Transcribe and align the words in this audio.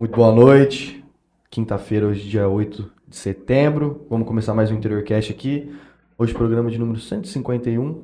Muito 0.00 0.16
boa 0.16 0.32
noite. 0.32 1.04
Quinta-feira, 1.50 2.06
hoje, 2.06 2.26
dia 2.26 2.48
8 2.48 2.90
de 3.06 3.16
setembro. 3.16 4.06
Vamos 4.08 4.26
começar 4.26 4.54
mais 4.54 4.70
um 4.70 4.74
Interiorcast 4.74 5.30
aqui. 5.30 5.70
Hoje, 6.16 6.32
programa 6.32 6.70
de 6.70 6.78
número 6.78 6.98
151. 6.98 8.02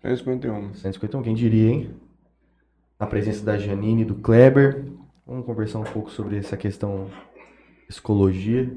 151. 0.00 0.72
151, 0.72 1.22
quem 1.22 1.34
diria, 1.34 1.70
hein? 1.70 1.90
Na 2.98 3.06
presença 3.06 3.44
da 3.44 3.58
Janine 3.58 4.00
e 4.00 4.04
do 4.06 4.14
Kleber. 4.14 4.86
Vamos 5.26 5.44
conversar 5.44 5.78
um 5.78 5.84
pouco 5.84 6.10
sobre 6.10 6.38
essa 6.38 6.56
questão 6.56 7.10
psicologia. 7.86 8.74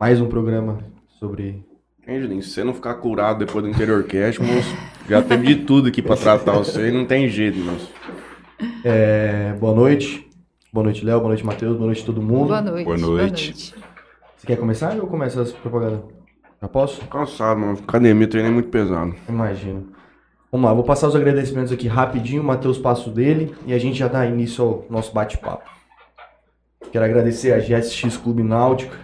Mais 0.00 0.22
um 0.22 0.26
programa 0.26 0.78
sobre. 1.18 1.62
Hein, 2.08 2.22
Julinho? 2.22 2.42
Se 2.42 2.48
você 2.48 2.64
não 2.64 2.72
ficar 2.72 2.94
curado 2.94 3.44
depois 3.44 3.62
do 3.62 3.70
interior 3.70 4.04
cast, 4.04 4.40
moço, 4.40 4.74
já 5.06 5.20
teve 5.20 5.54
de 5.54 5.66
tudo 5.66 5.88
aqui 5.88 6.00
pra 6.00 6.16
tratar 6.16 6.52
você 6.52 6.88
e 6.88 6.92
não 6.92 7.04
tem 7.04 7.28
jeito, 7.28 7.58
moço. 7.58 7.92
É, 8.82 9.52
boa 9.60 9.74
noite. 9.74 10.29
Boa 10.72 10.84
noite, 10.84 11.04
Léo. 11.04 11.18
Boa 11.18 11.28
noite, 11.30 11.44
Matheus. 11.44 11.76
Boa 11.76 11.86
noite, 11.86 12.04
todo 12.04 12.22
mundo. 12.22 12.46
Boa 12.46 12.62
noite. 12.62 12.84
Boa 12.84 12.96
noite. 12.96 13.74
Você 14.36 14.46
quer 14.46 14.56
começar 14.56 14.92
ou 14.92 14.98
eu 14.98 15.06
começo 15.08 15.40
as 15.40 15.50
propagandas? 15.50 16.00
Já 16.62 16.68
posso? 16.68 17.04
Cansado, 17.08 17.58
mano. 17.58 17.78
Academia, 17.82 18.28
treino 18.28 18.48
é 18.48 18.52
muito 18.52 18.68
pesado. 18.68 19.14
Imagino. 19.28 19.88
Vamos 20.52 20.68
lá, 20.68 20.74
vou 20.74 20.84
passar 20.84 21.08
os 21.08 21.16
agradecimentos 21.16 21.72
aqui 21.72 21.88
rapidinho, 21.88 22.42
o 22.42 22.44
Matheus 22.44 22.78
passo 22.78 23.10
dele 23.10 23.54
e 23.66 23.72
a 23.72 23.78
gente 23.78 23.98
já 23.98 24.08
dá 24.08 24.26
início 24.26 24.64
ao 24.64 24.86
nosso 24.88 25.12
bate-papo. 25.12 25.68
Quero 26.90 27.04
agradecer 27.04 27.52
a 27.52 27.58
GSX 27.58 28.16
Clube 28.16 28.42
Náutico, 28.42 28.96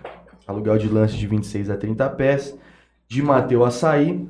aluguel 0.47 0.79
de 0.79 0.89
lanche 0.89 1.17
de 1.17 1.27
26 1.27 1.71
a 1.71 1.77
30 1.77 2.09
pés, 2.11 2.59
de 3.09 3.23
Mateu 3.23 3.65
Açaí, 3.65 4.29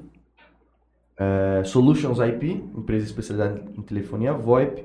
é, 1.18 1.62
Solutions 1.64 2.18
IP, 2.18 2.64
empresa 2.77 3.06
especializada 3.06 3.62
em 3.77 3.82
telefonia 3.82 4.32
VoIP, 4.34 4.84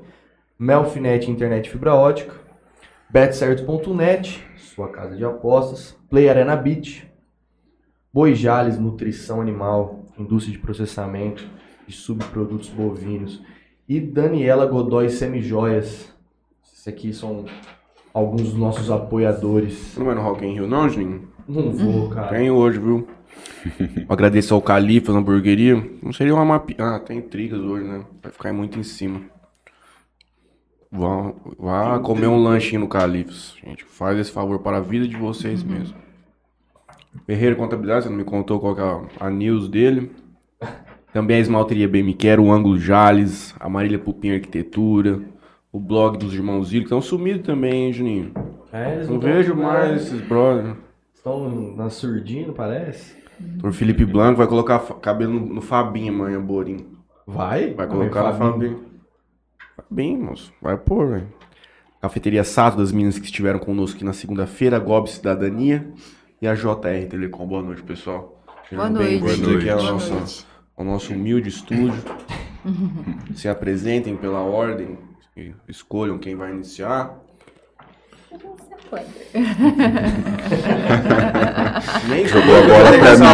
Melfinet 0.61 1.27
Internet 1.27 1.71
Fibra 1.71 1.95
Ótica, 1.95 2.35
betcerto.net, 3.09 4.45
sua 4.57 4.89
casa 4.89 5.17
de 5.17 5.25
apostas, 5.25 5.97
Play 6.07 6.29
Arena 6.29 6.55
Beach, 6.55 7.11
Boi 8.13 8.35
Jales 8.35 8.77
Nutrição 8.77 9.41
Animal, 9.41 10.05
indústria 10.19 10.55
de 10.55 10.61
processamento 10.61 11.43
de 11.87 11.95
subprodutos 11.95 12.69
bovinos 12.69 13.41
e 13.89 13.99
Daniela 13.99 14.67
Godoy 14.67 15.09
Semijoias. 15.09 16.13
Esses 16.63 16.87
aqui 16.87 17.11
são 17.11 17.45
alguns 18.13 18.43
dos 18.43 18.53
nossos 18.53 18.91
apoiadores. 18.91 19.97
Não 19.97 20.05
vai 20.05 20.13
no 20.13 20.21
Rock 20.21 20.45
in 20.45 20.53
Rio, 20.53 20.67
não, 20.67 20.87
Juninho? 20.87 21.27
Não 21.47 21.71
vou, 21.71 22.09
cara. 22.11 22.37
Tem 22.37 22.51
hoje, 22.51 22.77
viu? 22.77 23.07
Agradecer 24.07 24.53
ao 24.53 24.61
Califas, 24.61 25.15
hamburgueria. 25.15 25.83
Não 26.03 26.13
seria 26.13 26.35
uma 26.35 26.45
mapi... 26.45 26.75
Ah, 26.77 26.99
tem 26.99 27.19
trigas 27.19 27.59
hoje, 27.59 27.83
né? 27.83 28.05
Vai 28.21 28.31
ficar 28.31 28.53
muito 28.53 28.77
em 28.77 28.83
cima. 28.83 29.40
Vá, 30.91 31.33
vá 31.57 31.99
comer 31.99 32.27
um 32.27 32.43
lanchinho 32.43 32.81
no 32.81 32.87
Califas, 32.87 33.55
gente. 33.65 33.83
Faz 33.85 34.17
esse 34.19 34.31
favor 34.31 34.59
para 34.59 34.77
a 34.77 34.81
vida 34.81 35.07
de 35.07 35.15
vocês 35.15 35.63
mesmo. 35.63 35.95
Ferreira 37.25 37.55
Contabilidade, 37.55 38.03
você 38.03 38.09
não 38.09 38.17
me 38.17 38.23
contou 38.23 38.59
qual 38.59 38.77
é 38.77 38.81
a, 39.19 39.27
a 39.27 39.29
news 39.29 39.69
dele. 39.69 40.11
Também 41.13 41.37
a 41.37 41.39
esmalteria 41.39 41.87
Bem 41.87 42.03
Me 42.03 42.13
Quero, 42.13 42.43
o 42.43 42.51
Ângulo 42.51 42.77
Jales, 42.77 43.53
a 43.59 43.67
Marília 43.69 43.99
Pupim 43.99 44.31
Arquitetura, 44.31 45.19
o 45.71 45.79
blog 45.79 46.17
dos 46.17 46.33
irmãos 46.33 46.69
Zilli, 46.69 46.81
que 46.81 46.85
estão 46.85 47.01
sumidos 47.01 47.45
também, 47.45 47.85
hein, 47.85 47.93
Juninho? 47.93 48.31
É, 48.71 48.95
eles 48.95 49.09
Não 49.09 49.19
tão- 49.19 49.29
vejo 49.29 49.55
mais 49.55 50.01
esses 50.03 50.21
brothers. 50.21 50.75
Estão 51.13 51.49
na 51.75 51.89
surdina, 51.89 52.53
parece. 52.53 53.15
O 53.63 53.71
Felipe 53.73 54.05
Blanco 54.05 54.37
vai 54.37 54.47
colocar 54.47 54.79
cabelo 55.01 55.33
no, 55.33 55.45
no 55.55 55.61
Fabinho 55.61 56.13
amanhã, 56.13 56.39
Borim. 56.41 56.85
Vai? 57.27 57.73
Vai 57.73 57.87
colocar 57.87 58.23
no 58.31 58.37
Fabinho. 58.37 58.51
Fabinho, 58.51 58.79
moço. 60.17 60.51
Vai 60.61 60.77
pôr, 60.77 61.07
velho. 61.09 61.27
Cafeteria 62.01 62.43
Sato, 62.43 62.77
das 62.77 62.91
meninas 62.91 63.17
que 63.19 63.25
estiveram 63.25 63.59
conosco 63.59 63.95
aqui 63.95 64.03
na 64.05 64.13
segunda-feira, 64.13 64.79
Gob 64.79 65.07
Cidadania 65.09 65.87
e 66.41 66.47
a 66.47 66.55
JR 66.55 67.07
Telecom. 67.09 67.45
Boa 67.45 67.61
noite, 67.61 67.83
pessoal. 67.83 68.41
Sejam 68.67 68.89
Boa 68.89 68.89
noite. 68.89 69.19
Boa 69.19 69.31
aqui 69.33 69.41
noite. 69.41 69.65
nosso, 69.67 70.07
Boa 70.09 70.19
noite. 70.19 70.47
ao 70.77 70.85
nosso 70.85 71.13
humilde 71.13 71.49
estúdio. 71.49 71.93
Se 73.35 73.47
apresentem 73.47 74.15
pela 74.17 74.39
ordem, 74.39 74.97
e 75.35 75.53
escolham 75.67 76.17
quem 76.17 76.35
vai 76.35 76.51
iniciar. 76.51 77.19
Nem 82.09 82.27
Jogou 82.27 82.55
a 82.57 82.61
bola 82.61 82.97
pra 82.99 83.17
mim, 83.17 83.25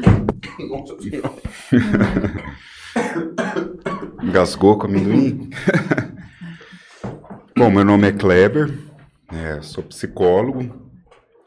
bola 0.00 0.10
Engasgou 4.22 4.78
com 4.78 4.86
amendoim? 4.86 5.50
Bom, 7.56 7.70
meu 7.70 7.84
nome 7.84 8.08
é 8.08 8.12
Kleber, 8.12 8.76
é, 9.32 9.60
sou 9.62 9.84
psicólogo, 9.84 10.90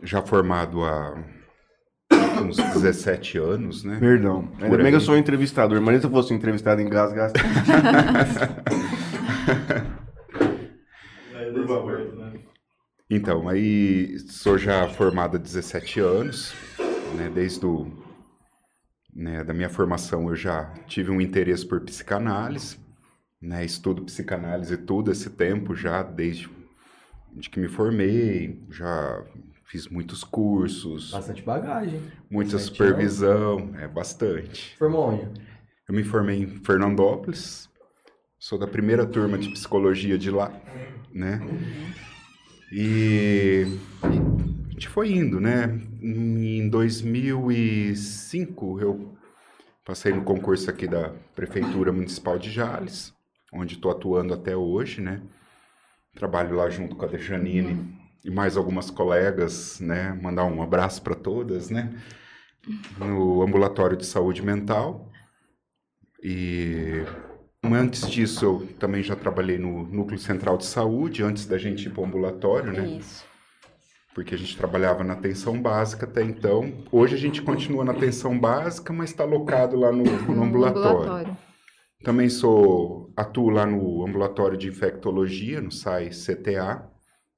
já 0.02 0.22
formado 0.22 0.84
há 0.84 1.22
uns 2.42 2.58
17 2.58 3.38
anos, 3.38 3.84
né? 3.84 3.98
Perdão. 4.00 4.50
Ainda 4.54 4.70
Por 4.70 4.82
bem 4.82 4.92
que 4.92 4.96
eu 4.96 5.02
sou 5.02 5.16
um 5.16 5.18
entrevistador, 5.18 5.82
mas 5.82 6.00
se 6.00 6.08
eu 6.08 6.12
fosse 6.12 6.34
um 6.34 6.38
entrevistado 6.38 6.82
em 6.82 6.90
gás, 6.90 7.12
gás. 7.12 7.34
Por 11.54 11.68
favor. 11.68 12.08
Então, 13.10 13.48
aí 13.48 14.18
sou 14.30 14.58
já 14.58 14.88
formado 14.88 15.38
há 15.38 15.40
17 15.40 16.00
anos, 16.00 16.54
né? 17.16 17.32
Desde 17.34 17.66
o, 17.66 17.88
né, 19.18 19.44
da 19.44 19.52
minha 19.52 19.68
formação 19.68 20.30
eu 20.30 20.36
já 20.36 20.72
tive 20.86 21.10
um 21.10 21.20
interesse 21.20 21.66
por 21.66 21.82
psicanálise, 21.82 22.78
né? 23.42 23.66
Estudo 23.66 24.04
psicanálise 24.04 24.78
todo 24.78 25.12
esse 25.12 25.32
tempo 25.32 25.76
já, 25.76 26.04
desde 26.04 26.48
de 27.34 27.50
que 27.50 27.60
me 27.60 27.68
formei, 27.68 28.64
já 28.70 29.24
fiz 29.66 29.88
muitos 29.88 30.24
cursos, 30.24 31.12
Bastante 31.12 31.42
bagagem. 31.44 32.02
muita 32.30 32.52
17 32.58 32.78
supervisão, 32.78 33.72
é 33.78 33.88
bastante. 33.88 34.76
Formou 34.78 35.10
onde? 35.12 35.42
Eu 35.88 35.96
me 35.96 36.04
formei 36.04 36.44
em 36.44 36.48
Fernandópolis, 36.64 37.70
sou 38.40 38.58
da 38.58 38.68
primeira 38.68 39.06
turma 39.06 39.38
de 39.38 39.50
psicologia 39.50 40.18
de 40.18 40.30
lá, 40.32 40.52
né? 41.12 41.40
E, 42.72 43.66
e 44.12 44.57
gente 44.78 44.90
foi 44.90 45.12
indo, 45.12 45.42
né? 45.42 45.82
Em 46.02 46.70
2005 46.70 48.80
eu 48.80 49.18
passei 49.84 50.14
no 50.14 50.24
concurso 50.24 50.70
aqui 50.70 50.88
da 50.88 51.10
Prefeitura 51.36 51.92
Municipal 51.92 52.38
de 52.38 52.52
Jales, 52.52 53.12
onde 53.52 53.74
estou 53.74 53.90
atuando 53.90 54.36
até 54.36 54.56
hoje, 54.56 55.02
né? 55.02 55.24
Trabalho 56.14 56.56
lá 56.56 56.70
junto 56.70 56.96
com 56.96 57.06
a 57.06 57.08
Dejanine 57.08 57.92
e 58.24 58.30
mais 58.30 58.56
algumas 58.56 58.92
colegas, 58.92 59.80
né? 59.80 60.14
Mandar 60.22 60.46
um 60.46 60.62
abraço 60.62 61.02
para 61.02 61.16
todas, 61.16 61.72
né? 61.72 62.00
No 63.00 63.42
ambulatório 63.42 63.98
de 63.98 64.06
saúde 64.06 64.44
mental. 64.44 65.10
E 66.22 67.04
antes 67.64 68.08
disso, 68.08 68.46
eu 68.46 68.68
também 68.80 69.02
já 69.02 69.16
trabalhei 69.16 69.58
no 69.58 69.88
Núcleo 69.88 70.20
Central 70.20 70.56
de 70.58 70.66
Saúde, 70.66 71.24
antes 71.24 71.48
da 71.48 71.58
gente 71.58 71.88
ir 71.88 71.92
para 71.92 72.02
o 72.02 72.06
ambulatório, 72.06 72.74
né? 72.74 73.00
Isso. 73.00 73.26
Porque 74.18 74.34
a 74.34 74.38
gente 74.38 74.58
trabalhava 74.58 75.04
na 75.04 75.14
atenção 75.14 75.62
básica 75.62 76.08
até 76.08 76.24
então. 76.24 76.74
Hoje 76.92 77.14
a 77.14 77.20
gente 77.20 77.40
continua 77.40 77.86
na 77.86 77.92
atenção 77.92 78.36
básica, 78.36 78.92
mas 78.92 79.12
está 79.12 79.24
alocado 79.24 79.76
lá 79.80 79.92
no, 79.92 80.04
no 80.04 80.44
ambulatório. 80.44 81.38
Também 82.04 82.28
sou 82.28 83.14
atuo 83.16 83.52
lá 83.52 83.64
no 83.64 84.04
ambulatório 84.04 84.58
de 84.58 84.68
infectologia, 84.68 85.62
no 85.62 85.72
SAI 85.72 86.10
CTA, 86.10 86.90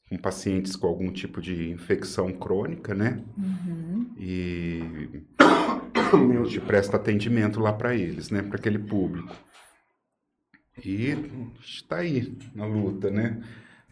com 0.09 0.17
pacientes 0.17 0.77
com 0.77 0.87
algum 0.87 1.11
tipo 1.11 1.41
de 1.41 1.69
infecção 1.69 2.31
crônica, 2.31 2.95
né? 2.95 3.25
Uhum. 3.37 4.13
E 4.17 4.81
a 5.37 6.43
gente 6.45 6.61
presta 6.61 6.95
atendimento 6.95 7.59
lá 7.59 7.73
para 7.73 7.93
eles, 7.93 8.29
né? 8.29 8.41
Para 8.41 8.57
aquele 8.57 8.79
público. 8.79 9.35
E 10.81 11.13
está 11.59 11.97
aí 11.97 12.37
na 12.55 12.65
luta, 12.65 13.11
né? 13.11 13.43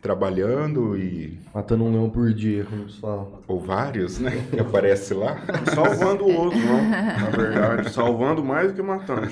Trabalhando 0.01 0.97
e 0.97 1.39
Matando 1.53 1.83
um 1.83 1.91
leão 1.91 2.09
por 2.09 2.31
dia, 2.33 2.63
como 2.65 2.88
se 2.89 2.99
fala. 2.99 3.41
ou 3.47 3.59
vários, 3.59 4.19
né? 4.19 4.31
Que 4.51 4.59
aparece 4.59 5.13
lá. 5.13 5.38
Salvando 5.73 6.23
o 6.25 6.33
outro, 6.35 6.59
não. 6.59 6.89
Na 6.89 7.29
verdade, 7.31 7.89
salvando 7.91 8.44
mais 8.44 8.67
do 8.71 8.75
que 8.75 8.81
matando. 8.81 9.27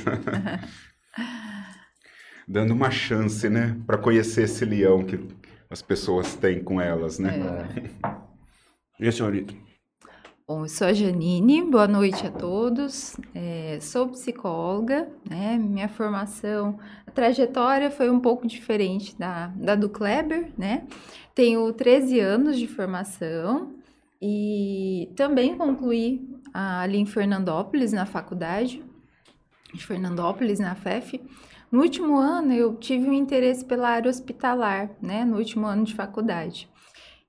dando 2.47 2.73
uma 2.73 2.91
chance, 2.91 3.50
né, 3.50 3.75
para 3.85 3.97
conhecer 3.97 4.44
esse 4.44 4.65
leão 4.65 5.03
que 5.03 5.19
as 5.69 5.81
pessoas 5.81 6.35
têm 6.35 6.63
com 6.63 6.79
elas, 6.81 7.19
né? 7.19 7.31
E 9.00 9.07
a 9.07 9.12
senhorita? 9.12 9.53
Bom, 10.47 10.62
eu 10.62 10.69
sou 10.69 10.86
a 10.86 10.94
Janine, 10.94 11.63
boa 11.63 11.88
noite 11.88 12.27
a 12.27 12.30
todos. 12.30 13.18
É, 13.33 13.80
sou 13.81 14.09
psicóloga, 14.09 15.09
né? 15.27 15.57
Minha 15.57 15.89
formação, 15.89 16.77
a 17.03 17.09
trajetória 17.09 17.89
foi 17.89 18.12
um 18.12 18.19
pouco 18.19 18.45
diferente 18.45 19.18
da, 19.18 19.47
da 19.47 19.74
do 19.74 19.89
Kleber, 19.89 20.53
né? 20.56 20.86
Tenho 21.33 21.74
13 21.74 22.19
anos 22.19 22.59
de 22.59 22.68
formação 22.68 23.74
e 24.21 25.12
também 25.15 25.57
concluí 25.57 26.30
ali 26.53 27.00
em 27.00 27.07
Fernandópolis, 27.07 27.91
na 27.91 28.06
faculdade 28.06 28.83
de 29.74 29.83
Fernandópolis, 29.83 30.59
na 30.59 30.75
FEF, 30.75 31.19
No 31.71 31.81
último 31.81 32.18
ano, 32.18 32.53
eu 32.53 32.75
tive 32.75 33.09
um 33.09 33.13
interesse 33.13 33.65
pela 33.65 33.89
área 33.89 34.09
hospitalar, 34.12 34.91
né? 35.01 35.25
No 35.25 35.38
último 35.38 35.65
ano 35.65 35.83
de 35.83 35.95
faculdade. 35.95 36.69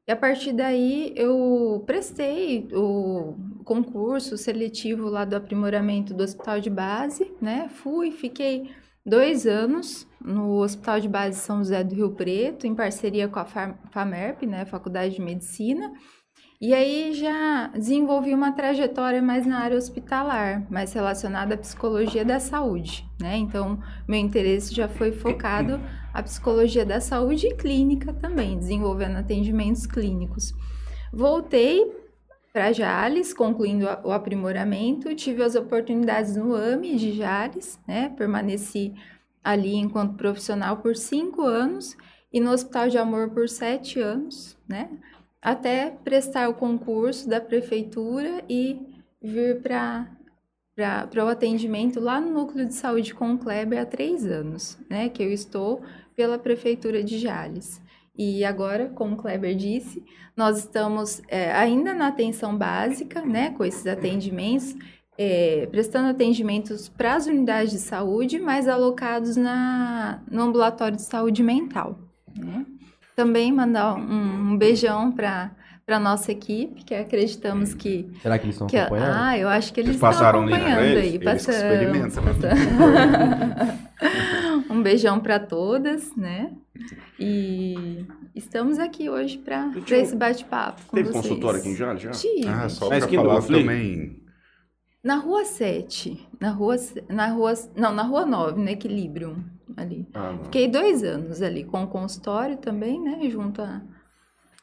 E 0.07 0.13
a 0.13 0.17
partir 0.17 0.53
daí, 0.53 1.13
eu 1.17 1.83
prestei 1.85 2.69
o 2.73 3.35
concurso 3.65 4.39
seletivo 4.39 5.09
lá 5.09 5.25
do 5.25 5.35
aprimoramento 5.35 6.15
do 6.15 6.23
hospital 6.23 6.61
de 6.61 6.71
base, 6.71 7.33
né? 7.41 7.69
Fui, 7.69 8.13
fiquei 8.13 8.71
dois 9.05 9.47
anos 9.47 10.07
no 10.21 10.63
Hospital 10.63 11.01
de 11.01 11.09
Base 11.09 11.41
São 11.41 11.59
José 11.59 11.83
do 11.83 11.95
Rio 11.95 12.13
Preto, 12.13 12.69
em 12.69 12.75
parceria 12.75 13.27
com 13.27 13.41
a 13.41 13.45
FAMERP, 13.45 14.47
né? 14.47 14.65
Faculdade 14.65 15.17
de 15.17 15.21
Medicina. 15.21 15.93
E 16.61 16.73
aí 16.73 17.13
já 17.13 17.67
desenvolvi 17.69 18.33
uma 18.33 18.53
trajetória 18.53 19.21
mais 19.21 19.45
na 19.45 19.59
área 19.59 19.77
hospitalar, 19.77 20.67
mais 20.71 20.93
relacionada 20.93 21.55
à 21.55 21.59
psicologia 21.59 22.25
da 22.25 22.41
saúde, 22.41 23.05
né? 23.21 23.37
Então, 23.37 23.79
meu 24.09 24.19
interesse 24.19 24.75
já 24.75 24.89
foi 24.89 25.13
focado 25.13 25.81
à 26.17 26.23
psicologia 26.23 26.85
da 26.85 27.01
saúde 27.01 27.55
clínica 27.55 28.13
também, 28.13 28.59
desenvolvendo 28.59 29.17
atendimentos 29.17 29.87
clínicos. 29.87 30.55
Voltei 31.13 31.93
para 32.53 32.73
Jales, 32.73 33.35
concluindo 33.35 33.87
o 34.03 34.13
aprimoramento, 34.13 35.15
tive 35.15 35.43
as 35.43 35.55
oportunidades 35.55 36.37
no 36.37 36.55
AME 36.55 36.97
de 36.97 37.13
Jales, 37.13 37.79
né? 37.87 38.09
Permaneci 38.17 38.95
ali 39.45 39.77
enquanto 39.77 40.17
profissional 40.17 40.79
por 40.79 40.97
cinco 40.97 41.43
anos 41.43 41.97
e 42.33 42.41
no 42.41 42.51
Hospital 42.51 42.89
de 42.89 42.99
Amor 42.99 43.31
por 43.31 43.49
sete 43.49 44.01
anos, 44.01 44.57
né? 44.67 44.89
até 45.47 45.91
prestar 46.03 46.49
o 46.49 46.55
concurso 46.55 47.29
da 47.29 47.41
prefeitura 47.41 48.43
e 48.49 48.81
vir 49.23 49.63
para 49.63 50.11
para 50.75 51.25
o 51.25 51.29
atendimento 51.29 51.99
lá 51.99 52.21
no 52.21 52.31
Núcleo 52.31 52.67
de 52.67 52.75
Saúde 52.75 53.15
com 53.15 53.33
o 53.33 53.39
Kleber 53.39 53.81
há 53.81 53.87
três 53.87 54.27
anos, 54.27 54.77
né? 54.91 55.09
Que 55.09 55.23
eu 55.23 55.33
estou 55.33 55.81
pela 56.17 56.39
Prefeitura 56.39 57.05
de 57.05 57.19
Jales. 57.19 57.81
E 58.19 58.45
agora, 58.45 58.89
como 58.95 59.15
o 59.15 59.17
Kleber 59.19 59.55
disse, 59.55 60.03
nós 60.35 60.59
estamos 60.59 61.21
é, 61.29 61.53
ainda 61.53 61.93
na 61.93 62.09
atenção 62.09 62.57
básica, 62.57 63.21
né? 63.21 63.51
Com 63.51 63.63
esses 63.63 63.87
atendimentos, 63.87 64.75
é, 65.19 65.69
prestando 65.71 66.09
atendimentos 66.09 66.89
para 66.89 67.15
as 67.15 67.27
unidades 67.27 67.73
de 67.73 67.79
saúde, 67.79 68.39
mas 68.39 68.67
alocados 68.67 69.37
na, 69.37 70.23
no 70.31 70.45
ambulatório 70.45 70.97
de 70.97 71.03
saúde 71.03 71.43
mental, 71.43 71.99
né? 72.35 72.65
também 73.15 73.51
mandar 73.51 73.95
um, 73.95 74.53
um 74.53 74.59
beijão 74.59 75.11
para 75.11 75.51
para 75.87 76.01
nossa 76.01 76.33
equipe, 76.33 76.83
que 76.85 76.93
acreditamos 76.93 77.73
que. 77.73 78.11
Será 78.21 78.37
que 78.41 78.45
eles 78.47 78.57
estão 78.57 78.67
que, 78.67 78.77
acompanhando? 78.77 79.15
Ah, 79.15 79.39
eu 79.39 79.49
acho 79.49 79.73
que 79.73 79.79
eles, 79.79 79.91
Eles 79.91 80.01
passaram 80.01 80.45
estão 80.45 80.57
acompanhando 80.59 80.85
eles? 80.85 80.99
aí. 80.99 81.15
Eles 81.15 81.25
Passamos, 81.25 81.63
experimentam, 81.63 82.25
passamos. 82.25 82.59
um 84.69 84.83
beijão 84.83 85.21
para 85.21 85.39
todas, 85.39 86.15
né? 86.17 86.53
E 87.21 88.05
estamos 88.35 88.81
aqui 88.81 89.09
hoje 89.09 89.39
para 89.39 89.71
esse 89.93 90.17
bate-papo 90.17 90.83
com 90.89 90.97
Teve 90.97 91.09
vocês. 91.09 91.23
consultório 91.23 91.61
aqui 91.61 91.69
em 91.69 91.77
Jales 91.77 92.03
já? 92.03 92.11
Tive. 92.11 92.49
Ah, 92.49 92.69
só 92.69 92.91
Na 92.91 92.99
para 92.99 93.09
falar 93.09 93.43
também. 93.43 94.23
Na 95.05 95.15
rua 95.19 95.45
7. 95.45 96.29
Na 96.41 96.51
rua, 96.51 96.75
na 97.09 97.29
rua. 97.29 97.55
Não, 97.77 97.95
na 97.95 98.03
rua 98.03 98.27
9, 98.27 98.61
no 98.61 98.69
Equilibrium. 98.69 99.37
Ali. 99.77 100.09
Ah. 100.13 100.37
Fiquei 100.43 100.67
dois 100.67 101.05
anos 101.05 101.41
ali 101.41 101.63
com 101.63 101.85
o 101.85 101.87
consultório 101.87 102.57
também, 102.57 103.01
né? 103.01 103.31
Junto 103.31 103.63
a. 103.63 103.83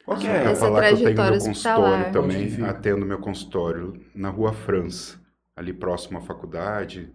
Qual 0.05 0.17
que 0.19 0.27
Ah, 0.27 0.29
é? 0.29 0.51
Essa 0.51 0.71
falar 0.71 0.83
que 0.85 0.93
eu 0.93 1.01
tenho 1.01 1.19
trajetória 1.19 1.21
meu 1.21 1.37
hospitalar. 1.37 1.43
consultório 1.47 2.11
também, 2.11 2.45
Onde 2.45 2.55
fica? 2.55 2.69
atendo 2.69 3.05
meu 3.05 3.19
consultório 3.19 3.99
na 4.13 4.29
Rua 4.29 4.53
França, 4.53 5.19
ali 5.55 5.73
próximo 5.73 6.17
à 6.17 6.21
faculdade, 6.21 7.13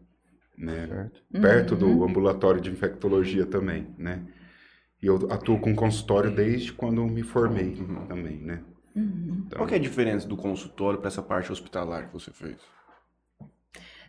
né? 0.57 0.89
Certo. 0.89 1.23
Perto 1.41 1.77
Uhum. 1.77 1.77
do 1.77 2.05
ambulatório 2.05 2.61
de 2.61 2.71
infectologia 2.71 3.47
também, 3.47 3.95
né? 3.99 4.23
E 5.03 5.07
eu 5.07 5.17
atuo 5.33 5.61
com 5.61 5.75
consultório 5.77 6.31
desde 6.31 6.73
quando 6.73 7.05
me 7.07 7.23
formei 7.23 7.79
Uhum. 7.79 8.07
também, 8.09 8.39
né? 8.39 8.65
Uhum. 8.95 9.45
Então, 9.47 9.59
Qual 9.59 9.69
que 9.69 9.75
é 9.75 9.79
a 9.79 9.81
diferença 9.81 10.27
do 10.29 10.37
consultório 10.37 10.99
para 10.99 11.09
essa 11.09 11.23
parte 11.23 11.53
hospitalar 11.53 12.07
que 12.09 12.13
você 12.15 12.31
fez? 12.33 12.59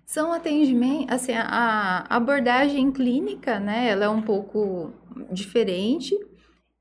São 0.05 0.33
atendimentos, 0.33 1.13
assim, 1.13 1.33
a 1.33 2.05
a 2.09 2.15
abordagem 2.15 2.91
clínica, 2.91 3.59
né, 3.59 3.89
ela 3.89 4.05
é 4.05 4.09
um 4.09 4.21
pouco 4.21 4.91
diferente, 5.31 6.17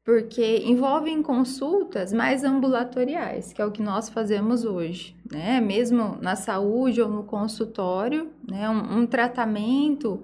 porque 0.08 0.62
envolvem 0.64 1.22
consultas 1.22 2.14
mais 2.14 2.42
ambulatoriais, 2.42 3.52
que 3.52 3.60
é 3.60 3.66
o 3.66 3.70
que 3.70 3.82
nós 3.82 4.08
fazemos 4.08 4.64
hoje, 4.64 5.14
né, 5.30 5.60
mesmo 5.60 6.16
na 6.22 6.34
saúde 6.34 7.02
ou 7.02 7.10
no 7.10 7.24
consultório, 7.24 8.30
né, 8.50 8.70
um, 8.70 9.00
um 9.00 9.06
tratamento 9.06 10.22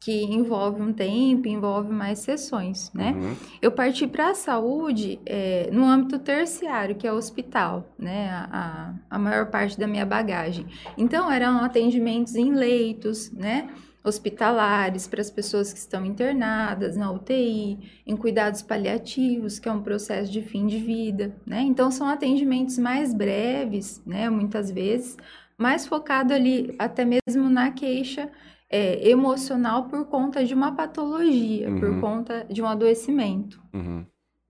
que 0.00 0.22
envolve 0.22 0.80
um 0.80 0.92
tempo, 0.92 1.48
envolve 1.48 1.90
mais 1.92 2.20
sessões, 2.20 2.92
né. 2.94 3.10
Uhum. 3.10 3.34
Eu 3.60 3.72
parti 3.72 4.06
para 4.06 4.30
a 4.30 4.34
saúde 4.34 5.18
é, 5.26 5.68
no 5.72 5.84
âmbito 5.84 6.20
terciário, 6.20 6.94
que 6.94 7.04
é 7.04 7.12
o 7.12 7.16
hospital, 7.16 7.88
né? 7.98 8.28
A, 8.30 8.94
a, 9.10 9.16
a 9.16 9.18
maior 9.18 9.46
parte 9.46 9.76
da 9.76 9.88
minha 9.88 10.06
bagagem. 10.06 10.64
Então, 10.96 11.28
eram 11.32 11.56
atendimentos 11.58 12.36
em 12.36 12.52
leitos, 12.52 13.32
né? 13.32 13.68
Hospitalares 14.04 15.06
para 15.06 15.20
as 15.20 15.30
pessoas 15.30 15.72
que 15.72 15.78
estão 15.78 16.04
internadas 16.04 16.96
na 16.96 17.10
UTI, 17.10 17.78
em 18.06 18.16
cuidados 18.16 18.62
paliativos, 18.62 19.58
que 19.58 19.68
é 19.68 19.72
um 19.72 19.82
processo 19.82 20.30
de 20.30 20.42
fim 20.42 20.66
de 20.66 20.78
vida, 20.78 21.34
né? 21.46 21.62
Então, 21.62 21.90
são 21.90 22.06
atendimentos 22.06 22.78
mais 22.78 23.14
breves, 23.14 24.02
né? 24.06 24.28
Muitas 24.28 24.70
vezes, 24.70 25.16
mais 25.56 25.86
focado 25.86 26.34
ali 26.34 26.74
até 26.78 27.04
mesmo 27.04 27.48
na 27.48 27.70
queixa 27.70 28.30
é, 28.68 29.08
emocional 29.08 29.84
por 29.84 30.04
conta 30.06 30.44
de 30.44 30.52
uma 30.54 30.74
patologia, 30.74 31.70
por 31.72 31.88
Uhum. 31.88 32.00
conta 32.00 32.44
de 32.50 32.60
um 32.60 32.66
adoecimento. 32.66 33.62
Uhum. 33.72 34.04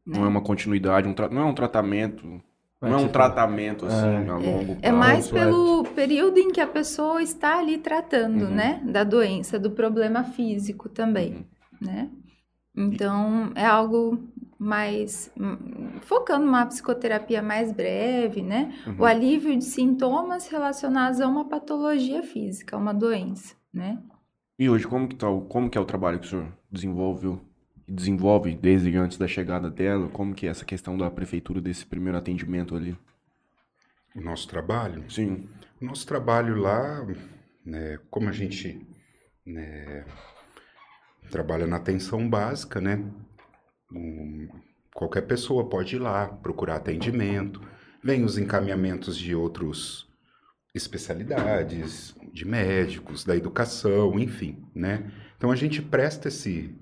né? 0.06 0.18
Não 0.18 0.24
é 0.24 0.28
uma 0.28 0.40
continuidade, 0.42 1.06
um 1.08 1.14
tra- 1.14 1.28
não 1.30 1.42
é 1.42 1.44
um 1.44 1.54
tratamento, 1.54 2.42
não 2.90 2.92
é 2.94 2.96
um 2.96 3.00
tipo- 3.00 3.12
tratamento 3.12 3.86
assim 3.86 4.06
É. 4.06 4.28
a 4.28 4.36
longo 4.36 4.72
É 4.72 4.74
prazo. 4.90 4.96
mais 4.98 5.24
certo. 5.26 5.34
pelo 5.44 5.84
período 5.84 6.38
em 6.38 6.50
que 6.52 6.60
a 6.60 6.66
pessoa 6.66 7.22
está 7.22 7.58
ali 7.58 7.78
tratando, 7.78 8.44
Uhum. 8.44 8.50
né? 8.54 8.80
Da 8.84 9.04
doença, 9.04 9.58
do 9.58 9.70
problema 9.70 10.24
físico 10.24 10.88
também, 10.88 11.46
né? 11.80 12.08
Então, 12.76 13.52
é 13.54 13.64
algo 13.64 14.18
mais... 14.58 15.30
hum, 15.38 15.98
focando 16.00 16.44
numa 16.46 16.66
psicoterapia 16.66 17.40
mais 17.42 17.70
breve, 17.72 18.42
né? 18.42 18.72
Uhum. 18.86 18.96
O 19.00 19.04
alívio 19.04 19.56
de 19.56 19.64
sintomas 19.64 20.48
relacionados 20.48 21.20
a 21.20 21.28
uma 21.28 21.44
patologia 21.48 22.22
física, 22.22 22.74
a 22.76 22.78
uma 22.78 22.92
doença, 22.94 23.54
né? 23.72 23.98
E 24.58 24.68
hoje, 24.68 24.86
como 24.86 25.06
que, 25.08 25.16
tá, 25.16 25.28
o- 25.28 25.42
como 25.42 25.68
que 25.70 25.76
é 25.78 25.80
o 25.80 25.84
trabalho 25.84 26.18
que 26.18 26.26
o 26.26 26.30
senhor 26.30 26.46
desenvolveu, 26.70 27.40
desenvolve 27.88 28.54
desde 28.54 28.96
antes 28.96 29.18
da 29.18 29.26
chegada 29.28 29.70
dela? 29.70 30.08
Como 30.08 30.34
que 30.34 30.46
é 30.46 30.50
essa 30.50 30.64
questão 30.64 30.96
da 30.96 31.10
prefeitura 31.10 31.60
desse 31.60 31.84
primeiro 31.86 32.18
atendimento 32.18 32.74
ali? 32.76 32.96
o 34.16 34.20
nosso 34.20 34.46
trabalho, 34.46 35.10
Sim. 35.10 35.48
o 35.82 35.84
nosso 35.84 36.06
trabalho 36.06 36.54
lá, 36.54 37.04
né, 37.66 37.98
como 38.08 38.28
a 38.28 38.32
gente 38.32 38.86
né, 39.44 40.04
trabalha 41.30 41.66
na 41.66 41.76
atenção 41.78 42.28
básica, 42.30 42.80
né? 42.80 43.04
um- 43.92 44.48
qualquer 44.94 45.22
pessoa 45.22 45.68
pode 45.68 45.96
ir 45.96 45.98
lá 45.98 46.28
procurar 46.28 46.76
atendimento. 46.76 47.60
Vem 48.04 48.22
os 48.24 48.38
encaminhamentos 48.38 49.16
de 49.18 49.34
outros 49.34 50.08
especialidades, 50.72 52.14
de 52.32 52.44
médicos, 52.44 53.24
da 53.24 53.36
educação, 53.36 54.16
enfim, 54.18 54.64
né? 54.74 55.10
Então 55.36 55.50
a 55.50 55.56
gente 55.56 55.82
presta 55.82 56.28
esse 56.28 56.74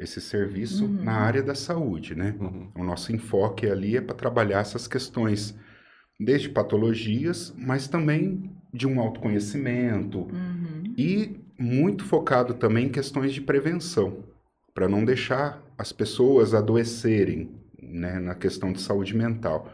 esse 0.00 0.20
serviço 0.20 0.84
Uhum. 0.86 1.04
na 1.04 1.12
área 1.12 1.42
da 1.42 1.54
saúde, 1.54 2.14
né? 2.14 2.34
Uhum. 2.40 2.70
O 2.74 2.82
nosso 2.84 3.12
enfoque 3.12 3.66
ali 3.66 3.96
é 3.96 4.00
para 4.00 4.14
trabalhar 4.16 4.60
essas 4.60 4.88
questões, 4.88 5.54
desde 6.18 6.48
patologias, 6.48 7.54
mas 7.56 7.86
também 7.88 8.50
de 8.72 8.86
um 8.86 9.00
autoconhecimento 9.00 10.20
Uhum. 10.20 10.82
e 10.96 11.38
muito 11.58 12.04
focado 12.04 12.54
também 12.54 12.86
em 12.86 12.90
questões 12.90 13.32
de 13.32 13.40
prevenção, 13.40 14.24
para 14.74 14.88
não 14.88 15.04
deixar 15.04 15.62
as 15.76 15.92
pessoas 15.92 16.54
adoecerem 16.54 17.50
né, 17.82 18.18
na 18.18 18.34
questão 18.34 18.72
de 18.72 18.80
saúde 18.80 19.16
mental. 19.16 19.70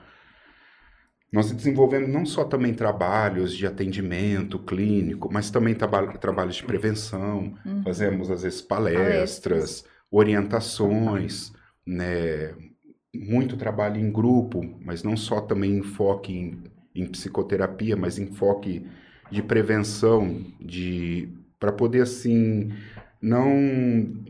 Nós 1.33 1.51
desenvolvemos 1.53 2.09
não 2.09 2.25
só 2.25 2.45
também 2.45 2.73
trabalhos 2.73 3.55
de 3.55 3.67
atendimento 3.67 4.59
clínico, 4.61 5.29
mas 5.31 5.51
também 5.51 5.75
traba- 5.75 6.07
trabalhos 6.17 6.57
de 6.57 6.63
prevenção, 6.65 7.55
Uhum. 7.65 7.83
fazemos 7.83 8.31
às 8.31 8.43
vezes 8.43 8.63
palestras, 8.63 9.05
Palestras. 9.41 9.85
Orientações, 10.11 11.53
né, 11.87 12.55
muito 13.15 13.57
trabalho 13.57 13.99
em 14.01 14.11
grupo, 14.11 14.63
mas 14.85 15.03
não 15.03 15.17
só 15.17 15.41
também 15.41 15.79
enfoque 15.79 16.33
em, 16.33 16.63
em 16.95 17.07
psicoterapia, 17.07 17.97
mas 17.97 18.19
enfoque 18.19 18.87
de 19.31 19.43
prevenção, 19.43 20.45
de 20.61 21.29
para 21.59 21.73
poder 21.73 22.03
assim 22.03 22.71
não 23.21 24.25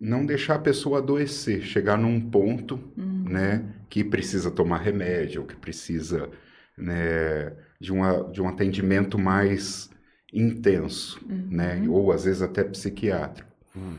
não 0.00 0.26
deixar 0.26 0.56
a 0.56 0.58
pessoa 0.58 0.98
adoecer, 0.98 1.62
chegar 1.62 1.96
num 1.96 2.20
ponto, 2.20 2.78
Uhum. 2.96 3.24
né, 3.28 3.64
que 3.88 4.04
precisa 4.04 4.50
tomar 4.50 4.78
remédio, 4.78 5.46
que 5.46 5.56
precisa, 5.56 6.28
né, 6.76 7.52
de, 7.80 7.92
uma, 7.92 8.24
de 8.30 8.42
um 8.42 8.48
atendimento 8.48 9.18
mais 9.18 9.90
intenso, 10.32 11.20
Uhum. 11.28 11.48
né, 11.50 11.84
ou 11.88 12.12
às 12.12 12.24
vezes 12.24 12.42
até 12.42 12.64
psiquiátrico. 12.64 13.48
Uhum. 13.74 13.94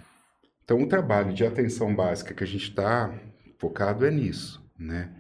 Então, 0.66 0.82
o 0.82 0.88
trabalho 0.88 1.32
de 1.32 1.46
atenção 1.46 1.96
básica 1.96 2.34
que 2.34 2.44
a 2.44 2.48
gente 2.48 2.70
está 2.70 3.14
focado 3.60 4.04
é 4.06 4.10
nisso, 4.12 4.64
né? 4.78 5.12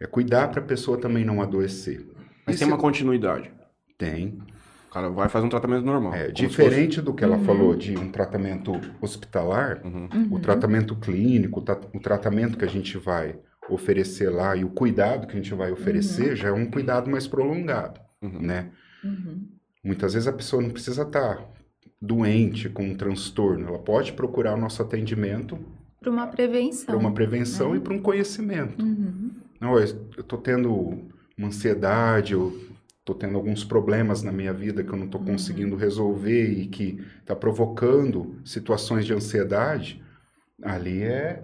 É 0.00 0.06
cuidar 0.06 0.48
para 0.48 0.60
a 0.60 0.64
pessoa 0.64 0.98
também 0.98 1.24
não 1.26 1.42
adoecer. 1.42 2.06
Mas 2.46 2.56
E 2.56 2.58
tem 2.58 2.66
se- 2.68 2.72
uma 2.72 2.78
continuidade. 2.78 3.52
Tem. 3.98 4.38
O 4.88 4.90
cara 4.90 5.10
vai 5.10 5.28
fazer 5.28 5.44
um 5.44 5.50
tratamento 5.50 5.84
normal. 5.84 6.14
É, 6.14 6.28
diferente 6.30 7.02
do 7.02 7.12
que 7.12 7.22
ela 7.22 7.38
falou 7.40 7.76
de 7.76 7.98
um 7.98 8.10
tratamento 8.10 8.72
hospitalar, 9.02 9.82
Uhum. 9.84 10.08
o 10.30 10.38
tratamento 10.40 10.96
clínico, 10.96 11.60
o 11.60 11.62
tra- 11.62 11.80
o 11.92 12.00
tratamento 12.00 12.56
que 12.56 12.64
a 12.64 12.68
gente 12.68 12.96
vai 12.96 13.38
oferecer 13.68 14.30
lá 14.30 14.56
e 14.56 14.64
o 14.64 14.70
cuidado 14.70 15.26
que 15.26 15.34
a 15.34 15.36
gente 15.36 15.52
vai 15.52 15.70
oferecer 15.70 16.34
já 16.34 16.48
é 16.48 16.52
um 16.52 16.64
cuidado 16.70 17.10
mais 17.10 17.26
prolongado, 17.28 18.00
Uhum. 18.22 18.40
né? 18.40 18.70
Uhum. 19.04 19.46
Muitas 19.84 20.14
vezes 20.14 20.26
a 20.26 20.32
pessoa 20.32 20.62
não 20.62 20.70
precisa 20.70 21.02
estar 21.02 21.44
doente 22.00 22.68
com 22.68 22.84
um 22.84 22.94
transtorno, 22.94 23.66
ela 23.68 23.78
pode 23.78 24.12
procurar 24.12 24.54
o 24.54 24.60
nosso 24.60 24.80
atendimento 24.82 25.58
Para 26.00 26.10
uma 26.10 26.26
prevenção. 26.26 26.86
para 26.86 26.96
uma 26.96 27.12
prevenção 27.12 27.72
né? 27.72 27.78
e 27.78 27.80
para 27.80 27.92
um 27.94 28.00
conhecimento. 28.02 28.84
Uhum. 28.84 29.30
Não, 29.60 29.76
eu 29.76 29.84
estou 29.84 30.38
tendo 30.38 31.08
uma 31.36 31.48
ansiedade, 31.48 32.32
eu 32.34 32.56
estou 33.00 33.14
tendo 33.16 33.36
alguns 33.36 33.64
problemas 33.64 34.22
na 34.22 34.30
minha 34.30 34.52
vida 34.52 34.84
que 34.84 34.90
eu 34.92 34.96
não 34.96 35.06
estou 35.06 35.20
conseguindo 35.22 35.74
resolver 35.76 36.52
e 36.52 36.66
que 36.68 37.02
está 37.20 37.34
provocando 37.34 38.36
situações 38.44 39.04
de 39.04 39.12
ansiedade. 39.12 40.00
Ali 40.62 41.02
é 41.02 41.42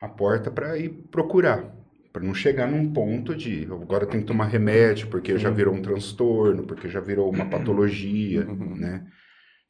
a 0.00 0.08
porta 0.08 0.50
para 0.50 0.76
ir 0.76 0.90
procurar, 1.10 1.64
para 2.12 2.22
não 2.22 2.34
chegar 2.34 2.66
num 2.70 2.92
ponto 2.92 3.34
de 3.34 3.64
agora 3.64 4.04
tem 4.06 4.20
que 4.20 4.26
tomar 4.26 4.46
remédio 4.46 5.06
porque 5.08 5.38
já 5.38 5.48
virou 5.48 5.74
um 5.74 5.80
transtorno, 5.80 6.64
porque 6.64 6.88
já 6.88 7.00
virou 7.00 7.30
uma 7.30 7.46
patologia, 7.48 8.44
Uhum. 8.46 8.74
né? 8.76 9.06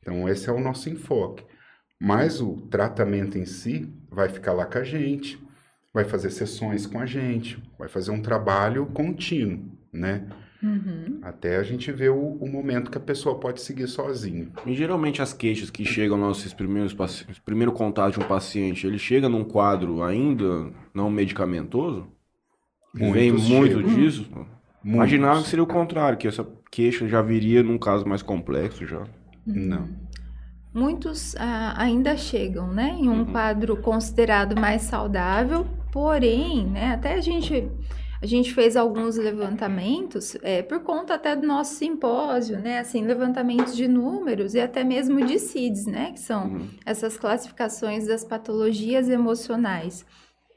Então 0.02 0.28
esse 0.28 0.50
é 0.50 0.52
o 0.52 0.60
nosso 0.60 0.90
enfoque. 0.90 1.44
Mas 2.00 2.40
o 2.40 2.56
tratamento 2.68 3.38
em 3.38 3.46
si 3.46 3.88
vai 4.10 4.28
ficar 4.28 4.52
lá 4.52 4.66
com 4.66 4.78
a 4.78 4.84
gente, 4.84 5.38
vai 5.94 6.04
fazer 6.04 6.30
sessões 6.30 6.84
com 6.86 6.98
a 6.98 7.06
gente, 7.06 7.62
vai 7.78 7.88
fazer 7.88 8.10
um 8.10 8.20
trabalho 8.20 8.86
contínuo, 8.86 9.70
né? 9.92 10.26
Uhum. 10.60 11.18
Até 11.22 11.56
a 11.56 11.62
gente 11.62 11.90
ver 11.90 12.10
o, 12.10 12.16
o 12.34 12.48
momento 12.48 12.90
que 12.90 12.96
a 12.98 13.00
pessoa 13.00 13.38
pode 13.38 13.60
seguir 13.60 13.86
sozinha. 13.88 14.48
E 14.64 14.74
geralmente 14.74 15.20
as 15.20 15.32
queixas 15.32 15.70
que 15.70 15.84
chegam 15.84 16.16
aos 16.18 16.26
nossos 16.38 16.54
primeiros 16.54 16.94
paci- 16.94 17.26
primeiro 17.44 17.72
contato 17.72 18.14
de 18.14 18.20
um 18.20 18.28
paciente, 18.28 18.86
ele 18.86 18.98
chega 18.98 19.28
num 19.28 19.44
quadro 19.44 20.02
ainda 20.04 20.72
não 20.94 21.10
medicamentoso? 21.10 22.06
Vem 22.94 23.30
Muitos 23.32 23.48
muito 23.48 23.76
chegam. 23.78 23.94
disso? 23.94 24.30
Muitos. 24.32 24.52
Imaginava 24.84 25.42
que 25.42 25.48
seria 25.48 25.62
o 25.62 25.66
contrário, 25.66 26.18
que 26.18 26.28
essa 26.28 26.46
queixa 26.70 27.08
já 27.08 27.22
viria 27.22 27.62
num 27.62 27.78
caso 27.78 28.06
mais 28.06 28.22
complexo 28.22 28.86
já. 28.86 29.04
Não. 29.46 29.88
Muitos 30.74 31.34
ah, 31.36 31.74
ainda 31.76 32.16
chegam, 32.16 32.68
né, 32.72 32.96
em 32.98 33.08
um 33.08 33.26
quadro 33.26 33.76
considerado 33.76 34.58
mais 34.58 34.82
saudável, 34.82 35.66
porém, 35.92 36.66
né, 36.66 36.94
até 36.94 37.14
a 37.14 37.20
gente 37.20 37.70
a 38.22 38.26
gente 38.26 38.54
fez 38.54 38.76
alguns 38.76 39.16
levantamentos 39.16 40.36
é, 40.42 40.62
por 40.62 40.80
conta 40.80 41.14
até 41.14 41.34
do 41.34 41.44
nosso 41.44 41.74
simpósio, 41.74 42.58
né, 42.60 42.78
assim, 42.78 43.02
levantamentos 43.04 43.74
de 43.76 43.88
números 43.88 44.54
e 44.54 44.60
até 44.60 44.84
mesmo 44.84 45.20
de 45.24 45.40
CIDs, 45.40 45.86
né, 45.86 46.12
que 46.12 46.20
são 46.20 46.44
Uhum. 46.46 46.68
essas 46.86 47.16
classificações 47.16 48.06
das 48.06 48.24
patologias 48.24 49.08
emocionais. 49.08 50.04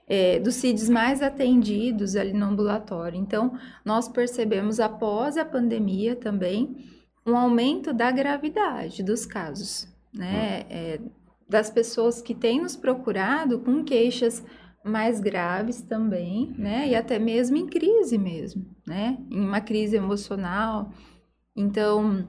é, 0.07 0.39
dos 0.39 0.55
CIDs 0.55 0.87
mais 0.89 1.21
atendidos 1.23 2.15
ali 2.15 2.31
no 2.31 2.45
ambulatório. 2.45 3.17
Então, 3.19 3.57
nós 3.83 4.07
percebemos 4.07 4.79
após 4.79 5.35
a 5.35 5.43
pandemia 5.43 6.15
também 6.15 6.75
um 7.25 7.35
aumento 7.35 7.93
da 7.93 8.11
gravidade 8.11 9.01
dos 9.01 9.25
casos, 9.25 9.87
né? 10.13 10.65
É, 10.69 10.99
das 11.47 11.69
pessoas 11.69 12.21
que 12.21 12.33
têm 12.33 12.61
nos 12.61 12.75
procurado 12.75 13.59
com 13.59 13.83
queixas 13.83 14.43
mais 14.83 15.19
graves 15.19 15.81
também, 15.81 16.53
né? 16.57 16.87
E 16.87 16.95
até 16.95 17.17
mesmo 17.17 17.57
em 17.57 17.65
crise 17.65 18.17
mesmo, 18.17 18.65
né? 18.85 19.17
Em 19.31 19.41
uma 19.41 19.59
crise 19.61 19.95
emocional. 19.95 20.91
Então, 21.55 22.27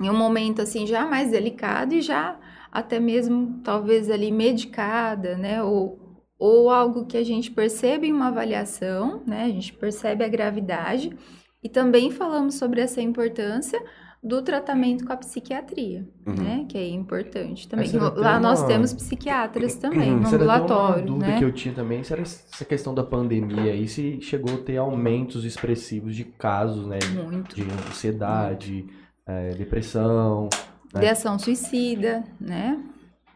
em 0.00 0.10
um 0.10 0.16
momento 0.16 0.60
assim 0.60 0.86
já 0.86 1.06
mais 1.06 1.30
delicado 1.30 1.94
e 1.94 2.02
já 2.02 2.38
até 2.72 2.98
mesmo 2.98 3.60
talvez 3.62 4.10
ali 4.10 4.32
medicada, 4.32 5.36
né? 5.36 5.62
Ou, 5.62 6.18
ou 6.36 6.70
algo 6.70 7.06
que 7.06 7.16
a 7.16 7.24
gente 7.24 7.52
percebe 7.52 8.08
em 8.08 8.12
uma 8.12 8.26
avaliação, 8.26 9.22
né? 9.24 9.44
A 9.44 9.48
gente 9.48 9.72
percebe 9.72 10.24
a 10.24 10.28
gravidade 10.28 11.16
e 11.62 11.68
também 11.68 12.10
falamos 12.10 12.56
sobre 12.56 12.80
essa 12.80 13.00
importância 13.00 13.80
do 14.24 14.40
tratamento 14.40 15.04
com 15.04 15.12
a 15.12 15.16
psiquiatria, 15.18 16.08
Uhum. 16.26 16.34
né? 16.34 16.64
Que 16.66 16.78
é 16.78 16.88
importante 16.88 17.68
também. 17.68 17.90
Lá 17.92 18.40
nós 18.40 18.60
uma- 18.60 18.66
temos 18.68 18.92
psiquiatras 18.94 19.74
também 19.76 20.12
no 20.12 20.22
Isso 20.22 20.34
era 20.34 20.44
até 20.44 20.44
uma 20.44 20.54
ambulatório, 20.64 21.06
dúvida 21.06 21.26
né? 21.26 21.38
que 21.38 21.44
eu 21.44 21.52
tinha 21.52 21.74
também, 21.74 22.02
se 22.02 22.10
era 22.12 22.22
essa 22.22 22.64
questão 22.64 22.94
da 22.94 23.02
pandemia 23.04 23.72
aí, 23.72 23.86
se 23.86 24.20
chegou 24.22 24.54
a 24.54 24.58
ter 24.62 24.78
aumentos 24.78 25.44
expressivos 25.44 26.16
de 26.16 26.24
casos, 26.24 26.86
né? 26.86 26.98
Muito. 27.22 27.54
De 27.54 27.62
ansiedade, 27.62 28.86
eh, 29.26 29.50
depressão. 29.58 30.48
né? 30.94 31.00
De 31.00 31.06
ação 31.08 31.38
suicida, 31.38 32.24
né? 32.40 32.80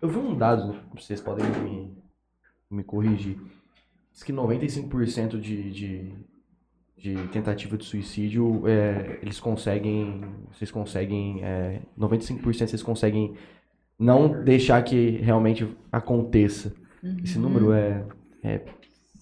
Eu 0.00 0.08
vi 0.08 0.16
um 0.16 0.34
dado, 0.36 0.76
vocês 0.94 1.20
podem 1.20 1.44
me, 1.60 1.92
me 2.70 2.82
corrigir. 2.84 3.36
Diz 4.12 4.22
que 4.22 4.32
95% 4.32 5.38
de, 5.40 5.70
de, 5.70 6.12
de 6.98 7.14
tentativa 7.28 7.76
de 7.76 7.84
suicídio, 7.84 8.66
é, 8.66 9.18
eles 9.22 9.38
conseguem, 9.38 10.20
vocês 10.52 10.70
conseguem, 10.70 11.42
é, 11.44 11.80
95% 11.98 12.66
vocês 12.66 12.82
conseguem 12.82 13.34
não 13.98 14.42
deixar 14.44 14.82
que 14.82 15.10
realmente 15.22 15.68
aconteça. 15.92 16.74
Esse 17.22 17.38
número 17.38 17.72
é, 17.72 18.04
é 18.42 18.60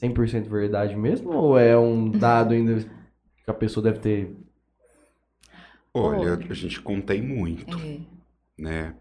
100% 0.02 0.48
verdade 0.48 0.96
mesmo 0.96 1.30
ou 1.32 1.58
é 1.58 1.76
um 1.78 2.08
dado 2.10 2.54
ainda 2.54 2.80
que 2.80 3.50
a 3.50 3.54
pessoa 3.54 3.84
deve 3.84 3.98
ter... 3.98 4.36
Olha, 5.92 6.32
Olha. 6.32 6.46
a 6.50 6.54
gente 6.54 6.80
contém 6.80 7.22
muito, 7.22 7.78
É. 7.78 8.00
né? 8.58 8.94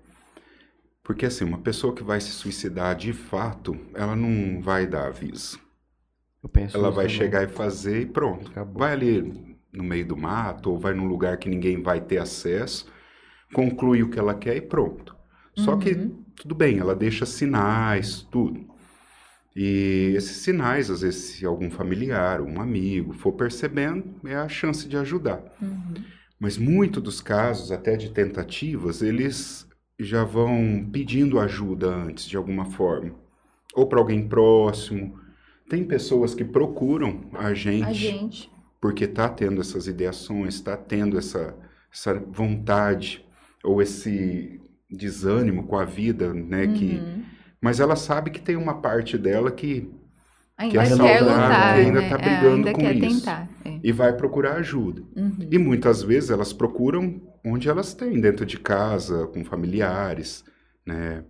Porque 1.04 1.26
assim, 1.26 1.46
uma 1.46 1.60
pessoa 1.60 1.94
que 1.94 2.04
vai 2.04 2.20
se 2.20 2.32
suicidar 2.32 2.96
de 2.96 3.14
fato, 3.14 3.78
ela 3.94 4.16
não 4.16 4.60
vai 4.62 4.88
dar 4.88 5.08
aviso. 5.08 5.60
Eu 6.46 6.50
penso 6.50 6.78
Ela 6.78 6.92
vai 6.92 7.06
também. 7.06 7.18
chegar 7.18 7.44
e 7.44 7.48
fazer 7.48 8.02
e 8.02 8.06
pronto. 8.06 8.52
Acabou. 8.52 8.78
Vai 8.78 8.94
ali 8.94 9.58
no 9.74 9.84
meio 9.84 10.08
do 10.08 10.16
mato 10.16 10.70
ou 10.70 10.78
vai 10.78 10.94
num 10.94 11.08
lugar 11.08 11.38
que 11.38 11.50
ninguém 11.50 11.82
vai 11.82 12.00
ter 12.00 12.20
acesso, 12.20 12.86
conclui 13.52 14.04
o 14.04 14.10
que 14.12 14.20
ela 14.20 14.36
quer 14.36 14.56
e 14.56 14.62
pronto. 14.62 15.16
Só 15.56 15.76
que 15.76 15.96
tudo 16.36 16.54
bem, 16.54 16.78
ela 16.78 16.96
deixa 16.96 17.26
sinais, 17.26 18.22
tudo. 18.30 18.64
E 19.56 20.14
esses 20.16 20.38
sinais, 20.38 20.92
às 20.92 21.02
vezes, 21.02 21.22
se 21.24 21.46
algum 21.46 21.72
familiar, 21.72 22.42
um 22.42 22.62
amigo 22.62 23.14
for 23.14 23.32
percebendo, 23.32 24.04
é 24.26 24.36
a 24.36 24.48
chance 24.48 24.88
de 24.88 24.98
ajudar. 24.98 25.42
Mas 26.40 26.58
muito 26.58 27.02
dos 27.02 27.22
casos, 27.22 27.72
até 27.72 27.96
de 27.98 28.12
tentativas, 28.12 29.02
eles 29.02 29.68
já 30.00 30.24
vão 30.24 30.88
pedindo 30.92 31.40
ajuda 31.40 31.88
antes, 31.88 32.26
de 32.26 32.38
alguma 32.38 32.66
forma. 32.66 33.16
Ou 33.74 33.88
para 33.88 34.00
alguém 34.00 34.28
próximo. 34.28 35.25
Tem 35.70 35.84
pessoas 35.84 36.36
que 36.36 36.44
procuram 36.44 37.22
a 37.34 37.54
gente, 37.54 37.84
A 37.86 37.94
gente. 37.94 38.52
porque 38.80 39.06
está 39.06 39.28
tendo 39.28 39.62
essas 39.62 39.88
ideações, 39.88 40.56
está 40.56 40.78
tendo 40.78 41.18
essa, 41.18 41.56
essa 41.92 42.14
vontade 42.14 43.26
ou 43.64 43.82
esse 43.82 44.60
desânimo 44.90 45.64
com 45.66 45.78
a 45.78 45.86
vida, 45.86 46.34
né? 46.34 46.68
Que, 46.68 46.96
Uhum. 46.98 47.24
mas 47.60 47.80
ela 47.80 47.96
sabe 47.96 48.30
que 48.30 48.40
tem 48.42 48.56
uma 48.56 48.80
parte 48.82 49.18
dela 49.18 49.52
que 49.52 49.90
Ainda 50.58 50.84
é 50.84 50.84
quer 50.84 50.90
saudável, 50.96 51.24
lutar, 51.26 51.74
que 51.76 51.82
ainda 51.82 52.02
né? 52.02 52.10
tá 52.10 52.16
É, 52.16 52.18
brigando 52.20 52.56
ainda 52.68 52.74
com 52.74 52.82
isso. 52.92 53.20
tentar. 53.20 53.50
é. 53.66 53.80
e 53.84 53.92
vai 53.92 54.14
procurar 54.16 54.54
ajuda. 54.58 55.02
Uhum. 55.16 55.48
E 55.52 55.58
muitas 55.58 56.02
vezes 56.02 56.30
elas 56.30 56.54
procuram 56.54 57.20
onde 57.44 57.68
elas 57.68 57.94
têm, 57.94 58.22
dentro 58.22 58.46
de 58.46 58.58
casa, 58.60 59.28
com 59.28 59.44
familiares, 59.44 60.46
né? 60.86 61.24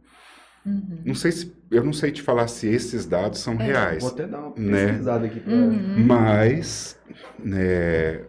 Uhum. 0.65 1.00
Não 1.05 1.15
sei 1.15 1.31
se 1.31 1.55
eu 1.69 1.84
não 1.84 1.93
sei 1.93 2.12
te 2.12 2.22
falar 2.22 2.48
se 2.48 2.67
esses 2.67 3.05
dados 3.05 3.39
são 3.39 3.55
reais, 3.55 4.01
Vou 4.01 4.12
até 4.12 4.25
dar 4.27 4.39
uma 4.48 4.53
Né? 4.57 4.88
pesquisada 4.88 5.25
aqui 5.27 5.39
pra... 5.39 5.53
Uhum. 5.53 6.05
mas 6.07 7.00
né, 7.38 8.25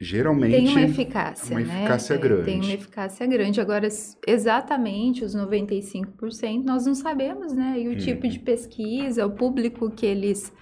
geralmente 0.00 0.52
Tem 0.56 0.68
uma 0.68 0.82
eficácia, 0.82 1.56
uma 1.56 1.60
né? 1.66 1.78
eficácia 1.80 2.14
É, 2.14 2.18
grande. 2.18 2.44
Tem 2.44 2.60
uma 2.60 2.72
eficácia 2.72 3.26
grande. 3.26 3.60
Agora, 3.60 3.88
exatamente 4.26 5.24
os 5.24 5.34
95%, 5.36 6.64
nós 6.64 6.86
não 6.86 6.94
sabemos, 6.94 7.52
né? 7.52 7.80
E 7.80 7.88
o 7.88 7.96
tipo 7.96 8.24
Uhum. 8.24 8.32
de 8.32 8.38
pesquisa, 8.38 9.26
o 9.26 9.30
público 9.30 9.90
que 9.90 10.06
eles, 10.06 10.52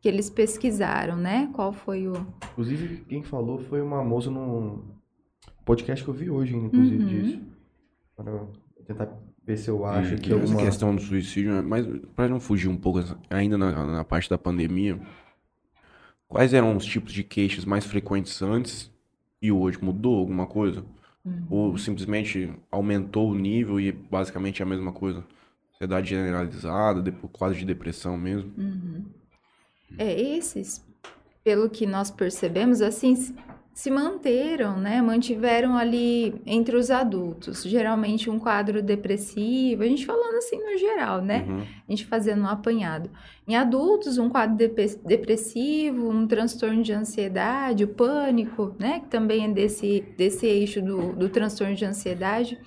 que 0.00 0.08
eles 0.08 0.30
pesquisaram, 0.30 1.16
né? 1.16 1.50
Qual 1.54 1.72
foi 1.72 2.06
o... 2.08 2.12
Inclusive, 2.52 3.04
quem 3.08 3.22
falou 3.22 3.58
foi 3.58 3.80
uma 3.80 4.04
moça 4.04 4.30
num 4.30 4.82
podcast 5.64 6.04
que 6.04 6.10
eu 6.10 6.14
vi 6.14 6.30
hoje, 6.30 6.54
inclusive, 6.54 7.02
Uhum. 7.02 7.08
disso. 7.08 7.42
Para 8.16 8.46
tentar 8.86 9.18
ver 9.46 9.56
se 9.56 9.70
eu 9.70 9.84
acho 9.86 10.16
que 10.16 10.22
que 10.22 10.32
essa 10.32 10.42
alguma... 10.42 10.64
questão 10.64 10.94
do 10.94 11.00
suicídio, 11.00 11.52
né? 11.52 11.62
mas 11.62 11.86
para 12.16 12.28
não 12.28 12.40
fugir 12.40 12.68
um 12.68 12.76
pouco 12.76 13.00
ainda 13.30 13.56
na, 13.56 13.86
na 13.86 14.04
parte 14.04 14.28
da 14.28 14.36
pandemia, 14.36 14.98
quais 16.26 16.52
eram 16.52 16.76
os 16.76 16.84
tipos 16.84 17.12
de 17.12 17.22
queixas 17.22 17.64
mais 17.64 17.86
frequentes 17.86 18.42
antes 18.42 18.90
e 19.40 19.52
hoje? 19.52 19.78
Mudou 19.80 20.18
alguma 20.18 20.46
coisa? 20.46 20.84
Uhum. 21.24 21.46
Ou 21.48 21.78
simplesmente 21.78 22.52
aumentou 22.70 23.30
o 23.30 23.34
nível 23.34 23.80
e 23.80 23.92
basicamente 23.92 24.60
é 24.60 24.64
a 24.64 24.68
mesma 24.68 24.92
coisa? 24.92 25.24
Ansiedade 25.74 26.08
generalizada, 26.08 27.12
quadro 27.32 27.56
de 27.56 27.64
depressão 27.64 28.16
mesmo. 28.16 28.52
É, 29.98 30.20
esses, 30.20 30.84
pelo 31.44 31.70
que 31.70 31.86
nós 31.86 32.10
percebemos, 32.10 32.80
assim, 32.80 33.34
se- 33.76 33.90
manteram, 33.90 34.78
né? 34.80 35.02
Mantiveram 35.02 35.76
ali 35.76 36.34
entre 36.46 36.74
os 36.74 36.90
adultos. 36.90 37.62
Geralmente 37.62 38.30
um 38.30 38.38
quadro 38.38 38.82
depressivo, 38.82 39.82
a 39.82 39.86
gente 39.86 40.06
falando 40.06 40.36
assim 40.36 40.56
no 40.56 40.78
geral, 40.78 41.20
né? 41.20 41.44
Uhum. 41.46 41.60
A 41.60 41.92
gente 41.92 42.06
fazendo 42.06 42.42
um 42.42 42.48
apanhado. 42.48 43.10
Em 43.46 43.54
adultos, 43.54 44.16
um 44.16 44.30
quadro 44.30 44.56
depe- 44.56 44.98
depressivo, 45.04 46.08
um 46.08 46.26
transtorno 46.26 46.82
de 46.82 46.92
ansiedade, 46.92 47.84
o 47.84 47.88
pânico, 47.88 48.74
né? 48.78 49.00
Que 49.00 49.08
também 49.08 49.44
é 49.44 49.48
desse, 49.48 50.02
desse 50.16 50.46
eixo 50.46 50.80
do, 50.80 51.12
do 51.12 51.28
transtorno 51.28 51.74
de 51.74 51.84
ansiedade. 51.84 52.58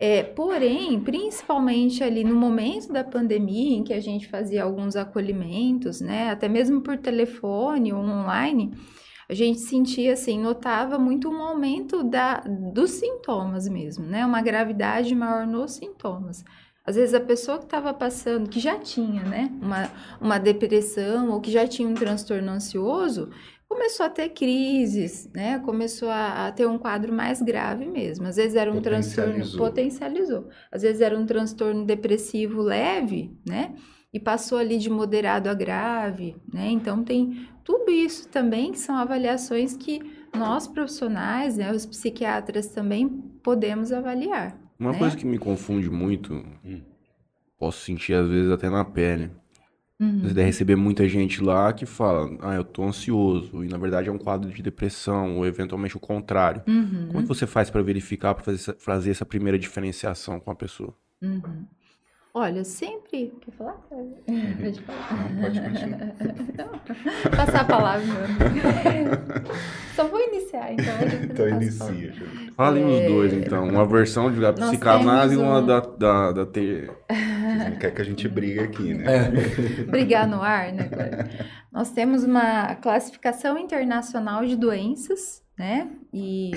É, 0.00 0.24
porém, 0.24 0.98
principalmente 0.98 2.02
ali 2.02 2.24
no 2.24 2.34
momento 2.34 2.92
da 2.92 3.04
pandemia, 3.04 3.76
em 3.76 3.84
que 3.84 3.92
a 3.92 4.00
gente 4.00 4.26
fazia 4.26 4.64
alguns 4.64 4.96
acolhimentos, 4.96 6.00
né? 6.00 6.30
Até 6.30 6.48
mesmo 6.48 6.80
por 6.80 6.98
telefone 6.98 7.92
ou 7.92 8.00
online, 8.00 8.72
a 9.32 9.34
gente 9.34 9.60
sentia 9.60 10.12
assim, 10.12 10.38
notava 10.38 10.98
muito 10.98 11.26
um 11.30 11.40
aumento 11.42 12.04
da, 12.04 12.40
dos 12.74 12.90
sintomas 12.90 13.66
mesmo, 13.66 14.04
né? 14.04 14.26
Uma 14.26 14.42
gravidade 14.42 15.14
maior 15.14 15.46
nos 15.46 15.72
sintomas. 15.72 16.44
Às 16.84 16.96
vezes 16.96 17.14
a 17.14 17.20
pessoa 17.20 17.56
que 17.56 17.64
estava 17.64 17.94
passando, 17.94 18.50
que 18.50 18.60
já 18.60 18.78
tinha, 18.78 19.22
né, 19.22 19.50
uma, 19.62 19.90
uma 20.20 20.38
depressão 20.38 21.30
ou 21.30 21.40
que 21.40 21.50
já 21.50 21.66
tinha 21.66 21.88
um 21.88 21.94
transtorno 21.94 22.50
ansioso, 22.50 23.30
começou 23.66 24.04
a 24.04 24.10
ter 24.10 24.28
crises, 24.28 25.30
né? 25.34 25.58
Começou 25.60 26.10
a, 26.10 26.48
a 26.48 26.52
ter 26.52 26.66
um 26.66 26.76
quadro 26.76 27.10
mais 27.10 27.40
grave 27.40 27.86
mesmo. 27.86 28.26
Às 28.26 28.36
vezes 28.36 28.54
era 28.54 28.70
um 28.70 28.82
transtorno 28.82 29.32
Potencializou. 29.32 29.58
potencializou. 29.66 30.48
Às 30.70 30.82
vezes 30.82 31.00
era 31.00 31.18
um 31.18 31.24
transtorno 31.24 31.86
depressivo 31.86 32.60
leve, 32.60 33.34
né? 33.48 33.74
E 34.12 34.20
passou 34.20 34.58
ali 34.58 34.76
de 34.76 34.90
moderado 34.90 35.48
a 35.48 35.54
grave, 35.54 36.36
né? 36.52 36.68
Então 36.68 37.02
tem 37.02 37.48
tudo 37.64 37.90
isso 37.90 38.28
também 38.28 38.74
são 38.74 38.96
avaliações 38.96 39.76
que 39.76 40.00
nós 40.36 40.66
profissionais, 40.66 41.56
né, 41.56 41.70
os 41.72 41.84
psiquiatras 41.86 42.68
também 42.68 43.08
podemos 43.42 43.92
avaliar. 43.92 44.56
Uma 44.78 44.92
né? 44.92 44.98
coisa 44.98 45.16
que 45.16 45.26
me 45.26 45.38
confunde 45.38 45.90
muito, 45.90 46.32
Hum. 46.64 46.80
posso 47.58 47.84
sentir 47.84 48.14
às 48.14 48.28
vezes 48.28 48.50
até 48.50 48.68
na 48.70 48.84
pele. 48.84 49.30
Uhum. 50.00 50.20
Você 50.22 50.34
deve 50.34 50.46
receber 50.46 50.74
muita 50.74 51.08
gente 51.08 51.40
lá 51.40 51.72
que 51.72 51.86
fala, 51.86 52.28
ah, 52.40 52.54
eu 52.54 52.64
tô 52.64 52.82
ansioso, 52.82 53.62
e 53.62 53.68
na 53.68 53.78
verdade 53.78 54.08
é 54.08 54.12
um 54.12 54.18
quadro 54.18 54.50
de 54.50 54.60
depressão, 54.60 55.36
ou 55.36 55.46
eventualmente 55.46 55.96
o 55.96 56.00
contrário. 56.00 56.62
Uhum. 56.66 57.06
Como 57.06 57.18
é 57.20 57.22
que 57.22 57.28
você 57.28 57.46
faz 57.46 57.70
para 57.70 57.82
verificar, 57.82 58.34
para 58.34 58.42
fazer, 58.42 58.56
essa- 58.58 58.74
fazer 58.80 59.10
essa 59.12 59.24
primeira 59.24 59.56
diferenciação 59.58 60.40
com 60.40 60.50
a 60.50 60.54
pessoa? 60.56 60.92
Uhum. 61.22 61.64
Olha, 62.34 62.60
eu 62.60 62.64
sempre. 62.64 63.30
Quer 63.42 63.50
falar? 63.52 63.74
Pode 63.74 64.80
falar. 64.82 65.30
Não, 65.30 65.42
pode 65.42 65.60
continuar. 65.60 66.14
Passar 67.36 67.60
a 67.60 67.64
palavra, 67.64 68.06
meu. 68.06 69.46
Só 69.94 70.08
vou 70.08 70.18
iniciar, 70.18 70.72
então. 70.72 70.84
Então 71.24 71.48
inicia. 71.48 72.14
Falem 72.56 72.84
É. 72.84 72.86
os 73.06 73.12
dois, 73.12 73.32
então. 73.34 73.68
Uma 73.68 73.84
versão 73.86 74.32
de 74.32 74.40
da 74.40 74.50
psicanálise 74.52 75.34
e 75.34 75.38
uma 75.38 75.58
um- 75.58 75.66
da, 75.66 75.80
da, 75.80 76.32
da 76.32 76.46
te- 76.46 76.90
Vocês 77.10 77.70
não 77.70 77.76
querem 77.78 77.94
que 77.96 78.00
a 78.02 78.04
gente 78.04 78.26
brigue 78.28 78.60
aqui, 78.60 78.94
né? 78.94 79.04
É. 79.26 79.84
brigar 79.84 80.26
no 80.26 80.40
ar, 80.42 80.72
né? 80.72 80.88
Nós 81.70 81.90
temos 81.90 82.24
uma 82.24 82.74
classificação 82.76 83.58
internacional 83.58 84.42
de 84.46 84.56
doenças, 84.56 85.42
né? 85.58 85.86
E 86.14 86.52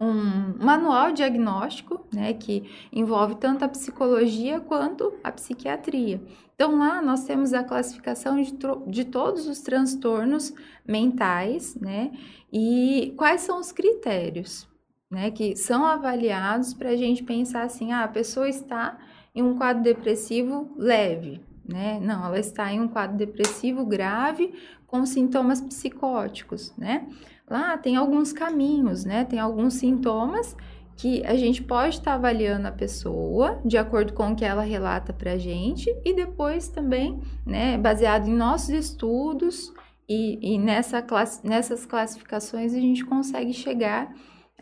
um 0.00 0.64
manual 0.64 1.12
diagnóstico, 1.12 2.04
né? 2.12 2.34
Que 2.34 2.68
envolve 2.92 3.36
tanto 3.36 3.64
a 3.64 3.68
psicologia 3.68 4.60
quanto 4.60 5.14
a 5.22 5.30
psiquiatria. 5.30 6.20
Então, 6.54 6.78
lá 6.78 7.02
nós 7.02 7.24
temos 7.24 7.52
a 7.52 7.64
classificação 7.64 8.40
de, 8.40 8.54
de 8.86 9.04
todos 9.04 9.46
os 9.46 9.60
transtornos 9.60 10.52
mentais, 10.86 11.74
né? 11.76 12.12
E 12.52 13.12
quais 13.16 13.40
são 13.40 13.58
os 13.58 13.72
critérios, 13.72 14.68
né? 15.10 15.30
Que 15.30 15.56
são 15.56 15.84
avaliados 15.84 16.74
para 16.74 16.90
a 16.90 16.96
gente 16.96 17.22
pensar 17.22 17.62
assim, 17.62 17.92
ah, 17.92 18.04
a 18.04 18.08
pessoa 18.08 18.48
está 18.48 18.98
em 19.34 19.42
um 19.42 19.56
quadro 19.56 19.82
depressivo 19.82 20.72
leve, 20.76 21.40
né? 21.66 21.98
Não, 22.00 22.24
ela 22.24 22.38
está 22.38 22.72
em 22.72 22.80
um 22.80 22.88
quadro 22.88 23.16
depressivo 23.16 23.84
grave 23.84 24.54
com 24.86 25.04
sintomas 25.04 25.60
psicóticos, 25.60 26.72
né? 26.76 27.08
Lá 27.48 27.76
tem 27.76 27.96
alguns 27.96 28.32
caminhos, 28.32 29.04
né? 29.04 29.24
Tem 29.24 29.38
alguns 29.38 29.74
sintomas 29.74 30.56
que 30.96 31.24
a 31.26 31.34
gente 31.34 31.62
pode 31.62 31.96
estar 31.96 32.14
avaliando 32.14 32.68
a 32.68 32.72
pessoa 32.72 33.60
de 33.64 33.76
acordo 33.76 34.12
com 34.12 34.30
o 34.32 34.36
que 34.36 34.44
ela 34.44 34.62
relata 34.62 35.12
para 35.12 35.32
a 35.32 35.38
gente 35.38 35.94
e 36.04 36.14
depois 36.14 36.68
também, 36.68 37.20
né, 37.44 37.76
baseado 37.76 38.28
em 38.28 38.34
nossos 38.34 38.68
estudos 38.70 39.72
e, 40.08 40.54
e 40.54 40.58
nessa 40.58 41.02
classe, 41.02 41.44
nessas 41.46 41.84
classificações 41.84 42.72
a 42.74 42.78
gente 42.78 43.04
consegue 43.04 43.52
chegar 43.52 44.12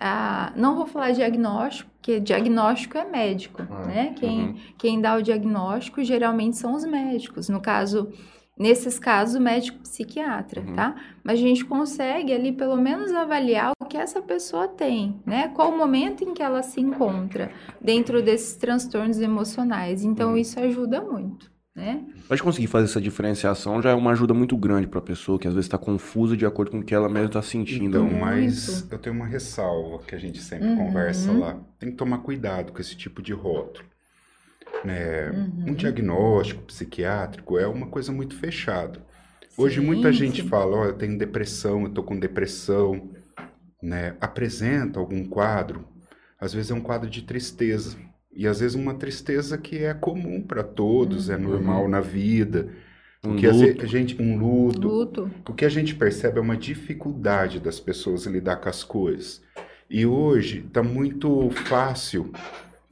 a, 0.01 0.53
não 0.57 0.75
vou 0.75 0.87
falar 0.87 1.12
diagnóstico, 1.12 1.90
porque 1.97 2.18
diagnóstico 2.18 2.97
é 2.99 3.05
médico, 3.05 3.62
Ah, 3.71 3.87
né? 3.87 4.14
Quem, 4.16 4.40
uhum. 4.40 4.57
quem 4.79 5.01
dá 5.01 5.16
o 5.16 5.23
diagnóstico 5.23 6.03
geralmente 6.03 6.57
são 6.57 6.75
os 6.75 6.85
médicos. 6.85 7.49
No 7.49 7.61
caso, 7.61 8.11
nesses 8.59 8.99
casos, 8.99 9.35
o 9.37 9.41
médico 9.41 9.79
psiquiatra, 9.81 10.61
Uhum. 10.61 10.75
tá? 10.75 10.95
Mas 11.25 11.38
a 11.38 11.43
gente 11.43 11.65
consegue 11.65 12.33
ali 12.33 12.53
pelo 12.53 12.77
menos 12.77 13.12
avaliar 13.12 13.73
o 13.81 13.87
que 13.87 13.97
essa 13.97 14.21
pessoa 14.23 14.69
tem, 14.69 15.21
né? 15.27 15.49
Qual 15.55 15.71
o 15.71 15.77
momento 15.77 16.23
em 16.25 16.33
que 16.35 16.43
ela 16.43 16.62
se 16.62 16.81
encontra 16.81 17.51
dentro 17.81 18.23
desses 18.23 18.57
transtornos 18.57 19.21
emocionais. 19.21 20.05
Então, 20.05 20.31
Uhum. 20.33 20.37
isso 20.37 20.59
ajuda 20.61 21.01
muito, 21.03 21.51
né? 21.75 22.05
Pode 22.29 22.43
conseguir 22.43 22.67
fazer 22.69 22.85
essa 22.85 23.01
diferenciação 23.01 23.83
já 23.83 23.91
é 23.91 23.95
uma 23.95 24.12
ajuda 24.12 24.33
muito 24.33 24.57
grande 24.57 24.87
para 24.87 24.99
a 24.99 25.03
pessoa 25.03 25.38
que 25.38 25.47
às 25.49 25.55
vezes 25.55 25.67
está 25.67 25.77
confusa 25.79 26.37
de 26.37 26.47
acordo 26.47 26.71
com 26.71 26.79
o 26.79 26.83
que 26.85 26.95
ela 26.95 27.09
mesma 27.09 27.27
está 27.27 27.43
sentindo. 27.43 27.85
Então, 27.99 28.11
mas 28.19 28.91
eu 28.91 28.99
tenho 28.99 29.17
uma 29.17 29.27
ressalva 29.27 29.99
que 30.07 30.15
a 30.15 30.19
gente 30.19 30.41
sempre 30.41 30.69
Uhum. 30.69 30.77
conversa 30.77 31.33
lá. 31.33 31.59
Tem 31.79 31.91
que 31.91 31.97
tomar 31.97 32.19
cuidado 32.19 32.73
com 32.73 32.81
esse 32.81 32.97
tipo 32.97 33.21
de 33.21 33.33
rótulo. 33.33 33.87
Né? 34.85 35.31
Uhum. 35.31 35.64
Um 35.68 35.75
diagnóstico 35.75 36.62
psiquiátrico 36.62 37.59
é 37.59 37.66
uma 37.66 37.87
coisa 37.87 38.11
muito 38.12 38.37
fechada. 38.37 39.01
Hoje 39.57 39.81
Sim, 39.81 39.87
muita 39.87 40.12
gente 40.12 40.42
sim. 40.42 40.49
fala, 40.49 40.77
ó, 40.77 40.85
eu 40.87 40.95
tenho 40.95 41.18
depressão, 41.18 41.85
eu 41.85 41.90
tô 41.90 42.03
com 42.03 42.18
depressão, 42.18 43.11
né? 43.83 44.16
Apresenta 44.21 44.99
algum 44.99 45.25
quadro, 45.25 45.87
às 46.40 46.53
vezes 46.55 46.71
é 46.71 46.75
um 46.75 46.81
quadro 46.81 47.09
de 47.09 47.23
tristeza. 47.23 47.97
E 48.35 48.47
às 48.47 48.61
vezes 48.61 48.75
uma 48.75 48.95
tristeza 48.95 49.59
que 49.59 49.85
é 49.85 49.92
comum 49.92 50.40
para 50.42 50.62
todos, 50.64 51.29
é 51.29 51.37
normal 51.37 51.87
na 51.88 52.01
vida. 52.01 52.71
Um 53.25 53.31
Porque 53.31 53.47
às 53.47 53.61
vezes 53.61 53.77
luto. 53.77 53.85
a 53.85 53.87
gente 53.87 54.21
um 54.21 54.38
luto, 54.38 54.88
Luto. 54.88 55.31
o 55.49 55.55
que 55.55 55.64
a 55.64 55.68
gente 55.68 55.95
percebe 55.95 56.38
é 56.38 56.42
uma 56.42 56.57
dificuldade 56.57 57.61
das 57.61 57.79
pessoas 57.79 58.27
lidar 58.27 58.57
com 58.57 58.68
as 58.68 58.83
coisas. 58.83 59.42
E 59.88 60.07
hoje 60.07 60.64
está 60.66 60.83
muito 60.83 61.51
fácil 61.51 62.33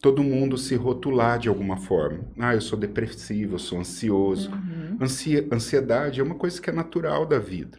todo 0.00 0.22
mundo 0.22 0.56
se 0.56 0.74
rotular 0.74 1.38
de 1.38 1.48
alguma 1.48 1.76
forma. 1.76 2.20
Ah, 2.38 2.54
eu 2.54 2.60
sou 2.60 2.78
depressivo, 2.78 3.54
eu 3.54 3.58
sou 3.58 3.78
ansioso. 3.78 4.50
Uhum. 4.50 4.96
Ansia- 5.00 5.46
ansiedade 5.52 6.20
é 6.20 6.22
uma 6.22 6.34
coisa 6.34 6.60
que 6.60 6.70
é 6.70 6.72
natural 6.72 7.26
da 7.26 7.38
vida. 7.38 7.78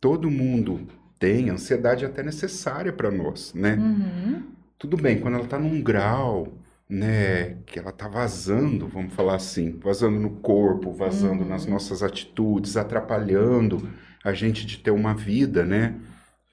Todo 0.00 0.30
mundo 0.30 0.86
tem, 1.18 1.50
ansiedade 1.50 2.04
é 2.04 2.08
até 2.08 2.22
necessária 2.22 2.92
para 2.92 3.10
nós, 3.10 3.52
né? 3.54 3.74
Uhum. 3.74 4.42
Tudo 4.78 4.96
bem, 4.96 5.20
quando 5.20 5.34
ela 5.34 5.44
está 5.44 5.58
num 5.58 5.80
grau, 5.80 6.52
né, 6.88 7.56
que 7.64 7.78
ela 7.78 7.90
está 7.90 8.08
vazando, 8.08 8.88
vamos 8.88 9.14
falar 9.14 9.36
assim, 9.36 9.78
vazando 9.78 10.18
no 10.18 10.30
corpo, 10.30 10.92
vazando 10.92 11.42
Uhum. 11.42 11.48
nas 11.48 11.64
nossas 11.66 12.02
atitudes, 12.02 12.76
atrapalhando 12.76 13.88
a 14.24 14.32
gente 14.32 14.66
de 14.66 14.78
ter 14.78 14.90
uma 14.90 15.14
vida, 15.14 15.64
né? 15.64 15.94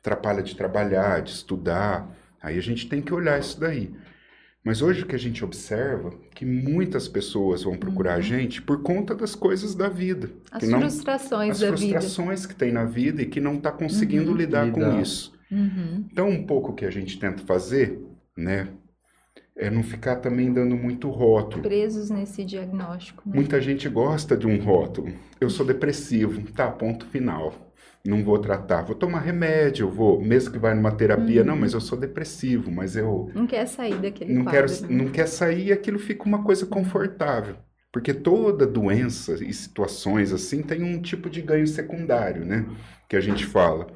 Atrapalha 0.02 0.42
de 0.44 0.56
trabalhar, 0.56 1.22
de 1.22 1.32
estudar. 1.32 2.08
Aí 2.42 2.58
a 2.58 2.62
gente 2.62 2.88
tem 2.88 3.02
que 3.02 3.14
olhar 3.14 3.40
isso 3.40 3.60
daí. 3.60 3.92
Mas 4.64 4.82
hoje 4.82 5.04
o 5.04 5.06
que 5.06 5.16
a 5.16 5.20
gente 5.20 5.44
observa 5.44 6.12
que 6.36 6.46
muitas 6.46 7.08
pessoas 7.08 7.64
vão 7.64 7.78
procurar 7.78 8.16
a 8.16 8.22
gente 8.22 8.62
por 8.62 8.82
conta 8.84 9.16
das 9.16 9.34
coisas 9.34 9.74
da 9.74 9.88
vida, 9.88 10.28
Uhum. 10.28 10.34
As 10.52 10.60
que 10.64 10.68
não 10.70 10.80
frustrações 10.82 11.52
as 11.52 11.60
da 11.60 11.72
vida. 11.72 11.78
frustrações 12.00 12.46
que 12.46 12.56
tem 12.56 12.72
na 12.72 12.84
vida 12.86 13.22
e 13.22 13.26
que 13.26 13.40
não 13.40 13.56
está 13.56 13.72
conseguindo 13.72 14.32
Uhum. 14.32 14.38
lidar 14.38 14.70
com 14.72 15.00
isso. 15.02 15.34
Uhum. 15.52 16.06
Então, 16.12 16.30
um 16.30 16.46
pouco 16.46 16.74
que 16.74 16.86
a 16.86 16.92
gente 16.92 17.18
tenta 17.18 17.42
fazer, 17.44 18.00
né, 18.38 18.68
é 19.56 19.70
não 19.70 19.82
ficar 19.82 20.18
também 20.18 20.52
dando 20.54 20.76
muito 20.76 21.10
rótulo. 21.10 21.64
Presos 21.64 22.10
nesse 22.10 22.44
diagnóstico. 22.46 23.24
Né? 23.28 23.36
Muita 23.36 23.60
gente 23.62 23.88
gosta 23.90 24.36
de 24.38 24.46
um 24.46 24.58
rótulo. 24.62 25.12
Eu 25.40 25.50
sou 25.50 25.66
depressivo, 25.66 26.42
tá, 26.52 26.70
ponto 26.70 27.06
final. 27.08 27.54
Não 28.06 28.24
vou 28.24 28.40
tratar, 28.40 28.84
vou 28.84 28.96
tomar 28.96 29.20
remédio, 29.20 29.86
eu 29.88 29.92
vou, 29.92 30.22
mesmo 30.22 30.52
que 30.54 30.60
vai 30.60 30.74
numa 30.74 30.92
terapia, 30.92 31.42
Uhum. 31.42 31.48
não, 31.48 31.58
mas 31.58 31.74
eu 31.74 31.82
sou 31.82 31.98
depressivo, 32.00 32.72
mas 32.72 32.96
eu 32.96 33.30
Não 33.34 33.46
quer 33.46 33.66
sair 33.68 34.00
daquele 34.00 34.34
não 34.34 34.44
quadro. 34.44 34.68
quero, 34.68 34.82
né? 34.88 34.88
não 35.04 35.12
quer 35.12 35.28
sair 35.28 35.68
e 35.68 35.72
aquilo 35.74 36.00
fica 36.00 36.24
uma 36.26 36.44
coisa 36.44 36.66
confortável. 36.66 37.56
Porque 37.92 38.14
toda 38.14 38.68
doença 38.68 39.34
e 39.44 39.52
situações 39.54 40.32
assim 40.32 40.62
tem 40.62 40.84
um 40.84 41.02
tipo 41.02 41.30
de 41.30 41.42
ganho 41.42 41.68
secundário, 41.68 42.46
né? 42.46 42.66
Que 43.08 43.16
a 43.16 43.22
gente 43.22 43.46
fala. 43.46 43.88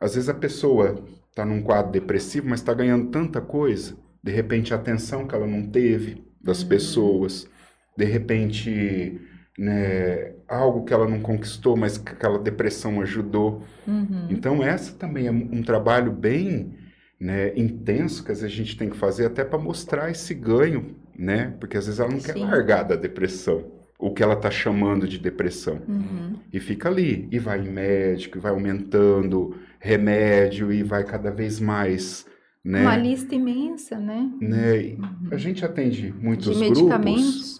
Às 0.00 0.14
vezes 0.14 0.28
a 0.28 0.34
pessoa 0.34 1.04
está 1.30 1.44
num 1.44 1.62
quadro 1.62 1.92
depressivo, 1.92 2.48
mas 2.48 2.60
está 2.60 2.72
ganhando 2.74 3.10
tanta 3.10 3.40
coisa, 3.40 3.96
de 4.22 4.32
repente 4.32 4.72
a 4.72 4.76
atenção 4.76 5.26
que 5.26 5.34
ela 5.34 5.46
não 5.46 5.66
teve 5.70 6.24
das 6.40 6.62
Uhum. 6.62 6.68
pessoas, 6.68 7.46
de 7.96 8.04
repente, 8.04 9.20
né, 9.58 10.32
algo 10.46 10.84
que 10.84 10.92
ela 10.92 11.08
não 11.08 11.20
conquistou, 11.20 11.76
mas 11.76 11.96
que 11.96 12.12
aquela 12.12 12.38
depressão 12.38 13.00
ajudou. 13.00 13.62
Uhum. 13.86 14.26
Então, 14.30 14.62
essa 14.62 14.92
também 14.92 15.26
é 15.26 15.30
um 15.30 15.62
trabalho 15.62 16.12
bem 16.12 16.74
né, 17.18 17.52
intenso 17.56 18.22
que 18.22 18.30
às 18.30 18.40
vezes 18.42 18.54
a 18.54 18.56
gente 18.56 18.76
tem 18.76 18.90
que 18.90 18.96
fazer 18.96 19.26
até 19.26 19.44
para 19.44 19.58
mostrar 19.58 20.10
esse 20.10 20.34
ganho, 20.34 20.94
né? 21.18 21.54
Porque 21.58 21.76
às 21.76 21.86
vezes 21.86 21.98
ela 21.98 22.10
não 22.10 22.20
quer 22.20 22.34
Sim. 22.34 22.44
largar 22.44 22.82
da 22.82 22.94
depressão, 22.94 23.64
o 23.98 24.12
que 24.12 24.22
ela 24.22 24.34
está 24.34 24.50
chamando 24.50 25.08
de 25.08 25.18
depressão. 25.18 25.80
Uhum. 25.88 26.36
E 26.52 26.60
fica 26.60 26.88
ali, 26.88 27.26
e 27.32 27.38
vai 27.38 27.60
em 27.60 27.70
médico, 27.70 28.36
e 28.36 28.40
vai 28.40 28.52
aumentando 28.52 29.56
remédio, 29.80 30.70
e 30.70 30.82
vai 30.82 31.04
cada 31.04 31.30
vez 31.30 31.58
mais, 31.58 32.26
né? 32.62 32.82
Uma 32.82 32.96
lista 32.96 33.34
imensa, 33.34 33.98
né? 33.98 34.30
né? 34.40 34.78
E 34.78 34.98
A 35.30 35.36
gente 35.38 35.64
atende 35.64 36.12
muitos 36.20 36.58
De 36.58 36.64
grupos, 36.64 36.82
medicamentos. 36.82 37.55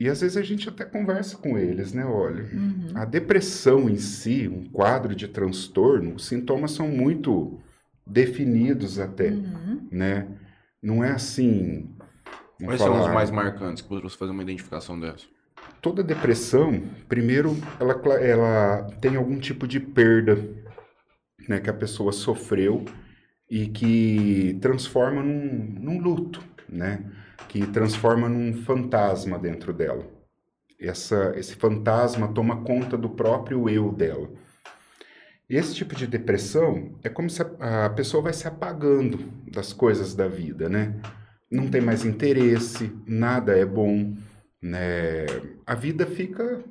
E 0.00 0.08
às 0.08 0.20
vezes 0.20 0.36
a 0.36 0.42
gente 0.42 0.68
até 0.68 0.84
conversa 0.84 1.36
com 1.36 1.56
eles, 1.58 1.92
né? 1.92 2.04
Olha, 2.04 2.44
Uhum. 2.52 2.88
a 2.94 3.04
depressão 3.04 3.88
em 3.88 3.96
si, 3.96 4.48
um 4.48 4.64
quadro 4.64 5.14
de 5.14 5.28
transtorno, 5.28 6.14
os 6.14 6.26
sintomas 6.26 6.72
são 6.72 6.88
muito 6.88 7.60
definidos 8.06 8.98
até, 8.98 9.30
Uhum. 9.30 9.88
né? 9.90 10.26
Não 10.82 11.02
é 11.02 11.10
assim. 11.10 11.90
Quais 12.62 12.80
são 12.80 12.92
os 12.92 12.98
falar, 13.00 13.14
mais 13.14 13.30
marcantes 13.30 13.82
que 13.82 13.88
você 13.88 14.16
fazer 14.16 14.30
uma 14.32 14.42
identificação 14.42 14.98
dessa? 14.98 15.26
Toda 15.80 16.02
depressão, 16.02 16.82
primeiro, 17.08 17.56
ela, 17.80 17.92
ela 18.20 18.82
tem 19.00 19.16
algum 19.16 19.38
tipo 19.38 19.66
de 19.66 19.80
perda, 19.80 20.36
né, 21.48 21.60
que 21.60 21.68
a 21.70 21.74
pessoa 21.74 22.12
sofreu 22.12 22.84
e 23.50 23.66
que 23.68 24.56
transforma 24.60 25.22
num, 25.22 25.74
num 25.80 26.00
luto, 26.00 26.42
né? 26.68 27.04
Que 27.48 27.66
transforma 27.66 28.28
num 28.28 28.52
fantasma 28.62 29.38
dentro 29.38 29.72
dela. 29.72 30.06
Essa, 30.80 31.32
esse 31.36 31.54
fantasma 31.54 32.28
toma 32.28 32.62
conta 32.62 32.96
do 32.96 33.08
próprio 33.08 33.68
eu 33.68 33.92
dela. 33.92 34.28
Esse 35.48 35.74
tipo 35.74 35.94
de 35.94 36.06
depressão 36.06 36.98
é 37.02 37.08
como 37.08 37.28
se 37.28 37.42
a, 37.42 37.86
a 37.86 37.90
pessoa 37.90 38.22
vai 38.22 38.32
se 38.32 38.48
apagando 38.48 39.30
das 39.50 39.72
coisas 39.72 40.14
da 40.14 40.26
vida, 40.26 40.68
né? 40.68 40.94
Não 41.50 41.68
tem 41.68 41.80
mais 41.80 42.04
interesse, 42.04 42.92
nada 43.06 43.56
é 43.56 43.64
bom, 43.64 44.16
né? 44.60 45.26
A 45.66 45.74
vida 45.74 46.06
fica 46.06 46.64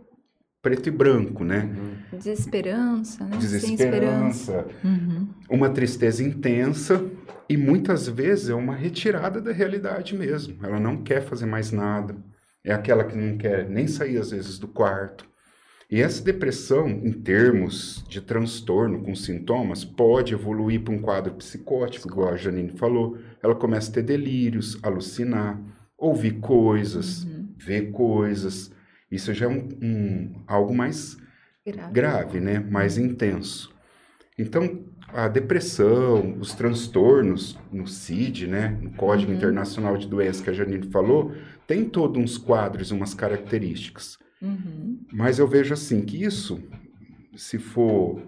preto 0.63 0.87
e 0.87 0.91
branco, 0.91 1.43
né? 1.43 1.69
Desesperança, 2.11 3.25
né? 3.25 3.39
Sem 3.41 3.73
esperança. 3.73 4.63
Desesperança, 4.63 4.65
Uhum. 4.83 5.27
uma 5.49 5.69
tristeza 5.69 6.23
intensa 6.23 7.05
e 7.49 7.57
muitas 7.57 8.07
vezes 8.07 8.49
é 8.49 8.55
uma 8.55 8.73
retirada 8.73 9.41
da 9.41 9.51
realidade 9.51 10.15
mesmo. 10.15 10.55
Ela 10.63 10.79
não 10.79 11.03
quer 11.03 11.21
fazer 11.21 11.45
mais 11.45 11.71
nada. 11.71 12.15
É 12.63 12.73
aquela 12.73 13.03
que 13.03 13.15
não 13.15 13.37
quer 13.37 13.69
nem 13.69 13.87
sair 13.87 14.17
às 14.17 14.31
vezes 14.31 14.57
do 14.57 14.67
quarto. 14.69 15.27
E 15.91 16.01
essa 16.01 16.23
depressão, 16.23 16.87
em 16.89 17.11
termos 17.11 18.03
de 18.07 18.21
transtorno 18.21 19.03
com 19.03 19.13
sintomas, 19.13 19.83
pode 19.83 20.33
evoluir 20.33 20.81
para 20.81 20.93
um 20.93 20.97
quadro 20.99 21.33
psicótico, 21.33 22.07
igual 22.07 22.29
a 22.33 22.37
Janine 22.37 22.69
falou. 22.77 23.17
Ela 23.43 23.53
começa 23.53 23.91
a 23.91 23.93
ter 23.95 24.01
delírios, 24.03 24.79
alucinar, 24.81 25.59
ouvir 25.97 26.39
coisas, 26.39 27.27
ver 27.57 27.91
coisas. 27.91 28.71
Isso 29.13 29.33
já 29.33 29.45
é 29.45 29.49
um, 29.49 29.69
um- 29.81 30.31
algo 30.47 30.73
mais 30.73 31.17
Grave. 31.65 31.93
grave, 31.93 32.39
né? 32.39 32.59
Mais 32.59 32.97
intenso. 32.97 33.71
Então, 34.37 34.79
a 35.09 35.27
depressão, 35.27 36.37
os 36.39 36.53
transtornos 36.53 37.57
no 37.71 37.87
CID, 37.87 38.47
né? 38.47 38.77
No 38.81 38.91
Código 38.91 39.31
Uhum. 39.31 39.37
Internacional 39.37 39.95
de 39.97 40.07
Doenças 40.07 40.41
que 40.41 40.49
a 40.49 40.53
Janine 40.53 40.89
falou, 40.89 41.31
tem 41.67 41.85
todos 41.85 42.21
uns 42.21 42.37
quadros, 42.37 42.89
umas 42.91 43.13
características. 43.13 44.17
Uhum. 44.41 44.99
Mas 45.13 45.37
eu 45.39 45.47
vejo 45.47 45.73
assim 45.73 46.01
que 46.01 46.21
isso, 46.23 46.59
se 47.35 47.57
for, 47.59 48.19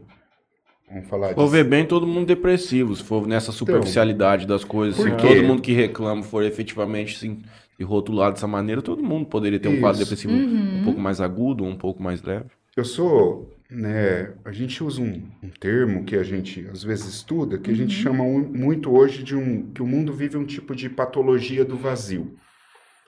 vamos 0.88 1.08
falar 1.10 1.30
Se 1.30 1.34
for 1.36 1.42
disso, 1.42 1.52
ver 1.52 1.64
bem, 1.66 1.86
todo 1.86 2.06
mundo 2.08 2.28
depressivo. 2.28 2.96
Se 2.96 3.04
for 3.04 3.28
nessa 3.28 3.52
superficialidade 3.52 4.46
das 4.46 4.64
coisas, 4.64 5.02
se 5.02 5.12
todo 5.18 5.44
mundo 5.44 5.62
que 5.62 5.74
reclama 5.74 6.22
for 6.24 6.44
efetivamente 6.44 7.16
assim, 7.16 7.42
se 7.78 7.84
rotular 7.84 8.32
dessa 8.32 8.48
maneira, 8.48 8.82
todo 8.82 9.04
mundo 9.04 9.26
poderia 9.26 9.60
ter 9.60 9.68
um 9.68 9.80
quadro 9.80 10.00
depressivo 10.00 10.34
Uhum. 10.34 10.80
um 10.80 10.84
pouco 10.84 11.00
mais 11.00 11.20
agudo, 11.22 11.64
um 11.64 11.76
pouco 11.76 12.02
mais 12.02 12.22
leve. 12.22 12.46
Eu 12.76 12.84
sou, 12.86 13.54
né, 13.70 14.34
a 14.44 14.52
gente 14.52 14.84
usa 14.84 15.02
um, 15.02 15.24
um 15.42 15.50
termo 15.50 16.04
que 16.04 16.16
a 16.16 16.24
gente 16.24 16.68
às 16.72 16.84
vezes 16.84 17.06
estuda, 17.08 17.58
que 17.58 17.72
a 17.72 17.74
gente 17.74 17.94
chama 17.94 18.24
um- 18.24 18.48
muito 18.52 18.92
hoje 18.94 19.24
de 19.24 19.36
um, 19.36 19.72
que 19.72 19.82
o 19.82 19.88
mundo 19.88 20.12
vive 20.14 20.38
um 20.38 20.46
tipo 20.46 20.76
de 20.76 20.90
patologia 20.90 21.64
do 21.66 21.78
vazio, 21.78 22.36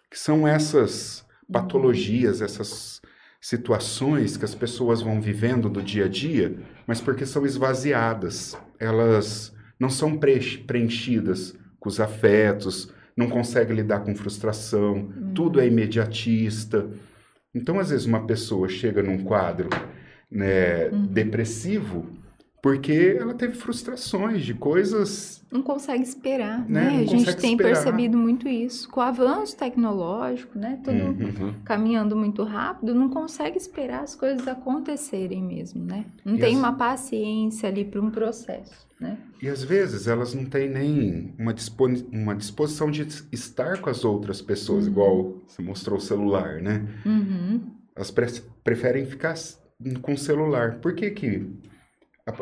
que 0.09 0.17
são 0.17 0.47
essas 0.47 1.25
patologias, 1.51 2.41
essas 2.41 3.01
situações 3.41 4.35
que 4.37 4.45
as 4.45 4.55
pessoas 4.55 5.01
vão 5.01 5.21
vivendo 5.21 5.69
do 5.69 5.81
dia 5.81 6.05
a 6.05 6.07
dia, 6.09 6.57
mas 6.85 6.99
porque 7.01 7.25
são 7.25 7.45
esvaziadas, 7.45 8.57
elas 8.79 9.53
não 9.79 9.89
são 9.89 10.17
preenchidas 10.17 11.55
com 11.79 11.87
os 11.89 11.99
afetos, 11.99 12.91
não 13.17 13.27
conseguem 13.27 13.75
lidar 13.75 14.01
com 14.01 14.15
frustração, 14.15 15.09
tudo 15.35 15.59
é 15.59 15.67
imediatista. 15.67 16.87
Então, 17.53 17.79
às 17.79 17.89
vezes, 17.89 18.05
uma 18.05 18.25
pessoa 18.27 18.69
chega 18.69 19.01
num 19.01 19.23
quadro 19.23 19.67
né, 20.31 20.89
depressivo 21.09 22.05
porque 22.61 23.15
ela 23.17 23.33
teve 23.33 23.53
frustrações 23.53 24.43
de 24.43 24.53
coisas. 24.53 25.41
Não 25.49 25.61
consegue 25.61 26.03
esperar, 26.03 26.67
Né? 26.67 26.81
né? 26.81 26.87
A 26.87 26.91
gente 27.05 27.19
consegue 27.25 27.41
tem 27.41 27.51
esperar. 27.51 27.73
percebido 27.73 28.17
muito 28.17 28.47
isso. 28.49 28.89
Com 28.89 28.99
o 28.99 29.03
avanço 29.03 29.55
tecnológico, 29.55 30.57
né? 30.59 30.79
Tudo 30.83 30.97
Uhum. 30.97 31.53
caminhando 31.63 32.15
muito 32.17 32.43
rápido, 32.43 32.93
não 32.93 33.09
consegue 33.09 33.57
esperar 33.57 34.01
as 34.03 34.15
coisas 34.15 34.45
acontecerem 34.47 35.41
mesmo, 35.41 35.83
né? 35.85 36.05
Não 36.25 36.35
tem 36.37 36.57
uma 36.57 36.73
paciência 36.73 37.69
ali 37.69 37.85
para 37.85 38.01
um 38.01 38.09
processo, 38.09 38.85
né? 38.99 39.17
E 39.41 39.47
às 39.47 39.63
vezes 39.63 40.07
elas 40.07 40.33
não 40.33 40.45
têm 40.45 40.69
nem 40.69 41.33
uma, 41.37 41.53
disponi- 41.53 42.07
uma 42.11 42.35
disposição 42.35 42.89
de 42.89 43.07
estar 43.31 43.79
com 43.79 43.89
as 43.89 44.03
outras 44.03 44.41
pessoas, 44.41 44.87
igual 44.87 45.37
você 45.47 45.61
mostrou 45.61 45.97
o 45.97 46.01
celular, 46.01 46.61
né? 46.61 46.85
Uhum. 47.05 47.71
Elas 47.95 48.09
pre- 48.11 48.41
preferem 48.63 49.05
ficar 49.05 49.35
com 50.01 50.13
o 50.13 50.17
celular. 50.17 50.75
Por 50.79 50.93
que, 50.93 51.11
que 51.11 51.47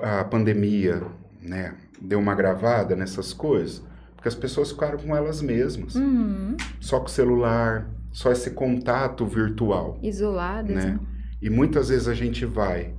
a, 0.01 0.21
a 0.21 0.23
pandemia 0.23 1.03
né, 1.41 1.75
deu 2.01 2.19
uma 2.19 2.33
gravada 2.35 2.95
nessas 2.95 3.33
coisas? 3.33 3.83
Porque 4.15 4.29
as 4.29 4.35
pessoas 4.35 4.71
ficaram 4.71 4.97
com 4.97 5.15
elas 5.15 5.41
mesmas. 5.41 5.95
Uhum. 5.95 6.55
Só 6.79 6.99
com 6.99 7.05
o 7.07 7.09
celular, 7.09 7.89
só 8.11 8.31
esse 8.31 8.51
contato 8.51 9.25
virtual. 9.25 9.99
Isoladas, 10.01 10.75
Né? 10.75 10.85
né? 10.91 10.99
E 11.41 11.49
muitas 11.49 11.89
vezes 11.89 12.07
a 12.07 12.13
gente 12.13 12.45
vai 12.45 12.93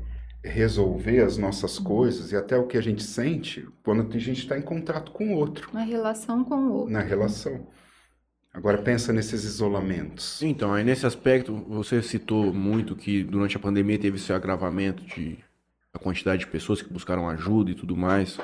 resolver 0.46 1.20
as 1.20 1.37
nossas 1.37 1.78
coisas 1.78 2.32
e 2.32 2.37
até 2.37 2.56
o 2.56 2.66
que 2.66 2.76
a 2.78 2.80
gente 2.80 3.02
sente 3.02 3.66
quando 3.82 4.06
a 4.14 4.18
gente 4.18 4.38
está 4.40 4.56
em 4.59 4.62
contato 4.62 5.12
com 5.12 5.35
o 5.35 5.37
outro, 5.37 5.68
Uma 5.72 5.82
relação 5.82 6.44
com 6.44 6.54
o 6.54 6.72
outro. 6.72 6.92
na 6.92 7.00
relação. 7.00 7.66
Agora 8.52 8.78
pensa 8.78 9.12
nesses 9.12 9.44
isolamentos. 9.44 10.42
Então, 10.42 10.72
aí 10.72 10.82
nesse 10.82 11.04
aspecto, 11.04 11.54
você 11.68 12.00
citou 12.00 12.52
muito 12.54 12.96
que 12.96 13.22
durante 13.22 13.56
a 13.56 13.61
pandemia 13.61 13.98
teve 13.98 14.16
esse 14.16 14.32
agravamento 14.32 15.04
de 15.04 15.38
a 15.92 15.98
quantidade 15.98 16.40
de 16.40 16.46
pessoas 16.46 16.80
que 16.80 16.90
buscaram 16.92 17.28
ajuda 17.28 17.70
e 17.70 17.74
tudo 17.74 17.96
mais. 17.96 18.38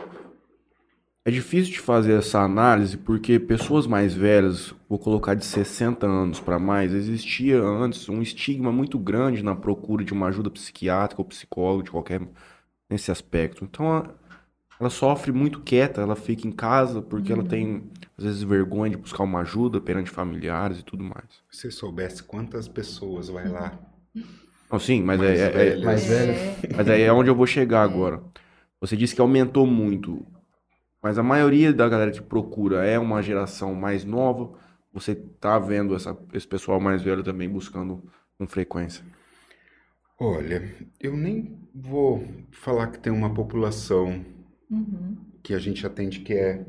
É 1.24 1.30
difícil 1.30 1.72
de 1.72 1.78
fazer 1.78 2.14
essa 2.18 2.40
análise 2.40 2.96
porque 2.96 3.38
pessoas 3.38 3.86
mais 3.86 4.12
velhas, 4.12 4.74
vou 4.88 4.98
colocar 4.98 5.34
de 5.34 5.44
60 5.44 6.04
anos 6.04 6.40
para 6.40 6.58
mais, 6.58 6.92
existia 6.92 7.62
antes 7.62 8.08
um 8.08 8.20
estigma 8.20 8.72
muito 8.72 8.98
grande 8.98 9.40
na 9.42 9.54
procura 9.54 10.04
de 10.04 10.12
uma 10.12 10.26
ajuda 10.26 10.50
psiquiátrica 10.50 11.22
ou 11.22 11.26
psicólogo 11.28 11.84
de 11.84 11.92
qualquer 11.92 12.20
nesse 12.90 13.12
aspecto. 13.12 13.64
Então, 13.64 13.92
a- 13.92 14.10
ela 14.80 14.90
sofre 14.90 15.30
muito 15.30 15.60
quieta, 15.60 16.00
ela 16.00 16.16
fica 16.16 16.48
em 16.48 16.50
casa 16.50 17.00
porque 17.00 17.32
ela 17.32 17.44
tem 17.44 17.84
às 18.18 18.24
vezes 18.24 18.42
vergonha 18.42 18.90
de 18.90 18.96
buscar 18.96 19.22
uma 19.22 19.40
ajuda 19.42 19.80
perante 19.80 20.10
familiares 20.10 20.80
e 20.80 20.82
tudo 20.84 21.04
mais. 21.04 21.24
Se 21.52 21.60
você 21.62 21.70
soubesse 21.70 22.24
quantas 22.24 22.66
pessoas 22.66 23.28
vai 23.28 23.48
lá. 23.48 23.78
Não, 24.68 24.80
sim, 24.80 25.02
mas 25.02 25.20
Mais 25.20 25.38
é, 25.38 25.42
é- 25.42 25.46
é- 25.46 25.50
velhas. 25.52 25.84
Mais 25.84 26.04
velho. 26.04 26.34
mas 26.76 26.88
aí 26.88 27.02
é 27.02 27.12
onde 27.12 27.30
eu 27.30 27.34
vou 27.36 27.46
chegar 27.46 27.82
agora. 27.84 28.20
Você 28.80 28.96
disse 28.96 29.14
que 29.14 29.20
aumentou 29.20 29.64
muito, 29.68 30.26
mas 31.02 31.18
a 31.18 31.22
maioria 31.22 31.72
da 31.72 31.88
galera 31.88 32.10
que 32.12 32.22
procura 32.22 32.84
é 32.84 32.98
uma 32.98 33.20
geração 33.22 33.74
mais 33.74 34.04
nova. 34.04 34.52
Você 34.92 35.14
tá 35.14 35.58
vendo 35.58 35.94
essa- 35.94 36.16
esse 36.32 36.46
pessoal 36.46 36.78
mais 36.80 37.02
velho 37.02 37.22
também 37.22 37.48
buscando 37.48 38.02
com 38.38 38.46
frequência. 38.46 39.04
Olha, 40.20 40.62
eu 41.00 41.16
nem 41.16 41.58
vou 41.74 42.26
falar 42.52 42.86
que 42.88 42.98
tem 42.98 43.12
uma 43.12 43.32
população 43.32 44.24
Uhum. 44.70 45.16
que 45.42 45.52
a 45.54 45.58
gente 45.58 45.84
atende 45.86 46.20
que 46.20 46.32
é 46.34 46.64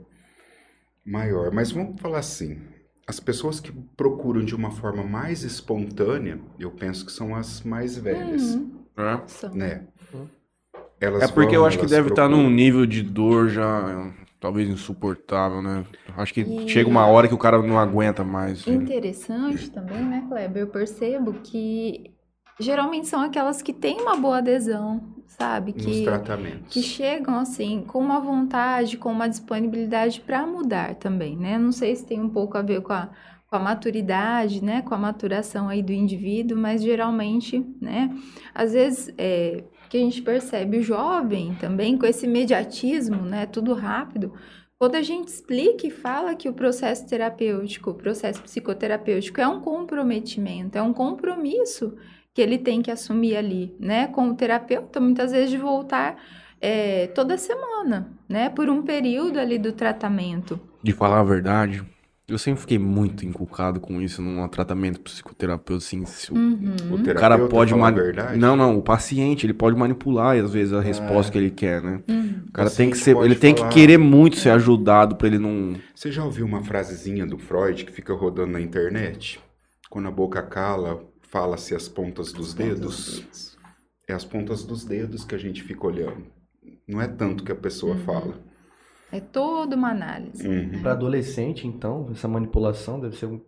maior, 1.05 1.51
mas 1.51 1.71
vamos 1.71 1.99
falar 2.01 2.19
assim. 2.19 2.59
As 3.05 3.19
pessoas 3.19 3.59
que 3.59 3.71
procuram 3.97 4.43
de 4.43 4.55
uma 4.55 4.71
forma 4.71 5.03
mais 5.03 5.43
espontânea, 5.43 6.39
eu 6.57 6.71
penso 6.71 7.05
que 7.05 7.11
são 7.11 7.35
as 7.35 7.61
mais 7.61 7.97
velhas, 7.97 8.55
Uhum. 8.55 8.79
É, 8.95 9.21
São. 9.27 9.53
né? 9.53 9.87
Uhum. 10.13 10.27
Elas 11.01 11.23
é 11.23 11.27
porque 11.27 11.47
vão, 11.55 11.63
eu 11.63 11.65
acho 11.65 11.77
que 11.79 11.85
deve 11.85 12.09
estar 12.09 12.27
procuram. 12.27 12.43
num 12.43 12.49
nível 12.49 12.85
de 12.85 13.03
dor 13.03 13.49
já 13.49 14.13
talvez 14.43 14.67
insuportável, 14.67 15.61
né? 15.61 15.85
Acho 16.17 16.33
que 16.33 16.41
E- 16.41 16.67
chega 16.67 16.89
uma 16.89 17.07
hora 17.07 17.29
que 17.29 17.33
o 17.33 17.37
cara 17.37 17.61
não 17.61 17.79
aguenta 17.79 18.25
mais. 18.25 18.65
né? 18.67 18.73
Interessante 18.73 19.71
também, 19.71 20.03
né, 20.05 20.25
Kleber? 20.27 20.63
Eu 20.63 20.67
percebo 20.67 21.33
que 21.35 22.11
geralmente 22.59 23.07
são 23.07 23.21
aquelas 23.21 23.61
que 23.61 23.71
têm 23.71 24.01
uma 24.01 24.17
boa 24.17 24.39
adesão, 24.39 25.01
sabe? 25.27 25.71
Nos 25.71 25.83
Que, 25.85 26.03
tratamentos. 26.03 26.73
que 26.73 26.81
chegam 26.83 27.39
assim 27.39 27.83
com 27.87 27.99
uma 27.99 28.19
vontade, 28.19 28.97
com 28.97 29.11
uma 29.13 29.29
disponibilidade 29.29 30.19
para 30.19 30.45
mudar 30.45 30.95
também, 30.95 31.37
né? 31.37 31.57
Não 31.57 31.71
sei 31.71 31.95
se 31.95 32.05
tem 32.05 32.19
um 32.19 32.29
pouco 32.29 32.57
a 32.57 32.61
ver 32.61 32.81
com 32.81 32.91
a, 32.93 33.09
com 33.49 33.55
a 33.55 33.59
maturidade, 33.59 34.63
né? 34.63 34.81
Com 34.81 34.93
a 34.93 34.97
maturação 34.97 35.69
aí 35.69 35.81
do 35.81 35.93
indivíduo, 35.93 36.57
mas 36.57 36.83
geralmente, 36.83 37.65
né? 37.81 38.13
Às 38.53 38.73
vezes 38.73 39.13
é, 39.17 39.63
que 39.93 39.97
a 39.97 39.99
gente 39.99 40.23
percebe 40.23 40.79
o 40.79 40.81
jovem 40.81 41.53
também 41.61 41.95
com 41.95 42.07
esse 42.07 42.25
imediatismo, 42.25 43.21
né? 43.21 43.45
Tudo 43.45 43.75
rápido. 43.75 44.33
Quando 44.75 44.95
a 44.95 45.03
gente 45.03 45.27
explica 45.27 45.85
e 45.85 45.91
fala 45.91 46.33
que 46.33 46.49
o 46.49 46.53
processo 46.53 47.07
terapêutico, 47.07 47.91
o 47.91 47.93
processo 47.93 48.41
psicoterapêutico 48.41 49.39
é 49.39 49.47
um 49.47 49.61
comprometimento, 49.61 50.79
é 50.79 50.81
um 50.81 50.93
compromisso 50.93 51.95
que 52.33 52.41
ele 52.41 52.57
tem 52.57 52.81
que 52.81 52.89
assumir 52.89 53.37
ali, 53.37 53.75
né, 53.79 54.07
com 54.07 54.29
o 54.29 54.35
terapeuta, 54.35 54.99
muitas 54.99 55.31
vezes 55.31 55.51
de 55.51 55.59
voltar 55.59 56.19
é, 56.59 57.05
toda 57.05 57.37
semana, 57.37 58.11
né, 58.27 58.49
por 58.49 58.71
um 58.71 58.81
período 58.81 59.39
ali 59.39 59.59
do 59.59 59.73
tratamento. 59.73 60.59
De 60.81 60.91
falar 60.91 61.19
a 61.19 61.23
verdade, 61.23 61.83
eu 62.27 62.37
sempre 62.37 62.61
fiquei 62.61 62.79
muito 62.79 63.25
inculcado 63.25 63.79
com 63.79 64.01
isso 64.01 64.21
num 64.21 64.47
tratamento 64.47 64.99
psicoterapeuta, 65.01 65.83
assim, 65.83 66.05
se 66.05 66.31
o 66.31 66.35
Uhum. 66.35 66.75
O 66.91 67.13
cara 67.15 67.37
pode 67.47 67.71
fala 67.71 67.81
a 67.81 67.91
mani- 67.91 68.01
verdade? 68.01 68.39
Não, 68.39 68.55
não, 68.55 68.77
o 68.77 68.81
paciente, 68.81 69.45
ele 69.45 69.53
pode 69.53 69.75
manipular 69.77 70.37
às 70.37 70.53
vezes 70.53 70.73
a 70.73 70.81
resposta 70.81 71.31
que 71.31 71.37
ele 71.37 71.49
quer, 71.51 71.81
né? 71.81 72.01
Uhum. 72.07 72.43
O 72.47 72.51
cara 72.51 72.69
O 72.69 72.75
tem 72.75 72.89
que 72.89 72.97
ser, 72.97 73.15
ele 73.17 73.35
tem 73.35 73.53
que 73.53 73.59
falar- 73.61 73.73
querer 73.73 73.97
muito 73.97 74.37
ser 74.37 74.49
ajudado 74.51 75.15
pra 75.15 75.27
ele 75.27 75.37
não 75.39 75.75
Você 75.93 76.11
já 76.11 76.23
ouviu 76.23 76.45
uma 76.45 76.63
frasezinha 76.63 77.25
do 77.25 77.37
Freud 77.37 77.85
que 77.85 77.91
fica 77.91 78.13
rodando 78.13 78.51
na 78.53 78.61
internet? 78.61 79.39
Quando 79.89 80.07
a 80.07 80.11
boca 80.11 80.41
cala, 80.41 81.03
fala-se 81.21 81.75
as 81.75 81.87
pontas 81.87 82.31
dos 82.31 82.53
dedos. 82.53 83.57
É 84.07 84.13
as 84.13 84.25
pontas 84.25 84.63
dos 84.63 84.83
dedos 84.85 85.23
que 85.23 85.35
a 85.35 85.37
gente 85.37 85.61
fica 85.63 85.85
olhando. 85.87 86.25
Não 86.87 87.01
é 87.01 87.07
tanto 87.07 87.43
que 87.43 87.51
a 87.51 87.55
pessoa 87.55 87.95
fala. 87.97 88.33
É 89.13 89.19
toda 89.19 89.75
uma 89.75 89.91
análise. 89.91 90.47
Uhum, 90.47 90.81
Para 90.81 90.93
adolescente, 90.93 91.67
então, 91.67 92.07
essa 92.11 92.27
manipulação 92.27 92.99
deve 92.99 93.15
ser 93.15 93.27
um 93.27 93.39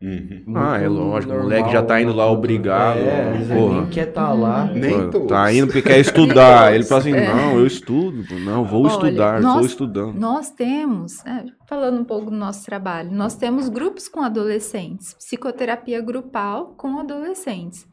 uhum. 0.00 0.44
Ah, 0.54 0.78
é 0.78 0.88
lógico, 0.88 1.32
o 1.32 1.36
normal, 1.36 1.42
moleque 1.42 1.72
já 1.72 1.82
tá 1.82 2.00
indo 2.00 2.12
lá 2.12 2.26
né? 2.26 2.30
obrigado, 2.30 2.98
É, 2.98 3.34
ele 3.34 3.54
porra. 3.54 3.80
nem 3.80 3.90
quer 3.90 4.08
estar 4.08 4.32
lá. 4.32 4.64
Nem 4.66 5.04
Pô, 5.06 5.10
todos. 5.10 5.28
Tá 5.28 5.52
indo 5.52 5.66
porque 5.66 5.82
quer 5.82 5.98
estudar. 5.98 6.72
Ele 6.72 6.84
fala 6.84 7.00
assim, 7.00 7.12
é. 7.12 7.34
não, 7.34 7.58
eu 7.58 7.66
estudo, 7.66 8.38
não, 8.38 8.64
vou 8.64 8.84
Olha, 8.84 8.92
estudar, 8.92 9.40
estou 9.40 9.60
estudando. 9.66 10.14
Nós 10.18 10.50
temos, 10.50 11.24
é, 11.26 11.46
falando 11.68 12.00
um 12.00 12.04
pouco 12.04 12.30
do 12.30 12.36
nosso 12.36 12.64
trabalho, 12.64 13.10
nós 13.10 13.34
temos 13.34 13.68
grupos 13.68 14.08
com 14.08 14.20
adolescentes, 14.20 15.14
psicoterapia 15.14 16.00
grupal 16.00 16.74
com 16.76 16.98
adolescentes. 17.00 17.86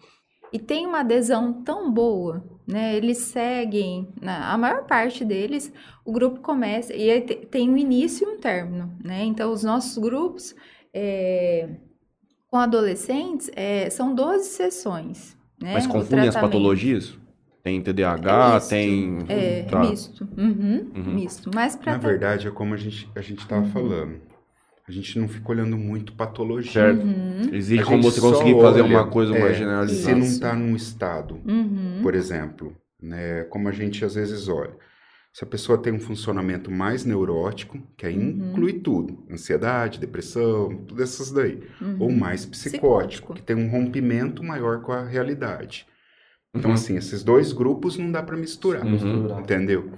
E 0.52 0.58
tem 0.60 0.86
uma 0.88 1.02
adesão 1.02 1.54
tão 1.64 1.92
boa, 1.92 2.44
né? 2.68 2.96
Eles 2.96 3.18
seguem, 3.20 4.08
na- 4.22 4.52
a 4.52 4.58
maior 4.58 4.84
parte 4.86 5.24
deles, 5.24 5.72
o 6.04 6.12
grupo 6.12 6.40
começa, 6.40 6.94
e 6.96 7.22
tem 7.22 7.70
um 7.70 7.78
início 7.78 8.28
e 8.28 8.36
um 8.36 8.40
término, 8.40 8.92
né? 9.04 9.24
Então, 9.24 9.52
os 9.52 9.64
nossos 9.64 9.98
grupos 9.98 10.56
é, 10.94 11.70
com 12.50 12.58
adolescentes 12.58 13.50
é, 13.56 13.90
são 13.92 14.16
12 14.16 14.50
sessões, 14.50 15.38
né? 15.62 15.74
Mas 15.74 15.86
confundem 15.88 16.28
as 16.30 16.36
patologias? 16.36 17.18
Tem 17.62 17.80
É 17.80 17.84
TDAH, 17.84 18.54
misto. 18.56 18.70
tem... 18.70 19.20
É, 19.28 19.64
tá. 19.64 19.80
misto. 19.82 20.28
Uhum, 20.38 20.92
Uhum. 20.96 21.14
misto. 21.14 21.52
Mas 21.54 21.76
para 21.76 21.92
Na 21.92 21.98
verdade, 21.98 22.48
é 22.48 22.52
como 22.52 22.74
a 22.74 22.78
gente 22.78 23.08
a 23.16 23.22
gente 23.22 23.40
estava 23.40 23.62
Uhum. 23.66 23.72
falando. 23.72 24.22
A 24.90 24.92
gente 24.92 25.20
não 25.20 25.28
fica 25.28 25.52
olhando 25.52 25.78
muito 25.78 26.14
patologia. 26.14 26.72
Certo. 26.72 27.04
Uhum, 27.04 27.50
Existe 27.54 27.86
como 27.86 28.02
você 28.02 28.20
conseguir 28.20 28.60
fazer 28.60 28.82
olha, 28.82 28.90
uma 28.90 29.08
coisa 29.08 29.36
é, 29.36 29.40
mais 29.40 29.54
Se 29.54 29.60
generalizada. 29.60 30.16
não 30.16 30.24
Isso. 30.24 30.34
está 30.34 30.56
num 30.56 30.76
estado, 30.76 31.40
uhum. 31.48 32.00
por 32.02 32.16
exemplo, 32.16 32.76
né, 33.00 33.44
como 33.52 33.70
a 33.70 33.72
gente 33.72 34.04
às 34.04 34.16
vezes 34.16 34.48
olha. 34.48 34.72
Se 35.32 35.44
a 35.44 35.48
pessoa 35.48 35.78
tem 35.78 35.94
um 35.94 36.00
funcionamento 36.00 36.72
mais 36.72 37.06
neurótico, 37.06 37.78
que 37.96 38.04
aí 38.08 38.18
Uhum. 38.18 38.50
inclui 38.50 38.74
tudo, 38.74 39.24
ansiedade, 39.30 40.00
depressão, 40.00 40.76
tudo 40.88 41.04
essas 41.04 41.30
daí, 41.32 41.62
Uhum. 41.80 41.98
ou 42.00 42.12
mais 42.12 42.48
psicótico, 42.48 42.82
Psicótico. 43.28 43.34
que 43.36 43.44
tem 43.44 43.56
um 43.56 43.70
rompimento 43.70 44.44
maior 44.44 44.82
com 44.82 44.92
a 44.92 45.06
realidade. 45.06 45.86
Então, 46.52 46.72
Uhum. 46.72 46.76
assim, 46.76 46.98
esses 46.98 47.24
dois 47.24 47.54
grupos 47.54 47.96
não 47.96 48.12
dá 48.12 48.24
para 48.24 48.36
misturar, 48.36 48.84
Uhum. 48.84 48.92
Misturar. 48.94 49.40
entendeu? 49.40 49.92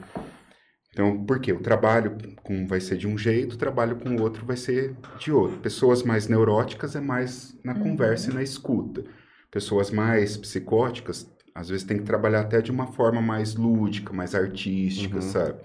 Então, 0.93 1.23
por 1.23 1.39
quê? 1.39 1.54
O 1.54 1.60
trabalho 1.62 2.17
com 2.43 2.67
vai 2.67 2.82
ser 2.82 2.97
de 2.97 3.08
um 3.08 3.17
jeito, 3.17 3.54
o 3.54 3.58
trabalho 3.58 3.95
com 3.95 4.10
o 4.15 4.21
outro 4.21 4.45
vai 4.45 4.58
ser 4.58 4.93
de 5.17 5.32
outro. 5.32 5.58
Pessoas 5.60 6.04
mais 6.04 6.27
neuróticas 6.27 6.95
é 6.95 7.01
mais 7.01 7.58
na 7.63 7.73
Uhum. 7.73 7.80
conversa 7.84 8.30
e 8.30 8.34
na 8.34 8.43
escuta. 8.43 9.04
Pessoas 9.49 9.89
mais 9.89 10.36
psicóticas, 10.36 11.30
às 11.56 11.69
vezes 11.69 11.86
tem 11.86 11.97
que 11.97 12.04
trabalhar 12.04 12.41
até 12.41 12.62
de 12.62 12.71
uma 12.71 12.88
forma 12.88 13.21
mais 13.21 13.56
lúdica, 13.56 14.12
mais 14.12 14.36
artística, 14.36 15.15
Uhum. 15.15 15.21
sabe? 15.21 15.60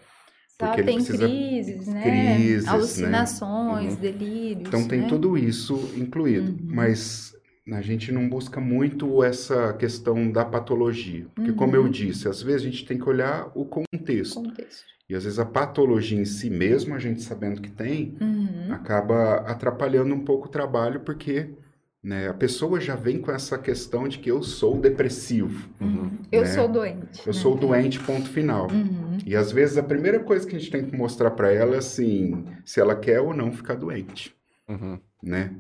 Porque 0.59 0.81
ele 0.81 0.87
tem 0.87 0.95
precisa- 0.97 1.29
crises, 1.29 1.87
né? 1.89 2.03
crises, 2.03 2.65
né? 2.65 2.71
Alucinações, 2.73 3.95
Uhum. 3.95 4.01
delírios. 4.01 4.69
Então 4.69 4.87
tem 4.89 5.01
né? 5.03 5.07
tudo 5.09 5.37
isso 5.37 5.75
incluído, 5.97 6.53
Uhum. 6.53 6.59
mas 6.75 7.35
a 7.73 7.83
gente 7.83 8.11
não 8.13 8.29
busca 8.29 8.61
muito 8.61 9.23
essa 9.25 9.73
questão 9.75 10.31
da 10.31 10.45
patologia, 10.45 11.27
porque 11.35 11.53
como 11.53 11.75
eu 11.77 11.83
Uhum. 11.83 11.91
disse, 11.91 12.29
às 12.29 12.41
vezes 12.41 12.63
a 12.63 12.71
gente 12.71 12.87
tem 12.87 12.97
que 12.97 13.09
olhar 13.09 13.51
o 13.57 13.65
contexto. 13.67 14.35
contexto. 14.41 14.96
E 15.09 15.15
às 15.15 15.25
vezes 15.25 15.39
a 15.39 15.45
patologia 15.47 16.21
em 16.21 16.25
si 16.25 16.51
mesmo, 16.51 16.95
a 16.95 16.99
gente 16.99 17.23
sabendo 17.23 17.61
que 17.63 17.71
tem, 17.71 18.17
Uhum. 18.21 18.73
acaba 18.73 19.37
atrapalhando 19.47 20.15
um 20.15 20.25
pouco 20.25 20.47
o 20.47 20.51
trabalho, 20.51 21.01
porque 21.01 21.51
né, 22.03 22.29
a 22.29 22.35
pessoa 22.35 22.81
já 22.81 22.95
vem 22.95 23.19
com 23.21 23.31
essa 23.33 23.57
questão 23.59 24.07
de 24.09 24.19
que 24.19 24.31
eu 24.31 24.43
sou 24.43 24.79
depressivo, 24.81 25.69
Uhum. 25.81 26.11
Eu 26.31 26.43
né? 26.43 26.47
sou 26.49 26.69
doente. 26.69 27.21
eu 27.27 27.33
né? 27.33 27.33
sou 27.33 27.57
doente, 27.57 28.01
ponto 28.01 28.29
final. 28.29 28.69
Uhum. 28.71 29.19
E 29.25 29.35
às 29.37 29.51
vezes 29.53 29.77
a 29.77 29.83
primeira 29.83 30.21
coisa 30.21 30.47
que 30.47 30.55
a 30.55 30.59
gente 30.59 30.71
tem 30.71 30.85
que 30.85 30.97
mostrar 30.97 31.31
para 31.33 31.53
ela 31.53 31.75
é 31.75 31.79
assim, 31.79 32.45
se 32.65 32.81
ela 32.81 32.95
quer 32.97 33.21
ou 33.21 33.33
não 33.35 33.53
ficar 33.53 33.75
doente, 33.75 34.35
Uhum. 34.69 34.99
né? 35.23 35.53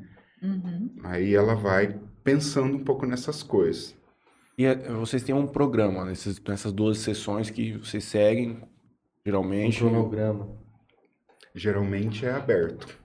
Uhum. 0.42 0.90
Aí 1.04 1.34
ela 1.34 1.54
vai 1.54 1.96
pensando 2.22 2.76
um 2.76 2.84
pouco 2.84 3.06
nessas 3.06 3.42
coisas. 3.42 3.96
E 4.58 4.64
é, 4.64 4.74
vocês 4.92 5.22
têm 5.22 5.34
um 5.34 5.46
programa 5.46 6.04
nesses, 6.04 6.40
nessas 6.46 6.72
12 6.72 7.00
sessões 7.00 7.50
que 7.50 7.76
vocês 7.78 8.04
seguem, 8.04 8.58
Um 9.26 9.32
geralmente. 9.32 9.78
cronograma. 9.78 10.48
Geralmente 11.54 12.24
é 12.26 12.32
aberto. 12.32 12.98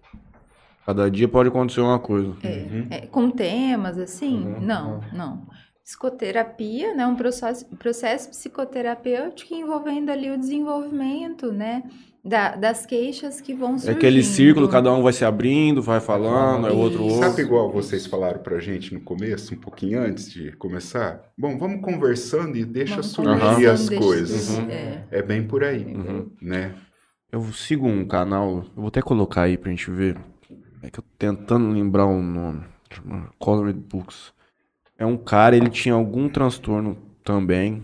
Cada 0.86 1.10
dia 1.10 1.28
pode 1.28 1.50
acontecer 1.50 1.82
uma 1.82 2.00
coisa. 2.00 2.30
Uhum. 2.30 2.88
É, 2.90 3.08
com 3.08 3.32
temas 3.32 3.98
assim? 3.98 4.46
Uhum. 4.46 4.62
Não, 4.62 5.02
não. 5.14 5.48
Psicoterapia, 5.84 6.94
né? 6.94 7.06
Um 7.08 7.16
processo, 7.16 7.66
processo 7.78 8.30
psicoterapêutico 8.30 9.54
envolvendo 9.54 10.10
ali 10.10 10.30
o 10.30 10.38
desenvolvimento, 10.38 11.52
né? 11.52 11.84
Da, 12.24 12.56
das 12.56 12.86
queixas 12.86 13.42
que 13.42 13.52
vão 13.54 13.74
É 13.74 13.78
surgindo. 13.80 13.98
aquele 13.98 14.22
círculo, 14.22 14.70
cada 14.70 14.94
um 14.94 15.02
vai 15.02 15.12
se 15.12 15.26
abrindo, 15.26 15.82
vai 15.82 16.00
falando, 16.00 16.68
é 16.68 16.72
outro 16.72 17.04
Isso. 17.08 17.16
outro. 17.16 17.30
Sabe 17.30 17.42
igual 17.42 17.72
vocês 17.72 18.06
falaram 18.06 18.40
pra 18.44 18.60
gente 18.60 18.94
no 18.94 19.02
começo, 19.02 19.56
um 19.56 19.58
pouquinho 19.58 20.00
antes 20.00 20.32
de 20.32 20.52
começar? 20.52 21.20
Bom, 21.36 21.58
vamos 21.58 21.82
conversando 21.82 22.56
e 22.56 22.64
deixa 22.64 22.98
Vamos 22.98 23.08
surgir 23.08 23.68
as 23.68 23.88
deixa 23.90 24.04
coisas. 24.06 24.50
Uhum. 24.56 24.70
é. 24.70 25.04
É 25.10 25.22
bem 25.24 25.42
por 25.48 25.64
aí, 25.64 25.84
Uhum. 25.84 26.30
né? 26.40 26.76
Eu 27.32 27.42
sigo 27.54 27.88
um 27.88 28.06
canal, 28.06 28.58
eu 28.58 28.72
vou 28.76 28.88
até 28.90 29.02
colocar 29.02 29.44
aí 29.44 29.58
pra 29.58 29.72
gente 29.72 29.90
ver. 29.90 30.16
É 30.84 30.92
que 30.92 31.00
eu 31.00 31.04
tô 31.04 31.10
tentando 31.18 31.72
lembrar 31.72 32.06
o 32.06 32.22
nome. 32.22 32.66
Chama 32.94 33.30
Colored 33.40 33.80
Books. 33.80 34.32
É 34.96 35.06
um 35.08 35.18
cara, 35.18 35.56
ele 35.58 35.70
tinha 35.72 35.96
algum 35.96 36.30
transtorno 36.30 36.98
também. 37.24 37.82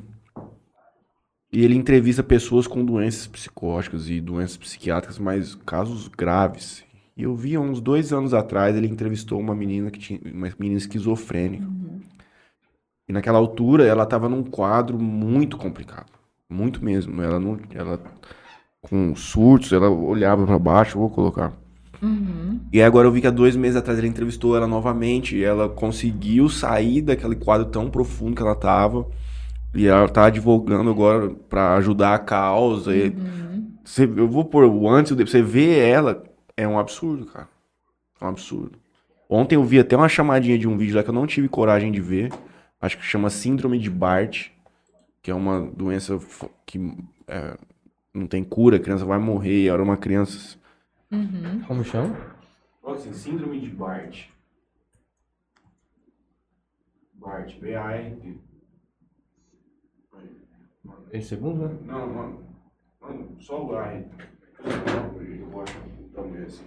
E 1.51 1.63
ele 1.63 1.75
entrevista 1.75 2.21
pessoas 2.23 2.67
com 2.67 2.83
doenças 2.83 3.25
psicóticas 3.27 4.09
e 4.09 4.19
doenças 4.19 4.57
psiquiátricas, 4.57 5.17
mas 5.17 5.55
casos 5.55 6.07
graves. 6.07 6.83
E 7.15 7.23
eu 7.23 7.35
vi 7.35 7.55
há 7.55 7.59
uns 7.59 7.79
dois 7.79 8.11
anos 8.11 8.33
atrás, 8.33 8.75
ele 8.75 8.87
entrevistou 8.87 9.39
uma 9.39 9.55
menina 9.55 9.89
que 9.89 9.99
tinha 9.99 10.19
uma 10.33 10.51
menina 10.59 10.77
esquizofrênica. 10.77 11.65
E 13.09 13.13
naquela 13.13 13.37
altura 13.37 13.85
ela 13.85 14.03
estava 14.03 14.27
num 14.27 14.43
quadro 14.43 14.99
muito 14.99 15.57
complicado. 15.57 16.11
Muito 16.49 16.83
mesmo. 16.83 17.21
Ela 17.21 17.39
não. 17.39 17.57
Ela 17.73 17.99
com 18.81 19.15
surtos, 19.15 19.71
ela 19.71 19.89
olhava 19.89 20.45
para 20.45 20.59
baixo, 20.59 20.99
vou 20.99 21.09
colocar. 21.09 21.53
Uhum. 22.01 22.59
E 22.71 22.81
agora 22.81 23.07
eu 23.07 23.11
vi 23.11 23.21
que 23.21 23.27
há 23.27 23.31
dois 23.31 23.55
meses 23.55 23.75
atrás 23.75 23.97
ele 23.97 24.07
entrevistou 24.07 24.55
ela 24.55 24.67
novamente 24.67 25.35
e 25.35 25.43
ela 25.43 25.67
conseguiu 25.67 26.47
sair 26.47 27.01
daquele 27.01 27.35
quadro 27.35 27.67
tão 27.67 27.89
profundo 27.89 28.35
que 28.35 28.41
ela 28.41 28.55
tava. 28.55 29.05
E 29.77 29.87
ela 29.87 30.09
tá 30.09 30.25
advogando 30.25 30.89
agora 30.89 31.29
pra 31.29 31.75
ajudar 31.75 32.15
a 32.15 32.19
causa. 32.19 32.95
E 32.95 33.09
Uhum. 33.09 33.71
você- 33.83 34.05
eu 34.05 34.27
vou 34.27 34.43
pôr 34.43 34.65
o 34.65 34.89
antes 34.89 35.11
e 35.11 35.13
o 35.13 35.15
depois. 35.15 35.31
Você 35.31 35.41
vê 35.41 35.77
ela, 35.79 36.23
é 36.55 36.67
um 36.67 36.79
absurdo, 36.79 37.25
cara. 37.27 37.47
É 38.19 38.25
um 38.25 38.29
absurdo. 38.29 38.79
Ontem 39.29 39.55
eu 39.55 39.63
vi 39.63 39.77
até 39.79 39.95
uma 39.95 40.09
chamadinha 40.09 40.57
de 40.57 40.67
um 40.67 40.77
vídeo 40.77 40.95
lá 40.95 41.03
que 41.03 41.09
eu 41.09 41.13
não 41.13 41.27
tive 41.27 41.47
coragem 41.47 41.91
de 41.91 42.01
ver. 42.01 42.31
Acho 42.81 42.97
que 42.97 43.03
chama 43.03 43.29
Síndrome 43.29 43.77
de 43.77 43.89
Bart, 43.89 44.47
que 45.21 45.29
é 45.29 45.33
uma 45.35 45.61
doença 45.61 46.19
que 46.65 46.79
é, 47.27 47.57
não 48.13 48.25
tem 48.25 48.43
cura, 48.43 48.77
a 48.77 48.79
criança 48.79 49.05
vai 49.05 49.19
morrer, 49.19 49.67
era 49.67 49.83
uma 49.83 49.97
criança. 49.97 50.57
Uhum. 51.11 51.61
Como 51.67 51.83
chama? 51.83 52.15
Assim, 52.87 53.11
síndrome 53.13 53.59
de 53.59 53.69
Bart. 53.69 54.27
Bart, 57.13 57.53
B-A-R-T. 57.59 58.37
Em 61.13 61.21
segundo, 61.21 61.67
né? 61.67 61.77
Não, 61.83 62.07
mano. 62.07 62.47
Mano, 62.99 63.41
só 63.41 63.65
o 63.65 63.79
R. 63.79 64.05
Eu 64.59 65.63
um 66.03 66.09
tamanho 66.09 66.45
assim. 66.45 66.65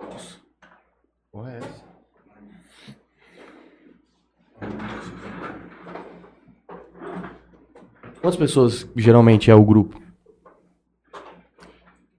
Nossa. 0.00 0.38
Porra, 1.30 1.52
é 1.52 1.58
essa? 1.58 1.84
Quantas 8.20 8.36
pessoas 8.36 8.90
geralmente 8.96 9.50
é 9.50 9.54
o 9.54 9.64
grupo? 9.64 10.00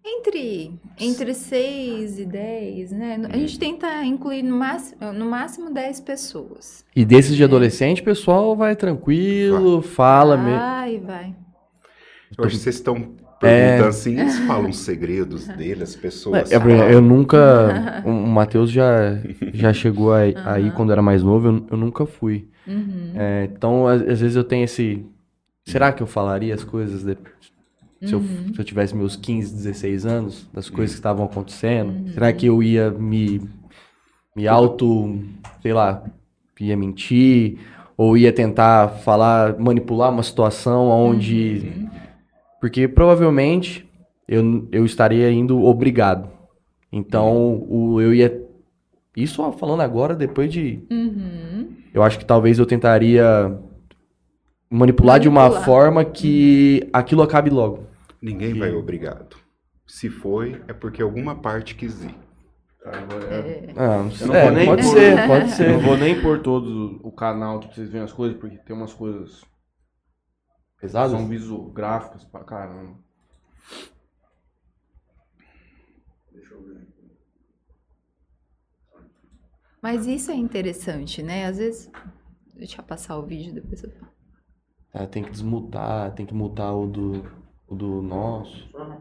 Entre, 0.05 0.78
entre 0.99 1.33
6 1.33 2.19
e 2.19 2.25
10, 2.25 2.91
né? 2.91 3.21
A 3.31 3.37
gente 3.37 3.57
tenta 3.57 4.03
incluir 4.03 4.43
no 4.43 4.55
máximo, 4.57 5.13
no 5.13 5.25
máximo 5.25 5.73
10 5.73 5.99
pessoas. 6.01 6.83
E 6.95 7.05
desses 7.05 7.35
de 7.35 7.43
adolescente, 7.43 8.01
o 8.01 8.03
pessoal 8.05 8.55
vai 8.55 8.75
tranquilo, 8.75 9.81
fala 9.81 10.35
mesmo. 10.37 10.59
Vai, 10.59 10.97
vai. 10.99 11.35
Eu 12.37 12.45
acho 12.45 12.57
que 12.57 12.63
vocês 12.63 12.75
estão 12.75 12.95
É. 12.95 12.99
perguntando 13.39 13.89
assim, 13.89 14.19
eles 14.19 14.37
falam 14.39 14.71
segredos 14.73 15.47
dele, 15.47 15.83
as 15.83 15.95
pessoas. 15.95 16.51
É, 16.51 16.59
porque 16.59 16.73
eu 16.73 17.01
nunca. 17.01 18.03
O 18.05 18.11
Matheus 18.11 18.69
já, 18.71 19.19
já 19.53 19.73
chegou 19.73 20.13
aí, 20.13 20.33
aí 20.45 20.71
quando 20.71 20.91
era 20.91 21.01
mais 21.01 21.23
novo, 21.23 21.47
eu, 21.47 21.65
eu 21.71 21.77
nunca 21.77 22.05
fui. 22.05 22.47
Uhum. 22.67 23.13
É, 23.15 23.49
então, 23.51 23.87
às, 23.87 24.01
às 24.01 24.19
vezes 24.21 24.35
eu 24.35 24.43
tenho 24.43 24.63
esse. 24.65 25.05
Será 25.65 25.91
que 25.91 26.01
eu 26.03 26.07
falaria 26.07 26.53
as 26.53 26.63
coisas 26.63 27.03
de- 27.03 27.17
se, 28.03 28.13
eu, 28.13 28.19
Uhum. 28.19 28.53
se 28.53 28.59
eu 28.59 28.65
tivesse 28.65 28.95
meus 28.95 29.15
15, 29.15 29.53
16 29.53 30.05
anos, 30.05 30.47
das 30.53 30.69
coisas 30.69 30.95
que 30.95 30.99
estavam 30.99 31.25
acontecendo? 31.25 32.09
Será 32.11 32.31
que 32.33 32.45
eu 32.45 32.61
ia 32.63 32.89
me, 32.91 33.41
me 34.35 34.47
auto, 34.47 35.19
sei 35.61 35.73
lá, 35.73 36.03
ia 36.59 36.75
mentir? 36.77 37.57
Ou 37.97 38.17
ia 38.17 38.31
tentar 38.31 38.87
falar, 39.03 39.57
manipular 39.59 40.09
uma 40.09 40.23
situação 40.23 40.87
onde. 40.87 41.87
Porque 42.61 42.87
provavelmente 42.87 43.85
eu, 44.27 44.67
eu 44.71 44.85
estaria 44.85 45.29
indo 45.31 45.61
obrigado. 45.65 46.29
Então, 46.91 47.61
o, 47.69 48.01
eu 48.01 48.13
ia. 48.13 48.41
Isso 49.17 49.51
falando 49.53 49.81
agora, 49.81 50.15
depois 50.15 50.51
de 50.51 50.79
Uhum. 50.89 51.67
eu 51.93 52.01
acho 52.01 52.17
que 52.17 52.23
talvez 52.25 52.57
eu 52.57 52.65
tentaria 52.65 53.57
manipular, 54.69 55.19
de 55.19 55.27
uma 55.27 55.41
Manipular. 55.41 55.65
forma 55.65 56.05
que 56.05 56.87
aquilo 56.93 57.21
acabe 57.21 57.49
logo. 57.49 57.88
Ninguém 58.21 58.53
vai 58.57 58.71
obrigado. 58.71 59.37
Se 59.87 60.09
foi, 60.09 60.61
é 60.67 60.73
porque 60.73 61.01
alguma 61.01 61.41
parte 61.41 61.75
quis 61.75 62.03
ir. 62.03 62.15
Ah, 62.85 64.03
não 64.25 64.35
É, 64.35 64.43
vou 64.45 64.51
nem 64.51 64.65
pode 64.65 64.81
pôr- 64.83 64.93
ser, 64.93 65.27
pode 65.27 65.51
ser. 65.51 65.71
não 65.73 65.79
vou 65.79 65.97
nem 65.97 66.21
pôr 66.21 66.41
todo 66.41 66.99
o 67.03 67.11
canal 67.11 67.57
aqui 67.57 67.67
pra 67.67 67.75
vocês 67.75 67.89
verem 67.89 68.05
as 68.05 68.13
coisas, 68.13 68.37
porque 68.39 68.57
tem 68.57 68.75
umas 68.75 68.93
coisas 68.93 69.43
Pesado? 70.79 71.11
são 71.11 71.27
visual, 71.27 71.69
gráficas 71.71 72.23
pra 72.23 72.43
caramba. 72.43 72.97
Deixa 76.31 76.53
eu 76.53 76.63
ver. 76.63 76.87
Mas 79.81 80.05
isso 80.07 80.31
é 80.31 80.35
interessante, 80.35 81.21
né? 81.23 81.45
Às 81.45 81.57
vezes. 81.57 81.91
Deixa 82.55 82.81
eu 82.81 82.85
passar 82.85 83.17
o 83.17 83.25
vídeo 83.25 83.53
depois 83.53 83.83
eu 83.83 83.91
falo. 83.91 84.11
É, 84.93 85.05
tem 85.05 85.23
que 85.23 85.29
desmutar, 85.31 86.13
tem 86.15 86.25
que 86.25 86.33
mutar 86.33 86.73
o 86.73 86.87
do, 86.87 87.23
o 87.69 87.75
do 87.75 88.01
nosso. 88.01 88.69
Are 88.75 88.97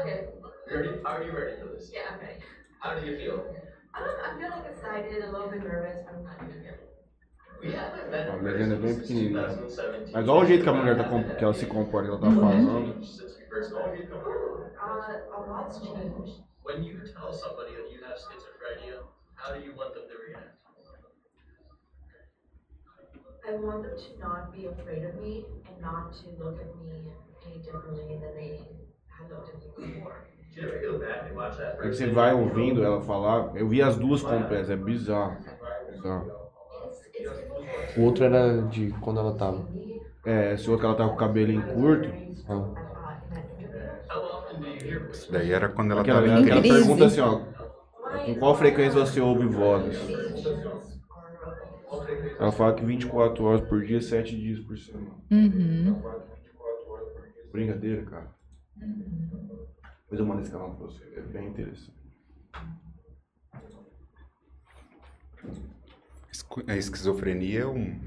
okay. 0.00 0.28
You 0.70 0.76
ready? 0.76 0.88
Are 1.04 1.22
you 1.22 1.32
ready 1.32 1.56
for 1.60 1.68
this? 1.74 1.90
Yeah, 1.92 2.00
I'm 2.12 2.20
ready. 2.20 2.40
How 2.80 2.94
do 2.98 3.06
you 3.06 3.16
feel? 3.16 3.44
Um, 3.96 4.04
I 4.24 4.38
feel 4.38 4.50
like 4.50 4.66
excited, 4.70 5.24
a 5.24 5.30
little 5.32 5.48
bit 5.48 5.62
nervous, 5.62 5.98
but 6.04 6.14
I'm. 6.16 6.24
We 7.62 7.72
haven't 7.72 8.10
met 8.10 8.28
A 8.28 8.36
in 8.36 8.44
legenda 8.44 8.74
é 8.74 8.78
bem 8.78 9.00
pequenininha. 9.00 9.46
2017. 9.48 10.12
Mas 10.12 10.28
olha 10.28 10.44
o 10.44 10.46
jeito 10.46 10.62
que 10.62 10.68
a 10.68 10.72
mulher 10.74 10.96
tá 10.98 11.04
com- 11.08 11.24
que 11.24 11.42
ela 11.44 11.54
se 11.54 11.66
comporta, 11.66 12.08
que 12.08 12.14
ela 12.14 12.20
tá 12.20 12.30
falando. 12.40 12.94
First 13.48 13.72
met. 13.72 14.12
Uh, 14.12 15.34
a 15.34 15.40
lot's 15.48 15.80
changed. 15.80 16.42
When 16.62 16.82
you 16.84 16.98
tell 17.14 17.32
somebody 17.32 17.72
that 17.76 17.90
you 17.90 18.04
have 18.04 18.18
schizophrenia, 18.18 19.00
how 19.46 19.54
do 19.54 19.60
you 19.64 19.72
want 19.76 19.94
them 19.94 20.02
to 20.10 20.16
react? 20.26 20.52
I 23.48 23.52
want 23.64 23.82
them 23.84 23.96
to 23.96 24.10
not 24.18 24.52
be 24.52 24.66
afraid 24.66 25.04
of 25.04 25.14
me 25.22 25.44
and 25.68 25.80
not 25.80 26.12
to 26.18 26.26
look 26.42 26.58
at 26.60 26.70
me 26.82 27.06
any 27.46 27.58
differently 27.62 28.18
than 28.22 28.34
they 28.34 28.58
had 29.08 29.30
looked 29.30 29.50
at 29.54 29.78
me 29.78 29.86
before. 29.94 30.22
First 31.82 31.98
você 31.98 32.06
vai 32.06 32.32
ouvindo 32.32 32.82
ela 32.82 33.02
falar. 33.02 33.54
Eu 33.54 33.68
vi 33.68 33.82
as 33.82 33.96
duas 33.98 34.22
completas, 34.22 34.70
é 34.70 34.76
bizarro. 34.76 35.36
Bizarro. 35.92 36.32
O 37.98 38.00
outro 38.00 38.24
era 38.24 38.62
de 38.62 38.90
quando 39.02 39.20
ela 39.20 39.34
tava. 39.34 39.68
É, 40.24 40.54
esse 40.54 40.70
outro 40.70 40.80
que 40.80 40.86
ela 40.86 40.94
tá 40.96 41.06
com 41.06 41.14
o 41.14 41.18
cabelinho 41.18 41.62
curto. 41.74 42.08
Ah. 42.48 42.86
Isso 45.12 45.30
daí 45.30 45.52
era 45.52 45.68
quando 45.68 45.92
ela 45.92 46.00
Aquela, 46.00 46.20
aquela 46.20 46.60
crise. 46.62 46.78
pergunta 46.78 47.04
assim, 47.04 47.20
ó. 47.20 47.40
My- 48.16 48.24
Com 48.34 48.34
qual 48.40 48.56
frequência 48.56 48.98
você 49.00 49.20
ouve 49.20 49.46
vozes? 49.46 49.96
Ela 52.38 52.52
fala 52.52 52.74
que 52.74 52.84
24 52.84 53.44
horas 53.44 53.60
por 53.62 53.82
dia, 53.84 54.00
7 54.00 54.36
dias 54.36 54.60
por 54.60 54.76
semana. 54.78 55.14
Uhum. 55.30 55.86
Ela 55.88 56.02
fala 56.02 56.20
que 56.20 56.36
24 56.42 56.90
horas 56.92 57.12
por 57.12 57.22
dia. 57.22 57.50
Brincadeira, 57.52 58.04
cara. 58.04 58.34
Depois 60.02 60.20
eu 60.20 60.26
mando 60.26 60.42
esse 60.42 60.50
canal 60.50 60.74
pra 60.76 60.86
você, 60.86 61.02
é 61.16 61.20
bem 61.20 61.48
interessante. 61.48 61.96
A 66.68 66.76
esquizofrenia 66.76 67.60
é 67.62 67.66
um, 67.66 67.98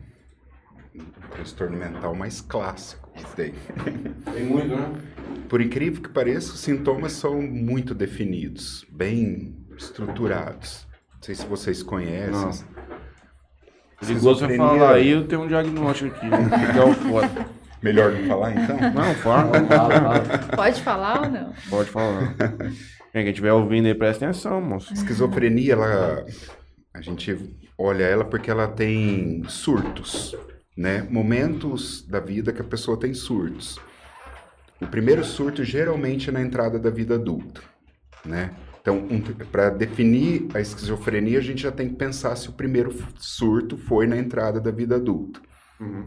um 0.96 1.30
transtorno 1.32 1.78
mental 1.78 2.16
mais 2.16 2.42
clássico. 2.42 3.10
Isso 3.16 3.36
daí. 3.36 3.54
Tem 4.34 4.46
muito, 4.46 4.76
né? 4.76 4.94
Por 5.50 5.62
incrível 5.62 6.02
que 6.02 6.10
pareça, 6.10 6.54
os 6.54 6.60
sintomas 6.60 7.14
são 7.14 7.42
muito 7.42 7.94
definidos, 7.96 8.86
bem 8.92 9.56
estruturados. 9.80 10.88
Não 11.16 11.24
sei 11.24 11.36
se 11.36 11.46
vocês 11.46 11.82
conhecem. 11.82 12.32
Não. 12.32 12.52
Se 14.02 14.14
você 14.14 14.56
falar 14.56 14.96
aí, 14.96 15.10
eu 15.10 15.28
tenho 15.28 15.44
um 15.44 15.48
diagnóstico 15.48 16.16
aqui, 16.16 16.28
né? 16.28 16.72
Que 16.72 16.80
é 16.80 16.84
o 16.84 16.94
foda. 16.94 17.46
Melhor 17.82 18.12
não 18.12 18.28
falar 18.28 18.52
então? 18.52 18.78
Não, 18.92 19.16
fala. 19.16 19.52
Pode 20.56 20.82
falar 20.82 21.22
ou 21.22 21.30
não? 21.30 21.54
Pode 21.70 21.90
falar. 21.90 22.36
Quem 23.12 23.28
estiver 23.28 23.54
ouvindo 23.54 23.88
aí, 23.88 23.96
presta 23.96 24.26
atenção, 24.26 24.62
moço. 24.62 24.94
Esquizofrenia, 24.94 25.74
ela, 25.74 26.26
a 26.94 27.02
gente 27.02 27.56
olha 27.78 28.04
ela 28.04 28.26
porque 28.26 28.52
ela 28.52 28.68
tem 28.68 29.44
surtos, 29.48 30.36
né? 30.76 31.08
Momentos 31.10 32.06
da 32.06 32.20
vida 32.20 32.52
que 32.52 32.62
a 32.62 32.66
pessoa 32.66 33.00
tem 33.00 33.14
surtos. 33.14 33.80
O 34.82 34.88
primeiro 34.88 35.24
surto 35.24 35.64
geralmente 35.64 36.30
é 36.30 36.34
na 36.34 36.42
entrada 36.42 36.78
da 36.78 36.90
vida 36.90 37.16
adulta, 37.16 37.62
né? 38.26 38.52
Então, 38.82 39.06
para 39.52 39.70
definir 39.70 40.48
a 40.54 40.60
esquizofrenia, 40.60 41.38
a 41.40 41.42
gente 41.42 41.62
já 41.62 41.72
tem 41.72 41.90
que 41.90 41.96
pensar 41.96 42.36
se 42.36 42.50
o 42.50 42.54
primeiro 42.54 42.94
surto 43.18 43.78
foi 43.78 44.08
na 44.08 44.18
entrada 44.18 44.60
da 44.60 44.72
vida 44.72 44.96
adulta. 44.96 45.40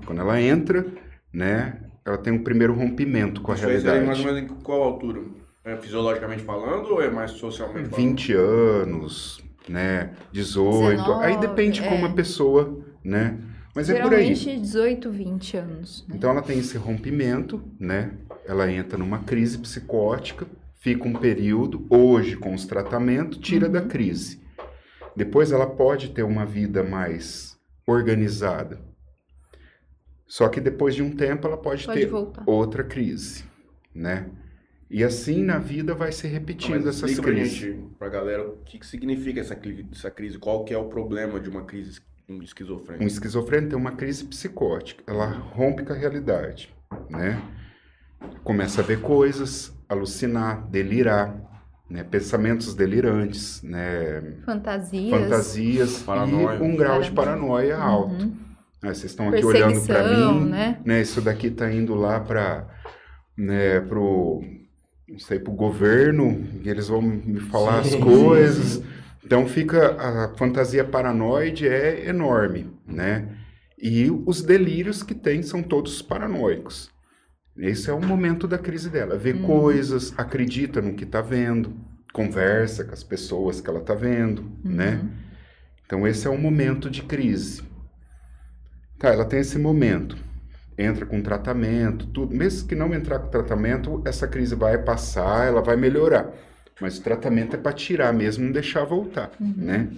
Quando 0.04 0.20
ela 0.20 0.40
entra, 0.40 0.87
né? 1.32 1.80
Ela 2.04 2.18
tem 2.18 2.32
um 2.32 2.42
primeiro 2.42 2.74
rompimento 2.74 3.40
com 3.40 3.52
a 3.52 3.54
Isso 3.54 3.66
aí 3.66 3.80
seria 3.80 4.04
mais 4.04 4.18
realidade. 4.18 4.28
ou 4.28 4.35
menos 4.35 4.50
em 4.50 4.62
qual 4.62 4.82
altura? 4.82 5.22
É 5.64 5.76
fisiologicamente 5.76 6.42
falando 6.42 6.88
ou 6.90 7.00
é 7.02 7.08
mais 7.08 7.30
socialmente 7.32 7.88
falando? 7.88 8.08
20 8.08 8.32
anos, 8.32 9.40
né? 9.68 10.11
18. 10.32 11.12
aí 11.12 11.37
19, 11.37 11.46
depende 11.46 11.82
como 11.82 12.06
é. 12.06 12.08
a 12.08 12.12
pessoa, 12.12 12.85
né? 13.04 13.38
Mas 13.74 13.88
é 13.88 14.03
por 14.03 14.12
aí. 14.12 14.34
Geralmente 14.34 14.61
18, 14.61 15.11
20 15.11 15.57
anos. 15.57 16.05
né? 16.09 16.16
Então 16.16 16.30
ela 16.30 16.42
tem 16.42 16.59
esse 16.59 16.76
rompimento, 16.76 17.62
né? 17.78 18.12
Ela 18.44 18.70
entra 18.70 18.99
numa 18.99 19.20
crise 19.20 19.57
psicótica, 19.59 20.47
fica 20.83 21.07
um 21.07 21.12
período, 21.12 21.87
hoje 21.89 22.37
com 22.37 22.53
os 22.53 22.66
tratamentos, 22.66 23.39
tira 23.39 23.68
da 23.68 23.80
crise. 23.83 24.41
Depois 25.14 25.53
ela 25.53 25.66
pode 25.66 26.11
ter 26.11 26.24
uma 26.24 26.45
vida 26.45 26.83
mais 26.83 27.57
organizada. 27.87 28.80
Só 30.26 30.49
que 30.49 30.61
depois 30.61 30.95
de 30.95 31.03
um 31.03 31.14
tempo 31.14 31.47
ela 31.47 31.57
pode, 31.57 31.85
Pode 31.85 32.01
ter 32.01 32.07
voltar. 32.07 32.43
outra 32.47 32.83
crise, 32.83 33.45
né? 33.95 34.28
E 34.91 35.05
assim 35.05 35.43
na 35.45 35.59
vida 35.59 35.95
vai 35.95 36.11
se 36.11 36.26
repetindo 36.26 36.85
Mas 36.85 36.87
essas 36.87 37.18
crises. 37.20 37.53
gente, 37.55 37.89
pra 37.99 38.09
galera, 38.09 38.49
o 38.49 38.57
que, 38.64 38.78
que 38.78 38.87
significa 38.87 39.41
essa, 39.41 39.59
essa 39.93 40.11
crise? 40.11 40.39
Qual 40.39 40.64
que 40.64 40.74
é 40.74 40.78
o 40.78 40.89
problema 40.89 41.39
de 41.39 41.49
uma 41.49 41.64
crise 41.64 42.01
Um 42.28 42.43
esquizofrênica? 42.43 43.05
esquizofrênico 43.07 43.70
tem 43.70 43.78
uma 43.78 43.93
crise 43.93 44.24
psicótica, 44.24 45.03
ela 45.07 45.26
rompe 45.26 45.85
com 45.85 45.93
a 45.93 45.97
realidade, 45.97 46.74
né? 47.09 47.41
Começa 48.45 48.80
a 48.80 48.85
ver 48.85 49.01
coisas, 49.01 49.72
alucinar, 49.93 50.66
delirar, 50.68 51.34
né, 51.88 52.03
pensamentos 52.03 52.74
delirantes, 52.74 53.62
né, 53.62 54.38
Fantasias. 54.45 55.11
fantasias 55.11 56.03
Paranoia. 56.03 56.59
e 56.59 56.62
um 56.62 56.76
grau 56.76 57.01
de 57.01 57.11
Paranoia. 57.11 57.76
paranoia 57.76 57.76
alto. 57.76 58.24
Uhum. 58.24 58.43
Vocês 58.82 59.05
estão 59.05 59.28
aqui 59.28 59.45
olhando 59.45 59.80
para 59.86 60.09
mim, 60.09 60.49
né? 60.51 60.80
né? 60.84 61.01
Isso 61.01 61.20
daqui 61.20 61.51
tá 61.51 61.72
indo 61.72 61.95
lá 61.95 62.18
para, 62.18 62.66
né, 63.36 63.80
pro, 63.80 64.43
não 65.09 65.18
sei, 65.20 65.38
pro 65.38 65.53
governo, 65.53 66.45
e 66.64 66.68
eles 66.68 66.88
vão 66.88 67.01
me 67.01 67.38
falar 67.38 67.84
Sim, 67.84 67.97
as 67.97 68.03
coisas. 68.03 68.82
Então 69.24 69.47
fica 69.47 69.97
a 69.99 70.36
fantasia 70.36 70.84
paranoide 70.84 71.68
é 71.68 72.09
enorme, 72.09 72.70
né? 72.84 73.28
E 73.80 74.11
os 74.26 74.43
delírios 74.43 75.03
que 75.03 75.14
tem 75.14 75.43
são 75.43 75.62
todos 75.62 76.03
paranoicos. 76.03 76.91
Esse 77.62 77.88
é 77.88 77.92
o 77.92 78.00
momento 78.04 78.48
da 78.48 78.58
crise 78.58 78.90
dela. 78.90 79.16
Vê 79.16 79.32
Uhum. 79.32 79.42
coisas, 79.44 80.12
acredita 80.18 80.82
no 80.82 80.94
que 80.94 81.04
está 81.04 81.20
vendo, 81.20 81.72
conversa 82.12 82.84
com 82.84 82.92
as 82.92 83.04
pessoas 83.04 83.60
que 83.60 83.70
ela 83.70 83.78
está 83.78 83.94
vendo, 83.94 84.42
Uhum. 84.64 84.72
né? 84.72 85.00
Então 85.86 86.04
esse 86.06 86.26
é 86.26 86.30
um 86.30 86.36
momento 86.38 86.90
de 86.90 87.02
crise. 87.02 87.62
Tá, 88.98 89.10
ela 89.10 89.24
tem 89.24 89.38
esse 89.38 89.58
momento. 89.58 90.16
Entra 90.76 91.06
com 91.06 91.22
tratamento, 91.22 92.06
tudo. 92.08 92.34
Mesmo 92.34 92.66
que 92.66 92.74
não 92.74 92.92
entrar 92.92 93.20
com 93.20 93.28
tratamento, 93.28 94.02
essa 94.04 94.26
crise 94.26 94.56
vai 94.56 94.76
passar, 94.78 95.46
ela 95.46 95.62
vai 95.62 95.76
melhorar. 95.76 96.32
Mas 96.80 96.98
o 96.98 97.02
tratamento 97.02 97.54
é 97.54 97.58
para 97.58 97.72
tirar 97.72 98.12
mesmo, 98.12 98.44
não 98.44 98.52
deixar 98.52 98.84
voltar, 98.84 99.30
né? 99.38 99.88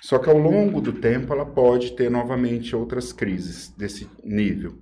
Só 0.00 0.18
que 0.18 0.28
ao 0.28 0.36
longo 0.36 0.80
do 0.80 0.92
tempo 0.92 1.32
ela 1.32 1.46
pode 1.46 1.92
ter 1.96 2.10
novamente 2.10 2.76
outras 2.76 3.12
crises 3.14 3.72
desse 3.78 4.10
nível. 4.22 4.81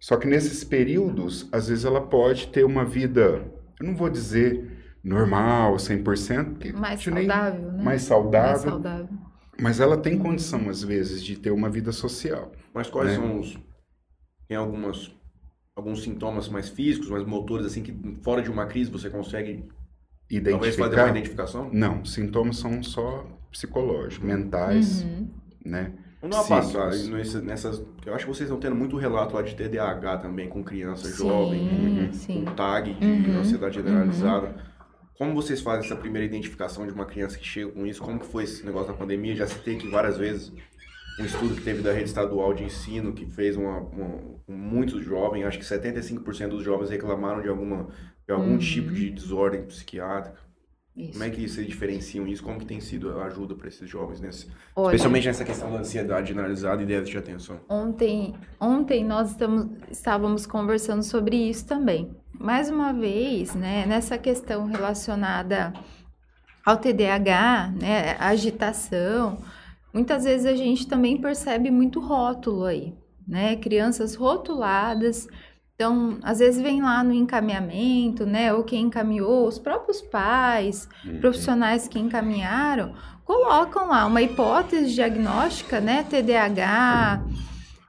Só 0.00 0.16
que 0.16 0.26
nesses 0.26 0.64
períodos, 0.64 1.46
às 1.52 1.68
vezes 1.68 1.84
ela 1.84 2.00
pode 2.00 2.48
ter 2.48 2.64
uma 2.64 2.84
vida, 2.84 3.44
eu 3.78 3.86
não 3.86 3.94
vou 3.94 4.08
dizer 4.08 4.96
normal, 5.04 5.76
100%, 5.76 6.44
porque 6.54 6.72
Mais 6.72 7.02
saudável, 7.02 7.62
né? 7.62 7.70
mais 7.72 7.84
Mais 7.84 8.02
saudável, 8.02 8.70
saudável. 8.70 9.08
mas 9.60 9.78
ela 9.80 9.96
tem 9.96 10.18
condição, 10.18 10.68
às 10.70 10.82
vezes, 10.82 11.22
de 11.22 11.36
ter 11.36 11.50
uma 11.50 11.68
vida 11.68 11.92
social. 11.92 12.50
Mas 12.74 12.88
quais 12.88 13.10
né? 13.10 13.16
são 13.16 13.40
os. 13.40 13.58
Tem 14.48 14.56
algumas. 14.56 15.10
Alguns 15.76 16.02
sintomas 16.02 16.48
mais 16.48 16.68
físicos, 16.68 17.08
mais 17.08 17.24
motores, 17.24 17.64
assim, 17.64 17.82
que 17.82 17.94
fora 18.22 18.42
de 18.42 18.50
uma 18.50 18.66
crise 18.66 18.90
você 18.90 19.08
consegue 19.08 19.64
talvez 20.28 20.76
fazer 20.76 20.82
uma 20.82 20.86
Identificar? 20.86 21.08
identificação? 21.10 21.70
Não, 21.72 22.04
sintomas 22.04 22.58
são 22.58 22.82
só 22.82 23.26
psicológicos, 23.50 24.18
mentais, 24.26 25.02
Uhum. 25.04 25.28
né? 25.64 25.92
Vamos 26.20 26.36
dar 26.36 26.42
uma 26.42 26.48
passada 26.62 26.90
Psíquicos. 26.90 27.08
nesse- 27.18 27.40
nessas. 27.40 27.82
Eu 28.04 28.14
acho 28.14 28.26
que 28.26 28.30
vocês 28.34 28.48
estão 28.48 28.58
tendo 28.60 28.76
muito 28.76 28.96
relato 28.96 29.34
lá 29.34 29.42
de 29.42 29.54
TDAH 29.54 30.18
também, 30.18 30.48
com 30.48 30.62
criança 30.62 31.08
Sim, 31.08 31.16
jovem, 31.16 32.12
sim. 32.12 32.44
com 32.44 32.54
tag 32.54 32.92
de 32.92 33.06
Uhum, 33.06 33.38
ansiedade 33.40 33.74
generalizada. 33.76 34.54
Como 35.16 35.34
vocês 35.34 35.60
fazem 35.60 35.84
essa 35.84 35.96
primeira 35.96 36.26
identificação 36.26 36.86
de 36.86 36.92
uma 36.92 37.04
criança 37.06 37.38
que 37.38 37.44
chega 37.46 37.70
com 37.70 37.86
isso? 37.86 38.02
Como 38.02 38.18
que 38.18 38.26
foi 38.26 38.44
esse 38.44 38.64
negócio 38.64 38.88
da 38.88 38.94
pandemia? 38.98 39.34
Já 39.36 39.46
citei 39.46 39.76
aqui 39.76 39.88
várias 39.88 40.16
vezes 40.18 40.52
um 41.18 41.24
estudo 41.24 41.54
que 41.54 41.62
teve 41.62 41.82
da 41.82 41.92
rede 41.92 42.04
estadual 42.08 42.54
de 42.54 42.64
ensino 42.64 43.12
que 43.12 43.26
fez 43.26 43.56
uma, 43.56 43.78
uma- 43.80 44.18
com 44.46 44.52
muitos 44.52 45.04
jovens, 45.04 45.44
acho 45.44 45.58
que 45.58 45.64
75% 45.64 46.50
dos 46.56 46.64
jovens 46.64 46.88
reclamaram 46.90 47.42
de 47.42 47.48
alguma 47.48 47.88
de 48.26 48.32
algum 48.34 48.52
Uhum. 48.52 48.58
tipo 48.58 48.92
de 48.92 49.10
desordem 49.10 49.62
psiquiátrica. 49.64 50.38
Isso. 50.96 51.12
Como 51.12 51.24
é 51.24 51.30
que 51.30 51.48
vocês 51.48 51.66
diferenciam 51.66 52.26
isso? 52.26 52.42
Como 52.42 52.58
que 52.58 52.66
tem 52.66 52.80
sido 52.80 53.10
a 53.18 53.24
ajuda 53.26 53.54
para 53.54 53.68
esses 53.68 53.88
jovens 53.88 54.20
nesse, 54.20 54.48
Olha, 54.74 54.94
especialmente 54.94 55.26
nessa 55.26 55.44
questão 55.44 55.72
da 55.72 55.78
ansiedade 55.78 56.28
generalizada 56.28 56.82
e 56.82 56.86
déficit 56.86 57.12
de 57.12 57.18
atenção? 57.18 57.60
Ontem, 57.68 58.34
ontem 58.60 59.04
nós 59.04 59.30
estamos, 59.30 59.68
estávamos 59.90 60.46
conversando 60.46 61.02
sobre 61.02 61.36
isso 61.36 61.66
também. 61.66 62.10
Mais 62.34 62.68
uma 62.68 62.92
vez, 62.92 63.54
né, 63.54 63.86
nessa 63.86 64.18
questão 64.18 64.66
relacionada 64.66 65.72
ao 66.64 66.76
TDAH, 66.76 67.72
né, 67.80 68.16
agitação, 68.18 69.38
muitas 69.94 70.24
vezes 70.24 70.46
a 70.46 70.54
gente 70.54 70.88
também 70.88 71.20
percebe 71.20 71.70
muito 71.70 72.00
rótulo 72.00 72.64
aí, 72.64 72.94
né? 73.26 73.56
Crianças 73.56 74.14
rotuladas. 74.14 75.28
Então, 75.80 76.18
às 76.22 76.40
vezes 76.40 76.60
vem 76.60 76.82
lá 76.82 77.02
no 77.02 77.10
encaminhamento, 77.10 78.26
né? 78.26 78.52
Ou 78.52 78.62
quem 78.62 78.82
encaminhou, 78.84 79.48
os 79.48 79.58
próprios 79.58 80.02
pais, 80.02 80.86
profissionais 81.22 81.88
que 81.88 81.98
encaminharam, 81.98 82.92
colocam 83.24 83.88
lá 83.88 84.04
uma 84.04 84.20
hipótese 84.20 84.92
diagnóstica, 84.92 85.80
né? 85.80 86.02
TDAH, 86.04 87.24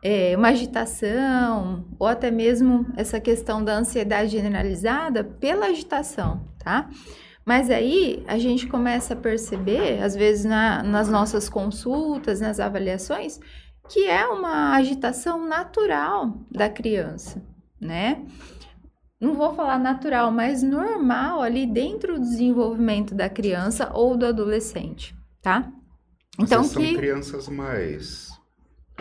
é, 0.02 0.34
uma 0.38 0.48
agitação, 0.48 1.84
ou 2.00 2.08
até 2.08 2.32
mesmo 2.32 2.86
essa 2.96 3.20
questão 3.20 3.62
da 3.62 3.74
ansiedade 3.74 4.32
generalizada 4.32 5.26
pela 5.26 5.66
agitação, 5.66 6.48
tá? 6.64 6.90
Mas 7.46 7.70
aí 7.70 8.24
a 8.26 8.38
gente 8.38 8.68
começa 8.68 9.16
a 9.16 9.18
perceber, 9.18 10.02
às 10.02 10.16
vezes 10.16 10.46
na- 10.46 10.82
nas 10.82 11.10
nossas 11.10 11.50
consultas, 11.50 12.40
nas 12.40 12.58
avaliações, 12.58 13.38
que 13.90 14.08
é 14.08 14.26
uma 14.28 14.78
agitação 14.78 15.46
natural 15.46 16.38
da 16.50 16.70
criança, 16.70 17.44
né? 17.82 18.24
Não 19.20 19.34
vou 19.34 19.54
falar 19.54 19.78
natural, 19.80 20.32
mas 20.32 20.64
normal 20.64 21.42
ali 21.42 21.66
dentro 21.66 22.14
do 22.14 22.22
desenvolvimento 22.22 23.14
da 23.14 23.30
criança 23.30 23.92
ou 23.94 24.16
do 24.16 24.26
adolescente, 24.26 25.16
tá? 25.42 25.72
Então 26.40 26.62
vezes 26.62 26.78
que 26.78 26.86
são 26.86 26.96
crianças 26.96 27.48
mais 27.50 28.31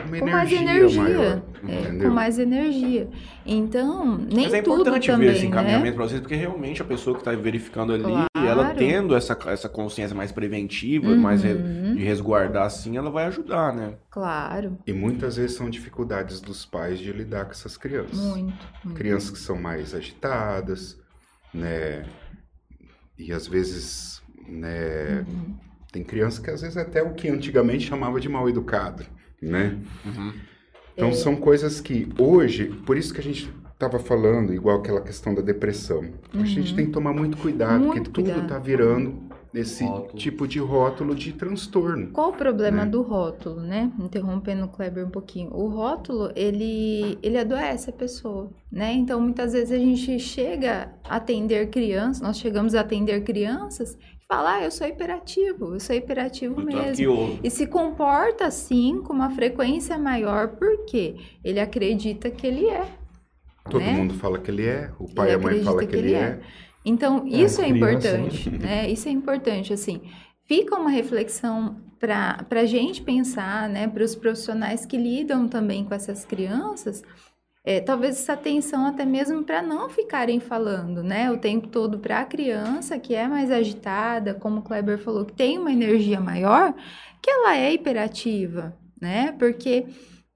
uma 0.04 0.18
com 0.18 0.26
mais 0.26 0.52
energia, 0.52 1.02
maior, 1.02 1.42
é, 1.68 2.02
com 2.02 2.10
mais 2.10 2.38
energia. 2.38 3.08
Então, 3.46 4.16
nem 4.16 4.44
Mas 4.44 4.54
é 4.54 4.62
tudo 4.62 4.80
importante 4.82 5.06
também, 5.06 5.28
ver 5.28 5.32
esse 5.34 5.42
né? 5.42 5.48
encaminhamento 5.48 5.96
para 5.96 6.04
vocês, 6.08 6.20
porque 6.20 6.34
realmente 6.34 6.82
a 6.82 6.84
pessoa 6.84 7.14
que 7.14 7.20
está 7.22 7.32
verificando 7.32 7.92
ali, 7.92 8.02
Claro. 8.02 8.28
ela 8.34 8.74
tendo 8.74 9.14
essa, 9.14 9.36
essa 9.46 9.68
consciência 9.68 10.14
mais 10.16 10.32
preventiva, 10.32 11.14
mais 11.16 11.42
re- 11.42 11.54
de 11.94 12.02
resguardar 12.02 12.64
assim, 12.64 12.96
ela 12.96 13.10
vai 13.10 13.24
ajudar, 13.26 13.74
né? 13.74 13.94
Claro, 14.10 14.78
E 14.86 14.92
muitas 14.92 15.36
vezes 15.36 15.56
são 15.56 15.68
dificuldades 15.70 16.40
dos 16.40 16.64
pais 16.64 16.98
de 16.98 17.12
lidar 17.12 17.44
com 17.46 17.52
essas 17.52 17.76
crianças. 17.76 18.18
muito, 18.18 18.54
muito. 18.84 18.96
Crianças 18.96 19.30
que 19.30 19.38
são 19.38 19.56
mais 19.60 19.94
agitadas, 19.94 20.98
né? 21.52 22.04
E 23.18 23.32
às 23.32 23.46
vezes, 23.46 24.22
né? 24.48 25.24
Uhum. 25.28 25.54
Tem 25.92 26.04
criança 26.04 26.40
que 26.40 26.48
às 26.50 26.60
vezes 26.62 26.76
até 26.76 27.02
o 27.02 27.14
que 27.14 27.28
antigamente 27.28 27.86
chamava 27.88 28.20
de 28.20 28.28
mal 28.28 28.48
educado, 28.48 29.04
né? 29.40 29.78
Então 30.94 31.08
É. 31.08 31.12
são 31.12 31.36
coisas 31.36 31.80
que 31.80 32.08
hoje, 32.18 32.66
por 32.86 32.96
isso 32.96 33.12
que 33.14 33.20
a 33.20 33.22
gente 33.24 33.50
estava 33.72 33.98
falando, 33.98 34.52
igual 34.52 34.78
aquela 34.78 35.00
questão 35.00 35.34
da 35.34 35.40
depressão. 35.40 36.04
A 36.34 36.44
gente 36.44 36.74
tem 36.74 36.86
que 36.86 36.92
tomar 36.92 37.12
muito 37.14 37.36
cuidado, 37.38 37.80
Uhum. 37.80 37.88
Muito 37.88 38.10
porque 38.10 38.22
tudo 38.22 38.24
cuidado. 38.34 38.42
está 38.42 38.58
virando 38.58 39.30
esse 39.54 39.82
Rótulo. 39.84 40.18
tipo 40.18 40.46
de 40.46 40.58
rótulo 40.60 41.14
de 41.14 41.32
transtorno. 41.32 42.08
Qual 42.12 42.28
o 42.30 42.32
problema 42.34 42.84
né? 42.84 42.90
do 42.90 43.00
rótulo, 43.02 43.60
né? 43.62 43.90
Interrompendo 43.98 44.66
o 44.66 44.68
Kleber 44.68 45.06
um 45.06 45.10
pouquinho. 45.10 45.50
O 45.54 45.68
rótulo, 45.68 46.30
ele, 46.36 47.18
ele 47.22 47.38
adoece 47.38 47.88
a 47.90 47.92
pessoa, 47.92 48.50
né? 48.70 48.92
Então, 48.92 49.18
muitas 49.20 49.52
vezes 49.54 49.72
a 49.72 49.78
gente 49.78 50.18
chega 50.20 50.92
a 51.02 51.16
atender 51.16 51.68
crianças, 51.70 52.20
nós 52.20 52.38
chegamos 52.38 52.74
a 52.74 52.80
atender 52.82 53.22
crianças 53.24 53.96
fala, 54.30 54.58
ah, 54.58 54.64
eu 54.64 54.70
sou 54.70 54.86
hiperativo, 54.86 55.74
eu 55.74 55.80
sou 55.80 55.96
hiperativo 55.96 56.54
tanto 56.54 56.76
mesmo. 56.76 56.94
que. 56.94 57.40
E 57.42 57.50
se 57.50 57.66
comporta 57.66 58.46
assim, 58.46 59.02
com 59.02 59.12
uma 59.12 59.30
frequência 59.30 59.98
maior, 59.98 60.50
porque 60.50 61.16
ele 61.42 61.58
acredita 61.58 62.30
que 62.30 62.46
ele 62.46 62.68
é. 62.68 62.86
Todo 63.68 63.80
né? 63.80 63.92
mundo 63.92 64.14
fala 64.14 64.38
que 64.38 64.48
ele 64.48 64.66
é, 64.66 64.92
o 65.00 65.12
pai 65.12 65.30
e 65.30 65.34
a 65.34 65.38
mãe 65.38 65.60
falam 65.64 65.80
acredita 65.80 65.86
que 65.86 65.96
ele 65.96 66.14
é. 66.14 66.40
Então, 66.84 67.26
É, 67.26 67.42
isso 67.42 67.60
é, 67.60 67.64
criança, 67.64 67.76
importante, 67.76 68.50
né? 68.50 68.88
Isso 68.88 69.08
é 69.08 69.10
importante, 69.10 69.72
assim. 69.72 70.00
Fica 70.46 70.76
uma 70.76 70.90
reflexão 70.90 71.76
para 71.98 72.46
a 72.48 72.64
gente 72.64 73.02
pensar, 73.02 73.68
né? 73.68 73.88
Para 73.88 74.04
os 74.04 74.14
profissionais 74.14 74.86
que 74.86 74.96
lidam 74.96 75.48
também 75.48 75.84
com 75.84 75.92
essas 75.92 76.24
crianças, 76.24 77.02
é, 77.64 77.80
talvez 77.80 78.16
essa 78.18 78.32
atenção 78.32 78.86
até 78.86 79.04
mesmo 79.04 79.44
para 79.44 79.62
não 79.62 79.88
ficarem 79.90 80.40
falando, 80.40 81.02
né? 81.02 81.30
O 81.30 81.38
tempo 81.38 81.68
todo 81.68 81.98
para 81.98 82.20
a 82.20 82.24
criança 82.24 82.98
que 82.98 83.14
é 83.14 83.28
mais 83.28 83.50
agitada, 83.50 84.34
como 84.34 84.60
o 84.60 84.62
Kleber 84.62 84.98
falou, 84.98 85.26
que 85.26 85.34
tem 85.34 85.58
uma 85.58 85.72
energia 85.72 86.20
maior, 86.20 86.74
que 87.22 87.30
ela 87.30 87.56
é 87.56 87.72
hiperativa, 87.72 88.76
né? 89.00 89.32
Porque 89.38 89.86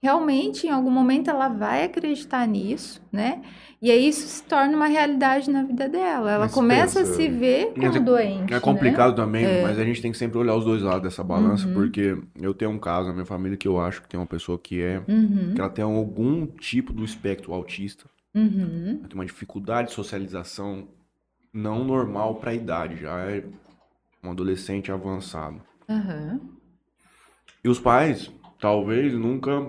realmente 0.02 0.66
em 0.66 0.70
algum 0.70 0.90
momento 0.90 1.30
ela 1.30 1.48
vai 1.48 1.84
acreditar 1.84 2.46
nisso, 2.46 3.00
né? 3.10 3.40
E 3.84 3.90
aí 3.90 4.08
isso 4.08 4.26
se 4.26 4.42
torna 4.44 4.74
uma 4.74 4.86
realidade 4.86 5.50
na 5.50 5.62
vida 5.62 5.86
dela. 5.86 6.30
Ela 6.30 6.44
Mas 6.46 6.54
começa 6.54 7.00
a 7.00 7.02
pensa- 7.02 7.16
se 7.16 7.28
ver 7.28 7.72
Mas 7.76 7.84
como 7.88 7.98
é- 7.98 8.00
doente. 8.00 8.54
É 8.54 8.58
complicado 8.58 9.10
Né? 9.10 9.16
também, 9.16 9.62
mas 9.62 9.78
a 9.78 9.84
gente 9.84 10.00
tem 10.00 10.10
que 10.10 10.16
sempre 10.16 10.38
olhar 10.38 10.54
os 10.56 10.64
dois 10.64 10.80
lados 10.80 11.02
dessa 11.02 11.22
balança, 11.22 11.66
Uhum. 11.68 11.74
porque 11.74 12.16
eu 12.40 12.54
tenho 12.54 12.70
um 12.70 12.78
caso 12.78 13.08
na 13.08 13.12
minha 13.12 13.26
família 13.26 13.58
que 13.58 13.68
eu 13.68 13.78
acho 13.78 14.00
que 14.00 14.08
tem 14.08 14.18
uma 14.18 14.24
pessoa 14.26 14.58
que 14.58 14.80
é 14.80 15.02
Uhum, 15.06 15.52
que 15.54 15.60
ela 15.60 15.68
tem 15.68 15.84
algum 15.84 16.46
tipo 16.46 16.94
do 16.94 17.04
espectro 17.04 17.52
autista, 17.52 18.06
uhum, 18.34 19.00
ela 19.00 19.08
tem 19.08 19.14
uma 19.18 19.26
dificuldade 19.26 19.88
de 19.88 19.94
socialização 19.94 20.88
não 21.52 21.84
normal 21.84 22.36
para 22.36 22.52
a 22.52 22.54
idade, 22.54 22.96
já 23.02 23.18
é 23.30 23.44
um 24.22 24.30
adolescente 24.30 24.90
avançado. 24.90 25.60
E 27.62 27.68
os 27.68 27.78
pais 27.78 28.32
talvez 28.58 29.12
nunca 29.12 29.68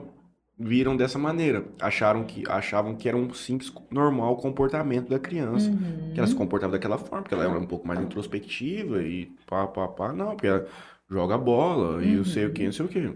viram 0.57 0.95
dessa 0.95 1.19
maneira. 1.19 1.65
Acharam 1.79 2.23
que, 2.23 2.43
achavam 2.49 2.95
que 2.95 3.07
era 3.07 3.17
um 3.17 3.33
simples, 3.33 3.71
normal 3.91 4.37
comportamento 4.37 5.09
da 5.09 5.19
criança. 5.19 5.69
Uhum. 5.69 6.11
Que 6.13 6.19
ela 6.19 6.27
se 6.27 6.35
comportava 6.35 6.73
daquela 6.73 6.97
forma, 6.97 7.21
porque 7.21 7.35
ela 7.35 7.43
era 7.43 7.59
um 7.59 7.65
pouco 7.65 7.87
mais 7.87 7.99
introspectiva 7.99 9.01
e 9.03 9.25
pá, 9.45 9.67
pá, 9.67 9.87
pá. 9.87 10.13
Não, 10.13 10.31
porque 10.31 10.47
ela 10.47 10.67
joga 11.09 11.37
bola 11.37 12.03
e 12.03 12.15
eu 12.15 12.25
sei 12.25 12.45
o 12.45 12.53
que, 12.53 12.65
não 12.65 12.71
sei 12.71 12.85
o 12.85 12.89
que. 12.89 13.13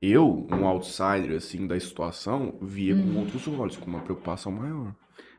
Eu, 0.00 0.48
um 0.50 0.66
outsider, 0.66 1.36
assim, 1.36 1.66
da 1.66 1.78
situação, 1.78 2.54
via 2.60 2.94
com 2.94 3.20
outros 3.20 3.46
olhos, 3.46 3.76
com 3.76 3.86
uma 3.86 4.00
preocupação 4.00 4.50
maior. 4.50 4.92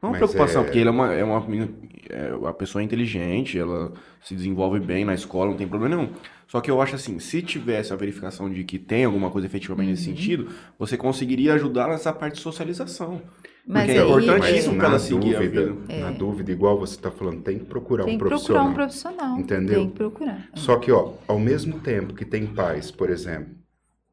Não 0.04 0.10
uma 0.10 0.20
Mas 0.20 0.30
preocupação, 0.30 0.62
é- 0.62 0.66
porque 0.66 0.80
ele 0.80 0.90
é 0.90 0.92
uma, 0.92 1.14
é 1.14 1.24
uma 1.24 1.40
menina, 1.48 1.70
é 2.10 2.34
uma 2.36 2.54
pessoa 2.54 2.84
inteligente, 2.84 3.58
ela 3.58 3.94
se 4.22 4.36
desenvolve 4.36 4.78
bem 4.82 5.06
na 5.06 5.14
escola, 5.14 5.52
não 5.52 5.58
tem 5.58 5.66
problema 5.68 5.96
nenhum. 5.96 6.10
Só 6.46 6.60
que 6.60 6.70
eu 6.70 6.82
acho 6.82 6.96
assim, 6.96 7.18
se 7.20 7.42
tivesse 7.42 7.94
a 7.94 7.96
verificação 7.96 8.50
de 8.52 8.66
que 8.66 8.78
tem 8.78 9.06
alguma 9.06 9.32
coisa 9.32 9.48
efetivamente 9.48 9.92
nesse 9.92 10.04
sentido, 10.04 10.50
você 10.78 10.98
conseguiria 10.98 11.54
ajudar 11.54 11.88
nessa 11.88 12.12
parte 12.12 12.36
de 12.36 12.42
socialização. 12.42 13.22
Mas 13.66 13.86
Porque 13.86 13.98
é 13.98 14.04
importantíssimo 14.04 14.74
Mas 14.74 14.78
pra 14.78 14.86
ela 14.88 14.94
na 14.94 15.00
seguir 15.00 15.36
a 15.36 15.40
dúvida, 15.40 15.66
vida. 15.72 16.00
na 16.02 16.12
dúvida, 16.12 16.52
igual 16.52 16.78
você 16.78 16.96
está 16.96 17.10
falando, 17.10 17.42
tem 17.42 17.60
que 17.60 17.66
procurar 17.66 18.04
Tem 18.04 18.16
um 18.16 18.18
que 18.18 18.26
procurar 18.26 18.38
profissional. 18.60 18.68
um 18.68 18.74
profissional. 18.74 19.40
Entendeu? 19.40 19.80
Tem 19.80 19.90
que 19.90 19.96
procurar. 19.96 20.50
Só 20.54 20.76
que, 20.76 20.92
ó, 20.92 21.14
ao 21.30 21.40
mesmo 21.40 21.80
tempo 21.80 22.14
que 22.14 22.26
tem 22.26 22.46
pais, 22.46 22.92
por 22.92 23.10
exemplo, 23.10 23.56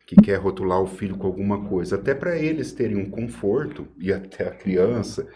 que 0.07 0.15
quer 0.15 0.37
rotular 0.39 0.81
o 0.81 0.87
filho 0.87 1.17
com 1.17 1.27
alguma 1.27 1.65
coisa, 1.65 1.97
até 1.97 2.15
para 2.15 2.39
eles 2.39 2.73
terem 2.73 2.97
um 2.97 3.11
conforto 3.11 3.89
e 3.99 4.13
até 4.13 4.47
a 4.47 4.51
criança, 4.53 5.27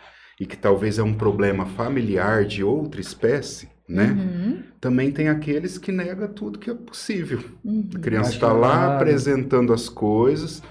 e 0.41 0.47
que 0.47 0.57
talvez 0.57 0.99
é 0.99 1.03
um 1.03 1.15
problema 1.15 1.67
familiar 1.67 2.45
de 2.45 2.63
outra 2.65 3.01
espécie, 3.01 3.69
né? 3.89 4.13
Uhum, 4.13 4.63
Também 4.81 5.11
tem 5.13 5.29
aqueles 5.29 5.79
que 5.79 5.93
nega 5.93 6.29
tudo 6.29 6.59
que 6.59 6.71
é 6.71 6.75
possível. 6.75 7.43
uhum. 7.65 7.89
A 7.95 7.99
criança 7.99 8.31
está 8.33 8.53
lá 8.53 8.87
nada. 8.87 8.87
apresentando 8.87 9.73
as 9.73 9.89
coisas, 9.89 10.63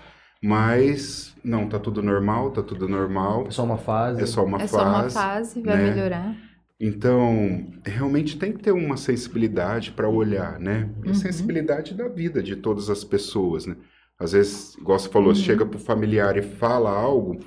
mas 0.41 1.35
não, 1.43 1.67
tá 1.69 1.79
tudo 1.79 2.01
normal, 2.01 2.51
tá 2.51 2.61
tudo 2.63 2.87
normal. 2.87 3.47
É 3.47 3.51
só 3.51 3.63
uma 3.63 3.77
fase. 3.77 4.21
É 4.21 4.25
só 4.25 4.43
uma 4.45 4.57
é 4.57 4.67
fase. 4.67 4.67
só 4.67 4.83
uma 4.85 5.03
fase, 5.03 5.61
vai 5.63 5.77
né? 5.77 5.77
melhorar. 5.77 6.35
Então, 6.79 7.71
realmente 7.85 8.37
tem 8.37 8.51
que 8.51 8.59
ter 8.59 8.71
uma 8.71 8.97
sensibilidade 8.97 9.91
para 9.91 10.09
olhar, 10.09 10.59
né? 10.59 10.89
E 11.03 11.09
Uhum. 11.09 11.13
sensibilidade 11.13 11.93
da 11.93 12.07
vida 12.07 12.41
de 12.43 12.55
todas 12.55 12.89
as 12.89 13.03
pessoas, 13.03 13.65
né? 13.65 13.77
Às 14.19 14.33
vezes, 14.33 14.75
igual 14.77 14.99
você 14.99 15.09
falou, 15.09 15.33
Uhum. 15.33 15.35
chega 15.35 15.65
pro 15.65 15.79
familiar 15.79 16.37
e 16.37 16.41
fala 16.41 16.89
algo, 16.91 17.39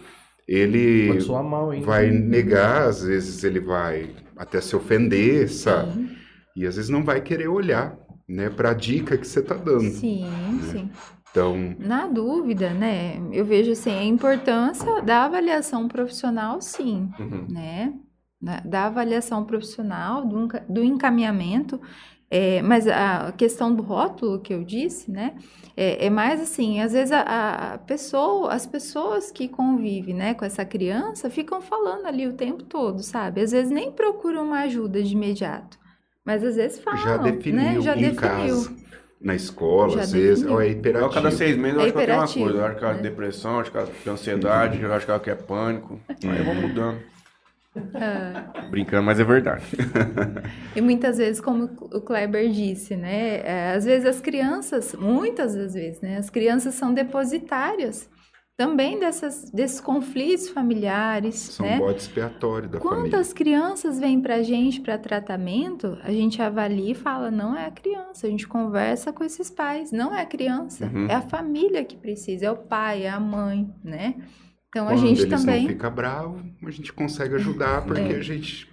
ele 0.46 1.18
mal, 1.44 1.70
vai 1.82 2.10
negar, 2.10 2.88
às 2.88 3.02
vezes 3.02 3.42
ele 3.44 3.60
vai 3.60 4.14
até 4.36 4.60
se 4.60 4.74
ofender, 4.76 5.48
sabe? 5.50 5.92
Sim, 5.92 6.16
E 6.56 6.66
às 6.66 6.76
vezes 6.76 6.90
não 6.90 7.04
vai 7.04 7.20
querer 7.20 7.48
olhar, 7.48 7.96
né, 8.28 8.48
para 8.50 8.70
a 8.70 8.74
dica 8.74 9.16
que 9.18 9.26
você 9.26 9.42
tá 9.42 9.54
dando. 9.54 9.90
sim, 9.90 10.58
sim. 10.60 10.90
Então, 11.30 11.76
Na 11.78 12.06
dúvida, 12.06 12.72
né? 12.72 13.16
Eu 13.32 13.44
vejo 13.44 13.72
assim 13.72 13.90
a 13.90 14.04
importância 14.04 15.02
da 15.02 15.24
avaliação 15.24 15.88
profissional, 15.88 16.60
sim, 16.60 17.10
Uhum. 17.18 17.46
né? 17.48 17.94
Da, 18.40 18.60
da 18.60 18.86
avaliação 18.86 19.44
profissional, 19.44 20.26
do, 20.26 20.48
do 20.68 20.82
encaminhamento. 20.84 21.80
É, 22.30 22.60
mas 22.62 22.88
a 22.88 23.32
questão 23.32 23.74
do 23.74 23.82
rótulo 23.82 24.40
que 24.40 24.52
eu 24.52 24.64
disse, 24.64 25.10
né? 25.10 25.36
É, 25.76 26.06
é 26.06 26.10
mais 26.10 26.40
assim, 26.40 26.80
às 26.80 26.92
vezes 26.92 27.12
a, 27.12 27.74
a 27.74 27.78
pessoa, 27.78 28.52
as 28.52 28.66
pessoas 28.66 29.30
que 29.30 29.48
convivem, 29.48 30.14
né, 30.14 30.34
com 30.34 30.44
essa 30.44 30.64
criança 30.64 31.30
ficam 31.30 31.60
falando 31.60 32.06
ali 32.06 32.26
o 32.26 32.32
tempo 32.36 32.64
todo, 32.64 33.02
sabe? 33.02 33.40
Às 33.42 33.52
vezes 33.52 33.70
nem 33.70 33.92
procuram 33.92 34.44
uma 34.44 34.60
ajuda 34.62 35.02
de 35.02 35.12
imediato, 35.14 35.78
mas 36.24 36.42
às 36.42 36.56
vezes 36.56 36.78
falam, 36.80 37.00
já 37.02 37.16
definiu 37.16 37.56
né? 37.56 37.80
Já 37.80 37.94
em 37.94 38.14
definiu. 38.14 38.14
casa, 38.14 38.72
na 39.20 39.34
escola, 39.34 39.96
Já 39.96 40.00
às 40.00 40.10
vezes, 40.12 40.44
definiu. 40.44 40.48
ó, 40.48 40.60
é 40.60 40.68
Eu, 40.94 41.06
a 41.06 41.10
hiperativo. 41.10 41.12
cada 41.12 41.30
seis 41.30 41.56
meses 41.56 41.76
eu 41.76 41.82
É 41.82 41.84
acho 41.84 41.92
que 41.92 41.98
ela 41.98 42.06
tem 42.06 42.14
uma 42.14 42.28
coisa. 42.34 42.58
Eu 42.60 42.64
acho 42.66 42.78
que 42.78 42.84
ela 42.84 42.94
né? 42.94 42.98
tem 42.98 43.02
depressão, 43.02 43.60
acho 43.60 43.70
que 43.70 43.76
ela 43.76 43.86
tem 43.86 44.12
ansiedade, 44.12 44.80
eu 44.82 44.92
acho 44.92 45.04
que 45.04 45.10
ela 45.10 45.20
quer 45.20 45.36
pânico. 45.46 46.00
Aí 46.24 46.38
eu 46.38 46.44
vou 46.44 46.54
mudando. 46.54 47.04
Ah. 47.94 48.52
Brincando, 48.70 49.02
mas 49.04 49.18
é 49.20 49.24
verdade. 49.24 49.64
E 50.74 50.80
muitas 50.80 51.18
vezes, 51.18 51.40
como 51.40 51.64
o 51.80 52.00
Kleber 52.00 52.50
disse, 52.50 52.96
né? 52.96 53.38
é, 53.44 53.72
Às 53.74 53.84
vezes 53.84 54.06
as 54.06 54.20
crianças, 54.20 54.94
muitas 54.94 55.54
das 55.54 55.74
vezes, 55.74 56.00
né? 56.00 56.16
As 56.18 56.30
crianças 56.30 56.74
são 56.74 56.92
depositárias 56.94 58.08
também 58.58 58.98
dessas, 58.98 59.50
desses 59.50 59.80
conflitos 59.82 60.48
familiares, 60.48 61.34
São 61.36 61.66
né? 61.66 61.76
bode 61.78 62.00
expiatório 62.00 62.66
da 62.70 62.80
família. 62.80 63.02
Quantas 63.10 63.32
crianças 63.34 64.00
vêm 64.00 64.18
pra 64.22 64.42
gente 64.42 64.80
para 64.80 64.96
tratamento, 64.96 65.98
a 66.02 66.10
gente 66.10 66.40
avalia 66.40 66.92
e 66.92 66.94
fala, 66.94 67.30
não 67.30 67.54
é 67.54 67.66
a 67.66 67.70
criança, 67.70 68.26
a 68.26 68.30
gente 68.30 68.48
conversa 68.48 69.12
com 69.12 69.22
esses 69.22 69.50
pais, 69.50 69.92
não 69.92 70.14
é 70.14 70.22
a 70.22 70.26
criança, 70.26 70.86
Uhum. 70.86 71.06
é 71.06 71.14
a 71.14 71.20
família 71.20 71.84
que 71.84 71.98
precisa, 71.98 72.46
é 72.46 72.50
o 72.50 72.56
pai, 72.56 73.02
é 73.02 73.10
a 73.10 73.20
mãe, 73.20 73.70
né? 73.84 74.14
Então 74.68 74.88
a 74.88 74.92
Quando 74.92 75.00
gente 75.00 75.22
eles 75.22 75.30
também 75.30 75.62
não 75.62 75.68
ficam 75.70 75.90
bravos, 75.94 76.42
a 76.64 76.70
gente 76.70 76.92
consegue 76.92 77.34
ajudar, 77.36 77.82
porque 77.86 78.00
É. 78.00 78.16
a 78.16 78.20
gente, 78.20 78.68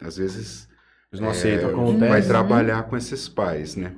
às 0.00 0.16
vezes, 0.16 0.68
Eles 1.12 1.20
não 1.20 1.28
é, 1.28 1.30
aceitam. 1.32 1.70
Acontece. 1.70 2.08
vai 2.08 2.20
Uhum. 2.22 2.26
trabalhar 2.28 2.82
com 2.84 2.96
esses 2.96 3.28
pais, 3.28 3.76
né? 3.76 3.94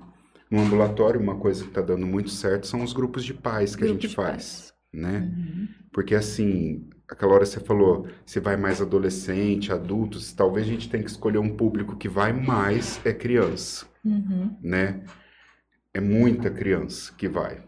No 0.50 0.60
ambulatório, 0.60 1.20
uma 1.20 1.36
coisa 1.36 1.62
que 1.62 1.68
está 1.70 1.80
dando 1.80 2.06
muito 2.06 2.30
certo 2.30 2.66
são 2.66 2.82
os 2.82 2.92
grupos 2.92 3.24
de 3.24 3.34
pais 3.34 3.74
que 3.76 3.84
a 3.84 3.86
Grupo 3.86 4.00
gente 4.02 4.10
de 4.10 4.16
faz, 4.16 4.26
pais. 4.26 4.74
né? 4.92 5.18
Uhum. 5.36 5.68
Porque 5.92 6.14
assim, 6.14 6.88
aquela 7.08 7.34
hora 7.34 7.46
você 7.46 7.60
falou, 7.60 8.08
se 8.26 8.40
vai 8.40 8.56
mais 8.56 8.80
adolescente, 8.82 9.72
adultos, 9.72 10.32
talvez 10.32 10.66
a 10.66 10.70
gente 10.70 10.88
tenha 10.88 11.02
que 11.04 11.10
escolher 11.10 11.38
um 11.38 11.56
público 11.56 11.96
que 11.96 12.08
vai 12.08 12.32
mais 12.32 13.00
é 13.04 13.12
criança, 13.12 13.86
Uhum. 14.04 14.56
né? 14.62 15.02
É 15.92 16.00
muita 16.00 16.50
criança 16.50 17.12
que 17.16 17.28
vai. 17.28 17.62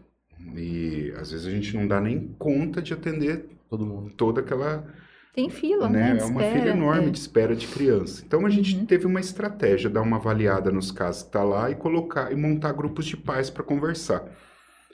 E 0.55 1.13
às 1.17 1.31
vezes 1.31 1.47
a 1.47 1.51
gente 1.51 1.75
não 1.75 1.87
dá 1.87 1.99
nem 2.01 2.35
conta 2.37 2.81
de 2.81 2.93
atender 2.93 3.45
Todo 3.69 3.85
mundo. 3.85 4.11
toda 4.15 4.41
aquela 4.41 4.85
Tem 5.33 5.49
fila, 5.49 5.89
né? 5.89 6.13
né? 6.13 6.19
É 6.19 6.23
uma 6.25 6.41
espera, 6.41 6.59
fila 6.61 6.71
enorme 6.75 7.07
é. 7.07 7.09
de 7.09 7.17
espera 7.19 7.55
de 7.55 7.67
criança. 7.67 8.23
Então 8.25 8.45
a 8.45 8.49
gente 8.49 8.75
Uhum. 8.75 8.85
teve 8.85 9.05
uma 9.05 9.19
estratégia, 9.19 9.89
dar 9.89 10.01
uma 10.01 10.17
avaliada 10.17 10.71
nos 10.71 10.91
casos 10.91 11.23
que 11.23 11.31
tá 11.31 11.43
lá 11.43 11.69
e 11.69 11.75
colocar 11.75 12.31
e 12.31 12.35
montar 12.35 12.71
grupos 12.73 13.05
de 13.05 13.17
pais 13.17 13.49
para 13.49 13.63
conversar. 13.63 14.23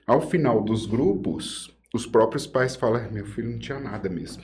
Ao 0.05 0.19
final 0.29 0.61
dos 0.63 0.85
grupos, 0.85 1.71
os 1.93 2.05
próprios 2.05 2.45
pais 2.45 2.75
falam: 2.75 3.01
"Ah, 3.05 3.09
meu 3.11 3.25
filho 3.25 3.51
não 3.51 3.59
tinha 3.59 3.79
nada 3.79 4.09
mesmo. 4.09 4.43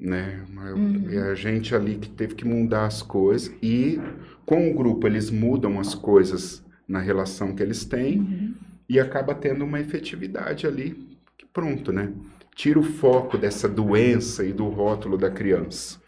Né? 0.00 0.44
Uhum. 0.74 1.06
É 1.10 1.30
a 1.30 1.34
gente 1.34 1.74
ali 1.74 1.96
que 1.96 2.08
teve 2.08 2.34
que 2.36 2.44
mudar 2.44 2.86
as 2.86 3.02
coisas 3.02 3.52
e 3.60 4.00
com 4.46 4.70
o 4.70 4.74
grupo 4.74 5.06
eles 5.08 5.28
mudam 5.30 5.78
as 5.80 5.92
coisas 5.94 6.64
na 6.86 7.00
relação 7.00 7.54
que 7.54 7.62
eles 7.62 7.84
têm 7.84 8.18
Uhum. 8.20 8.54
e 8.88 8.98
acaba 9.00 9.34
tendo 9.34 9.64
uma 9.64 9.80
efetividade 9.80 10.66
ali, 10.68 10.90
que 11.36 11.44
pronto, 11.52 11.92
né? 11.92 12.12
Tira 12.58 12.80
o 12.80 12.82
foco 12.82 13.38
dessa 13.38 13.68
doença 13.68 14.44
e 14.44 14.52
do 14.52 14.68
rótulo 14.68 15.16
da 15.16 15.30
criança. 15.30 16.02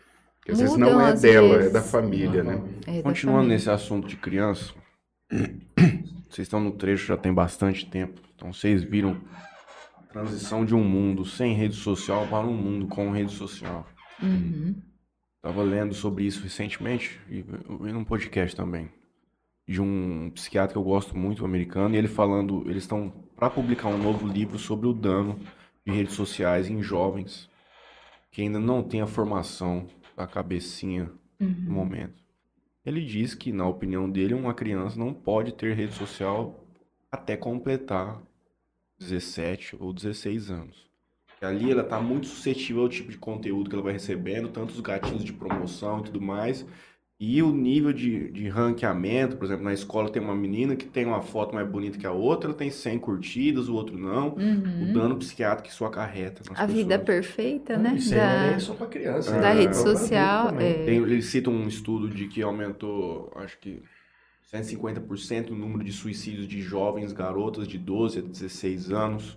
Que 0.44 0.50
às 0.50 0.58
vezes 0.58 0.76
Mudam, 0.76 0.94
não 0.94 1.06
é 1.06 1.16
dela, 1.16 1.54
é 1.54 1.58
vezes. 1.58 1.72
da 1.72 1.80
família, 1.80 2.42
né? 2.42 2.60
É 2.88 2.96
da 2.96 3.02
Continuando 3.04 3.42
família. 3.42 3.56
nesse 3.56 3.70
assunto 3.70 4.08
de 4.08 4.16
criança, 4.16 4.74
vocês 6.28 6.46
estão 6.46 6.58
no 6.58 6.72
trecho 6.72 7.06
já 7.06 7.16
tem 7.16 7.32
bastante 7.32 7.88
tempo. 7.88 8.20
Então 8.34 8.52
vocês 8.52 8.82
viram 8.82 9.20
a 9.96 10.02
transição 10.12 10.64
de 10.64 10.74
um 10.74 10.82
mundo 10.82 11.24
sem 11.24 11.54
rede 11.54 11.76
social 11.76 12.26
para 12.26 12.44
um 12.44 12.52
mundo 12.52 12.88
com 12.88 13.12
rede 13.12 13.30
social. 13.30 13.86
Uhum. 14.20 14.74
Tava 15.40 15.62
lendo 15.62 15.94
sobre 15.94 16.24
isso 16.24 16.42
recentemente 16.42 17.20
e 17.30 17.44
eu 17.68 17.78
vi 17.78 17.92
num 17.92 18.02
podcast 18.02 18.56
também 18.56 18.90
de 19.68 19.80
um 19.80 20.32
psiquiatra 20.34 20.72
que 20.72 20.78
eu 20.78 20.82
gosto 20.82 21.16
muito, 21.16 21.44
americano, 21.44 21.94
e 21.94 21.98
ele 21.98 22.08
falando, 22.08 22.68
eles 22.68 22.82
estão 22.82 23.08
para 23.36 23.48
publicar 23.48 23.86
um 23.86 23.98
novo 23.98 24.26
livro 24.26 24.58
sobre 24.58 24.88
o 24.88 24.92
dano 24.92 25.38
de 25.90 25.96
redes 25.96 26.14
sociais 26.14 26.68
em 26.68 26.82
jovens 26.82 27.48
que 28.30 28.42
ainda 28.42 28.58
não 28.60 28.82
têm 28.82 29.00
a 29.00 29.06
formação 29.06 29.86
da 30.16 30.26
cabecinha 30.26 31.10
no 31.38 31.46
Uhum. 31.46 31.72
momento. 31.72 32.22
Ele 32.84 33.04
diz 33.04 33.34
que, 33.34 33.52
na 33.52 33.66
opinião 33.66 34.08
dele, 34.10 34.34
uma 34.34 34.54
criança 34.54 34.98
não 34.98 35.12
pode 35.12 35.52
ter 35.52 35.74
rede 35.74 35.94
social 35.94 36.64
até 37.10 37.36
completar 37.36 38.20
17 38.98 39.76
ou 39.80 39.92
16 39.92 40.50
anos. 40.50 40.88
Que 41.38 41.44
ali 41.44 41.70
ela 41.70 41.82
está 41.82 42.00
muito 42.00 42.26
suscetível 42.26 42.82
ao 42.82 42.88
tipo 42.88 43.10
de 43.10 43.18
conteúdo 43.18 43.68
que 43.70 43.74
ela 43.74 43.82
vai 43.84 43.92
recebendo, 43.94 44.48
tanto 44.50 44.72
os 44.74 44.80
gatilhos 44.80 45.24
de 45.24 45.32
promoção 45.32 46.00
e 46.00 46.04
tudo 46.04 46.20
mais, 46.20 46.66
e 47.22 47.42
o 47.42 47.52
nível 47.52 47.92
de, 47.92 48.30
de 48.32 48.48
ranqueamento, 48.48 49.36
por 49.36 49.44
exemplo, 49.44 49.62
na 49.62 49.74
escola 49.74 50.08
tem 50.10 50.22
uma 50.22 50.34
menina 50.34 50.74
que 50.74 50.86
tem 50.86 51.04
uma 51.04 51.20
foto 51.20 51.54
mais 51.54 51.68
bonita 51.68 51.98
que 51.98 52.06
a 52.06 52.12
outra, 52.12 52.48
ela 52.48 52.56
tem 52.56 52.70
100 52.70 52.98
curtidas, 52.98 53.68
o 53.68 53.74
outro 53.74 53.98
não. 53.98 54.30
O 54.30 54.40
Uhum. 54.40 54.92
dano 54.94 55.16
psiquiátrico 55.18 55.68
que 55.68 55.74
isso 55.74 55.84
acarreta 55.84 56.42
nas 56.48 56.58
A 56.58 56.64
vida 56.64 56.98
pessoas. 56.98 57.04
perfeita, 57.26 57.76
né? 57.76 57.92
Isso 57.96 58.14
é 58.14 58.16
Da- 58.16 58.48
nem 58.50 58.58
só 58.58 58.72
pra 58.72 58.86
criança. 58.86 59.32
Da 59.32 59.52
né? 59.52 59.60
rede 59.60 59.72
É 59.72 59.74
social, 59.74 60.58
é. 60.58 60.84
Tem, 60.84 60.96
ele 60.96 61.20
cita 61.20 61.50
um 61.50 61.68
estudo 61.68 62.08
de 62.08 62.26
que 62.26 62.40
aumentou, 62.40 63.30
acho 63.36 63.58
que 63.58 63.82
150% 64.50 65.50
o 65.50 65.54
número 65.54 65.84
de 65.84 65.92
suicídios 65.92 66.48
de 66.48 66.62
jovens 66.62 67.12
garotas 67.12 67.68
de 67.68 67.76
12 67.76 68.18
a 68.20 68.22
16 68.22 68.90
anos 68.90 69.36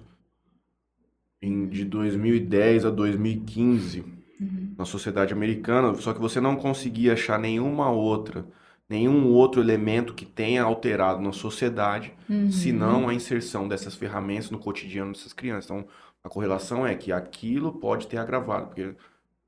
em, 1.41 1.67
de 1.67 1.84
2010 1.84 2.86
a 2.86 2.89
2015 2.89 4.05
Uhum. 4.44 4.74
na 4.78 4.86
sociedade 4.86 5.34
americana, 5.34 5.94
só 5.96 6.14
que 6.14 6.20
você 6.20 6.39
não 6.41 6.56
conseguia 6.56 7.14
achar 7.14 7.39
nenhuma 7.39 7.89
outra, 7.91 8.46
nenhum 8.89 9.28
outro 9.28 9.62
elemento 9.62 10.14
que 10.14 10.26
tenha 10.26 10.64
alterado 10.64 11.22
na 11.22 11.32
sociedade, 11.32 12.14
Uhum. 12.30 12.52
senão 12.52 13.08
a 13.10 13.14
inserção 13.14 13.68
dessas 13.68 13.96
ferramentas 13.96 14.50
no 14.52 14.60
cotidiano 14.60 15.12
dessas 15.14 15.34
crianças. 15.34 15.66
Então, 15.72 15.86
A 16.26 16.30
correlação 16.30 16.88
é 16.88 16.96
que 16.96 17.12
aquilo 17.12 17.74
pode 17.74 18.08
ter 18.08 18.16
agravado, 18.18 18.68
porque 18.68 18.96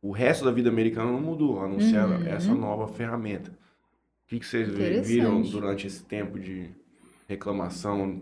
o 0.01 0.11
resto 0.11 0.43
da 0.43 0.51
vida 0.51 0.69
americana 0.69 1.09
não 1.09 1.21
mudou, 1.21 1.61
a 1.63 1.69
não 1.69 1.79
ser 1.79 1.99
Uhum. 2.03 2.27
essa 2.27 2.53
nova 2.53 2.85
ferramenta. 2.89 3.49
O 3.51 4.27
que, 4.27 4.39
que 4.41 4.45
vocês 4.45 4.67
vi- 4.67 4.99
viram 4.99 5.41
durante 5.41 5.87
esse 5.87 6.03
tempo 6.03 6.37
de 6.37 6.69
reclamação 7.29 8.21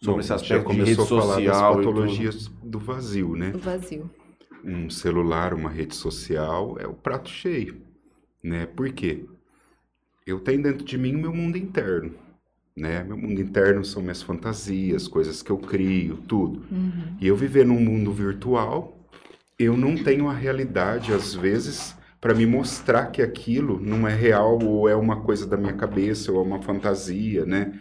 sobre 0.00 0.14
Bom, 0.14 0.20
esse 0.20 0.28
já 0.30 0.34
aspecto 0.34 0.70
de 0.72 0.78
rede 0.78 0.96
começou 0.96 1.18
a 1.18 1.22
falar 1.22 1.34
das 1.36 1.44
social? 1.44 1.72
e 1.72 1.76
tudo? 1.76 1.86
patologias 1.86 2.48
do 2.62 2.78
vazio, 2.78 3.36
né? 3.36 3.52
O 3.54 3.58
vazio. 3.58 4.10
Um 4.64 4.88
celular, 4.90 5.54
uma 5.54 5.70
rede 5.70 5.94
social, 5.94 6.76
é 6.78 6.86
o 6.86 6.94
prato 6.94 7.28
cheio, 7.28 7.80
né? 8.42 8.66
Por 8.66 8.92
quê? 8.92 9.24
Eu 10.26 10.40
tenho 10.40 10.62
dentro 10.62 10.84
de 10.84 10.96
mim 10.96 11.16
o 11.16 11.18
meu 11.18 11.34
mundo 11.34 11.58
interno, 11.58 12.14
né? 12.76 13.02
Meu 13.02 13.16
mundo 13.16 13.40
interno 13.40 13.84
são 13.84 14.02
minhas 14.02 14.22
fantasias, 14.22 15.08
coisas 15.08 15.42
que 15.42 15.50
eu 15.50 15.58
crio, 15.58 16.16
tudo. 16.28 16.64
Uhum. 16.70 17.16
E 17.20 17.26
eu 17.26 17.36
viver 17.36 17.66
num 17.66 17.80
mundo 17.80 18.12
virtual, 18.12 18.96
eu 19.58 19.76
não 19.76 19.96
tenho 19.96 20.28
a 20.28 20.34
realidade, 20.34 21.12
às 21.12 21.34
vezes, 21.34 21.96
para 22.20 22.34
me 22.34 22.46
mostrar 22.46 23.06
que 23.06 23.20
aquilo 23.20 23.80
não 23.80 24.06
é 24.06 24.14
real 24.14 24.58
ou 24.62 24.88
é 24.88 24.94
uma 24.94 25.22
coisa 25.22 25.46
da 25.46 25.56
minha 25.56 25.74
cabeça 25.74 26.30
ou 26.30 26.38
é 26.38 26.42
uma 26.42 26.62
fantasia, 26.62 27.44
né? 27.44 27.78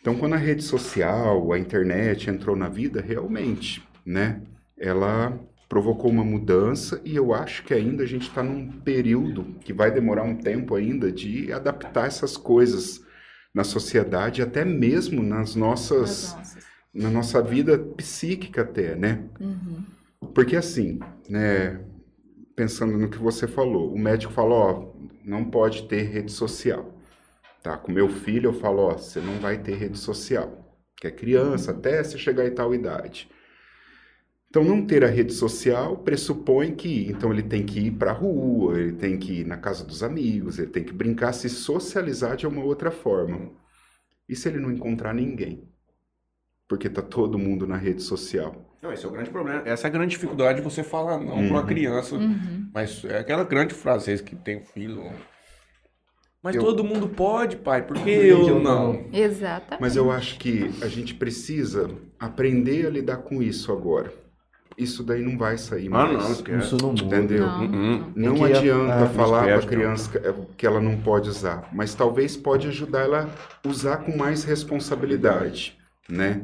Então, 0.00 0.16
quando 0.16 0.34
a 0.34 0.38
rede 0.38 0.62
social, 0.62 1.52
a 1.52 1.58
internet 1.58 2.30
entrou 2.30 2.54
na 2.54 2.68
vida, 2.68 3.00
realmente, 3.00 3.82
né? 4.04 4.40
Ela 4.78 5.36
provocou 5.68 6.10
uma 6.10 6.24
mudança 6.24 7.00
e 7.04 7.16
eu 7.16 7.34
acho 7.34 7.64
que 7.64 7.74
ainda 7.74 8.04
a 8.04 8.06
gente 8.06 8.28
está 8.28 8.42
num 8.42 8.70
período 8.80 9.56
que 9.60 9.72
vai 9.72 9.90
demorar 9.90 10.22
um 10.22 10.36
tempo 10.36 10.74
ainda 10.74 11.10
de 11.10 11.52
adaptar 11.52 12.06
essas 12.06 12.36
coisas 12.36 13.04
na 13.52 13.64
sociedade, 13.64 14.42
até 14.42 14.64
mesmo 14.64 15.22
nas 15.22 15.50
As 15.50 15.56
nossas 15.56 16.34
nossas. 16.34 16.66
na 16.94 17.10
nossa 17.10 17.42
vida 17.42 17.78
psíquica 17.78 18.62
até, 18.62 18.94
né? 18.94 19.24
Uhum. 19.40 19.84
Porque 20.34 20.56
assim, 20.56 20.98
né, 21.28 21.80
pensando 22.54 22.96
no 22.96 23.08
que 23.08 23.18
você 23.18 23.46
falou, 23.46 23.92
o 23.92 23.98
médico 23.98 24.32
falou, 24.32 24.58
ó, 24.58 24.96
não 25.24 25.44
pode 25.44 25.88
ter 25.88 26.02
rede 26.02 26.32
social. 26.32 26.94
Tá, 27.62 27.76
com 27.76 27.90
meu 27.90 28.08
filho 28.08 28.50
eu 28.50 28.52
falo, 28.52 28.82
ó, 28.82 28.92
você 28.96 29.20
não 29.20 29.40
vai 29.40 29.58
ter 29.58 29.74
rede 29.74 29.98
social, 29.98 30.78
que 30.96 31.06
é 31.08 31.10
criança 31.10 31.72
até 31.72 32.02
você 32.02 32.16
chegar 32.16 32.46
em 32.46 32.54
tal 32.54 32.72
idade. 32.74 33.28
Então 34.56 34.64
não 34.64 34.86
ter 34.86 35.04
a 35.04 35.06
rede 35.06 35.34
social 35.34 35.98
pressupõe 35.98 36.74
que 36.74 37.10
então 37.10 37.30
ele 37.30 37.42
tem 37.42 37.62
que 37.62 37.78
ir 37.78 37.90
para 37.90 38.10
a 38.10 38.14
rua, 38.14 38.80
ele 38.80 38.92
tem 38.94 39.18
que 39.18 39.40
ir 39.40 39.46
na 39.46 39.58
casa 39.58 39.84
dos 39.84 40.02
amigos, 40.02 40.58
ele 40.58 40.68
tem 40.70 40.82
que 40.82 40.94
brincar, 40.94 41.34
se 41.34 41.50
socializar 41.50 42.36
de 42.36 42.46
uma 42.46 42.64
outra 42.64 42.90
forma. 42.90 43.50
E 44.26 44.34
se 44.34 44.48
ele 44.48 44.58
não 44.58 44.72
encontrar 44.72 45.12
ninguém? 45.12 45.68
Porque 46.66 46.88
tá 46.88 47.02
todo 47.02 47.38
mundo 47.38 47.66
na 47.66 47.76
rede 47.76 48.02
social. 48.02 48.74
Não, 48.80 48.90
esse 48.94 49.04
é 49.04 49.08
o 49.08 49.12
grande 49.12 49.28
problema. 49.28 49.60
Essa 49.66 49.88
é 49.88 49.90
a 49.90 49.92
grande 49.92 50.12
dificuldade 50.12 50.56
de 50.60 50.64
você 50.64 50.82
falar 50.82 51.18
não 51.18 51.26
para 51.26 51.34
uma 51.36 51.60
Uhum. 51.60 51.66
criança. 51.66 52.14
Uhum. 52.14 52.70
Mas 52.72 53.04
é 53.04 53.18
aquela 53.18 53.44
grande 53.44 53.74
frase, 53.74 54.06
vocês 54.06 54.22
que 54.22 54.34
tem 54.34 54.62
filho. 54.62 55.02
Mas 56.42 56.56
Eu- 56.56 56.62
todo 56.64 56.82
mundo 56.82 57.10
pode, 57.10 57.56
pai, 57.58 57.86
por 57.86 57.98
que 57.98 58.04
que 58.04 58.10
eu, 58.10 58.48
eu 58.48 58.58
não? 58.58 58.94
não? 58.94 59.08
Exatamente. 59.12 59.82
Mas 59.82 59.96
eu 59.96 60.10
acho 60.10 60.38
que 60.38 60.70
a 60.80 60.88
gente 60.88 61.12
precisa 61.12 61.90
aprender 62.18 62.86
a 62.86 62.90
lidar 62.90 63.18
com 63.18 63.42
isso 63.42 63.70
agora. 63.70 64.24
Isso 64.76 65.02
daí 65.02 65.22
não 65.22 65.38
vai 65.38 65.56
sair 65.56 65.86
Ah, 65.86 65.90
mais. 65.90 66.12
não, 66.12 66.32
esquece. 66.32 66.66
Isso 66.66 66.76
não 66.82 66.90
muda. 66.90 67.02
Entendeu? 67.04 67.46
Não, 67.46 67.60
Uhum. 67.64 68.12
Não 68.14 68.34
que- 68.34 68.44
adianta 68.44 69.04
ah, 69.04 69.08
falar 69.08 69.44
para 69.44 69.56
a 69.58 69.62
criança 69.66 70.10
que- 70.10 70.32
que 70.58 70.66
ela 70.66 70.80
não 70.80 70.98
pode 71.00 71.30
usar, 71.30 71.68
mas 71.72 71.94
talvez 71.94 72.36
pode 72.36 72.68
ajudar 72.68 73.00
ela 73.00 73.30
a 73.64 73.68
usar 73.68 73.98
com 73.98 74.14
mais 74.16 74.44
responsabilidade, 74.44 75.78
né? 76.08 76.42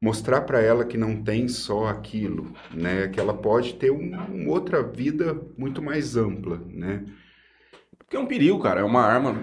Mostrar 0.00 0.42
para 0.42 0.60
ela 0.60 0.84
que 0.84 0.98
não 0.98 1.22
tem 1.22 1.48
só 1.48 1.86
aquilo, 1.86 2.52
né? 2.70 3.08
Que 3.08 3.18
ela 3.18 3.32
pode 3.32 3.74
ter 3.76 3.90
um- 3.90 4.14
uma 4.14 4.50
outra 4.52 4.82
vida 4.82 5.34
muito 5.56 5.80
mais 5.80 6.16
ampla, 6.18 6.60
né? 6.68 7.02
Porque 7.96 8.14
é 8.16 8.20
um 8.20 8.26
perigo, 8.26 8.58
cara. 8.60 8.80
É 8.80 8.84
uma 8.84 9.00
arma, 9.00 9.42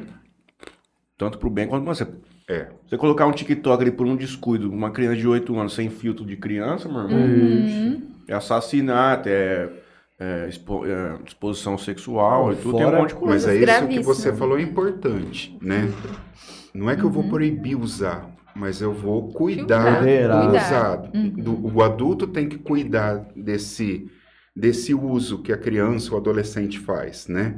tanto 1.18 1.40
pro 1.40 1.50
bem 1.50 1.68
quanto 1.68 1.84
mal. 1.84 1.96
Você, 1.96 2.08
É. 2.52 2.68
você 2.88 2.98
colocar 2.98 3.26
um 3.28 3.32
TikTok 3.32 3.82
ali 3.82 3.92
por 3.92 4.06
um 4.06 4.16
descuido, 4.16 4.70
uma 4.72 4.92
criança 4.92 5.16
de 5.18 5.28
8 5.28 5.58
anos 5.58 5.74
sem 5.74 5.90
filtro 5.90 6.26
de 6.26 6.36
criança, 6.36 6.90
meu 6.90 7.02
irmão, 7.02 7.20
Uhum. 7.20 8.02
é 8.28 8.34
assassinato, 8.34 9.30
é, 9.30 9.70
é 10.20 10.48
expo- 10.50 10.86
é 10.86 11.18
exposição 11.26 11.78
sexual, 11.78 12.52
e 12.52 12.56
tudo 12.58 12.78
tem 12.78 12.86
um 12.86 12.90
Fora- 12.90 13.00
monte 13.02 13.10
de 13.10 13.16
coisa. 13.16 13.48
Mas 13.48 13.58
é 13.70 13.78
isso 13.78 13.88
que 13.88 14.00
você 14.02 14.34
falou 14.34 14.58
é 14.58 14.62
importante, 14.62 15.58
né? 15.62 15.90
Não 16.74 16.90
é 16.90 16.96
que 16.96 17.04
eu 17.04 17.10
vou 17.10 17.24
proibir 17.30 17.76
usar, 17.76 18.30
mas 18.56 18.82
eu 18.82 18.94
vou 18.94 19.30
cuidar 19.34 20.00
Cuidar. 20.04 20.42
do 20.48 20.56
usado. 20.58 21.18
Uhum. 21.18 21.30
Do- 21.30 21.76
o 21.76 21.82
adulto 21.84 22.28
tem 22.28 22.48
que 22.50 22.58
cuidar 22.58 23.26
desse, 23.36 24.10
desse 24.56 24.94
uso 24.94 25.42
que 25.42 25.52
a 25.54 25.58
criança 25.58 26.12
ou 26.12 26.18
adolescente 26.18 26.78
faz, 26.80 27.28
né? 27.28 27.56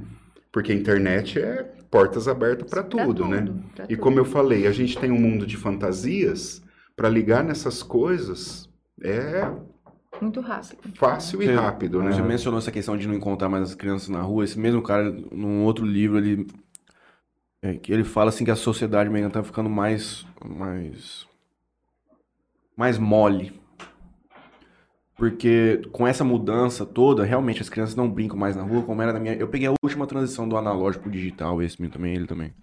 Porque 0.51 0.71
a 0.71 0.75
internet 0.75 1.39
é 1.39 1.71
portas 1.93 2.27
abertas 2.27 2.67
para 2.71 2.83
Pra 2.83 3.05
tudo, 3.05 3.27
né? 3.27 3.45
pra 3.75 3.85
E 3.85 3.89
tudo. 3.89 3.99
como 3.99 4.17
eu 4.17 4.25
falei, 4.25 4.65
a 4.65 4.71
gente 4.71 4.97
tem 4.97 5.11
um 5.11 5.19
mundo 5.19 5.45
de 5.45 5.55
fantasias, 5.55 6.63
para 6.95 7.07
ligar 7.07 7.43
nessas 7.43 7.83
coisas 7.83 8.67
é 9.01 9.47
Muito 10.19 10.41
rápido. 10.41 10.79
fácil 10.95 11.41
e 11.41 11.45
Você- 11.45 11.53
rápido, 11.55 12.01
né? 12.01 12.11
Você 12.11 12.21
mencionou 12.23 12.57
essa 12.57 12.71
questão 12.71 12.97
de 12.97 13.07
não 13.07 13.13
encontrar 13.15 13.47
mais 13.47 13.63
as 13.69 13.75
crianças 13.75 14.09
na 14.09 14.21
rua. 14.21 14.43
Esse 14.43 14.57
mesmo 14.59 14.81
cara, 14.81 15.11
num 15.31 15.63
outro 15.63 15.85
livro, 15.85 16.17
ele, 16.17 16.47
é, 17.61 17.75
que 17.75 17.93
ele 17.93 18.03
fala 18.03 18.29
assim 18.29 18.43
que 18.45 18.51
a 18.51 18.55
sociedade 18.55 19.07
americana 19.09 19.33
tá 19.33 19.43
ficando 19.43 19.69
mais, 19.69 20.25
mais, 20.43 21.27
mais 22.75 22.97
mole. 22.97 23.59
Porque 25.23 25.81
com 25.93 26.05
essa 26.05 26.21
mudança 26.21 26.85
toda, 26.85 27.23
realmente 27.23 27.61
as 27.61 27.69
crianças 27.69 27.95
não 27.95 28.09
brincam 28.09 28.37
mais 28.37 28.57
na 28.57 28.61
rua 28.61 28.83
como 28.83 29.01
era 29.01 29.13
na 29.13 29.21
minha. 29.21 29.33
Eu 29.35 29.47
peguei 29.47 29.69
a 29.69 29.73
última 29.81 30.05
transição 30.05 30.49
do 30.49 30.57
analógico 30.57 31.03
pro 31.03 31.11
digital, 31.11 31.61
esse 31.61 31.81
meu 31.81 31.89
também, 31.89 32.13
ele 32.13 32.27
também. 32.27 32.53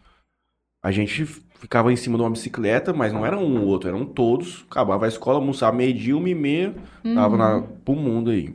A 0.82 0.92
gente 0.92 1.24
ficava 1.24 1.90
em 1.90 1.96
cima 1.96 2.18
de 2.18 2.22
uma 2.22 2.28
bicicleta, 2.28 2.92
mas 2.92 3.14
não 3.14 3.24
era 3.24 3.38
um 3.38 3.62
ou 3.62 3.66
outro, 3.66 3.88
eram 3.88 4.04
todos. 4.04 4.66
Acabava 4.70 5.06
a 5.06 5.08
escola, 5.08 5.38
almoçava 5.38 5.74
meio-dia, 5.74 6.14
uma 6.14 6.28
e 6.28 6.34
meia, 6.34 6.74
tava 7.14 7.34
na, 7.38 7.62
pro 7.62 7.94
mundo 7.94 8.28
aí. 8.28 8.54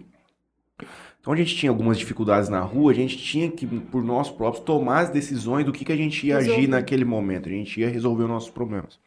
Então 1.20 1.34
a 1.34 1.36
gente 1.36 1.56
tinha 1.56 1.72
algumas 1.72 1.98
dificuldades 1.98 2.48
na 2.48 2.60
rua, 2.60 2.92
a 2.92 2.96
gente 2.96 3.18
tinha 3.18 3.50
que, 3.50 3.66
por 3.66 4.04
nós 4.04 4.30
próprios, 4.30 4.64
tomar 4.64 5.00
as 5.00 5.10
decisões 5.10 5.66
do 5.66 5.72
que, 5.72 5.84
que 5.84 5.92
a 5.92 5.98
gente 5.98 6.28
ia 6.28 6.38
agir 6.38 6.50
Resolver. 6.50 6.68
naquele 6.68 7.06
momento. 7.06 7.50
A 7.50 7.52
gente 7.52 7.82
ia 7.82 7.90
resolver 7.90 8.26
os 8.26 8.30
nossos 8.30 8.52
problemas. 8.52 9.00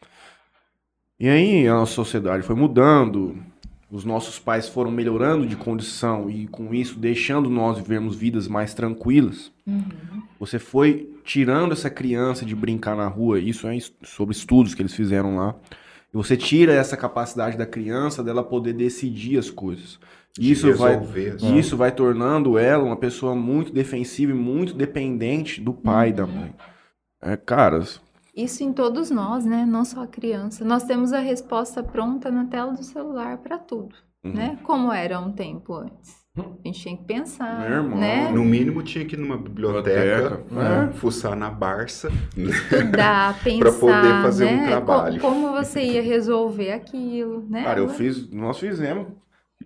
E 1.21 1.29
aí 1.29 1.69
a 1.69 1.75
nossa 1.75 1.93
sociedade 1.93 2.43
foi 2.43 2.57
mudando, 2.57 3.37
os 3.91 4.05
nossos 4.05 4.39
pais 4.39 4.69
foram 4.69 4.91
melhorando 4.91 5.47
de 5.47 5.57
condição 5.57 6.29
e 6.29 6.47
com 6.47 6.75
isso 6.75 6.99
deixando 6.99 7.49
nós 7.49 7.79
vivermos 7.79 8.15
vidas 8.15 8.47
mais 8.47 8.75
tranquilas. 8.75 9.51
Você 10.39 10.59
foi 10.59 11.11
tirando 11.25 11.73
essa 11.73 11.89
criança 11.89 12.45
de 12.45 12.55
brincar 12.55 12.97
na 12.97 13.07
rua, 13.07 13.41
isso 13.41 13.67
é 13.67 13.79
sobre 14.03 14.35
estudos 14.35 14.75
que 14.75 14.83
eles 14.83 14.95
fizeram 14.95 15.37
lá. 15.37 15.55
E 16.13 16.17
você 16.17 16.37
tira 16.37 16.73
essa 16.73 16.97
capacidade 16.97 17.57
da 17.57 17.67
criança 17.67 18.23
dela 18.23 18.43
poder 18.43 18.73
decidir 18.73 19.39
as 19.39 19.51
coisas. 19.51 19.99
De 20.39 20.53
Isso 20.53 20.73
vai, 20.75 20.93
resolver 20.93 21.31
as 21.31 21.43
isso 21.43 21.77
vai 21.77 21.91
tornando 21.91 22.59
ela 22.59 22.85
uma 22.85 22.97
pessoa 22.97 23.35
muito 23.35 23.73
defensiva 23.73 24.33
e 24.33 24.35
muito 24.35 24.73
dependente 24.73 25.61
do 25.61 25.73
pai 25.73 26.11
e 26.11 26.13
da 26.13 26.27
mãe. 26.27 26.55
É, 27.21 27.37
cara, 27.37 27.83
Isso 28.45 28.63
em 28.63 28.73
todos 28.73 29.11
nós, 29.11 29.45
né? 29.45 29.67
Não 29.67 29.85
só 29.85 30.03
a 30.05 30.07
criança. 30.07 30.65
Nós 30.65 30.85
temos 30.85 31.13
a 31.13 31.19
resposta 31.19 31.83
pronta 31.83 32.31
na 32.31 32.45
tela 32.47 32.73
do 32.73 32.83
celular 32.85 33.39
para 33.39 33.59
tudo, 33.59 33.95
Uhum. 34.25 34.33
né? 34.33 34.59
Como 34.63 34.93
era 34.93 35.19
um 35.19 35.33
tempo 35.33 35.75
antes. 35.75 36.17
A 36.39 36.69
gente 36.69 36.81
tinha 36.81 36.97
que 36.97 37.03
pensar, 37.03 37.59
Meu 37.69 37.79
irmão, 37.79 37.99
né? 37.99 38.31
No 38.31 38.45
mínimo 38.45 38.81
tinha 38.85 39.05
que 39.05 39.17
ir 39.17 39.19
numa 39.19 39.37
biblioteca, 39.37 40.37
Biblioteca, 40.37 40.55
né, 40.87 40.93
fuçar 40.93 41.35
na 41.35 41.51
Barça. 41.51 42.09
Estudar, 42.37 43.39
pensar, 43.43 43.73
poder 43.81 44.23
fazer 44.23 44.45
um 44.47 44.57
né? 44.59 44.67
trabalho. 44.67 45.21
Co- 45.21 45.29
Como 45.29 45.51
você 45.51 45.83
ia 45.83 46.03
resolver 46.03 46.71
aquilo, 46.73 47.45
né? 47.49 47.65
Cara, 47.65 47.81
eu 47.81 47.89
fiz, 47.89 48.31
nós 48.31 48.57
fizemos. 48.59 49.09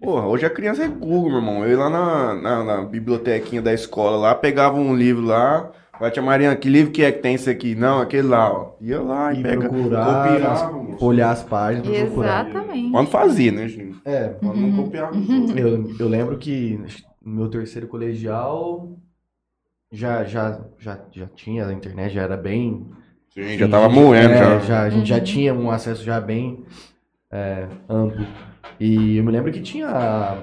Porra, 0.01 0.27
hoje 0.27 0.47
a 0.47 0.51
criança 0.51 0.83
é 0.83 0.89
Google, 0.89 1.29
meu 1.31 1.39
irmão. 1.41 1.64
Eu 1.64 1.70
ia 1.73 1.79
lá 1.79 1.91
na, 1.91 2.35
na, 2.35 2.64
na 2.64 2.85
bibliotequinha 2.85 3.61
da 3.61 3.75
escola 3.75 4.16
lá, 4.16 4.35
pegava 4.35 4.77
um 4.77 4.97
livro 4.97 5.23
lá, 5.23 5.70
vai 6.03 6.11
tia 6.11 6.22
Mariana, 6.22 6.57
que 6.57 6.68
livro 6.68 6.92
que 6.92 7.03
é 7.03 7.11
que 7.12 7.20
tem 7.20 7.34
isso 7.34 7.48
aqui? 7.48 7.74
Não, 7.74 8.00
aquele 8.00 8.26
lá, 8.28 8.53
ó. 8.53 8.72
Ia 8.80 9.00
lá 9.00 9.32
e, 9.32 9.40
E 9.40 9.42
pega, 9.42 9.68
procurar, 9.68 10.72
moço. 10.72 11.05
olhar 11.05 11.30
as 11.30 11.42
páginas, 11.42 11.86
procurar. 11.88 12.48
Exatamente. 12.50 12.90
Quando 12.90 13.09
fazia, 13.09 13.53
né, 13.53 13.68
gente? 13.68 13.98
É, 14.05 14.28
Quando 14.40 14.57
não 14.61 14.72
copiava. 14.84 15.16
outros. 15.16 15.57
eu, 15.57 15.94
eu 15.98 16.09
lembro 16.09 16.36
que 16.38 16.78
no 17.24 17.34
meu 17.34 17.48
terceiro 17.48 17.86
colegial 17.86 18.92
já, 19.92 20.24
já, 20.24 20.61
já, 20.78 20.98
já 21.11 21.26
tinha 21.26 21.66
a 21.66 21.72
internet, 21.72 22.12
já 22.14 22.22
era 22.22 22.36
bem. 22.36 22.86
Sim, 23.32 23.57
já 23.57 23.68
tava 23.68 23.88
moendo, 23.88 24.34
é, 24.34 24.61
já. 24.61 24.82
A 24.82 24.90
gente 24.90 25.09
já 25.09 25.16
Uhum. 25.16 25.24
tinha 25.24 25.55
um 25.55 25.70
acesso 25.70 26.05
já 26.05 26.20
bem 26.20 26.64
é, 27.30 27.66
amplo. 27.88 28.26
E 28.78 29.16
eu 29.16 29.24
me 29.24 29.30
lembro 29.32 29.53
que 29.53 29.61
tinha 29.61 29.88
a 29.88 30.38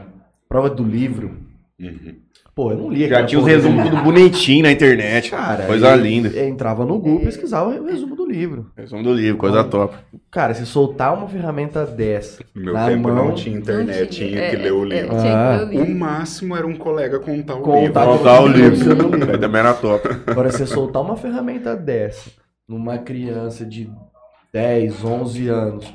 prova 0.48 0.70
do 0.70 0.84
livro. 0.84 1.38
Uhum. 1.80 2.16
Pô, 2.60 2.72
eu 2.72 2.78
não 2.78 2.90
lia 2.90 3.08
Já 3.08 3.26
tinha 3.26 3.40
os 3.40 3.48
resumos 3.48 3.84
livro. 3.86 3.92
tudo 3.98 4.04
bonitinho 4.04 4.64
na 4.64 4.72
internet. 4.74 5.32
Cara, 5.32 5.66
Coisa 5.66 5.96
eu 5.96 6.02
linda. 6.02 6.46
Entrava 6.46 6.86
no 6.86 7.00
Google, 7.00 7.22
pesquisava 7.22 7.70
o 7.70 7.86
resumo 7.86 8.18
do 8.18 8.26
livro. 8.26 8.70
Resumo 8.76 9.02
do 9.02 9.14
livro, 9.14 9.38
coisa 9.38 9.60
Olha. 9.60 9.70
top. 9.70 9.96
Cara, 10.30 10.54
se 10.54 10.66
soltar 10.66 11.14
uma 11.18 11.26
ferramenta 11.30 11.86
dessa, 11.86 12.44
No 12.54 12.62
meu 12.66 12.74
Na 12.74 12.88
tempo 12.88 13.08
mão, 13.08 13.28
não 13.30 13.34
tinha 13.34 13.58
internet, 13.58 14.00
Não 14.02 14.08
tinha, 14.08 14.50
que 14.50 14.56
é, 14.58 14.60
ler 14.60 14.74
o 14.74 14.84
é, 14.84 14.88
livro. 15.02 15.10
tinha 15.18 15.22
o 15.22 15.80
Ah. 15.80 15.84
O 15.86 15.96
máximo 15.96 16.54
era 16.54 16.68
um 16.68 16.76
colega 16.76 17.18
contar 17.20 17.56
o 17.56 17.62
Contar 17.62 18.02
livro. 18.04 18.18
Contar 18.18 18.42
o 18.42 18.48
livro. 18.50 19.38
Também 19.40 19.60
era 19.62 19.74
top. 19.74 20.10
agora 20.28 20.52
você 20.52 20.66
soltar 20.66 21.02
uma 21.02 21.16
ferramenta 21.16 21.78
dessa 21.78 22.30
numa 22.68 22.98
criança 22.98 23.66
de 23.66 23.90
10, 24.52 25.06
11 25.06 25.48
anos 25.48 25.94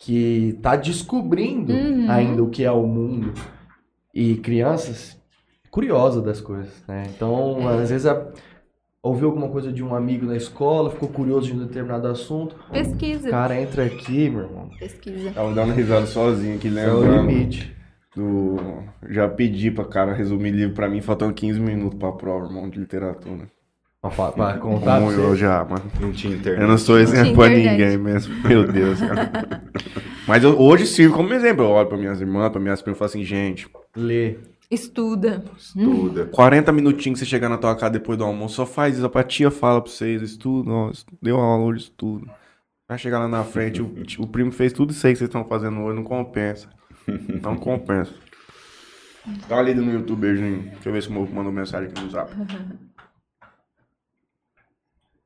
que 0.00 0.58
tá 0.62 0.76
descobrindo 0.76 1.74
Uhum. 1.74 2.10
ainda 2.10 2.42
o 2.42 2.48
que 2.48 2.64
é 2.64 2.72
o 2.72 2.86
mundo 2.86 3.34
e 4.14 4.36
crianças 4.36 5.14
curiosas 5.80 6.22
das 6.22 6.40
coisas, 6.40 6.72
né? 6.88 7.02
Então, 7.14 7.68
às 7.68 7.90
vezes 7.90 8.06
a- 8.06 8.28
ouviu 9.02 9.28
alguma 9.28 9.48
coisa 9.50 9.70
de 9.70 9.84
um 9.84 9.94
amigo 9.94 10.24
na 10.24 10.34
escola, 10.34 10.90
ficou 10.90 11.06
curioso 11.10 11.46
de 11.48 11.52
um 11.52 11.66
determinado 11.66 12.08
assunto, 12.08 12.56
o 12.70 12.72
Pesquisa. 12.72 13.28
cara 13.28 13.60
entra 13.60 13.84
aqui, 13.84 14.30
meu 14.30 14.44
irmão, 14.44 14.70
Pesquisa. 14.80 15.30
Tava 15.32 15.52
dando 15.52 15.74
risada 15.74 16.06
sozinho 16.06 16.56
aqui, 16.56 16.68
é 16.78 16.90
o 16.90 17.04
limite. 17.20 17.76
do... 18.16 18.56
Já 19.10 19.28
pedi 19.28 19.70
pra 19.70 19.84
cara 19.84 20.14
resumir 20.14 20.50
livro 20.50 20.74
pra 20.74 20.88
mim, 20.88 21.02
faltando 21.02 21.34
15 21.34 21.60
minutos 21.60 21.98
pra 21.98 22.10
prova, 22.12 22.46
irmão, 22.46 22.70
de 22.70 22.78
literatura. 22.80 23.46
Pra, 24.00 24.30
pra 24.32 24.52
contar 24.54 24.98
pra 24.98 25.00
Como 25.00 25.10
eu 25.12 25.36
já, 25.36 25.62
mano. 25.64 25.82
Não 26.00 26.12
tinha 26.12 26.34
internet. 26.36 26.62
Eu 26.62 26.68
não 26.68 26.78
sou 26.78 26.98
exemplo 26.98 27.34
pra 27.34 27.48
ninguém 27.48 27.98
mesmo. 27.98 28.32
Meu 28.48 28.64
Deus, 28.66 29.00
cara. 29.00 29.62
Mas 30.28 30.44
eu, 30.44 30.58
hoje 30.60 30.86
sirvo 30.86 31.16
como 31.16 31.34
exemplo. 31.34 31.64
Eu 31.64 31.70
olho 31.70 31.88
pra 31.88 31.98
minhas 31.98 32.20
irmãs, 32.20 32.48
pra 32.50 32.60
minhas 32.60 32.80
primas 32.80 32.96
e 32.96 32.98
falo 33.00 33.08
assim, 33.10 33.24
gente, 33.24 33.68
Lê. 33.96 34.36
Estuda. 34.70 35.44
Estuda. 35.56 36.26
40 36.26 36.72
minutinhos 36.72 37.20
que 37.20 37.24
você 37.24 37.30
chegar 37.30 37.48
na 37.48 37.58
tua 37.58 37.74
casa 37.74 37.90
depois 37.90 38.18
do 38.18 38.24
almoço, 38.24 38.56
só 38.56 38.66
faz 38.66 38.98
isso. 38.98 39.10
A 39.12 39.22
tia 39.22 39.50
fala 39.50 39.80
pra 39.80 39.90
vocês, 39.90 40.22
estuda, 40.22 40.70
ó, 40.70 40.92
deu 41.22 41.36
uma 41.36 41.44
aula 41.44 41.74
de 41.74 41.82
estudo. 41.82 42.28
Vai 42.88 42.98
chegar 42.98 43.18
lá 43.18 43.28
na 43.28 43.44
frente, 43.44 43.82
o, 43.82 43.94
o 44.18 44.26
primo 44.26 44.52
fez 44.52 44.72
tudo 44.72 44.92
isso 44.92 45.06
aí 45.06 45.12
que 45.12 45.18
vocês 45.18 45.28
estão 45.28 45.44
fazendo 45.44 45.80
hoje, 45.80 45.96
não 45.96 46.04
compensa. 46.04 46.68
Não 47.42 47.56
compensa. 47.58 48.12
Dá 49.48 49.56
uma 49.56 49.62
lida 49.62 49.80
no 49.80 49.92
YouTube, 49.92 50.20
beijinho. 50.20 50.62
Deixa 50.70 50.88
eu 50.88 50.92
ver 50.92 51.02
se 51.02 51.08
o 51.08 51.12
Morro 51.12 51.34
mandou 51.34 51.52
mensagem 51.52 51.88
aqui 51.88 52.00
no 52.00 52.10
zap. 52.10 52.32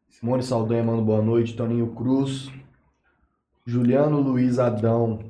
Simone 0.08 0.42
Saldanha 0.42 0.82
manda 0.82 1.02
boa 1.02 1.22
noite. 1.22 1.54
Toninho 1.54 1.94
Cruz. 1.94 2.50
Juliano 3.66 4.20
Luiz 4.20 4.58
Adão, 4.58 5.20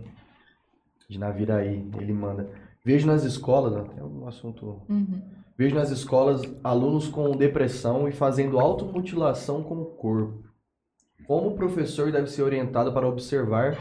de 1.09 1.19
Naviraí, 1.19 1.85
ele 1.99 2.13
manda. 2.13 2.49
Vejo 2.85 3.07
nas 3.07 3.25
escolas, 3.25 3.73
né, 3.73 3.85
tem 3.95 4.03
um 4.03 4.27
assunto. 4.27 4.83
Uhum. 4.89 5.21
Vejo 5.57 5.75
nas 5.75 5.91
escolas 5.91 6.43
alunos 6.65 7.09
com 7.09 7.37
depressão 7.37 8.09
e 8.09 8.13
fazendo 8.13 8.59
automutilação 8.59 9.63
com 9.63 9.83
o 9.83 9.85
corpo. 9.85 10.43
Como 11.27 11.51
o 11.51 11.55
professor 11.55 12.11
deve 12.11 12.29
ser 12.29 12.43
orientado 12.43 12.93
para 12.93 13.07
observar 13.07 13.79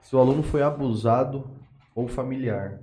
se 0.00 0.16
o 0.16 0.18
aluno 0.18 0.42
foi 0.42 0.62
abusado 0.62 1.48
ou 1.94 2.08
familiar? 2.08 2.80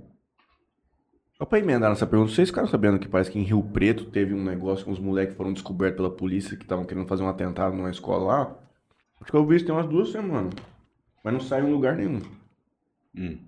Só 1.36 1.44
pra 1.44 1.58
emendar 1.58 1.90
nessa 1.90 2.06
pergunta, 2.06 2.32
vocês 2.32 2.48
ficaram 2.48 2.68
sabendo 2.68 2.98
que 2.98 3.08
parece 3.08 3.30
que 3.30 3.38
em 3.38 3.42
Rio 3.42 3.62
Preto 3.62 4.06
teve 4.06 4.34
um 4.34 4.42
negócio 4.42 4.84
com 4.84 4.90
os 4.90 4.98
moleques 4.98 5.32
que 5.32 5.36
foram 5.36 5.52
descobertos 5.52 5.96
pela 5.96 6.10
polícia 6.10 6.56
que 6.56 6.64
estavam 6.64 6.84
querendo 6.84 7.06
fazer 7.06 7.22
um 7.22 7.28
atentado 7.28 7.76
numa 7.76 7.90
escola 7.90 8.24
lá? 8.24 8.58
Acho 9.20 9.30
que 9.30 9.36
eu 9.36 9.46
vi 9.46 9.56
isso 9.56 9.66
tem 9.66 9.74
umas 9.74 9.88
duas 9.88 10.10
semanas. 10.10 10.54
Mas 11.22 11.32
não 11.32 11.40
saiu 11.40 11.68
em 11.68 11.72
lugar 11.72 11.96
nenhum. 11.96 12.20
Hum, 13.16 13.38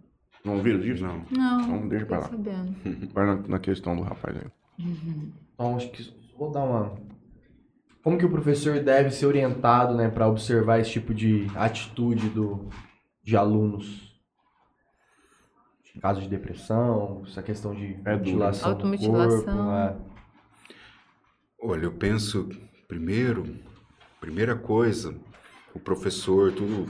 Não 0.45 0.62
viram 0.62 0.80
disso? 0.80 1.03
não. 1.05 1.24
Não. 1.30 1.61
Então 1.62 1.88
deixa 1.88 2.07
pra 2.07 2.18
lá. 2.20 2.28
sabendo. 2.28 2.74
Vai 3.12 3.26
na, 3.26 3.34
na 3.49 3.59
questão 3.59 3.95
do 3.97 4.03
rapaz 4.03 4.36
aí. 4.36 4.47
Então, 5.55 5.76
acho 5.76 5.91
que 5.91 6.12
vou 6.38 6.51
dar 6.51 6.64
uma. 6.64 6.95
Como 8.03 8.16
que 8.16 8.24
o 8.24 8.30
professor 8.30 8.80
deve 8.82 9.11
ser 9.11 9.26
orientado, 9.26 9.95
né, 9.95 10.09
para 10.09 10.26
observar 10.26 10.78
esse 10.80 10.91
tipo 10.93 11.12
de 11.12 11.47
atitude 11.55 12.30
do, 12.30 12.70
de 13.22 13.36
alunos? 13.36 14.09
Caso 16.01 16.22
de 16.22 16.28
depressão, 16.28 17.22
essa 17.26 17.43
questão 17.43 17.74
de 17.74 17.99
É 18.07 18.16
mutilação 18.16 18.70
do 18.70 18.74
Automutilação. 18.76 19.45
corpo, 19.45 19.70
é. 19.72 19.97
Olha, 21.62 21.84
eu 21.84 21.93
penso, 21.93 22.49
primeiro, 22.88 23.45
primeira 24.18 24.57
coisa, 24.57 25.14
o 25.74 25.80
professor, 25.80 26.53
tudo, 26.53 26.86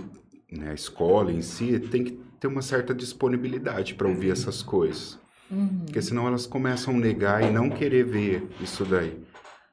né, 0.53 0.71
a 0.71 0.75
escola 0.75 1.33
em 1.33 1.43
si, 1.43 1.81
tem 1.81 2.05
que 2.05 2.21
ter 2.41 2.47
uma 2.49 2.63
certa 2.63 2.95
disponibilidade 2.95 3.95
para 3.95 4.09
ouvir 4.09 4.31
essas 4.33 4.63
coisas. 4.63 5.19
Uhum. 5.51 5.83
Porque 5.85 6.01
senão 6.01 6.27
elas 6.27 6.47
começam 6.47 6.95
a 6.95 6.99
negar 6.99 7.43
e 7.43 7.51
não 7.53 7.69
querer 7.69 8.05
ver 8.05 8.49
isso 8.61 8.85
daí. 8.85 9.19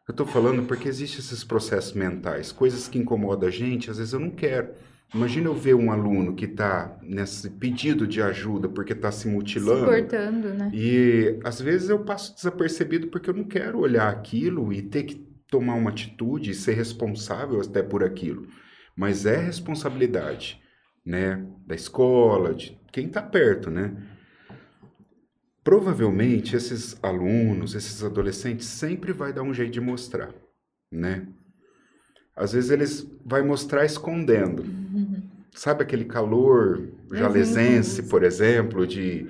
Eu 0.08 0.14
tô 0.14 0.26
falando 0.26 0.64
porque 0.64 0.88
existem 0.88 1.20
esses 1.20 1.44
processos 1.44 1.94
mentais, 1.94 2.52
coisas 2.52 2.88
que 2.88 2.98
incomodam 2.98 3.48
a 3.48 3.52
gente, 3.52 3.90
às 3.90 3.98
vezes 3.98 4.14
eu 4.14 4.20
não 4.20 4.32
quero. 4.32 4.70
Imagina 5.14 5.48
eu 5.48 5.54
ver 5.54 5.74
um 5.74 5.92
aluno 5.92 6.36
que 6.36 6.46
está 6.46 6.98
nesse 7.02 7.50
pedido 7.50 8.06
de 8.06 8.22
ajuda 8.22 8.68
porque 8.68 8.92
está 8.94 9.12
se 9.12 9.24
Se 9.24 9.28
mutilando. 9.30 9.86
cortando, 9.86 10.54
né? 10.54 10.70
E 10.74 11.40
às 11.44 11.62
vezes 11.62 11.90
eu 11.90 12.00
passo 12.00 12.36
desapercebido 12.36 13.08
porque 13.08 13.30
eu 13.30 13.34
não 13.34 13.46
quero 13.46 13.80
olhar 13.80 14.10
aquilo 14.10 14.74
e 14.74 14.82
ter 14.82 15.04
que 15.04 15.16
tomar 15.50 15.76
uma 15.76 15.92
atitude 15.92 16.52
e 16.52 16.54
ser 16.54 16.74
responsável 16.74 17.62
até 17.62 17.82
por 17.82 18.04
aquilo. 18.04 18.48
Mas 18.96 19.26
é 19.26 19.38
responsabilidade, 19.38 20.62
né, 21.08 21.42
da 21.66 21.74
escola, 21.74 22.54
de 22.54 22.78
quem 22.92 23.08
está 23.08 23.22
perto, 23.22 23.72
né? 23.72 23.96
Provavelmente 25.64 26.54
esses 26.54 27.02
alunos, 27.02 27.76
esses 27.76 28.04
adolescentes 28.04 28.68
sempre 28.68 29.14
vai 29.14 29.32
dar 29.32 29.42
um 29.42 29.54
jeito 29.54 29.72
de 29.72 29.80
mostrar, 29.80 30.34
né? 30.92 31.26
Às 32.36 32.52
vezes 32.52 32.72
eles 32.72 33.10
vai 33.26 33.42
mostrar 33.42 33.86
escondendo. 33.86 34.66
Sabe 35.54 35.82
aquele 35.82 36.04
calor 36.04 36.90
jalesense, 37.12 38.04
por 38.04 38.22
exemplo, 38.22 38.86
de 38.86 39.28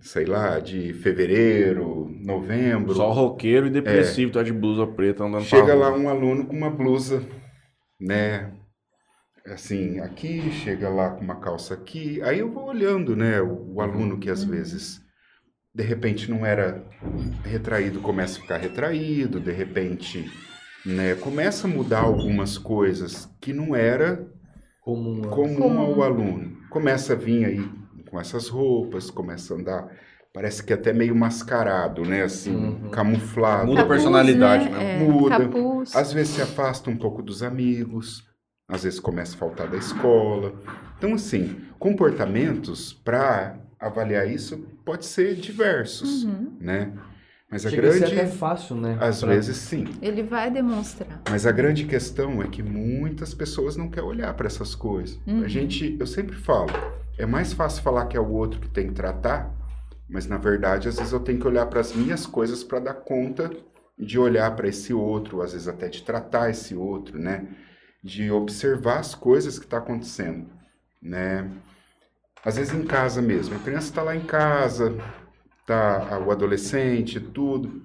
sei 0.00 0.26
lá, 0.26 0.58
de 0.58 0.92
fevereiro, 0.92 2.10
novembro. 2.22 2.94
Só 2.94 3.10
roqueiro 3.10 3.66
e 3.66 3.70
depressivo, 3.70 4.32
tá 4.32 4.42
de 4.42 4.52
blusa 4.52 4.86
preta 4.86 5.24
andando 5.24 5.44
Chega 5.44 5.74
lá 5.74 5.94
um 5.94 6.08
aluno 6.08 6.46
com 6.46 6.56
uma 6.56 6.70
blusa, 6.70 7.22
né? 7.98 8.52
Assim, 9.46 9.98
aqui, 10.00 10.50
chega 10.50 10.88
lá 10.88 11.10
com 11.10 11.24
uma 11.24 11.36
calça 11.40 11.74
aqui. 11.74 12.20
Aí 12.22 12.38
eu 12.38 12.50
vou 12.50 12.66
olhando, 12.68 13.16
né? 13.16 13.40
O, 13.40 13.74
o 13.76 13.80
aluno 13.80 14.18
que 14.18 14.28
às 14.30 14.44
vezes, 14.44 15.00
de 15.74 15.82
repente, 15.82 16.30
não 16.30 16.44
era 16.44 16.84
retraído, 17.44 18.00
começa 18.00 18.38
a 18.38 18.42
ficar 18.42 18.58
retraído, 18.58 19.40
de 19.40 19.50
repente, 19.50 20.30
né? 20.84 21.14
Começa 21.14 21.66
a 21.66 21.70
mudar 21.70 22.00
algumas 22.00 22.58
coisas 22.58 23.28
que 23.40 23.52
não 23.52 23.74
era 23.74 24.26
Comum. 24.82 25.22
comum 25.22 25.78
ao 25.80 26.02
aluno. 26.02 26.56
Começa 26.68 27.12
a 27.14 27.16
vir 27.16 27.44
aí 27.44 27.70
com 28.10 28.20
essas 28.20 28.48
roupas, 28.48 29.10
começa 29.10 29.54
a 29.54 29.56
andar, 29.56 29.88
parece 30.34 30.62
que 30.64 30.72
até 30.72 30.92
meio 30.92 31.14
mascarado, 31.14 32.02
né? 32.02 32.22
Assim, 32.22 32.54
Uhum. 32.54 32.90
camuflado. 32.90 33.66
Muda 33.66 33.82
a 33.82 33.86
personalidade, 33.86 34.68
né? 34.68 34.94
É, 34.94 34.98
Muda. 34.98 35.48
Capuz. 35.48 35.94
Às 35.96 36.12
vezes 36.12 36.34
se 36.34 36.42
afasta 36.42 36.90
um 36.90 36.96
pouco 36.96 37.22
dos 37.22 37.42
amigos, 37.42 38.28
às 38.70 38.84
vezes 38.84 39.00
começa 39.00 39.34
a 39.34 39.38
faltar 39.38 39.68
da 39.68 39.76
escola. 39.76 40.54
Então, 40.98 41.14
assim, 41.14 41.60
comportamentos 41.78 42.92
para 42.92 43.56
avaliar 43.78 44.28
isso 44.28 44.58
pode 44.84 45.04
ser 45.06 45.34
diversos, 45.36 46.24
Uhum. 46.24 46.52
né? 46.60 46.92
Mas 47.50 47.66
a 47.66 47.70
Chega 47.70 47.88
a 47.88 47.92
ser 47.92 47.98
grande, 48.00 48.14
até 48.20 48.26
fácil, 48.28 48.76
né? 48.76 48.96
às 49.00 49.20
pra- 49.20 49.30
vezes 49.34 49.56
sim. 49.56 49.84
Ele 50.00 50.22
vai 50.22 50.50
demonstrar. 50.50 51.20
Mas 51.28 51.46
a 51.46 51.50
grande 51.52 51.84
questão 51.84 52.40
é 52.40 52.46
que 52.46 52.62
muitas 52.62 53.34
pessoas 53.34 53.76
não 53.76 53.88
querem 53.90 54.08
olhar 54.08 54.32
para 54.34 54.46
essas 54.46 54.74
coisas. 54.74 55.18
Uhum. 55.26 55.42
A 55.42 55.48
gente, 55.48 55.96
eu 55.98 56.06
sempre 56.06 56.36
falo, 56.36 56.70
é 57.18 57.26
mais 57.26 57.52
fácil 57.52 57.82
falar 57.82 58.06
que 58.06 58.16
é 58.16 58.20
o 58.20 58.30
outro 58.30 58.60
que 58.60 58.68
tem 58.68 58.86
que 58.88 58.94
tratar, 58.94 59.52
mas 60.08 60.26
na 60.28 60.36
verdade, 60.38 60.88
às 60.88 60.96
vezes 60.98 61.12
eu 61.12 61.18
tenho 61.20 61.40
que 61.40 61.46
olhar 61.46 61.66
para 61.66 61.80
as 61.80 61.92
minhas 61.92 62.24
coisas 62.24 62.62
para 62.62 62.78
dar 62.78 62.94
conta 62.94 63.50
de 63.98 64.16
olhar 64.18 64.54
para 64.54 64.68
esse 64.68 64.94
outro, 64.94 65.42
às 65.42 65.52
vezes 65.52 65.66
até 65.66 65.88
de 65.88 66.02
tratar 66.02 66.50
esse 66.50 66.74
outro, 66.76 67.18
né? 67.18 67.48
De 68.02 68.30
observar 68.30 68.98
as 68.98 69.14
coisas 69.14 69.58
que 69.58 69.66
está 69.66 69.78
acontecendo, 69.78 70.46
né? 71.02 71.50
Às 72.44 72.56
vezes 72.56 72.72
em 72.72 72.86
casa 72.86 73.20
mesmo, 73.20 73.56
a 73.56 73.58
criança 73.58 73.88
está 73.88 74.02
lá 74.02 74.16
em 74.16 74.24
casa, 74.24 74.96
tá 75.66 76.18
o 76.18 76.30
adolescente, 76.30 77.20
tudo. 77.20 77.82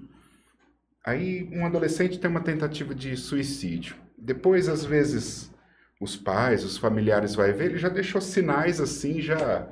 Aí 1.04 1.48
um 1.52 1.64
adolescente 1.66 2.18
tem 2.18 2.30
uma 2.30 2.40
tentativa 2.40 2.94
de 2.94 3.16
suicídio. 3.16 3.96
Depois, 4.18 4.68
às 4.68 4.84
vezes, 4.84 5.52
os 6.00 6.16
pais, 6.16 6.64
os 6.64 6.78
familiares 6.78 7.34
vai 7.34 7.52
ver, 7.52 7.66
ele 7.66 7.78
já 7.78 7.88
deixou 7.88 8.20
sinais 8.20 8.80
assim, 8.80 9.20
já 9.20 9.68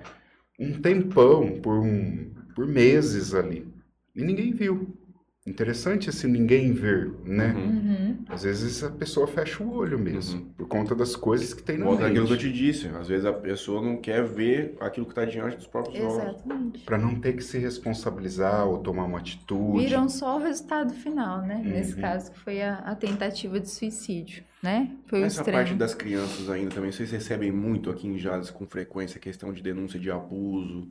um 0.61 0.81
tempão, 0.81 1.61
por, 1.61 1.79
um, 1.81 2.31
por 2.55 2.67
meses 2.67 3.35
ali. 3.35 3.67
E 4.15 4.23
ninguém 4.23 4.53
viu. 4.53 4.97
Interessante 5.47 6.09
esse 6.09 6.27
ninguém 6.27 6.73
ver, 6.73 7.13
né? 7.25 7.53
Uhum. 7.53 8.14
Às 8.29 8.43
vezes 8.43 8.83
a 8.83 8.91
pessoa 8.91 9.27
fecha 9.27 9.63
o 9.63 9.73
olho 9.75 9.99
mesmo, 9.99 10.41
Uhum. 10.41 10.49
por 10.57 10.67
conta 10.69 10.95
das 10.95 11.15
coisas 11.17 11.53
que 11.55 11.63
tem 11.63 11.79
na 11.79 11.85
Volta 11.85 12.07
aquilo 12.07 12.27
que 12.27 12.33
eu 12.33 12.37
mente. 12.37 12.47
te 12.49 12.53
disse. 12.53 12.89
Às 12.89 13.09
vezes 13.09 13.25
a 13.27 13.33
pessoa 13.33 13.81
não 13.83 13.97
quer 13.97 14.25
ver 14.25 14.77
aquilo 14.81 15.07
que 15.07 15.13
está 15.13 15.25
diante 15.25 15.57
dos 15.57 15.67
próprios 15.67 15.99
olhos. 16.01 16.35
Exatamente. 16.35 16.85
Para 16.85 16.99
não 16.99 17.15
ter 17.17 17.35
que 17.35 17.43
se 17.45 17.59
responsabilizar 17.59 18.67
ou 18.67 18.79
tomar 18.79 19.05
uma 19.05 19.19
atitude. 19.19 19.85
Viram 19.85 20.09
só 20.09 20.37
o 20.37 20.41
resultado 20.43 20.93
final, 20.95 21.43
né? 21.43 21.63
Nesse 21.65 21.95
Uhum. 21.95 22.01
caso, 22.01 22.31
que 22.33 22.39
foi 22.39 22.63
a, 22.63 22.77
a 22.79 22.95
tentativa 22.95 23.61
de 23.61 23.69
suicídio, 23.71 24.43
né? 24.63 24.91
Foi 25.07 25.23
o 25.23 25.25
Essa 25.25 25.41
extremo. 25.41 25.59
parte 25.59 25.75
das 25.75 25.95
crianças 25.95 26.49
ainda 26.51 26.75
também, 26.75 26.91
vocês 26.93 27.11
recebem 27.11 27.53
muito 27.53 27.91
aqui 27.91 28.07
em 28.09 28.19
Jales 28.19 28.51
com 28.51 28.67
frequência 28.67 29.19
a 29.19 29.21
questão 29.21 29.53
de 29.53 29.63
denúncia 29.63 29.99
de 30.01 30.11
abuso, 30.11 30.89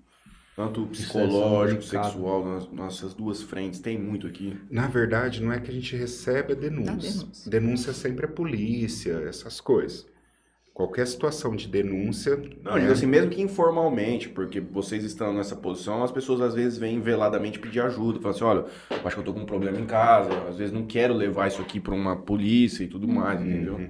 tanto 0.55 0.85
psicológico, 0.87 1.81
é 1.81 1.85
delicado. 1.85 2.05
sexual, 2.11 2.45
nas 2.45 2.71
nossas 2.71 3.13
duas 3.13 3.41
frentes, 3.41 3.79
tem 3.79 3.97
muito 3.97 4.27
aqui. 4.27 4.55
Na 4.69 4.87
verdade, 4.87 5.41
não 5.41 5.51
é 5.51 5.59
que 5.59 5.71
a 5.71 5.73
gente 5.73 5.95
recebe 5.95 6.53
a 6.53 6.55
denúncia. 6.55 6.95
Denúncia. 6.95 7.51
Denúncia 7.51 7.93
sempre 7.93 8.25
é 8.25 8.29
polícia, 8.29 9.13
essas 9.27 9.59
coisas. 9.59 10.05
Qualquer 10.73 11.05
situação 11.05 11.55
de 11.55 11.67
denúncia. 11.67 12.35
Não, 12.35 12.71
né, 12.73 12.77
eu 12.77 12.79
digo 12.79 12.91
assim, 12.93 13.05
mesmo 13.05 13.29
que 13.29 13.41
informalmente, 13.41 14.29
porque 14.29 14.59
vocês 14.59 15.03
estão 15.03 15.31
nessa 15.31 15.55
posição, 15.55 16.03
as 16.03 16.11
pessoas 16.11 16.41
às 16.41 16.55
vezes 16.55 16.79
vêm 16.79 16.99
veladamente 16.99 17.59
pedir 17.59 17.81
ajuda, 17.81 18.19
falam 18.19 18.35
assim, 18.35 18.43
olha, 18.43 18.65
eu 18.89 18.97
acho 19.05 19.15
que 19.15 19.21
eu 19.21 19.25
tô 19.25 19.33
com 19.33 19.41
um 19.41 19.45
problema 19.45 19.79
em 19.79 19.85
casa, 19.85 20.29
às 20.49 20.57
vezes 20.57 20.73
não 20.73 20.85
quero 20.85 21.13
levar 21.13 21.47
isso 21.47 21.61
aqui 21.61 21.79
para 21.79 21.93
uma 21.93 22.15
polícia 22.15 22.83
e 22.83 22.87
tudo 22.87 23.07
mais, 23.07 23.39
entendeu? 23.39 23.89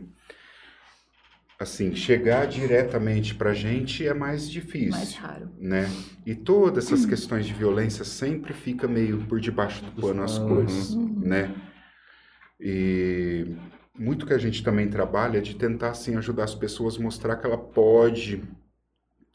Uhum. 1.54 1.64
assim, 1.64 1.95
chegar 1.95 2.45
diretamente 2.47 3.36
pra 3.36 3.54
gente 3.54 4.06
é 4.08 4.14
mais 4.14 4.49
difícil. 4.49 4.89
Mais 4.91 5.14
raro. 5.16 5.49
né? 5.58 5.86
E 6.26 6.36
todas 6.36 6.86
essas 6.86 7.06
questões 7.06 7.45
de 7.45 7.54
violência 7.54 8.04
sempre 8.04 8.54
fica 8.54 8.88
meio 8.88 9.26
por 9.28 9.39
debaixo 9.39 9.84
do 9.86 9.91
pano 10.01 10.24
as 10.24 10.38
panos. 10.38 10.49
coisas, 10.49 10.93
Uhum. 10.95 11.20
né? 11.22 11.56
E 12.60 13.56
muito 13.97 14.26
que 14.26 14.34
a 14.34 14.38
gente 14.38 14.64
também 14.64 14.89
trabalha 14.89 15.38
é 15.38 15.41
de 15.41 15.56
tentar 15.56 15.91
assim 15.91 16.16
ajudar 16.16 16.43
as 16.45 16.56
pessoas 16.56 16.97
a 16.97 17.01
mostrar 17.01 17.36
que 17.38 17.45
ela 17.45 17.58
pode 17.58 18.43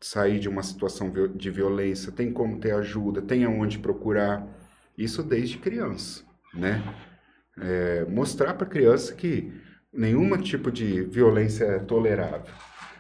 sair 0.01 0.39
de 0.39 0.49
uma 0.49 0.63
situação 0.63 1.13
de 1.35 1.51
violência, 1.51 2.13
tem 2.13 2.33
como 2.33 2.59
ter 2.61 2.73
ajuda, 2.73 3.21
tem 3.23 3.45
aonde 3.45 3.79
procurar. 3.79 4.47
Isso 4.97 5.23
desde 5.23 5.59
criança, 5.59 6.25
né? 6.55 6.83
É, 7.61 8.05
mostrar 8.09 8.55
para 8.55 8.67
a 8.67 8.71
criança 8.71 9.15
que 9.15 9.53
nenhum 9.99 10.37
tipo 10.39 10.71
de 10.71 11.03
violência 11.03 11.65
é 11.65 11.79
tolerável. 11.81 12.53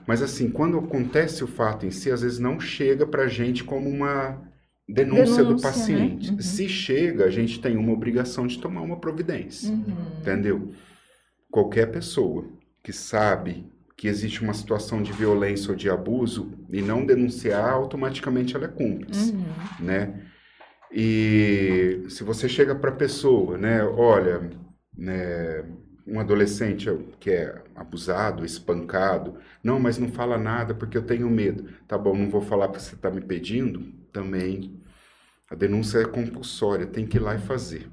Mas 0.06 0.22
assim, 0.22 0.50
quando 0.50 0.78
acontece 0.78 1.44
o 1.44 1.46
fato 1.46 1.86
em 1.86 1.90
si, 1.90 2.10
às 2.10 2.22
vezes 2.22 2.38
não 2.38 2.58
chega 2.58 3.06
para 3.06 3.24
a 3.24 3.28
gente 3.28 3.62
como 3.62 3.88
uma 3.88 4.40
denúncia, 4.88 5.44
do 5.44 5.48
Denúncia, 5.48 5.68
né? 5.68 5.74
paciente. 5.74 6.30
Uhum. 6.30 6.40
Se 6.40 6.68
chega, 6.68 7.26
a 7.26 7.30
gente 7.30 7.60
tem 7.60 7.76
uma 7.76 7.92
obrigação 7.92 8.46
de 8.46 8.58
tomar 8.58 8.80
uma 8.80 8.98
providência. 8.98 9.70
Uhum. 9.70 10.18
Entendeu? 10.20 10.72
Qualquer 11.50 11.86
pessoa 11.90 12.46
que 12.82 12.92
sabe 12.92 13.66
que 13.96 14.08
existe 14.08 14.42
uma 14.42 14.54
situação 14.54 15.02
de 15.02 15.12
violência 15.12 15.70
ou 15.70 15.76
de 15.76 15.90
abuso 15.90 16.52
e 16.70 16.80
não 16.80 17.04
denunciar, 17.04 17.70
automaticamente 17.70 18.56
ela 18.56 18.64
é 18.64 18.68
cúmplice, 18.68 19.32
Uhum. 19.32 19.44
né? 19.84 20.22
E 20.90 22.04
se 22.08 22.24
você 22.24 22.48
chega 22.48 22.74
para 22.74 22.90
a 22.90 22.94
pessoa, 22.96 23.58
né, 23.58 23.84
olha, 23.84 24.48
né, 24.96 25.64
um 26.10 26.20
adolescente 26.20 26.88
que 27.20 27.30
é 27.30 27.62
abusado, 27.74 28.44
espancado, 28.44 29.34
não, 29.62 29.78
mas 29.80 29.98
não 29.98 30.08
fala 30.08 30.38
nada 30.38 30.74
porque 30.74 30.96
eu 30.98 31.02
tenho 31.06 31.28
medo. 31.30 31.68
Tá 31.86 31.96
bom, 31.98 32.16
não 32.16 32.30
vou 32.30 32.40
falar 32.40 32.68
porque 32.68 32.82
você 32.82 32.94
está 32.94 33.10
me 33.10 33.20
pedindo. 33.20 33.80
Também 34.12 34.80
a 35.50 35.54
denúncia 35.54 35.98
é 35.98 36.04
compulsória, 36.04 36.86
tem 36.86 37.06
que 37.06 37.16
ir 37.16 37.20
lá 37.20 37.34
e 37.34 37.38
fazer, 37.38 37.88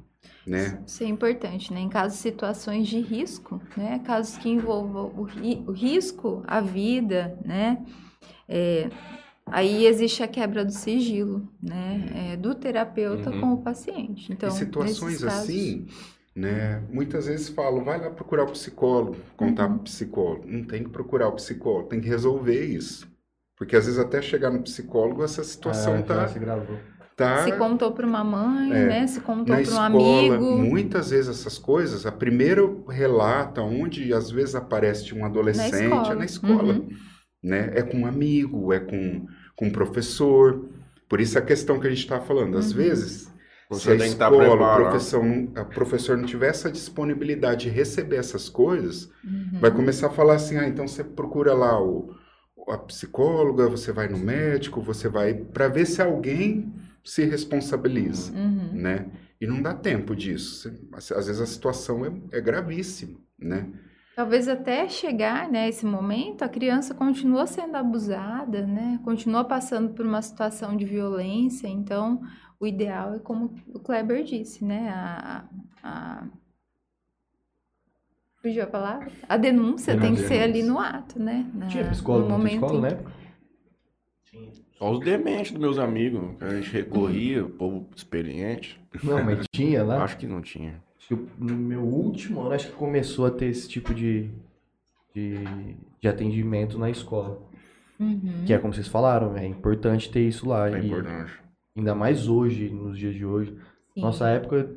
né? 0.45 0.80
Isso 0.86 1.03
é 1.03 1.07
importante, 1.07 1.74
né? 1.74 1.80
Em 1.82 1.89
casos 1.89 2.18
de 2.18 2.24
situações 2.24 2.88
de 2.88 2.99
risco, 2.99 3.61
né? 3.78 3.99
Casos 4.05 4.38
que 4.38 4.49
envolvam 4.49 5.11
o, 5.18 5.24
ri- 5.24 5.63
o 5.68 5.72
risco, 5.72 6.43
a 6.47 6.61
vida, 6.61 7.38
né? 7.45 7.84
É, 8.47 8.89
aí 9.47 9.86
existe 9.86 10.24
a 10.24 10.28
quebra 10.28 10.63
do 10.66 10.72
sigilo, 10.72 11.47
né? 11.61 12.32
É, 12.34 12.38
do 12.38 12.53
terapeuta 12.55 13.32
Uhum. 13.32 13.41
com 13.41 13.53
o 13.53 13.57
paciente. 13.63 14.32
Então, 14.32 14.49
e 14.49 14.51
situações 14.51 15.22
casos- 15.24 15.49
assim, 15.49 15.88
né? 16.36 16.84
Muitas 16.92 17.28
vezes 17.28 17.50
falam, 17.50 17.84
vai 17.84 18.00
lá 18.00 18.10
procurar 18.10 18.44
o 18.44 18.52
psicólogo, 18.52 19.18
contar 19.38 19.68
Uhum. 19.68 19.76
pro 19.76 19.84
psicólogo. 19.86 20.46
Não 20.48 20.64
tem 20.64 20.84
que 20.84 20.90
procurar 20.90 21.28
o 21.30 21.34
psicólogo, 21.34 21.90
tem 21.90 22.02
que 22.02 22.08
resolver 22.10 22.64
isso. 22.66 23.08
Porque 23.58 23.76
às 23.76 23.86
vezes 23.86 24.00
até 24.00 24.22
chegar 24.22 24.52
no 24.52 24.62
psicólogo, 24.62 25.24
essa 25.24 25.44
situação 25.44 25.96
Ah, 26.00 26.04
tá, 26.04 26.16
já 26.22 26.28
se 26.28 26.40
gravou. 26.40 26.78
tá 27.16 27.44
Se 27.46 27.54
contou 27.54 27.94
para 27.94 28.06
uma 28.06 28.22
mãe, 28.24 28.70
É, 28.74 28.86
né? 28.88 29.08
Se 29.08 29.22
contou 29.22 29.56
na 29.56 29.62
para 29.62 29.72
um 29.72 29.86
escola. 29.88 30.36
amigo. 30.36 30.58
Muitas 30.58 31.12
vezes 31.12 31.30
essas 31.40 31.58
coisas, 31.58 32.06
a 32.06 32.12
primeiro 32.12 32.84
relato 32.90 33.62
onde 33.62 34.14
às 34.14 34.30
vezes 34.30 34.56
aparece 34.56 35.06
de 35.06 35.16
um 35.16 35.24
adolescente 35.24 35.84
escola. 35.86 36.12
é 36.12 36.16
na 36.16 36.26
escola. 36.26 36.74
Uhum. 36.74 36.90
Né? 37.42 37.72
É 37.76 37.82
com 37.82 38.00
um 38.00 38.06
amigo, 38.06 38.74
é 38.74 38.80
com, 38.82 39.26
com 39.56 39.68
um 39.68 39.72
professor. 39.72 40.68
Por 41.08 41.22
isso 41.22 41.38
a 41.38 41.42
questão 41.42 41.80
que 41.80 41.88
a 41.88 41.90
gente 41.90 42.00
está 42.00 42.20
falando. 42.20 42.58
Às 42.58 42.72
Uhum. 42.72 42.78
vezes, 42.78 43.32
Você 43.70 43.95
se 43.97 44.03
a 44.03 44.07
estar 44.07 44.32
escola, 44.32 44.53
o 44.55 44.57
preparado. 44.57 44.76
professor, 44.76 45.24
não, 45.24 45.51
a 45.61 45.66
professor 45.66 46.18
não 46.18 46.26
tiver 46.26 46.49
essa 46.49 46.72
disponibilidade 46.72 47.63
de 47.66 47.70
receber 47.70 48.18
essas 48.18 48.47
coisas, 48.49 49.09
Uhum. 49.24 49.59
vai 49.59 49.72
começar 49.72 50.07
a 50.07 50.11
falar 50.11 50.36
assim, 50.36 50.57
ah, 50.57 50.68
então 50.68 50.88
você 50.88 51.03
procura 51.03 51.53
lá 51.53 51.82
o, 51.82 52.13
a 52.70 52.78
psicóloga, 52.78 53.68
você 53.70 53.91
vai 53.91 54.07
no 54.07 54.18
médico, 54.20 54.82
você 54.82 55.09
vai 55.09 55.34
para 55.34 55.68
ver 55.68 55.86
se 55.86 56.01
alguém 56.01 56.74
se 57.03 57.26
responsabiliza, 57.26 58.32
Uhum. 58.34 58.70
né? 58.74 59.07
E 59.41 59.47
não 59.47 59.61
dá 59.61 59.74
tempo 59.74 60.16
disso. 60.16 60.72
Às 60.93 61.09
vezes 61.28 61.41
a 61.41 61.45
situação 61.45 62.05
é, 62.05 62.38
é 62.38 62.41
gravíssima, 62.41 63.20
né? 63.38 63.68
Talvez 64.16 64.47
até 64.47 64.88
chegar, 64.88 65.49
né, 65.51 65.68
esse 65.68 65.86
momento, 65.86 66.41
a 66.41 66.47
criança 66.47 66.93
continua 66.95 67.45
sendo 67.45 67.76
abusada, 67.76 68.66
né? 68.66 68.97
Continua 69.03 69.43
passando 69.43 69.93
por 69.93 70.05
uma 70.05 70.22
situação 70.22 70.78
de 70.78 70.86
violência. 70.86 71.68
Então, 71.68 72.22
o 72.60 72.66
ideal 72.68 73.16
é 73.16 73.20
como 73.20 73.53
o 73.74 73.80
Kleber 73.80 74.24
disse, 74.24 74.64
né? 74.64 74.89
A, 74.89 75.45
a... 75.84 76.28
Fugiu 78.41 78.64
a 78.64 78.68
palavra? 78.68 79.12
A 79.28 79.38
denúncia 79.38 79.99
tem 79.99 80.14
que 80.14 80.22
ser 80.22 80.41
ali 80.41 80.62
no 80.62 80.80
ato, 80.80 81.20
né? 81.20 81.49
Na- 81.53 81.68
Tinha 81.68 81.89
psicólogo 81.89 82.30
no 82.30 82.38
na 82.38 82.51
escola, 82.51 82.78
em- 82.89 82.93
né? 82.93 82.99
Só 84.78 84.91
os 84.91 84.99
dementes 84.99 85.51
dos 85.53 85.62
meus 85.62 85.80
amigos, 85.80 86.38
que 86.38 86.43
a 86.43 86.49
gente 86.56 86.70
recorria, 86.72 87.45
o 87.45 87.49
povo 87.49 87.88
experiente. 87.95 88.80
Não, 89.01 89.24
mas 89.24 89.45
tinha 89.51 89.84
lá. 89.84 90.03
Acho 90.03 90.18
que 90.18 90.28
não 90.28 90.41
tinha. 90.41 90.84
No 91.39 91.56
meu 91.56 91.82
último 91.82 92.41
ano, 92.41 92.51
acho 92.51 92.68
que 92.68 92.74
começou 92.74 93.26
a 93.26 93.32
ter 93.32 93.45
esse 93.45 93.70
tipo 93.70 93.93
de, 93.93 94.30
de, 95.14 95.36
de 96.01 96.08
atendimento 96.08 96.78
na 96.78 96.89
escola. 96.89 97.41
Uhum. 97.97 98.43
Que 98.45 98.53
é 98.53 98.58
como 98.58 98.74
vocês 98.74 98.88
falaram, 98.88 99.38
é 99.38 99.45
importante 99.47 100.12
ter 100.12 100.28
isso 100.28 100.47
lá. 100.49 100.70
É 100.70 100.82
e 100.82 100.86
importante. 100.88 101.32
Ainda 101.76 101.94
mais 101.94 102.28
hoje, 102.28 102.70
nos 102.70 102.98
dias 102.98 103.14
de 103.16 103.26
hoje. 103.26 103.56
Sim. 103.94 104.02
Nossa 104.02 104.28
época, 104.30 104.70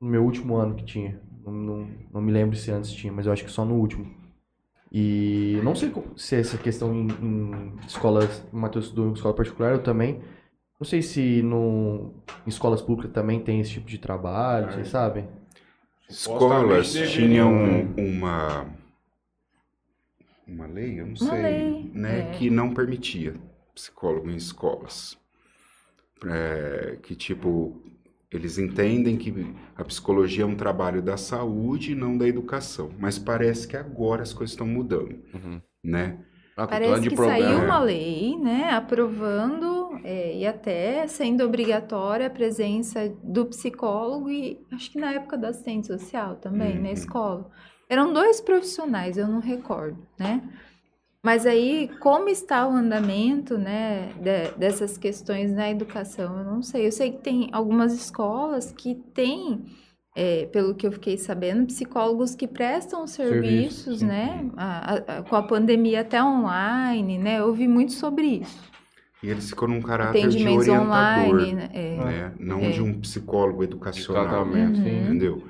no 0.00 0.08
meu 0.08 0.24
último 0.24 0.56
ano 0.56 0.74
que 0.74 0.84
tinha. 0.84 1.20
Não, 1.44 1.52
não, 1.52 1.88
não 2.12 2.20
me 2.20 2.32
lembro 2.32 2.56
se 2.56 2.70
antes 2.70 2.92
tinha, 2.92 3.12
mas 3.12 3.26
eu 3.26 3.32
acho 3.32 3.44
que 3.44 3.50
só 3.50 3.64
no 3.64 3.74
último. 3.74 4.06
E 4.90 5.58
não 5.64 5.74
sei 5.74 5.92
se 6.16 6.36
essa 6.36 6.58
questão 6.58 6.94
em, 6.94 7.08
em 7.22 7.76
escolas, 7.86 8.46
o 8.52 8.56
Matheus 8.56 8.86
estudou 8.86 9.08
em 9.08 9.14
escola 9.14 9.34
particular, 9.34 9.72
eu 9.72 9.82
também. 9.82 10.20
Não 10.78 10.84
sei 10.86 11.00
se 11.00 11.42
no, 11.42 12.12
em 12.46 12.48
escolas 12.48 12.82
públicas 12.82 13.12
também 13.12 13.40
tem 13.40 13.60
esse 13.60 13.70
tipo 13.70 13.86
de 13.86 13.98
trabalho, 13.98 14.72
vocês 14.72 14.88
sabem? 14.88 15.28
Escolas 16.08 16.92
tinham 16.92 17.52
uma 17.96 18.66
uma 20.46 20.66
lei, 20.66 21.00
eu 21.00 21.06
não 21.06 21.14
Uma 21.14 21.30
sei, 21.30 21.42
lei, 21.42 21.90
né, 21.94 22.30
é. 22.30 22.30
que 22.32 22.50
não 22.50 22.74
permitia 22.74 23.34
psicólogo 23.74 24.28
em 24.30 24.36
escolas. 24.36 25.16
É, 26.26 26.98
que 27.02 27.14
tipo 27.16 27.82
eles 28.30 28.56
entendem 28.56 29.16
que 29.18 29.32
a 29.76 29.84
psicologia 29.84 30.44
é 30.44 30.46
um 30.46 30.54
trabalho 30.56 31.02
da 31.02 31.16
saúde 31.18 31.92
e 31.92 31.94
não 31.94 32.16
da 32.16 32.26
educação, 32.26 32.90
mas 32.98 33.18
parece 33.18 33.68
que 33.68 33.76
agora 33.76 34.22
as 34.22 34.32
coisas 34.32 34.52
estão 34.52 34.66
mudando, 34.66 35.16
Uhum. 35.34 35.60
né? 35.84 36.18
Com 36.56 36.66
Parece 36.66 37.08
que 37.08 37.14
problema. 37.14 37.38
saiu 37.44 37.64
uma 37.64 37.78
lei, 37.80 38.38
né, 38.38 38.70
aprovando 38.72 39.98
é, 40.04 40.36
e 40.38 40.46
até 40.46 41.06
sendo 41.08 41.44
obrigatória 41.44 42.26
a 42.26 42.30
presença 42.30 43.08
do 43.22 43.46
psicólogo 43.46 44.30
e 44.30 44.60
acho 44.72 44.90
que 44.90 44.98
na 44.98 45.12
época 45.12 45.36
da 45.36 45.48
assistente 45.48 45.86
social 45.88 46.36
também, 46.36 46.74
na 46.78 46.86
Uhum. 46.88 46.92
escola. 46.92 47.50
Eram 47.88 48.12
dois 48.12 48.40
profissionais, 48.40 49.18
eu 49.18 49.28
não 49.28 49.40
recordo, 49.40 49.98
né? 50.18 50.42
Mas 51.24 51.46
aí, 51.46 51.88
como 52.00 52.28
está 52.28 52.66
o 52.66 52.72
andamento, 52.72 53.56
né, 53.56 54.12
de- 54.20 54.58
dessas 54.58 54.98
questões 54.98 55.52
na 55.52 55.70
educação? 55.70 56.36
Eu 56.38 56.44
não 56.44 56.62
sei. 56.62 56.86
Eu 56.88 56.90
sei 56.92 57.12
que 57.12 57.18
tem 57.18 57.48
algumas 57.52 57.92
escolas 57.94 58.72
que 58.76 58.96
têm, 59.14 59.60
é, 60.16 60.46
pelo 60.46 60.74
que 60.74 60.84
eu 60.84 60.90
fiquei 60.90 61.16
sabendo, 61.16 61.64
psicólogos 61.66 62.34
que 62.34 62.48
prestam 62.48 63.06
Serviços, 63.06 64.00
sim. 64.00 64.06
né, 64.06 64.50
a- 64.56 64.94
a- 64.94 65.18
a- 65.18 65.22
com 65.22 65.36
a 65.36 65.42
pandemia 65.44 66.00
até 66.00 66.22
online, 66.22 67.18
né? 67.18 67.38
Eu 67.38 67.46
ouvi 67.46 67.68
muito 67.68 67.92
sobre 67.92 68.26
isso. 68.26 68.72
E 69.22 69.30
eles 69.30 69.48
ficam 69.48 69.68
num 69.68 69.80
caráter 69.80 70.26
de 70.28 70.42
orientador, 70.48 70.80
online, 70.82 71.52
né? 71.52 71.70
É. 71.72 71.96
né? 72.04 72.32
Não 72.40 72.58
É. 72.62 72.70
de 72.70 72.82
um 72.82 72.98
psicólogo 72.98 73.62
educacional, 73.62 74.26
tratamento. 74.44 74.80
Uhum. 74.80 75.04
entendeu? 75.04 75.42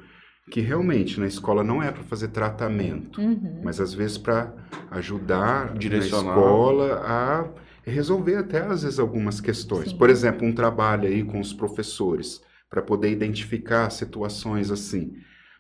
Que 0.50 0.60
realmente 0.60 1.18
na 1.20 1.26
escola 1.26 1.62
não 1.64 1.82
é 1.82 1.90
para 1.90 2.02
fazer 2.02 2.28
tratamento, 2.28 3.20
Uhum. 3.20 3.60
mas 3.62 3.80
às 3.80 3.94
vezes 3.94 4.18
para 4.18 4.52
ajudar 4.90 5.74
Direcionar. 5.74 6.24
na 6.24 6.30
escola 6.40 6.94
a 7.04 7.48
resolver 7.84 8.36
até 8.36 8.60
às 8.60 8.82
vezes 8.82 8.98
algumas 8.98 9.40
questões. 9.40 9.90
Sim. 9.90 9.96
Por 9.96 10.10
exemplo, 10.10 10.46
um 10.46 10.52
trabalho 10.54 11.06
aí 11.08 11.22
com 11.24 11.40
os 11.40 11.52
professores 11.52 12.42
para 12.68 12.82
poder 12.82 13.10
identificar 13.10 13.88
situações 13.90 14.70
assim, 14.70 15.14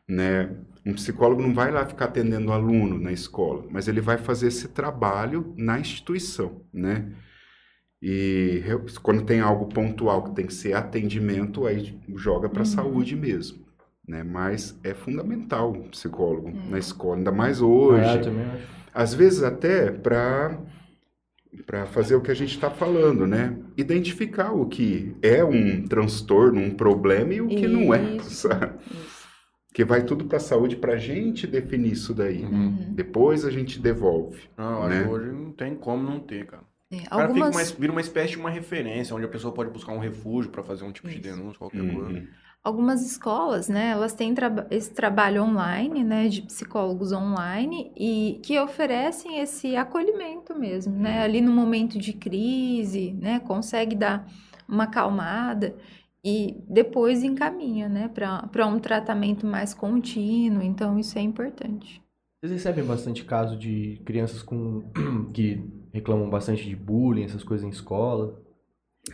né? 0.08 0.50
Um 0.84 0.94
psicólogo 0.94 1.40
não 1.40 1.54
vai 1.54 1.70
lá 1.70 1.86
ficar 1.86 2.06
atendendo 2.06 2.48
o 2.48 2.52
aluno 2.52 2.98
na 2.98 3.12
escola, 3.12 3.64
mas 3.70 3.86
ele 3.86 4.00
vai 4.00 4.18
fazer 4.18 4.48
esse 4.48 4.68
trabalho 4.68 5.54
na 5.56 5.78
instituição, 5.78 6.62
né? 6.72 7.06
E 8.02 8.62
quando 9.00 9.22
tem 9.22 9.38
algo 9.40 9.66
pontual 9.66 10.24
que 10.24 10.34
tem 10.34 10.46
que 10.46 10.54
ser 10.54 10.72
atendimento, 10.74 11.66
aí 11.66 11.96
joga 12.16 12.48
para 12.48 12.60
a 12.62 12.66
Uhum. 12.66 12.66
saúde 12.66 13.14
mesmo, 13.14 13.61
né? 14.06 14.22
Mas 14.22 14.78
é 14.84 14.94
fundamental 14.94 15.70
o 15.72 15.88
psicólogo 15.90 16.48
É. 16.48 16.70
na 16.70 16.78
escola, 16.78 17.16
ainda 17.16 17.32
mais 17.32 17.60
hoje. 17.60 18.04
É, 18.04 18.18
também 18.18 18.44
acho. 18.46 18.66
Às 18.94 19.14
vezes 19.14 19.42
até 19.42 19.90
para 19.90 20.58
para 21.66 21.84
fazer 21.84 22.14
o 22.16 22.20
que 22.22 22.30
a 22.30 22.34
gente 22.34 22.54
está 22.54 22.70
falando, 22.70 23.26
né? 23.26 23.54
Identificar 23.76 24.52
o 24.52 24.64
que 24.66 25.14
é 25.20 25.44
um 25.44 25.86
transtorno, 25.86 26.58
um 26.58 26.70
problema 26.70 27.34
e 27.34 27.42
o 27.42 27.46
que 27.48 27.68
não 27.68 27.92
é, 27.92 28.16
Isso, 28.16 28.30
sabe? 28.48 28.72
isso. 28.90 29.28
Que 29.74 29.84
vai 29.84 30.02
tudo 30.02 30.24
para 30.24 30.38
a 30.38 30.40
saúde 30.40 30.76
para 30.76 30.94
a 30.94 30.96
gente 30.98 31.46
definir 31.46 31.92
isso 31.92 32.14
daí. 32.14 32.42
Uhum. 32.42 32.92
Depois 32.94 33.44
a 33.44 33.50
gente 33.50 33.78
devolve. 33.78 34.40
Não, 34.56 34.88
Né? 34.88 35.02
que 35.04 35.08
hoje 35.10 35.30
não 35.30 35.52
tem 35.52 35.74
como 35.74 36.02
não 36.02 36.20
ter, 36.20 36.46
cara. 36.46 36.62
É, 36.92 36.96
O 37.06 37.08
cara 37.10 37.28
fica 37.34 37.48
uma, 37.48 37.64
vira 37.64 37.92
uma 37.92 38.00
espécie 38.00 38.32
de 38.32 38.38
uma 38.38 38.50
referência, 38.50 39.16
onde 39.16 39.24
a 39.24 39.28
pessoa 39.28 39.52
pode 39.54 39.70
buscar 39.70 39.92
um 39.92 39.98
refúgio 39.98 40.50
pra 40.50 40.62
fazer 40.62 40.84
um 40.84 40.92
tipo 40.92 41.08
de 41.08 41.14
Isso. 41.14 41.22
denúncia, 41.22 41.58
qualquer 41.58 41.80
Uhum. 41.80 41.94
coisa. 41.94 42.28
algumas 42.64 43.02
escolas, 43.04 43.68
né, 43.68 43.88
elas 43.90 44.12
têm 44.12 44.32
traba- 44.34 44.68
esse 44.70 44.92
trabalho 44.94 45.42
online, 45.42 46.04
né, 46.04 46.28
de 46.28 46.42
psicólogos 46.42 47.10
online 47.10 47.90
e 47.96 48.38
que 48.44 48.56
oferecem 48.60 49.40
esse 49.40 49.74
acolhimento 49.74 50.54
mesmo, 50.56 50.94
né, 50.94 51.22
ali 51.22 51.40
no 51.40 51.50
momento 51.50 51.98
de 51.98 52.12
crise, 52.12 53.14
né, 53.14 53.40
consegue 53.40 53.96
dar 53.96 54.28
uma 54.68 54.84
acalmada 54.84 55.74
e 56.24 56.56
depois 56.68 57.24
encaminha, 57.24 57.88
né, 57.88 58.08
para 58.08 58.66
um 58.68 58.78
tratamento 58.78 59.44
mais 59.44 59.74
contínuo. 59.74 60.62
Então 60.62 60.96
isso 61.00 61.18
é 61.18 61.20
importante. 61.22 62.00
Vocês 62.40 62.52
recebem 62.52 62.84
bastante 62.84 63.24
caso 63.24 63.56
de 63.56 64.00
crianças 64.04 64.40
com 64.40 64.88
que 65.34 65.60
reclamam 65.92 66.28
bastante 66.30 66.64
de 66.68 66.74
bullying, 66.76 67.24
essas 67.24 67.44
coisas 67.44 67.66
em 67.66 67.70
escola? 67.70 68.40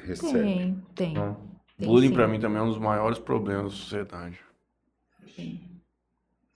Recebe. 0.05 0.39
Tem, 0.43 0.83
tem. 0.95 1.17
Ah. 1.19 1.35
tem 1.79 1.89
Bullying 1.89 2.09
sim, 2.09 2.15
pra 2.15 2.29
mim 2.29 2.39
também 2.39 2.59
é 2.59 2.63
um 2.63 2.69
dos 2.69 2.79
maiores 2.79 3.19
problemas 3.19 3.65
da 3.65 3.71
sociedade. 3.71 4.39
tem. 5.37 5.61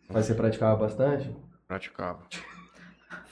Mas 0.09 0.27
você 0.27 0.35
praticava 0.35 0.77
bastante? 0.77 1.31
Praticava. 1.67 2.21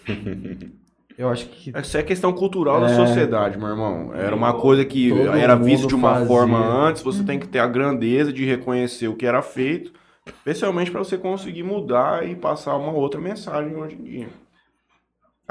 Eu 1.18 1.28
acho 1.28 1.48
que 1.50 1.70
Essa 1.76 1.98
é 1.98 2.02
questão 2.02 2.32
cultural 2.32 2.80
da 2.80 2.86
É. 2.88 2.94
sociedade, 2.96 3.58
meu 3.58 3.68
irmão. 3.68 4.14
Era 4.14 4.34
uma 4.34 4.54
coisa 4.54 4.84
que 4.86 5.10
Todo 5.10 5.32
era 5.34 5.54
visto 5.54 5.86
de 5.88 5.94
uma 5.94 6.12
fazia. 6.14 6.26
forma 6.28 6.58
antes, 6.58 7.02
você 7.02 7.22
tem 7.22 7.38
que 7.38 7.46
ter 7.46 7.58
a 7.58 7.66
grandeza 7.66 8.32
de 8.32 8.42
reconhecer 8.46 9.06
o 9.08 9.14
que 9.14 9.26
era 9.26 9.42
feito, 9.42 9.92
especialmente 10.24 10.90
para 10.90 11.00
você 11.04 11.18
conseguir 11.18 11.62
mudar 11.62 12.26
e 12.26 12.34
passar 12.34 12.74
uma 12.76 12.92
outra 12.92 13.20
mensagem 13.20 13.76
hoje 13.76 13.96
em 13.96 14.02
dia. 14.02 14.28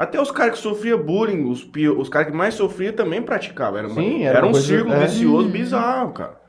Até 0.00 0.18
os 0.20 0.30
caras 0.30 0.54
que 0.54 0.60
sofriam 0.60 0.98
bullying, 1.02 1.44
os, 1.44 1.68
os 1.98 2.08
caras 2.08 2.30
que 2.30 2.36
mais 2.36 2.54
sofriam 2.54 2.92
também 2.94 3.20
praticavam. 3.20 3.78
Era, 3.78 3.88
uma- 3.88 4.00
Sim, 4.00 4.22
era 4.24 4.38
era 4.38 4.46
um 4.46 4.52
coisa- 4.52 4.66
círculo 4.66 4.94
é. 4.94 5.06
vicioso 5.06 5.48
bizarro, 5.50 6.12
cara. 6.12 6.40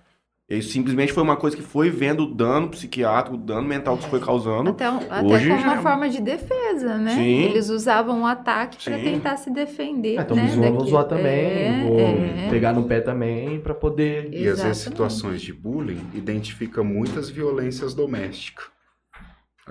E 0.49 0.61
simplesmente 0.61 1.13
foi 1.13 1.23
uma 1.23 1.35
coisa 1.37 1.55
que 1.55 1.61
foi 1.63 1.89
vendo 1.89 2.23
o 2.23 2.33
dano 2.33 2.67
psiquiátrico, 2.69 3.35
o 3.37 3.39
dano 3.39 3.67
mental 3.67 3.95
que 3.95 4.01
isso 4.03 4.09
foi 4.09 4.19
causando. 4.19 4.69
Até, 4.71 4.89
um- 4.89 4.97
até 5.09 5.23
Hoje 5.25 5.47
como 5.49 5.61
já 5.61 5.67
uma 5.67 5.75
é- 5.79 5.81
forma 5.81 6.09
de 6.09 6.21
defesa, 6.21 6.97
né? 6.97 7.11
Sim. 7.15 7.41
Eles 7.43 7.69
usavam 7.69 8.21
o 8.23 8.25
ataque 8.25 8.77
para 8.83 8.97
tentar 8.99 9.35
se 9.37 9.49
defender, 9.49 10.17
Ah, 10.17 10.21
então 10.23 10.35
né? 10.35 10.47
vou 10.47 10.61
daquilo. 10.61 10.85
zoar 10.87 11.05
também, 11.05 11.23
É, 11.25 11.83
vou 11.87 11.99
é. 11.99 12.49
pegar 12.49 12.73
no 12.73 12.83
pé 12.83 12.99
também 13.01 13.59
pra 13.59 13.73
poder. 13.73 14.29
E 14.31 14.39
às 14.39 14.43
vezes 14.43 14.49
Exatamente. 14.59 14.77
situações 14.79 15.41
de 15.41 15.53
bullying 15.53 16.01
identificam 16.13 16.83
muitas 16.83 17.29
violências 17.29 17.93
domésticas. 17.93 18.65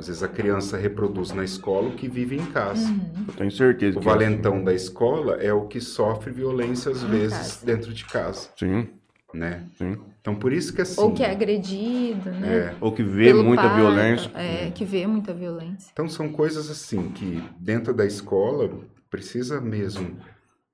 Às 0.01 0.07
vezes 0.07 0.23
a 0.23 0.29
criança 0.29 0.79
reproduz 0.79 1.31
na 1.33 1.45
escola 1.45 1.89
o 1.89 1.93
que 1.93 2.09
vive 2.09 2.35
em 2.35 2.47
casa. 2.47 2.89
Uhum. 2.89 3.27
Eu 3.29 3.35
tenho 3.35 3.51
certeza 3.51 3.99
O 3.99 4.01
que 4.01 4.09
é 4.09 4.11
assim. 4.13 4.19
valentão 4.25 4.65
da 4.65 4.73
escola 4.73 5.35
é 5.35 5.53
o 5.53 5.67
que 5.67 5.79
sofre 5.79 6.33
violência 6.33 6.91
às 6.91 7.03
Em 7.03 7.07
vezes 7.09 7.37
casa. 7.37 7.67
dentro 7.67 7.93
de 7.93 8.05
casa, 8.07 8.49
Sim, 8.59 8.89
né? 9.35 9.63
sim. 9.77 9.99
Então 10.23 10.35
por 10.35 10.55
isso 10.55 10.73
que 10.73 10.81
assim. 10.81 10.99
Ou 11.03 11.13
que 11.13 11.23
é 11.23 11.31
agredido, 11.31 12.31
né? 12.31 12.57
é, 12.71 12.75
Ou 12.81 12.93
que 12.93 13.03
vê 13.03 13.25
Pelo 13.27 13.45
muita 13.45 13.65
pai, 13.69 13.77
violência. 13.77 14.31
É, 14.35 14.71
que 14.71 14.87
vê 14.87 15.07
muita 15.07 15.35
violência. 15.35 15.91
Então 15.93 16.09
são 16.09 16.33
coisas 16.33 16.71
assim 16.71 17.11
que 17.11 17.43
dentro 17.59 17.93
da 17.93 18.07
escola 18.07 18.71
precisa 19.11 19.61
mesmo 19.61 20.17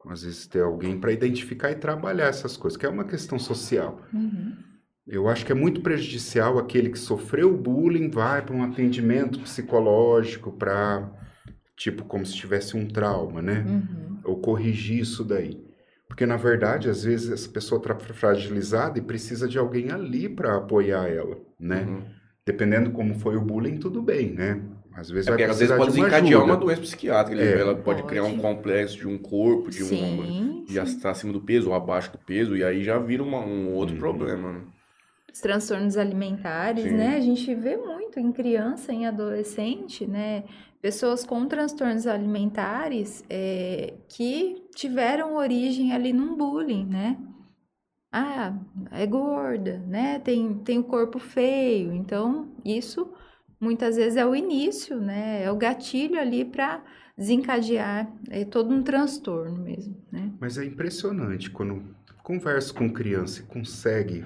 às 0.08 0.22
vezes 0.22 0.46
ter 0.46 0.62
alguém 0.62 1.00
para 1.00 1.10
identificar 1.10 1.72
e 1.72 1.74
trabalhar 1.74 2.26
essas 2.26 2.56
coisas, 2.56 2.76
que 2.76 2.86
é 2.86 2.88
uma 2.88 3.02
questão 3.02 3.40
social. 3.40 4.00
Uhum. 4.14 4.52
Eu 5.06 5.28
acho 5.28 5.46
que 5.46 5.52
é 5.52 5.54
muito 5.54 5.80
prejudicial 5.80 6.58
aquele 6.58 6.90
que 6.90 6.98
sofreu 6.98 7.56
bullying 7.56 8.10
vai 8.10 8.42
para 8.42 8.54
um 8.54 8.62
atendimento 8.64 9.38
psicológico 9.40 10.50
para 10.50 11.08
tipo 11.76 12.04
como 12.04 12.26
se 12.26 12.34
tivesse 12.34 12.76
um 12.76 12.86
trauma, 12.88 13.40
né? 13.40 13.64
Uhum. 13.68 14.18
Ou 14.24 14.36
corrigir 14.38 15.00
isso 15.00 15.22
daí. 15.22 15.64
Porque 16.08 16.26
na 16.26 16.36
verdade, 16.36 16.88
às 16.88 17.04
vezes 17.04 17.30
essa 17.30 17.48
pessoa 17.48 17.80
está 17.80 17.94
fragilizada 17.94 18.98
e 18.98 19.02
precisa 19.02 19.46
de 19.46 19.58
alguém 19.58 19.90
ali 19.90 20.28
para 20.28 20.56
apoiar 20.56 21.06
ela, 21.08 21.36
né? 21.60 21.82
Uhum. 21.86 22.02
Dependendo 22.44 22.90
como 22.90 23.14
foi 23.14 23.36
o 23.36 23.40
bullying, 23.40 23.76
tudo 23.78 24.00
bem, 24.02 24.32
né? 24.32 24.60
Às 24.94 25.10
vezes 25.10 25.26
É 25.28 25.30
vai 25.32 25.38
porque 25.38 25.50
às 25.52 25.58
vezes 25.58 25.76
pode 25.76 25.92
de 25.92 25.98
uma 26.00 26.06
desencadear 26.08 26.40
ajuda. 26.40 26.52
uma 26.52 26.56
doença 26.56 26.80
psiquiátrica. 26.80 27.42
É. 27.42 27.60
Ela 27.60 27.74
pode, 27.74 28.00
Pode. 28.00 28.02
criar 28.04 28.24
um 28.24 28.38
complexo 28.38 28.96
de 28.96 29.06
um 29.06 29.18
corpo, 29.18 29.70
de 29.70 29.82
um 29.82 29.86
Sim, 29.86 30.64
de 30.66 30.78
estar 30.78 31.10
acima 31.10 31.32
do 31.32 31.40
peso 31.40 31.68
ou 31.68 31.74
abaixo 31.74 32.10
do 32.12 32.18
peso, 32.18 32.56
e 32.56 32.64
aí 32.64 32.82
já 32.82 32.98
vira 32.98 33.22
uma- 33.22 33.44
um 33.44 33.72
outro 33.74 33.94
Uhum. 33.94 34.00
problema. 34.00 34.52
Né? 34.52 34.60
Os 35.36 35.40
transtornos 35.42 35.98
alimentares, 35.98 36.84
Sim. 36.84 36.96
né? 36.96 37.16
A 37.16 37.20
gente 37.20 37.54
vê 37.54 37.76
muito 37.76 38.18
em 38.18 38.32
criança, 38.32 38.90
em 38.90 39.06
adolescente, 39.06 40.06
né? 40.06 40.44
Pessoas 40.80 41.26
com 41.26 41.44
transtornos 41.44 42.06
alimentares 42.06 43.22
é, 43.28 43.92
que 44.08 44.64
tiveram 44.74 45.36
origem 45.36 45.92
ali 45.92 46.10
num 46.10 46.34
bullying, 46.34 46.86
né? 46.86 47.18
Ah, 48.10 48.56
é 48.90 49.06
gorda, 49.06 49.76
né? 49.86 50.18
Tem, 50.20 50.54
tem 50.54 50.78
o 50.78 50.84
corpo 50.84 51.18
feio. 51.18 51.92
Então, 51.92 52.48
isso 52.64 53.12
muitas 53.60 53.96
vezes 53.96 54.16
é 54.16 54.24
o 54.24 54.34
início, 54.34 54.98
né? 54.98 55.42
É 55.42 55.52
o 55.52 55.56
gatilho 55.56 56.18
ali 56.18 56.46
para 56.46 56.82
desencadear 57.14 58.10
é, 58.30 58.42
todo 58.46 58.74
um 58.74 58.82
transtorno 58.82 59.58
mesmo, 59.62 59.98
né? 60.10 60.32
Mas 60.40 60.56
é 60.56 60.64
impressionante 60.64 61.50
quando 61.50 61.84
conversa 62.22 62.72
com 62.72 62.90
criança 62.90 63.42
e 63.42 63.44
consegue 63.44 64.24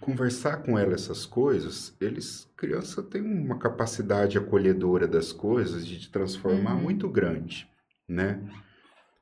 conversar 0.00 0.58
com 0.62 0.78
ela 0.78 0.94
essas 0.94 1.26
coisas, 1.26 1.94
eles, 2.00 2.48
criança 2.56 3.02
tem 3.02 3.20
uma 3.22 3.58
capacidade 3.58 4.38
acolhedora 4.38 5.06
das 5.06 5.32
coisas 5.32 5.86
de 5.86 6.08
transformar 6.08 6.74
Uhum. 6.74 6.82
muito 6.82 7.08
grande, 7.08 7.68
né? 8.08 8.40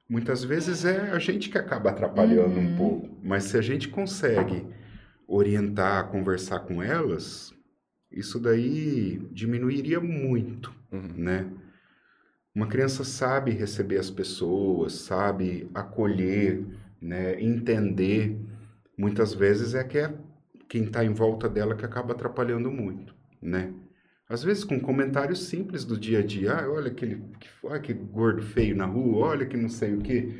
Muitas 0.09 0.43
vezes 0.45 0.85
é 0.85 1.11
a 1.11 1.19
gente 1.19 1.51
que 1.51 1.59
acaba 1.59 1.91
atrapalhando 1.91 2.59
um 2.59 2.67
Uhum. 2.71 2.77
pouco, 2.77 3.09
mas 3.23 3.45
se 3.45 3.59
a 3.59 3.61
gente 3.61 3.89
consegue 3.89 4.67
orientar, 5.27 6.09
conversar 6.09 6.61
com 6.61 6.83
elas, 6.83 7.53
isso 8.11 8.39
daí 8.41 9.19
diminuiria 9.33 10.01
muito 10.01 10.75
Uhum. 10.91 11.13
né? 11.17 11.47
Uma 12.55 12.67
criança 12.67 13.05
sabe 13.05 13.51
receber 13.53 13.99
as 13.99 14.11
pessoas, 14.11 14.95
sabe 14.95 15.69
acolher, 15.75 16.65
né? 17.01 17.41
Entender. 17.41 18.37
Muitas 18.97 19.33
vezes 19.35 19.75
é 19.75 19.85
que 19.85 19.99
é 19.99 20.13
quem 20.69 20.85
está 20.85 21.05
em 21.05 21.13
volta 21.13 21.49
dela 21.49 21.75
que 21.75 21.85
acaba 21.85 22.13
atrapalhando 22.13 22.71
muito, 22.71 23.15
né? 23.41 23.73
Às 24.29 24.43
vezes 24.43 24.63
com 24.63 24.79
comentários 24.79 25.47
simples 25.49 25.85
do 25.85 25.97
dia 25.99 26.19
a 26.19 26.23
dia, 26.23 26.53
ah, 26.55 26.71
olha 26.71 26.89
aquele, 26.91 27.17
que, 27.41 27.49
olha 27.65 27.81
que 27.81 27.95
gordo 27.95 28.43
feio 28.43 28.77
na 28.77 28.85
rua, 28.85 29.29
olha 29.29 29.47
que 29.47 29.57
não 29.57 29.71
sei 29.71 29.95
o 29.95 29.99
quê. 30.01 30.35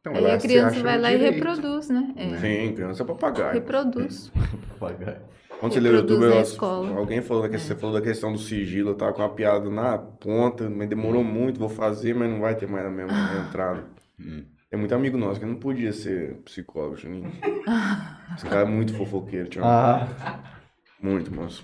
Então, 0.00 0.14
Aí 0.14 0.24
ela 0.24 0.34
a 0.34 0.40
se 0.40 0.46
criança 0.48 0.68
acha 0.76 0.82
vai 0.82 0.98
lá 1.00 1.12
e 1.12 1.16
direito. 1.16 1.34
reproduz, 1.36 1.88
né? 1.88 2.12
É. 2.16 2.28
Sim, 2.38 2.74
criança 2.74 3.02
é 3.02 3.06
papagaio. 3.06 3.54
Reproduz. 3.54 4.30
Papagaio. 4.78 5.22
Quando 5.60 5.72
você 5.74 5.80
leu 5.80 5.92
no 5.92 5.98
Reproduz 6.00 6.52
YouTube, 6.52 6.88
eu- 6.90 6.98
alguém 6.98 7.22
falou 7.22 7.42
da 7.44 7.48
questão, 7.48 7.68
você 7.76 7.80
falou 7.80 7.94
da 7.96 8.02
questão 8.02 8.32
do 8.32 8.38
sigilo, 8.38 8.90
eu 8.90 8.94
tava 8.96 9.12
com 9.12 9.22
uma 9.22 9.28
piada 9.32 9.70
na 9.70 9.96
ponta, 9.96 10.68
mas 10.68 10.88
demorou 10.88 11.22
muito, 11.22 11.58
vou 11.60 11.68
fazer, 11.68 12.14
mas 12.14 12.28
não 12.28 12.40
vai 12.40 12.56
ter 12.56 12.66
mais 12.68 12.84
a 12.84 12.90
mesma 12.90 13.12
entrada. 13.48 13.84
Hum. 14.20 14.42
Tem 14.72 14.80
muito 14.80 14.94
amigo 14.94 15.18
nosso 15.18 15.38
que 15.38 15.44
não 15.44 15.56
podia 15.56 15.92
ser 15.92 16.36
psicólogo, 16.46 16.96
Juninho. 16.96 17.30
Esse 18.34 18.46
cara 18.46 18.62
é 18.62 18.64
muito 18.64 18.94
fofoqueiro, 18.94 19.46
Tiago. 19.46 19.68
Ah, 19.68 20.08
Muito, 20.98 21.30
moço. 21.30 21.62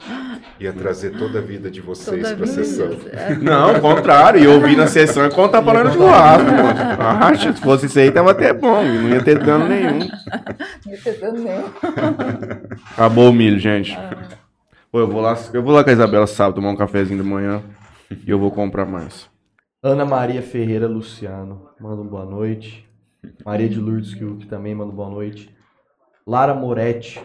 Ia 0.61 0.74
trazer 0.74 1.16
toda 1.16 1.38
a 1.38 1.40
vida 1.40 1.70
de 1.70 1.80
vocês 1.80 2.20
Toda 2.22 2.36
para 2.36 2.44
a 2.44 2.50
vida. 2.50 2.64
sessão. 2.64 2.90
É. 3.11 3.34
Não, 3.36 3.76
ao 3.76 3.80
contrário, 3.80 4.44
eu 4.44 4.61
vi 4.61 4.76
na 4.76 4.86
sessão 4.86 5.24
e 5.24 5.30
contar 5.30 5.62
pra 5.62 5.84
de 5.84 5.94
churrasco, 5.94 6.50
moço. 6.50 7.00
Acha, 7.24 7.52
se 7.54 7.62
fosse 7.62 7.86
isso 7.86 7.98
aí, 7.98 8.11
tava 8.11 8.32
até 8.32 8.52
bom, 8.52 8.84
e 8.84 8.98
não 8.98 9.09
ia 9.09 9.24
ter 9.24 9.38
dano 9.42 9.66
nenhum. 9.66 10.00
Você 10.84 11.14
também. 11.14 11.64
Acabou 12.92 13.30
o 13.30 13.32
milho, 13.32 13.59
gente. 13.59 13.96
Pô, 14.92 14.98
eu 15.00 15.09
vou 15.09 15.22
lá, 15.22 15.34
eu 15.54 15.62
vou 15.62 15.72
lá 15.72 15.82
com 15.82 15.88
a 15.88 15.94
Isabela 15.94 16.26
sábado 16.26 16.56
tomar 16.56 16.68
um 16.72 16.76
cafezinho 16.76 17.22
de 17.22 17.26
manhã 17.26 17.62
e 18.11 18.28
eu 18.30 18.38
vou 18.38 18.50
comprar 18.50 18.84
mais. 18.84 19.30
Ana 19.82 20.04
Maria 20.04 20.42
Ferreira 20.42 20.86
Luciano, 20.86 21.70
manda 21.80 22.02
um 22.02 22.06
boa 22.06 22.26
noite. 22.26 22.88
Maria 23.44 23.68
de 23.68 23.80
Lourdes 23.80 24.14
que 24.14 24.46
também 24.46 24.74
manda 24.74 24.92
boa 24.92 25.10
noite. 25.10 25.54
Lara 26.26 26.54
Moretti, 26.54 27.20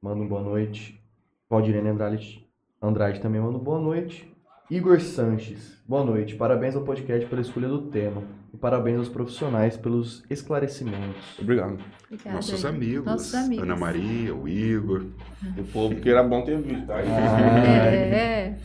manda 0.00 0.24
boa 0.24 0.42
noite. 0.42 1.00
Valdirene 1.48 1.88
Andrade, 1.88 2.46
Andrade 2.80 3.20
também 3.20 3.40
manda 3.40 3.58
boa 3.58 3.80
noite. 3.80 4.30
Igor 4.70 5.00
Sanches, 5.00 5.82
boa 5.86 6.04
noite. 6.04 6.34
Parabéns 6.34 6.74
ao 6.74 6.82
podcast 6.82 7.26
pela 7.28 7.42
escolha 7.42 7.68
do 7.68 7.90
tema. 7.90 8.22
E 8.54 8.56
parabéns 8.56 8.98
aos 8.98 9.08
profissionais 9.08 9.76
pelos 9.76 10.24
esclarecimentos. 10.30 11.38
Obrigado. 11.38 11.78
Obrigada. 12.06 12.36
Nossos 12.36 12.64
amigos, 12.64 13.04
Nossos 13.04 13.34
amigos. 13.34 13.64
Ana 13.64 13.76
Maria, 13.76 14.34
o 14.34 14.48
Igor. 14.48 15.06
O 15.58 15.64
povo 15.64 15.96
que 15.96 16.08
era 16.08 16.22
bom 16.22 16.42
ter 16.42 16.58
visto, 16.60 16.86
tá? 16.86 16.96
Ah, 16.96 17.86
É, 17.94 18.58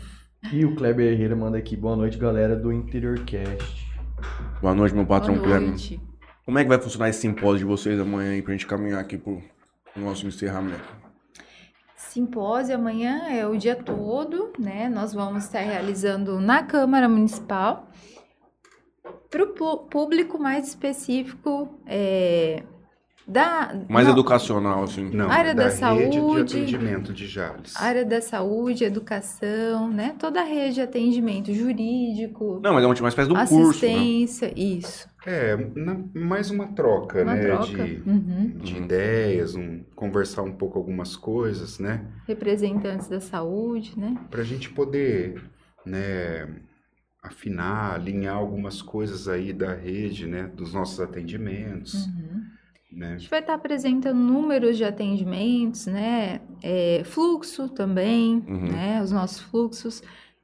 E 0.54 0.64
o 0.66 0.76
Kleber 0.76 1.12
Herrera 1.12 1.36
manda 1.36 1.58
aqui, 1.58 1.76
boa 1.76 1.96
noite, 1.96 2.18
galera 2.18 2.56
do 2.56 2.72
Interior 2.72 3.20
Cast. 3.26 3.88
Boa 4.62 4.74
noite, 4.74 4.96
meu 4.96 5.06
patrão 5.06 5.36
boa 5.36 5.46
Kleber. 5.48 5.76
Como 6.48 6.58
é 6.58 6.64
que 6.64 6.70
vai 6.70 6.80
funcionar 6.80 7.10
esse 7.10 7.20
simpósio 7.20 7.58
de 7.58 7.66
vocês 7.66 8.00
amanhã 8.00 8.32
aí 8.32 8.42
pra 8.42 8.54
gente 8.54 8.66
caminhar 8.66 9.02
aqui 9.02 9.18
pro 9.18 9.44
nosso 9.98 10.26
encerramento? 10.26 10.96
Simpósio 11.98 12.74
amanhã 12.74 13.28
é 13.30 13.46
o 13.46 13.58
dia 13.58 13.76
todo, 13.76 14.54
né? 14.58 14.88
Nós 14.88 15.14
vamos 15.14 15.44
estar 15.44 15.60
realizando 15.60 16.40
na 16.40 16.64
Câmara 16.64 17.10
Municipal. 17.10 17.90
Para 19.30 19.44
o 19.44 19.78
público 19.90 20.40
mais 20.40 20.70
específico, 20.70 21.68
é, 21.86 22.64
da 23.28 23.74
Mais 23.90 24.08
não, 24.08 24.14
educacional, 24.14 24.84
assim. 24.84 25.10
Não, 25.10 25.30
Área 25.30 25.54
da 25.54 25.64
rede 25.66 25.76
saúde. 25.78 26.10
de 26.12 26.40
atendimento 26.42 27.14
de 27.14 27.28
Jales. 27.28 27.76
área 27.76 28.06
da 28.06 28.22
saúde, 28.22 28.86
educação, 28.86 29.90
né? 29.90 30.16
Toda 30.18 30.40
a 30.42 30.44
rede 30.46 30.76
de 30.76 30.82
atendimento 30.82 31.54
jurídico, 31.54 32.60
Não, 32.64 32.74
mas 32.74 32.84
é 32.84 32.88
uma 32.88 33.10
espécie 33.10 33.28
do 33.28 33.36
curso, 33.36 33.86
né? 33.86 33.94
assistência, 33.94 34.54
isso. 34.56 35.08
É, 35.26 35.58
na- 35.76 36.00
mais 36.14 36.50
uma 36.50 36.68
troca, 36.68 37.22
Uma 37.22 37.36
né? 37.36 37.42
troca. 37.44 37.84
De, 37.86 38.02
Uhum. 38.10 38.52
de 38.64 38.78
ideias, 38.78 39.56
um, 39.56 39.84
conversar 39.94 40.44
um 40.44 40.54
pouco 40.54 40.78
algumas 40.80 41.18
coisas, 41.18 41.80
né? 41.80 42.06
Representantes 42.26 43.10
da 43.10 43.20
saúde, 43.20 44.00
né? 44.00 44.16
Para 44.32 44.40
a 44.42 44.46
gente 44.46 44.70
poder, 44.70 45.44
né, 45.86 46.48
afinar, 47.22 47.96
alinhar 47.96 48.36
algumas 48.38 48.82
coisas 48.82 49.28
aí 49.28 49.52
da 49.52 49.74
rede, 49.74 50.26
né? 50.28 50.50
Dos 50.56 50.74
nossos 50.74 51.00
atendimentos, 51.02 52.06
Uhum. 52.06 52.44
Né? 52.92 53.14
A 53.14 53.18
gente 53.18 53.30
vai 53.30 53.40
estar 53.40 53.54
apresentando 53.54 54.18
números 54.18 54.78
de 54.78 54.84
atendimentos, 54.84 55.86
né? 55.88 56.42
É, 56.64 57.02
fluxo 57.06 57.70
também, 57.70 58.44
Uhum. 58.48 58.72
né? 58.72 59.02
Os 59.04 59.12
nossos 59.12 59.40
fluxos, 59.42 60.02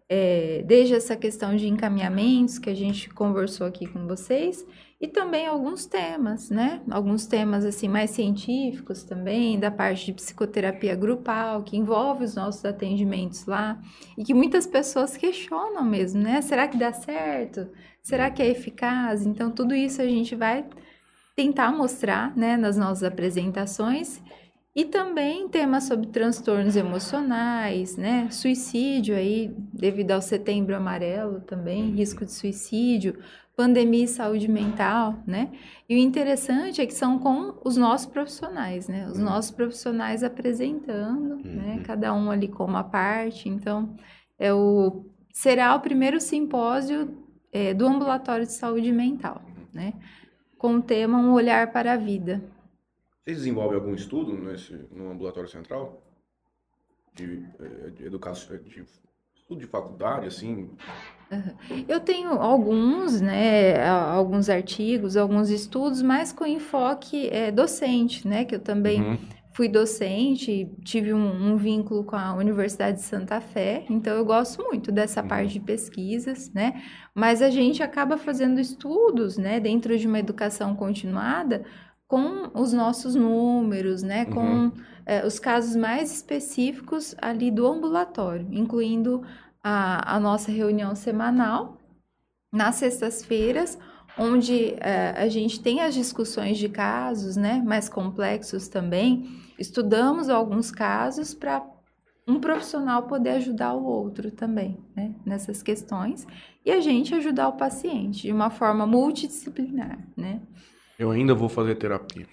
é, 0.09 0.63
desde 0.67 0.93
essa 0.93 1.15
questão 1.15 1.55
de 1.55 1.67
encaminhamentos 1.67 2.59
que 2.59 2.69
a 2.69 2.75
gente 2.75 3.09
conversou 3.09 3.65
aqui 3.65 3.87
com 3.87 4.05
vocês, 4.05 4.65
e 5.01 5.07
também 5.07 5.45
alguns 5.47 5.85
temas, 5.85 6.49
né? 6.49 6.81
Alguns 6.89 7.25
temas 7.25 7.65
assim 7.65 7.89
mais 7.89 8.11
científicos 8.11 9.03
também, 9.03 9.59
da 9.59 9.69
parte 9.71 10.05
de 10.05 10.13
psicoterapia 10.13 10.95
grupal, 10.95 11.63
que 11.63 11.75
envolve 11.75 12.23
os 12.23 12.35
nossos 12.35 12.63
atendimentos 12.63 13.45
lá, 13.45 13.81
e 14.17 14.23
que 14.23 14.33
muitas 14.33 14.65
pessoas 14.67 15.17
questionam 15.17 15.83
mesmo, 15.83 16.21
né? 16.21 16.41
Será 16.41 16.67
que 16.67 16.77
dá 16.77 16.93
certo? 16.93 17.67
Será 18.01 18.29
que 18.29 18.41
é 18.41 18.47
eficaz? 18.49 19.25
Então, 19.25 19.49
tudo 19.51 19.73
isso 19.73 20.01
a 20.01 20.05
gente 20.07 20.35
vai 20.35 20.65
tentar 21.35 21.71
mostrar 21.71 22.35
né, 22.35 22.57
nas 22.57 22.77
nossas 22.77 23.03
apresentações 23.03 24.21
e 24.75 24.85
também 24.85 25.47
temas 25.47 25.83
sobre 25.83 26.07
transtornos 26.07 26.75
emocionais, 26.75 27.95
né, 27.95 28.27
suicídio 28.31 29.15
aí 29.15 29.53
devido 29.71 30.11
ao 30.11 30.21
setembro 30.21 30.75
amarelo 30.75 31.41
também, 31.41 31.91
risco 31.91 32.25
de 32.25 32.31
suicídio, 32.31 33.17
pandemia 33.55 34.05
e 34.05 34.07
saúde 34.07 34.47
mental, 34.47 35.15
né? 35.27 35.51
E 35.87 35.95
o 35.95 35.97
interessante 35.97 36.81
é 36.81 36.85
que 36.85 36.93
são 36.93 37.19
com 37.19 37.53
os 37.63 37.77
nossos 37.77 38.07
profissionais, 38.07 38.87
né? 38.87 39.07
Os 39.07 39.19
nossos 39.19 39.51
profissionais 39.51 40.23
apresentando, 40.23 41.35
né? 41.43 41.81
Cada 41.85 42.13
um 42.13 42.31
ali 42.31 42.47
com 42.47 42.65
uma 42.65 42.83
parte. 42.83 43.47
Então, 43.47 43.95
é 44.39 44.51
o 44.53 45.05
será 45.31 45.75
o 45.75 45.79
primeiro 45.79 46.19
simpósio 46.19 47.15
é, 47.51 47.73
do 47.73 47.85
ambulatório 47.87 48.45
de 48.45 48.53
saúde 48.53 48.91
mental, 48.91 49.41
né? 49.71 49.93
Com 50.63 50.77
o 50.77 50.81
tema 50.81 51.17
Um 51.17 51.33
Olhar 51.33 51.73
para 51.73 51.91
a 51.91 51.97
Vida. 51.97 52.41
Vocês 53.21 53.39
desenvolvem 53.39 53.75
algum 53.77 53.93
estudo 53.93 54.31
nesse, 54.37 54.73
no 54.93 55.11
ambulatório 55.11 55.49
central? 55.49 56.01
De, 57.13 57.45
eh, 57.59 57.89
de 57.89 58.05
educação, 58.05 58.55
de 58.59 58.85
estudo 59.35 59.59
de 59.59 59.67
faculdade, 59.67 60.27
assim? 60.27 60.69
Eu 61.85 61.99
tenho 61.99 62.29
alguns, 62.29 63.19
né, 63.19 63.85
alguns 63.89 64.49
artigos, 64.49 65.17
alguns 65.17 65.49
estudos, 65.49 66.01
mas 66.01 66.31
com 66.31 66.45
enfoque 66.45 67.27
é, 67.27 67.51
docente, 67.51 68.25
né, 68.25 68.45
que 68.45 68.55
eu 68.55 68.61
também 68.61 69.01
Uhum. 69.01 69.17
Fui 69.53 69.67
docente, 69.69 70.69
tive 70.83 71.13
um, 71.13 71.53
um 71.53 71.57
vínculo 71.57 72.03
com 72.03 72.15
a 72.15 72.33
Universidade 72.35 72.97
de 72.97 73.03
Santa 73.03 73.39
Fé, 73.39 73.85
então 73.89 74.15
eu 74.15 74.25
gosto 74.25 74.63
muito 74.63 74.91
dessa 74.91 75.21
Uhum. 75.21 75.27
parte 75.27 75.53
de 75.53 75.59
pesquisas, 75.59 76.51
né? 76.53 76.81
Mas 77.13 77.41
a 77.41 77.49
gente 77.49 77.83
acaba 77.83 78.17
fazendo 78.17 78.59
estudos, 78.59 79.37
né, 79.37 79.59
dentro 79.59 79.97
de 79.97 80.07
uma 80.07 80.19
educação 80.19 80.75
continuada 80.75 81.63
com 82.07 82.49
os 82.53 82.73
nossos 82.73 83.15
números, 83.15 84.03
né, 84.03 84.25
com 84.25 84.39
Uhum. 84.39 84.71
eh, 85.05 85.25
os 85.25 85.39
casos 85.39 85.75
mais 85.75 86.11
específicos 86.11 87.15
ali 87.21 87.51
do 87.51 87.65
ambulatório, 87.67 88.47
incluindo 88.51 89.23
a, 89.63 90.15
a 90.15 90.19
nossa 90.19 90.51
reunião 90.51 90.95
semanal 90.95 91.77
nas 92.51 92.75
sextas-feiras, 92.75 93.77
onde 94.17 94.75
eh, 94.79 95.13
a 95.17 95.27
gente 95.29 95.61
tem 95.61 95.81
as 95.81 95.93
discussões 95.93 96.57
de 96.57 96.69
casos, 96.69 97.35
né, 97.35 97.61
mais 97.65 97.89
complexos 97.89 98.67
também. 98.67 99.27
Estudamos 99.57 100.29
alguns 100.29 100.71
casos 100.71 101.33
para 101.33 101.63
um 102.27 102.39
profissional 102.39 103.03
poder 103.03 103.31
ajudar 103.31 103.73
o 103.73 103.83
outro 103.83 104.31
também, 104.31 104.77
né, 104.95 105.13
nessas 105.25 105.61
questões, 105.61 106.25
e 106.65 106.71
a 106.71 106.79
gente 106.79 107.13
ajudar 107.13 107.49
o 107.49 107.53
paciente 107.57 108.21
de 108.23 108.31
uma 108.31 108.49
forma 108.49 108.85
multidisciplinar, 108.87 109.99
né. 110.15 110.39
Eu 110.97 111.11
ainda 111.11 111.33
vou 111.35 111.49
fazer 111.49 111.75
terapia. 111.75 112.25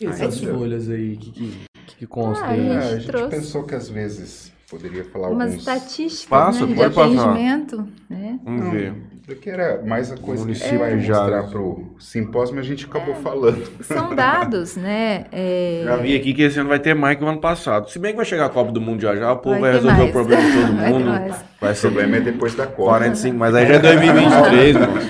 E 0.00 0.06
essas 0.06 0.34
sim. 0.34 0.46
folhas 0.46 0.88
aí, 0.88 1.14
o 1.14 1.18
que, 1.18 1.30
que, 1.32 1.66
que 1.98 2.06
consta 2.06 2.44
Ah, 2.44 2.50
aí? 2.50 2.60
a 2.60 2.74
É, 2.74 2.80
gente 2.80 2.84
a 2.92 2.94
gente 2.98 3.06
trouxe 3.08 3.36
pensou 3.36 3.64
que 3.64 3.74
às 3.74 3.88
vezes 3.88 4.52
poderia 4.70 5.04
falar 5.04 5.30
Umas 5.30 5.46
alguns... 5.48 5.58
estatísticas 5.60 6.26
Passa, 6.26 6.66
né, 6.66 6.74
de 6.74 6.94
passar. 6.94 7.04
atendimento, 7.04 7.88
né. 8.08 8.38
Vamos 8.44 8.64
Não, 8.64 8.70
ver. 8.70 8.94
Porque 9.28 9.50
era 9.50 9.82
mais 9.84 10.10
a 10.10 10.16
coisa 10.16 10.42
que 10.46 10.52
a 10.52 10.54
gente 10.54 10.62
Município 10.64 10.78
vai 10.78 10.94
mostrar 10.96 11.14
Jales. 11.30 11.50
pro 11.50 11.94
simpósio, 11.98 12.56
mas 12.56 12.64
a 12.64 12.68
gente 12.68 12.86
acabou 12.86 13.12
É. 13.14 13.18
falando. 13.18 13.62
São 13.82 14.14
dados, 14.14 14.74
né? 14.74 15.26
é, 15.30 15.82
Já 15.84 15.96
vi 15.96 16.16
aqui 16.16 16.32
que 16.32 16.40
esse 16.40 16.58
ano 16.58 16.70
vai 16.70 16.78
ter 16.78 16.94
mais 16.94 17.18
que 17.18 17.22
o 17.24 17.28
ano 17.28 17.38
passado. 17.38 17.90
Se 17.90 17.98
bem 17.98 18.12
que 18.12 18.16
vai 18.16 18.24
chegar 18.24 18.46
a 18.46 18.48
Copa 18.48 18.72
do 18.72 18.80
Mundo 18.80 19.02
já 19.02 19.14
já, 19.14 19.30
o 19.30 19.36
povo 19.36 19.60
vai, 19.60 19.70
Vai 19.70 19.72
resolver 19.72 19.96
mais. 19.98 20.08
o 20.08 20.12
problema 20.12 20.42
de 20.42 20.52
todo 20.56 20.72
Vai 20.80 20.92
mundo. 20.92 21.34
Vai 21.60 21.72
O 21.72 21.74
ser 21.74 21.88
problema 21.90 22.16
é 22.16 22.20
depois 22.20 22.54
da 22.54 22.66
Copa. 22.66 22.88
45, 22.90 23.36
mas 23.36 23.54
aí 23.54 23.66
já 23.66 23.74
é 23.74 23.78
2023, 23.80 24.76
mano. 24.76 24.92
Nós 24.94 25.00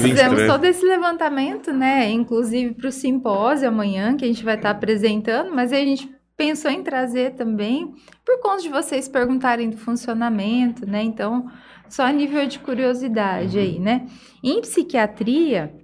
fizemos 0.00 0.14
2023. 0.14 0.46
todo 0.52 0.64
esse 0.64 0.86
levantamento, 0.86 1.70
né? 1.70 2.10
Inclusive 2.10 2.72
para 2.74 2.88
o 2.88 2.92
simpósio 2.92 3.68
amanhã, 3.68 4.16
que 4.16 4.24
a 4.24 4.28
gente 4.28 4.42
vai 4.42 4.54
estar 4.54 4.70
apresentando, 4.70 5.54
mas 5.54 5.70
aí 5.70 5.82
a 5.82 5.86
gente 5.86 6.10
pensou 6.34 6.70
em 6.70 6.82
trazer 6.82 7.32
também, 7.32 7.92
por 8.24 8.40
conta 8.40 8.62
de 8.62 8.70
vocês 8.70 9.06
perguntarem 9.06 9.68
do 9.68 9.76
funcionamento, 9.76 10.86
né? 10.88 11.02
Então, 11.02 11.44
só 11.90 12.04
a 12.04 12.12
nível 12.12 12.46
de 12.46 12.58
curiosidade 12.60 13.58
aí, 13.58 13.78
né? 13.78 14.06
Em 14.42 14.60
psiquiatria, 14.62 15.74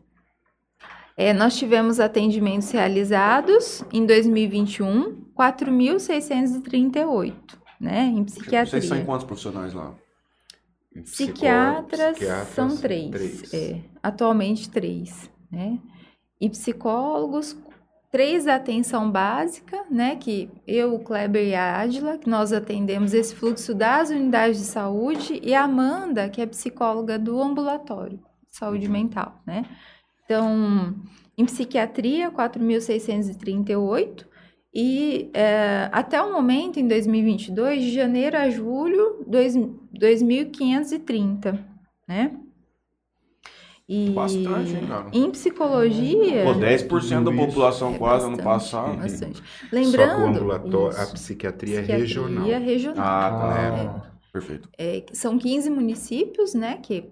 é, 1.17 1.33
nós 1.35 1.57
tivemos 1.59 1.99
atendimentos 2.01 2.71
realizados 2.71 3.85
em 3.93 4.07
2021, 4.07 5.25
4.638, 5.37 7.35
né? 7.81 8.05
Em 8.05 8.25
psiquiatria. 8.25 8.67
Vocês 8.81 8.87
são 8.87 9.05
quantos 9.05 9.27
profissionais 9.27 9.75
lá? 9.75 9.95
Psiquiatras, 11.05 12.17
Psiquiatras, 12.17 12.49
são 12.55 12.75
três, 12.77 13.11
três. 13.11 13.53
é, 13.53 13.81
atualmente 14.03 14.71
três, 14.71 15.31
né? 15.51 15.79
E 16.41 16.49
psicólogos, 16.49 17.57
três 18.17 18.47
da 18.47 18.55
atenção 18.55 19.11
básica, 19.11 19.85
né? 19.91 20.17
Que 20.17 20.49
eu, 20.67 20.95
o 20.95 20.99
Kleber 21.01 21.47
e 21.47 21.55
a 21.55 21.81
Adila, 21.81 22.17
que 22.17 22.31
nós 22.31 22.51
atendemos 22.51 23.13
esse 23.13 23.35
fluxo 23.35 23.75
das 23.75 24.09
unidades 24.09 24.57
de 24.59 24.65
saúde, 24.65 25.39
e 25.43 25.53
a 25.55 25.65
Amanda, 25.65 26.27
que 26.31 26.41
é 26.41 26.47
psicóloga 26.47 27.19
do 27.19 27.43
ambulatório 27.43 28.17
de 28.17 28.57
saúde 28.57 28.89
mental, 28.89 29.43
né? 29.47 29.67
Então, 30.25 30.95
em 31.37 31.45
psiquiatria, 31.45 32.31
4.638, 32.31 34.25
e 34.75 35.31
é, 35.35 35.91
até 35.93 36.19
o 36.23 36.33
momento, 36.33 36.81
em 36.81 36.89
2022, 36.89 37.83
de 37.83 37.93
janeiro 37.93 38.39
a 38.39 38.49
julho, 38.49 39.27
dois- 39.27 39.59
2.530, 39.93 41.63
né? 42.09 42.35
E 43.89 44.11
Bastante, 44.11 44.75
hein, 44.75 44.87
cara? 44.89 45.07
em 45.13 45.31
psicologia. 45.31 46.43
Pô, 46.45 46.55
10% 46.55 47.25
da 47.25 47.31
população 47.47 47.95
é 47.95 47.99
quase 47.99 48.27
ano 48.27 48.37
bastante, 48.37 48.45
passado. 48.45 48.97
Bastante. 48.97 49.37
Só 49.37 49.43
que 49.69 49.75
Lembrando. 49.75 50.47
o 50.47 50.87
a 50.89 51.07
psiquiatria, 51.07 51.79
é 51.79 51.83
psiquiatria 51.83 51.97
regional. 51.97 52.45
regional. 52.61 53.05
Ah, 53.07 53.31
tá. 53.31 54.13
Ah, 54.13 54.17
Perfeito. 54.33 54.69
É, 54.77 55.07
são 55.13 55.39
15 55.39 55.71
municípios, 55.71 56.53
né, 56.53 56.79
que 56.83 57.09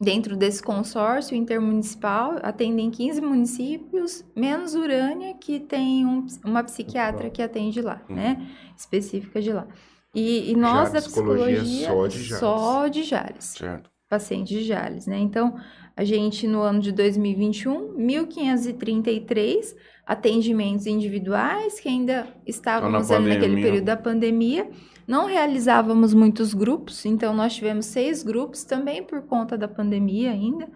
dentro 0.00 0.36
desse 0.36 0.62
consórcio 0.62 1.36
intermunicipal 1.36 2.36
atendem 2.42 2.90
15 2.90 3.20
municípios, 3.20 4.24
menos 4.34 4.74
Urânia, 4.74 5.34
que 5.34 5.58
tem 5.58 6.06
um- 6.06 6.24
uma 6.44 6.62
psiquiatra 6.62 7.30
que 7.30 7.42
atende 7.42 7.80
lá, 7.82 8.00
Uhum. 8.08 8.14
né, 8.16 8.46
específica 8.76 9.40
de 9.42 9.52
lá. 9.52 9.66
E, 10.14 10.50
e 10.52 10.56
nós 10.56 10.92
da 10.92 11.00
psicologia 11.00 11.62
psicologia 11.62 11.88
só 11.88 12.06
de 12.06 12.22
Jales. 12.22 12.40
só 12.40 12.88
de 12.88 13.02
Jales 13.02 13.44
Certo. 13.44 13.90
pacientes 14.08 14.48
de 14.56 14.64
Jales, 14.64 15.06
né? 15.06 15.18
Então, 15.18 15.54
a 15.96 16.04
gente 16.04 16.46
no 16.46 16.60
ano 16.60 16.78
de 16.78 16.92
2021, 16.92 17.94
1533 17.96 19.74
atendimentos 20.06 20.86
individuais 20.86 21.80
que 21.80 21.88
ainda 21.88 22.28
estávamos 22.46 23.10
ali 23.10 23.30
naquele 23.30 23.62
período 23.62 23.86
da 23.86 23.96
pandemia. 23.96 24.68
Não 25.08 25.24
realizávamos 25.24 26.12
muitos 26.12 26.52
grupos, 26.52 27.06
então 27.06 27.34
nós 27.34 27.54
tivemos 27.54 27.86
seis 27.86 28.22
grupos 28.22 28.62
também 28.62 29.02
por 29.02 29.22
conta 29.22 29.56
da 29.56 29.66
pandemia 29.66 30.32
ainda. 30.32 30.68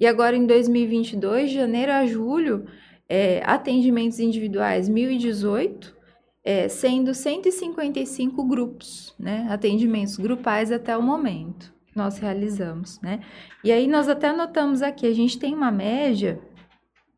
E 0.00 0.06
agora 0.06 0.34
em 0.34 0.46
2022, 0.46 1.50
de 1.50 1.54
janeiro 1.54 1.92
a 1.92 2.04
julho, 2.04 2.66
é, 3.08 3.42
atendimentos 3.46 4.18
individuais 4.18 4.88
1018, 4.88 5.94
é, 6.42 6.68
sendo 6.68 7.14
155 7.14 8.44
grupos, 8.44 9.14
né? 9.18 9.46
Atendimentos 9.48 10.16
grupais 10.16 10.72
até 10.72 10.96
o 10.96 11.02
momento 11.02 11.75
nós 11.96 12.18
realizamos, 12.18 13.00
né? 13.00 13.20
E 13.64 13.72
aí 13.72 13.86
nós 13.88 14.08
até 14.08 14.32
notamos 14.32 14.82
aqui, 14.82 15.06
a 15.06 15.14
gente 15.14 15.38
tem 15.38 15.54
uma 15.54 15.70
média 15.72 16.40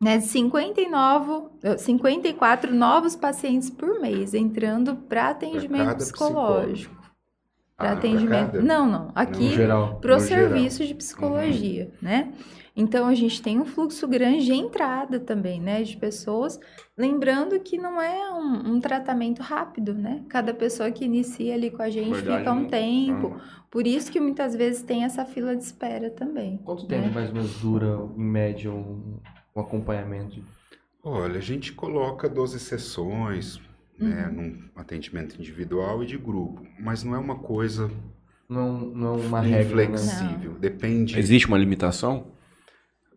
né, 0.00 0.18
de 0.18 0.24
59, 0.26 1.48
eh, 1.62 1.76
54 1.76 2.72
novos 2.72 3.16
pacientes 3.16 3.68
por 3.68 4.00
mês 4.00 4.32
entrando 4.32 4.94
para 4.94 5.30
atendimento 5.30 5.96
psicológico. 5.96 6.96
Para 7.76 7.90
Ah, 7.90 7.92
atendimento. 7.92 8.60
Não, 8.60 8.88
não. 8.88 9.12
Aqui 9.14 9.50
para 10.00 10.14
o 10.14 10.18
no 10.18 10.20
geral. 10.20 10.20
serviço 10.20 10.84
de 10.84 10.94
psicologia, 10.94 11.92
né? 12.02 12.32
Então 12.74 13.08
a 13.08 13.14
gente 13.14 13.42
tem 13.42 13.58
um 13.60 13.64
fluxo 13.64 14.06
grande 14.06 14.44
de 14.44 14.52
entrada 14.52 15.18
também, 15.18 15.60
né, 15.60 15.82
de 15.82 15.96
pessoas. 15.96 16.60
Lembrando 16.96 17.58
que 17.58 17.76
não 17.76 18.00
é 18.00 18.30
um, 18.32 18.74
um 18.74 18.80
tratamento 18.80 19.42
rápido, 19.42 19.94
né? 19.94 20.22
Cada 20.28 20.54
pessoa 20.54 20.90
que 20.92 21.04
inicia 21.04 21.54
ali 21.54 21.70
com 21.70 21.82
a 21.82 21.90
gente 21.90 22.10
Verdade, 22.12 22.38
fica 22.38 22.52
um 22.52 22.64
tempo. 22.66 23.36
Ah, 23.36 23.57
Por 23.70 23.86
isso 23.86 24.10
que 24.10 24.18
muitas 24.20 24.54
vezes 24.56 24.82
tem 24.82 25.04
essa 25.04 25.24
fila 25.24 25.54
de 25.54 25.62
espera 25.62 26.10
também. 26.10 26.56
Quanto 26.64 26.82
né? 26.88 26.88
tempo 27.02 27.14
mais 27.14 27.28
ou 27.28 27.34
menos 27.34 27.60
dura, 27.60 27.98
em 28.16 28.24
média, 28.24 28.70
um, 28.72 29.18
um 29.54 29.60
acompanhamento? 29.60 30.42
Olha, 31.02 31.38
a 31.38 31.42
gente 31.42 31.72
coloca 31.72 32.28
12 32.28 32.58
sessões, 32.58 33.60
né, 33.98 34.26
Uhum. 34.28 34.32
num 34.34 34.62
atendimento 34.76 35.36
individual 35.38 36.02
e 36.02 36.06
de 36.06 36.16
grupo, 36.16 36.66
mas 36.78 37.02
não 37.04 37.14
é 37.14 37.18
uma 37.18 37.36
coisa 37.38 37.90
Não, 38.48 38.72
não 38.78 39.14
é 39.14 39.26
uma 39.26 39.40
regra, 39.40 39.58
né? 39.58 39.62
inflexível. 39.84 40.52
Depende 40.58 41.18
Existe 41.18 41.46
uma 41.46 41.58
limitação? 41.58 42.32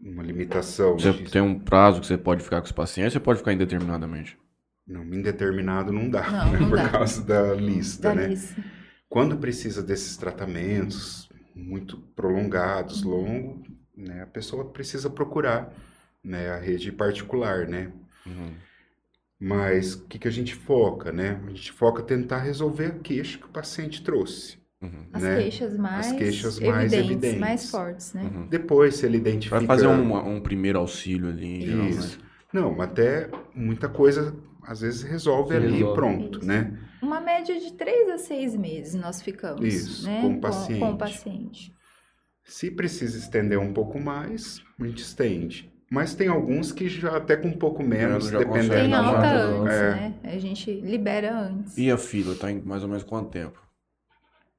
uma 0.04 0.24
limitação. 0.24 0.94
Você 0.98 1.14
de- 1.14 1.30
tem 1.32 1.42
um 1.42 1.60
prazo 1.60 2.02
que 2.02 2.08
você 2.08 2.18
pode 2.18 2.44
ficar 2.44 2.60
com 2.60 2.66
os 2.66 2.72
pacientes, 2.72 3.14
você 3.14 3.20
pode 3.20 3.38
ficar 3.40 3.54
indeterminadamente. 3.54 4.38
Não, 4.88 5.04
indeterminado 5.04 5.92
não 5.94 6.10
dá, 6.10 6.30
Não, 6.30 6.52
né, 6.52 6.60
não 6.60 6.70
por 6.70 6.76
dá. 6.78 6.90
causa 6.90 7.24
da 7.24 7.54
lista, 7.54 8.10
Da 8.10 8.16
né? 8.16 8.28
lista. 8.28 8.64
Quando 9.12 9.36
precisa 9.36 9.84
desses 9.84 10.16
tratamentos 10.16 11.30
muito 11.54 11.98
prolongados, 12.16 13.04
longos, 13.04 13.68
né, 13.94 14.24
a 14.24 14.26
pessoa 14.26 14.64
precisa 14.64 15.10
procurar, 15.10 15.74
né, 16.24 16.50
a 16.50 16.58
rede 16.58 16.94
particular, 16.94 17.68
né? 17.68 17.92
Uhum. 18.26 18.54
Mas 19.38 19.96
o 19.96 20.06
que, 20.06 20.18
que 20.18 20.30
a 20.30 20.32
gente 20.32 20.56
foca, 20.56 21.12
né? 21.12 21.42
A 21.46 21.50
gente 21.50 21.74
foca 21.74 22.02
tentar 22.02 22.38
resolver 22.38 22.86
a 22.86 23.00
queixa 23.00 23.38
que 23.38 23.48
o 23.48 23.50
paciente 23.50 24.02
trouxe. 24.02 24.58
Uhum. 24.82 25.06
As 25.12 25.24
né? 25.24 25.42
queixas 25.42 25.78
mais, 25.78 26.12
queixas 26.14 26.60
mais 26.62 26.94
evidentes, 26.94 27.12
evidentes. 27.12 27.40
mais 27.40 27.70
fortes, 27.70 28.14
né? 28.14 28.24
Uhum. 28.24 28.48
Depois, 28.48 28.96
se 28.96 29.06
ele 29.06 29.18
identifica... 29.18 29.58
Vai 29.58 29.68
fazer 29.68 29.88
um, 29.88 30.16
um 30.16 30.40
primeiro 30.40 30.80
auxílio 30.80 31.28
ali. 31.28 31.90
Isso. 31.90 32.18
Não, 32.54 32.82
até 32.82 33.30
muita 33.54 33.90
coisa 33.90 34.34
às 34.64 34.80
vezes 34.80 35.02
resolve 35.02 35.50
Se 35.50 35.56
ali 35.58 35.68
e 35.68 35.72
resolve. 35.72 35.96
pronto, 35.96 36.40
Isso. 36.40 36.48
né? 36.48 36.78
Uma 37.02 37.20
média 37.20 37.60
de 37.60 37.74
três 37.74 38.10
a 38.10 38.18
seis 38.18 38.56
meses 38.56 38.94
nós 38.94 39.22
ficamos, 39.22 39.62
Isso, 39.66 40.06
né? 40.06 40.22
com 40.22 40.28
o 40.28 40.34
Com, 40.34 40.38
com 40.38 40.38
o 40.38 40.42
paciente. 40.42 40.98
paciente. 40.98 41.74
Se 42.44 42.70
precisa 42.72 43.18
estender 43.18 43.60
um 43.60 43.74
pouco 43.74 44.00
mais, 44.00 44.62
a 44.80 44.86
gente 44.86 45.02
estende. 45.02 45.72
Mas 45.90 46.16
tem 46.16 46.28
alguns 46.30 46.72
que 46.72 46.88
já 46.88 47.18
até 47.18 47.36
com 47.36 47.50
um 47.50 47.58
pouco 47.58 47.84
menos, 47.84 48.30
Já 48.30 48.40
dependendo 48.40 48.70
Tem 48.74 48.94
alta 48.94 49.28
antes, 49.28 49.74
é. 49.74 49.90
né? 49.96 50.14
A 50.24 50.38
gente 50.38 50.72
libera 50.80 51.38
antes. 51.38 51.78
E 51.78 51.92
a 51.92 51.98
fila, 51.98 52.34
tá 52.34 52.50
em 52.50 52.62
mais 52.62 52.82
ou 52.82 52.88
menos 52.88 53.04
quanto 53.04 53.30
tempo? 53.30 53.62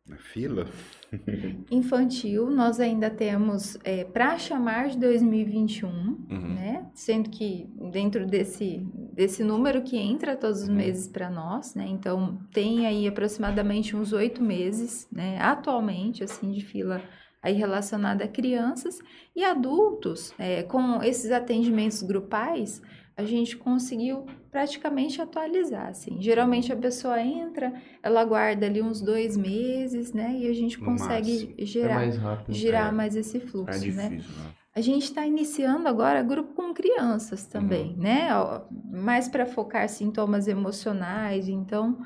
Na 0.07 0.17
fila. 0.17 0.67
Infantil, 1.71 2.51
nós 2.51 2.81
ainda 2.81 3.09
temos 3.09 3.77
para 4.13 4.37
chamar 4.39 4.89
de 4.89 4.99
2021, 4.99 5.89
Uhum. 5.89 6.55
né? 6.55 6.87
Sendo 6.95 7.31
que 7.31 7.69
dentro 7.93 8.27
desse, 8.27 8.85
desse 9.13 9.45
número 9.45 9.83
que 9.83 9.97
entra 9.97 10.37
todos 10.37 10.63
os 10.63 10.69
Uhum. 10.69 10.75
meses 10.77 11.07
para 11.09 11.31
nós, 11.31 11.75
né? 11.75 11.87
Então 11.89 12.39
tem 12.53 12.87
aí 12.87 13.07
aproximadamente 13.07 13.95
uns 13.97 14.13
oito 14.13 14.43
meses, 14.43 15.09
né? 15.13 15.39
Atualmente, 15.41 16.25
assim, 16.25 16.51
de 16.51 16.65
fila 16.65 17.01
aí 17.43 17.55
relacionada 17.55 18.25
a 18.25 18.29
crianças 18.29 18.99
e 19.35 19.45
adultos, 19.45 20.33
é, 20.39 20.63
com 20.63 21.03
esses 21.03 21.31
atendimentos 21.33 22.01
grupais, 22.03 22.81
a 23.17 23.25
gente 23.25 23.57
conseguiu 23.57 24.27
praticamente 24.51 25.21
atualizar, 25.21 25.89
assim. 25.89 26.21
Geralmente 26.21 26.73
a 26.73 26.77
pessoa 26.77 27.21
entra, 27.21 27.73
ela 28.03 28.25
guarda 28.25 28.67
ali 28.67 28.83
uns 28.83 29.01
dois 29.01 29.37
meses, 29.37 30.13
né? 30.13 30.35
E 30.39 30.49
a 30.49 30.55
gente 30.55 30.79
No 30.79 30.87
consegue 30.87 31.33
máximo. 31.33 31.55
É 31.59 31.65
gerar, 31.67 31.95
mais 31.95 32.17
rápido. 32.17 32.53
girar 32.55 32.89
é. 32.89 32.93
mais 32.93 33.17
esse 33.17 33.39
É 33.39 33.41
fluxo, 33.41 33.93
né? 33.93 34.09
difícil, 34.09 34.37
né? 34.37 34.55
A 34.75 34.81
gente 34.81 35.05
está 35.05 35.27
iniciando 35.27 35.87
agora 35.89 36.23
grupo 36.23 36.55
com 36.55 36.73
crianças 36.73 37.47
também, 37.47 37.95
né? 37.97 38.35
Ó, 38.35 38.63
Mais 38.71 39.29
para 39.29 39.45
focar 39.47 39.89
sintomas 39.89 40.49
emocionais, 40.49 41.49
então 41.49 41.99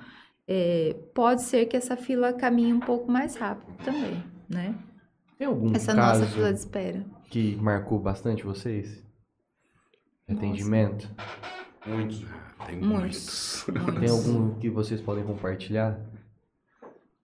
é, 0.48 0.96
pode 1.14 1.42
ser 1.42 1.66
que 1.66 1.76
essa 1.76 1.96
fila 1.96 2.32
caminhe 2.32 2.72
um 2.72 2.80
pouco 2.80 3.10
mais 3.10 3.36
rápido 3.36 3.76
também, 3.84 4.24
né? 4.48 4.74
Tem 5.38 5.46
algum 5.46 5.74
Essa 5.74 5.94
caso 5.94 6.20
nossa 6.20 6.26
fila 6.26 6.52
de 6.52 6.58
espera. 6.58 7.06
que 7.30 7.56
marcou 7.56 7.98
bastante 8.00 8.44
vocês? 8.44 9.05
Nossa. 10.28 10.38
Atendimento? 10.46 11.08
Muitos. 11.86 12.24
Tem 12.66 12.80
Muitos. 12.80 13.64
muitos. 13.68 14.00
Tem 14.00 14.08
algum 14.10 14.54
que 14.58 14.68
vocês 14.68 15.00
podem 15.00 15.24
compartilhar? 15.24 16.00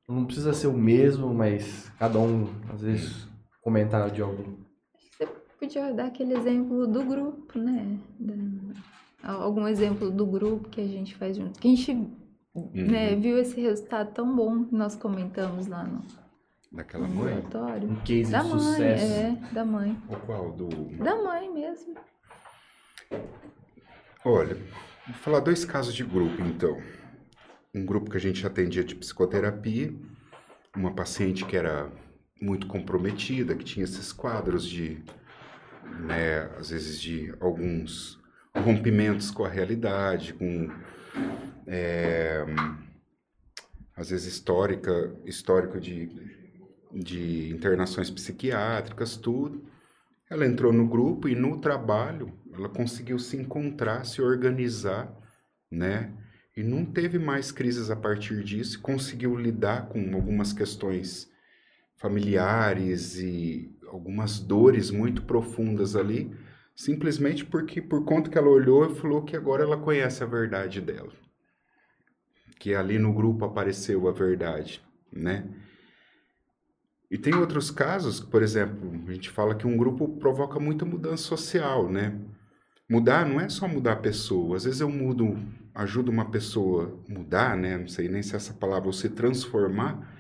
Não 0.09 0.24
precisa 0.24 0.53
ser 0.53 0.66
o 0.66 0.73
mesmo, 0.73 1.33
mas 1.33 1.91
cada 1.99 2.19
um, 2.19 2.47
às 2.73 2.83
vezes, 2.83 3.27
comentar 3.62 4.11
de 4.11 4.20
algum. 4.23 4.57
Podia 5.59 5.93
dar 5.95 6.07
aquele 6.07 6.35
exemplo 6.35 6.87
do 6.87 7.05
grupo, 7.05 7.59
né? 7.59 7.99
Da- 8.19 9.33
algum 9.33 9.66
exemplo 9.66 10.11
do 10.11 10.27
grupo 10.27 10.69
que 10.69 10.81
a 10.81 10.87
gente 10.87 11.15
faz 11.15 11.37
junto. 11.37 11.59
Que 11.59 11.69
a 11.69 11.70
gente 11.77 12.11
né, 12.74 13.15
viu 13.16 13.39
esse 13.39 13.61
resultado 13.61 14.12
tão 14.12 14.35
bom 14.37 14.65
que 14.65 14.74
nós 14.74 14.95
comentamos 14.97 15.66
lá 15.69 15.85
no 15.85 16.03
Daquela 16.73 17.07
mãe? 17.07 17.35
Um 17.89 17.95
case 18.05 18.31
Da 18.33 18.43
de 18.43 18.49
mãe, 18.49 18.59
sucesso. 18.59 19.05
é, 19.05 19.39
da 19.53 19.65
mãe. 19.65 19.97
Ou 20.09 20.16
qual? 20.16 20.53
Do... 20.53 20.69
Da 21.03 21.15
mãe 21.23 21.53
mesmo. 21.53 21.95
Olha, 24.24 24.55
vou 25.06 25.16
falar 25.16 25.40
dois 25.40 25.64
casos 25.64 25.94
de 25.94 26.05
grupo, 26.05 26.40
então. 26.43 26.80
Um 27.74 27.84
grupo 27.84 28.10
que 28.10 28.16
a 28.16 28.20
gente 28.20 28.47
atendia 28.47 28.84
de 28.84 28.94
psicoterapia, 28.94 29.93
uma 30.76 30.94
paciente 30.94 31.44
que 31.44 31.56
era 31.56 31.90
muito 32.40 32.66
comprometida, 32.66 33.55
que 33.55 33.64
tinha 33.64 33.84
esses 33.84 34.12
quadros 34.12 34.64
de, 34.66 35.02
né, 36.01 36.51
às 36.59 36.70
vezes 36.70 37.01
de 37.01 37.34
alguns 37.40 38.20
rompimentos 38.55 39.30
com 39.30 39.44
a 39.44 39.48
realidade, 39.48 40.34
com, 40.34 40.70
é, 41.66 42.44
às 43.97 44.10
vezes 44.10 44.34
histórica, 44.34 45.14
histórico 45.24 45.80
de, 45.80 46.10
de 46.93 47.51
internações 47.51 48.10
psiquiátricas, 48.10 49.16
tudo. 49.16 49.72
Ela 50.33 50.47
entrou 50.47 50.73
no 50.73 50.89
grupo 50.89 51.29
e 51.29 51.35
no 51.35 51.59
trabalho 51.59 52.33
ela 52.55 52.67
conseguiu 52.67 53.19
se 53.19 53.37
encontrar, 53.37 54.07
se 54.07 54.23
organizar, 54.23 55.15
né? 55.71 56.11
E 56.57 56.63
não 56.63 56.87
teve 56.87 57.19
mais 57.19 57.53
crises 57.53 57.91
a 57.91 57.97
partir 57.97 58.43
disso, 58.43 58.81
conseguiu 58.81 59.37
lidar 59.37 59.91
com 59.91 60.15
algumas 60.15 60.51
questões 60.51 61.31
familiares 61.97 63.19
e 63.19 63.77
algumas 63.87 64.41
dores 64.41 64.91
muito 64.91 65.23
profundas 65.23 65.95
ali, 65.95 66.35
simplesmente 66.75 67.45
porque 67.45 67.83
por 67.83 68.03
conta 68.07 68.31
que 68.31 68.39
ela 68.39 68.49
olhou 68.49 68.91
e 68.91 68.95
falou 68.95 69.23
que 69.25 69.37
agora 69.37 69.65
ela 69.65 69.77
conhece 69.77 70.23
a 70.23 70.27
verdade 70.27 70.81
dela. 70.81 71.13
Que 72.59 72.75
ali 72.75 72.99
no 72.99 73.13
grupo 73.13 73.45
apareceu 73.45 74.09
a 74.09 74.13
verdade, 74.13 74.83
né? 75.13 75.45
E 77.12 77.18
tem 77.18 77.34
outros 77.34 77.70
casos, 77.70 78.20
por 78.20 78.43
exemplo, 78.43 78.90
a 79.06 79.12
gente 79.12 79.28
fala 79.28 79.55
que 79.55 79.66
um 79.66 79.76
grupo 79.76 80.09
provoca 80.16 80.59
muita 80.59 80.86
mudança 80.86 81.22
social, 81.24 81.86
né? 81.93 82.14
Mudar 82.89 83.28
não 83.28 83.39
é 83.39 83.51
só 83.51 83.68
mudar 83.68 83.93
a 83.93 83.97
pessoa. 83.97 84.56
Às 84.56 84.64
vezes 84.64 84.80
eu 84.80 84.89
mudo, 84.89 85.39
ajudo 85.74 86.10
uma 86.10 86.30
pessoa 86.30 86.98
a 87.06 87.12
mudar, 87.12 87.55
né? 87.55 87.76
Não 87.76 87.86
sei 87.86 88.09
nem 88.09 88.22
se 88.22 88.34
essa 88.34 88.55
palavra 88.55 88.86
ou 88.86 88.94
se 88.94 89.10
transformar, 89.10 90.10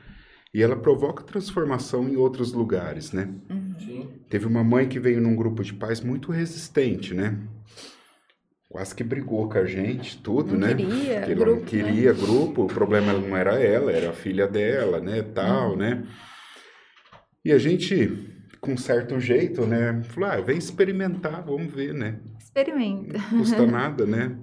e 0.52 0.62
ela 0.62 0.76
provoca 0.76 1.24
transformação 1.24 2.06
em 2.06 2.16
outros 2.16 2.52
lugares, 2.52 3.10
né? 3.10 3.30
Sim. 3.78 4.10
Teve 4.28 4.46
uma 4.46 4.62
mãe 4.62 4.86
que 4.86 5.00
veio 5.00 5.18
num 5.18 5.34
grupo 5.34 5.64
de 5.64 5.72
pais 5.72 6.02
muito 6.02 6.30
resistente, 6.30 7.14
né? 7.14 7.38
Quase 8.68 8.94
que 8.94 9.02
brigou 9.02 9.48
com 9.48 9.56
a 9.56 9.64
gente, 9.64 10.18
tudo, 10.18 10.52
Não 10.52 10.68
né? 10.68 10.74
queria 10.74 11.20
Porque 11.20 11.32
ela 11.32 11.34
grupo, 11.34 11.60
não 11.60 11.64
queria 11.64 12.12
grupo, 12.12 12.64
o 12.64 12.66
problema 12.66 13.14
não 13.14 13.34
era 13.34 13.58
ela, 13.58 13.90
era 13.90 14.10
a 14.10 14.14
filha 14.14 14.46
dela, 14.46 15.00
né, 15.00 15.22
tal, 15.22 15.74
né? 15.74 16.06
E 17.44 17.52
a 17.52 17.58
gente, 17.58 18.28
com 18.60 18.76
certo 18.76 19.18
jeito, 19.18 19.66
né, 19.66 20.02
falou, 20.04 20.30
ah, 20.30 20.40
vem 20.40 20.58
experimentar, 20.58 21.42
vamos 21.44 21.72
ver, 21.72 21.92
né? 21.92 22.18
Experimenta. 22.38 23.18
Não 23.30 23.38
custa 23.38 23.66
nada, 23.66 24.06
né? 24.06 24.36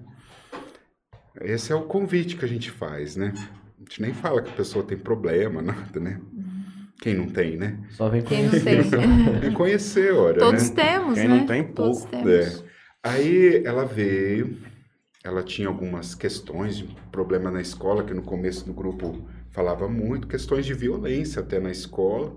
Esse 1.42 1.72
é 1.72 1.76
o 1.76 1.84
convite 1.84 2.36
que 2.36 2.44
a 2.44 2.48
gente 2.48 2.70
faz, 2.70 3.16
né? 3.16 3.34
A 3.78 3.80
gente 3.82 4.02
nem 4.02 4.14
fala 4.14 4.42
que 4.42 4.50
a 4.50 4.56
pessoa 4.56 4.84
tem 4.84 4.98
problema, 4.98 5.62
nada, 5.64 6.00
né? 6.00 6.20
Quem 7.02 7.14
não 7.16 7.28
tem, 7.28 7.56
né? 7.56 7.80
Só 7.92 8.10
vem 8.10 8.22
Quem 8.22 8.44
não 8.44 8.50
conhecer. 8.50 8.90
tem. 8.90 9.40
Vem 9.40 9.54
conhecer, 9.54 10.14
ora, 10.14 10.38
Todos 10.40 10.70
né? 10.72 10.76
temos, 10.84 11.14
Quem 11.14 11.28
né? 11.30 11.38
não 11.38 11.46
tem, 11.46 11.64
Todos 11.64 12.00
pouco. 12.00 12.12
temos. 12.12 12.30
É. 12.62 12.64
Aí 13.02 13.64
ela 13.64 13.86
veio, 13.86 14.58
ela 15.24 15.42
tinha 15.42 15.70
algumas 15.70 16.14
questões 16.14 16.76
de 16.78 16.84
problema 17.10 17.50
na 17.50 17.62
escola, 17.62 18.04
que 18.04 18.14
no 18.14 18.22
começo 18.22 18.66
do 18.66 18.74
grupo 18.74 19.26
falava 19.50 19.88
muito, 19.88 20.28
questões 20.28 20.66
de 20.66 20.74
violência 20.74 21.42
até 21.42 21.58
na 21.58 21.72
escola. 21.72 22.36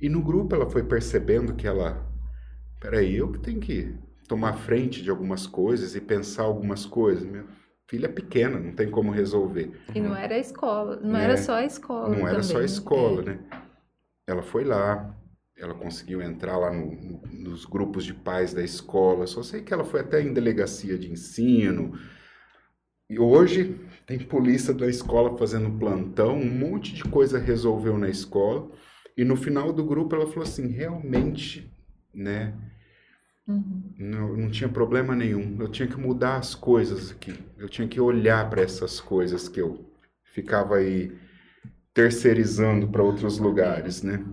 E 0.00 0.08
no 0.08 0.22
grupo 0.22 0.54
ela 0.54 0.68
foi 0.68 0.82
percebendo 0.82 1.54
que 1.54 1.66
ela, 1.66 2.04
peraí, 2.80 3.16
eu 3.16 3.30
que 3.32 3.38
tenho 3.38 3.60
que 3.60 3.94
tomar 4.28 4.54
frente 4.54 5.02
de 5.02 5.10
algumas 5.10 5.46
coisas 5.46 5.94
e 5.94 6.00
pensar 6.00 6.42
algumas 6.44 6.84
coisas. 6.84 7.24
Minha 7.24 7.44
filha 7.88 8.06
é 8.06 8.10
pequena, 8.12 8.58
não 8.58 8.72
tem 8.72 8.90
como 8.90 9.10
resolver. 9.10 9.72
E 9.94 10.00
não 10.00 10.14
era 10.16 10.34
a 10.34 10.38
escola, 10.38 10.96
não 11.02 11.16
É. 11.16 11.24
era 11.24 11.36
só 11.36 11.54
a 11.54 11.64
escola 11.64 12.08
Não 12.16 12.26
era 12.26 12.42
só 12.42 12.52
a 12.52 12.54
também. 12.54 12.66
escola, 12.66 13.22
É. 13.22 13.24
né? 13.26 13.38
Ela 14.26 14.42
foi 14.42 14.64
lá, 14.64 15.14
ela 15.56 15.74
conseguiu 15.74 16.20
entrar 16.22 16.56
lá 16.56 16.72
no- 16.72 16.94
no- 16.94 17.22
nos 17.32 17.64
grupos 17.64 18.04
de 18.04 18.14
pais 18.14 18.52
da 18.54 18.62
escola. 18.62 19.26
Só 19.26 19.42
sei 19.42 19.62
que 19.62 19.72
ela 19.72 19.84
foi 19.84 20.00
até 20.00 20.20
em 20.20 20.32
delegacia 20.32 20.98
de 20.98 21.10
ensino. 21.10 21.92
E 23.08 23.18
hoje 23.18 23.78
tem 24.06 24.18
polícia 24.18 24.72
da 24.72 24.88
escola 24.88 25.36
fazendo 25.36 25.78
plantão, 25.78 26.36
um 26.38 26.50
monte 26.50 26.94
de 26.94 27.04
coisa 27.04 27.38
resolveu 27.38 27.98
na 27.98 28.08
escola. 28.08 28.70
E 29.16 29.24
no 29.24 29.36
final 29.36 29.72
do 29.72 29.84
grupo 29.84 30.14
ela 30.14 30.26
falou 30.26 30.42
assim: 30.42 30.68
realmente, 30.68 31.70
né? 32.12 32.54
Uhum. 33.46 33.82
Não, 33.98 34.36
não 34.36 34.50
tinha 34.50 34.68
problema 34.68 35.14
nenhum. 35.14 35.56
Eu 35.60 35.68
tinha 35.68 35.86
que 35.86 35.96
mudar 35.96 36.36
as 36.38 36.54
coisas 36.54 37.10
aqui. 37.10 37.34
Eu 37.58 37.68
tinha 37.68 37.86
que 37.86 38.00
olhar 38.00 38.48
para 38.50 38.62
essas 38.62 39.00
coisas 39.00 39.48
que 39.48 39.60
eu 39.60 39.84
ficava 40.24 40.76
aí 40.76 41.12
terceirizando 41.92 42.88
para 42.88 43.02
outros 43.02 43.38
lugares, 43.38 44.02
né? 44.02 44.24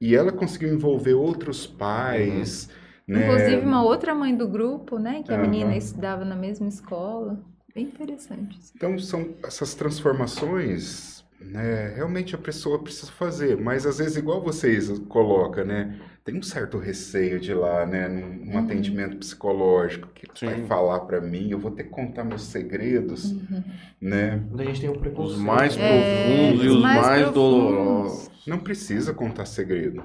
E 0.00 0.14
ela 0.14 0.30
conseguiu 0.30 0.72
envolver 0.72 1.14
outros 1.14 1.66
pais, 1.66 2.68
né? 3.06 3.24
Inclusive 3.24 3.64
uma 3.64 3.82
outra 3.82 4.14
mãe 4.14 4.36
do 4.36 4.46
grupo, 4.46 4.98
né? 4.98 5.22
Que 5.22 5.32
a 5.32 5.34
Aham. 5.34 5.42
menina 5.42 5.76
estudava 5.76 6.24
na 6.24 6.36
mesma 6.36 6.68
escola. 6.68 7.42
Bem 7.74 7.86
interessante. 7.86 8.56
isso. 8.58 8.72
Então 8.76 8.96
são 8.98 9.34
essas 9.42 9.74
transformações, 9.74 11.23
né? 11.50 11.92
Realmente 11.94 12.34
a 12.34 12.38
pessoa 12.38 12.82
precisa 12.82 13.10
fazer, 13.12 13.56
mas 13.60 13.86
às 13.86 13.98
vezes 13.98 14.16
igual 14.16 14.42
vocês 14.42 14.88
colocam, 15.08 15.64
né? 15.64 15.98
Tem 16.24 16.36
um 16.38 16.42
certo 16.42 16.78
receio 16.78 17.38
de 17.38 17.50
ir 17.50 17.54
lá, 17.54 17.84
né? 17.84 18.08
Num, 18.08 18.46
num 18.46 18.52
Uhum. 18.54 18.64
atendimento 18.64 19.16
psicológico 19.18 20.08
que 20.14 20.26
vai 20.46 20.56
Sim. 20.60 20.66
falar 20.66 21.00
para 21.00 21.20
mim, 21.20 21.50
eu 21.50 21.58
vou 21.58 21.70
ter 21.70 21.84
que 21.84 21.90
contar 21.90 22.24
meus 22.24 22.42
segredos, 22.42 23.30
Uhum. 23.30 23.62
né? 24.00 24.36
Muita 24.48 24.64
gente 24.64 24.80
tem 24.80 24.90
um 24.90 24.94
preconceito. 24.98 25.36
Os 25.38 25.44
mais 25.44 25.76
né? 25.76 25.88
profundos 25.88 26.64
e 26.64 26.68
os 26.68 26.82
mais 26.82 27.00
mais, 27.00 27.30
dolorosos. 27.30 28.30
Não 28.46 28.58
precisa 28.58 29.12
contar 29.12 29.44
segredo. 29.46 30.02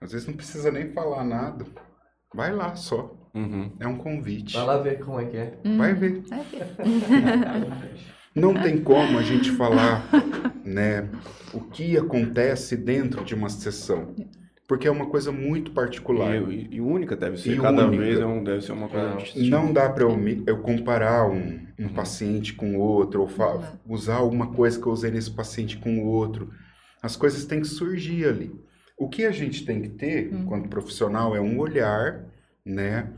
Às 0.00 0.12
vezes 0.12 0.26
não 0.28 0.34
precisa 0.34 0.70
nem 0.70 0.92
falar 0.92 1.24
nada. 1.24 1.64
Vai 2.34 2.52
lá 2.54 2.74
só. 2.76 3.12
Uhum. 3.34 3.72
É 3.80 3.86
um 3.86 3.96
convite. 3.96 4.54
Vai 4.56 4.64
lá 4.66 4.78
ver 4.78 4.98
como 5.00 5.20
é 5.20 5.24
que 5.26 5.36
é. 5.36 5.58
Vai 5.76 5.94
ver. 5.94 6.22
Vai 6.28 6.44
ver. 6.44 6.66
Não 8.36 8.52
tem 8.54 8.78
como 8.78 9.18
a 9.18 9.22
gente 9.22 9.50
falar, 9.50 10.04
né, 10.64 11.08
o 11.54 11.60
que 11.60 11.96
acontece 11.96 12.76
dentro 12.76 13.24
de 13.24 13.34
uma 13.34 13.48
sessão, 13.48 14.14
porque 14.68 14.86
é 14.86 14.90
uma 14.90 15.06
coisa 15.06 15.32
muito 15.32 15.70
particular. 15.70 16.34
E, 16.52 16.68
e 16.72 16.80
única 16.80 17.16
deve 17.16 17.38
ser. 17.38 17.54
E 17.54 17.56
Cada 17.56 17.86
única. 17.86 18.02
vez 18.02 18.20
é 18.20 18.26
um, 18.26 18.44
deve 18.44 18.60
ser 18.62 18.72
uma 18.72 18.88
coisa 18.88 19.08
Não. 19.10 19.16
distinta. 19.16 19.48
Não 19.56 19.72
dá 19.72 19.88
para 19.88 20.02
eu, 20.04 20.18
eu 20.46 20.58
comparar 20.58 21.26
um, 21.30 21.60
um 21.78 21.88
paciente 21.88 22.52
com 22.52 22.76
outro, 22.76 23.22
ou 23.22 23.28
fa- 23.28 23.54
Uhum. 23.54 23.62
usar 23.94 24.16
alguma 24.16 24.48
coisa 24.48 24.78
que 24.78 24.86
eu 24.86 24.92
usei 24.92 25.10
nesse 25.10 25.30
paciente 25.30 25.78
com 25.78 25.98
o 25.98 26.04
outro. 26.06 26.50
As 27.02 27.16
coisas 27.16 27.44
têm 27.46 27.60
que 27.60 27.66
surgir 27.68 28.26
ali. 28.26 28.52
O 28.98 29.08
que 29.08 29.24
a 29.24 29.30
gente 29.30 29.64
tem 29.64 29.80
que 29.80 29.88
ter, 29.90 30.32
enquanto 30.32 30.68
profissional, 30.68 31.34
é 31.36 31.40
um 31.40 31.58
olhar, 31.58 32.24
né? 32.64 33.08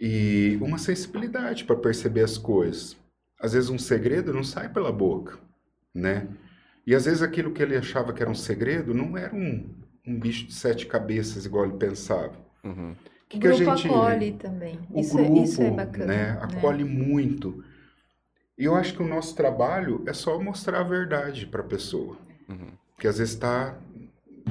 E 0.00 0.58
uma 0.60 0.78
sensibilidade 0.78 1.64
para 1.64 1.76
perceber 1.76 2.22
as 2.22 2.36
coisas. 2.38 2.96
Às 3.40 3.52
vezes 3.52 3.68
um 3.70 3.78
segredo 3.78 4.32
não 4.32 4.42
sai 4.44 4.68
pela 4.68 4.90
boca, 4.92 5.38
né? 5.94 6.26
E 6.86 6.94
às 6.94 7.04
vezes 7.04 7.22
aquilo 7.22 7.52
que 7.52 7.62
ele 7.62 7.76
achava 7.76 8.12
que 8.12 8.22
era 8.22 8.30
um 8.30 8.34
segredo 8.34 8.94
não 8.94 9.16
era 9.18 9.34
um, 9.34 9.68
um 10.06 10.18
bicho 10.18 10.46
de 10.46 10.54
sete 10.54 10.86
cabeças 10.86 11.44
igual 11.44 11.64
ele 11.66 11.76
pensava. 11.76 12.32
Uhum. 12.64 12.90
O 12.90 12.92
O 12.92 13.28
que, 13.28 13.38
que 13.40 13.46
a 13.46 13.50
grupo 13.50 13.76
gente 13.76 13.88
acolhe 13.88 14.32
também. 14.34 14.78
o 14.90 15.00
Isso, 15.00 15.16
grupo 15.16 15.38
é, 15.38 15.42
isso 15.42 15.62
é 15.62 15.70
bacana. 15.70 16.06
né, 16.06 16.38
acolhe 16.40 16.84
muito. 16.84 17.64
E 18.56 18.64
eu 18.64 18.74
acho 18.74 18.94
que 18.94 19.02
o 19.02 19.08
nosso 19.08 19.34
trabalho 19.36 20.02
é 20.06 20.12
só 20.12 20.40
mostrar 20.40 20.80
a 20.80 20.84
verdade 20.84 21.44
para 21.46 21.60
a 21.60 21.64
pessoa. 21.66 22.16
Uhum. 22.48 22.68
Que 22.98 23.06
às 23.08 23.18
vezes 23.18 23.34
está 23.34 23.76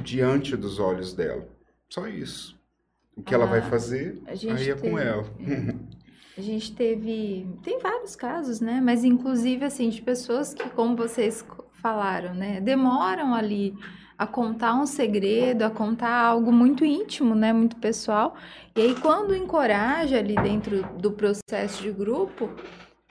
diante 0.04 0.56
dos 0.56 0.78
olhos 0.78 1.12
dela. 1.14 1.48
Só 1.88 2.06
isso. 2.06 2.54
O 3.16 3.22
que 3.22 3.34
ela 3.34 3.46
vai 3.46 3.60
Ah, 3.60 3.62
fazer, 3.62 4.20
a 4.26 4.34
gente 4.34 4.52
aí 4.62 4.70
é 4.70 4.74
com 4.74 4.82
teve- 4.94 5.02
ela. 5.02 5.24
A 6.36 6.40
gente 6.40 6.74
teve. 6.74 7.46
Tem 7.62 7.78
vários 7.78 8.14
casos, 8.14 8.60
né? 8.60 8.80
Mas 8.82 9.04
inclusive, 9.04 9.64
assim, 9.64 9.88
de 9.88 10.02
pessoas 10.02 10.52
que, 10.52 10.68
como 10.70 10.94
vocês 10.96 11.44
falaram, 11.72 12.34
né? 12.34 12.60
Demoram 12.60 13.34
ali 13.34 13.74
a 14.18 14.26
contar 14.26 14.74
um 14.74 14.86
segredo, 14.86 15.62
a 15.62 15.70
contar 15.70 16.14
algo 16.14 16.52
muito 16.52 16.84
íntimo, 16.84 17.34
né? 17.34 17.52
Muito 17.52 17.76
pessoal. 17.76 18.34
E 18.76 18.80
aí, 18.80 18.94
quando 19.00 19.34
encoraja 19.34 20.18
ali 20.18 20.34
dentro 20.36 20.82
do 20.98 21.10
processo 21.12 21.82
de 21.82 21.90
grupo, 21.90 22.50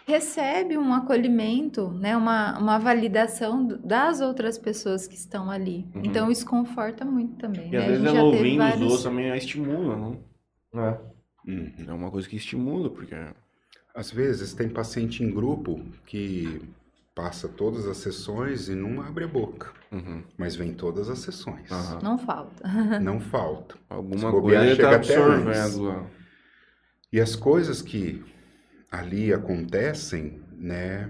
recebe 0.08 0.78
um 0.78 0.94
acolhimento, 0.94 1.90
né? 1.90 2.16
Uma, 2.16 2.58
uma 2.60 2.78
validação 2.78 3.66
das 3.84 4.22
outras 4.22 4.58
pessoas 4.60 5.08
que 5.08 5.16
estão 5.16 5.50
ali. 5.50 5.88
Uhum. 5.96 6.02
Então, 6.04 6.30
isso 6.30 6.46
conforta 6.46 7.04
muito 7.04 7.36
também. 7.38 7.70
E 7.70 7.72
né? 7.72 7.78
às 7.80 7.84
A 7.84 7.88
vezes 7.88 8.06
ela 8.06 8.14
teve 8.14 8.26
ouvindo 8.38 8.52
os 8.52 8.58
vários- 8.70 8.82
outros 8.84 9.04
também 9.04 9.36
estimula, 9.36 9.96
não? 9.96 10.20
É. 10.84 11.15
Uhum. 11.48 11.72
É 11.88 11.94
uma 11.94 12.12
coisa 12.12 12.28
que 12.28 12.36
estimula, 12.36 12.90
porque... 12.90 13.16
Às 13.94 14.12
vezes 14.12 14.54
tem 14.54 14.68
paciente 14.68 15.24
em 15.24 15.32
grupo 15.32 15.82
que 16.06 16.62
passa 17.16 17.48
todas 17.48 17.88
as 17.88 17.96
sessões 17.98 18.68
e 18.68 18.76
não 18.76 19.02
abre 19.02 19.24
a 19.24 19.28
boca. 19.28 19.72
Uhum. 19.90 20.22
Mas 20.38 20.56
vem 20.56 20.74
todas 20.74 21.10
as 21.10 21.20
sessões. 21.20 21.72
Aham. 21.72 22.00
Não 22.04 22.18
falta. 22.18 22.68
Não 23.00 23.20
falta. 23.22 23.76
Alguma 23.90 24.32
coisa 24.32 24.60
tá 24.60 24.76
chega 24.76 24.88
até 24.88 24.96
absorvendo. 24.96 26.08
E 27.12 27.22
as 27.22 27.38
coisas 27.38 27.82
que 27.82 28.22
ali 28.92 29.34
acontecem, 29.34 30.42
né, 30.52 31.10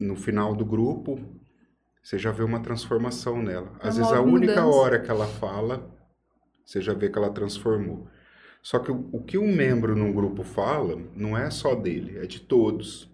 no 0.00 0.16
final 0.16 0.54
do 0.54 0.64
grupo, 0.64 1.20
você 2.02 2.18
já 2.18 2.32
vê 2.32 2.42
uma 2.42 2.60
transformação 2.60 3.42
nela. 3.42 3.70
Às 3.80 3.98
vezes 3.98 4.10
a 4.10 4.22
única 4.22 4.62
mudança. 4.62 4.78
hora 4.78 4.98
que 4.98 5.10
ela 5.10 5.26
fala, 5.26 5.86
você 6.64 6.80
já 6.80 6.94
vê 6.94 7.10
que 7.10 7.18
ela 7.18 7.30
transformou. 7.30 8.08
Só 8.62 8.78
que 8.78 8.90
o, 8.90 9.08
o 9.12 9.22
que 9.22 9.38
um 9.38 9.54
membro 9.54 9.96
num 9.96 10.12
grupo 10.12 10.42
fala 10.42 11.00
não 11.14 11.36
é 11.36 11.50
só 11.50 11.74
dele, 11.74 12.18
é 12.18 12.26
de 12.26 12.40
todos. 12.40 13.10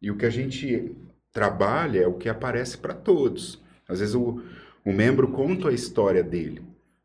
E 0.00 0.10
o 0.10 0.16
que 0.16 0.26
a 0.26 0.30
gente 0.30 0.94
trabalha 1.32 2.00
é 2.00 2.06
o 2.06 2.14
que 2.14 2.28
aparece 2.28 2.78
para 2.78 2.94
todos. 2.94 3.62
Às 3.88 4.00
vezes 4.00 4.14
o, 4.14 4.42
o 4.84 4.92
membro 4.92 5.28
conta 5.28 5.68
a 5.68 5.72
história 5.72 6.22
dele, 6.22 6.62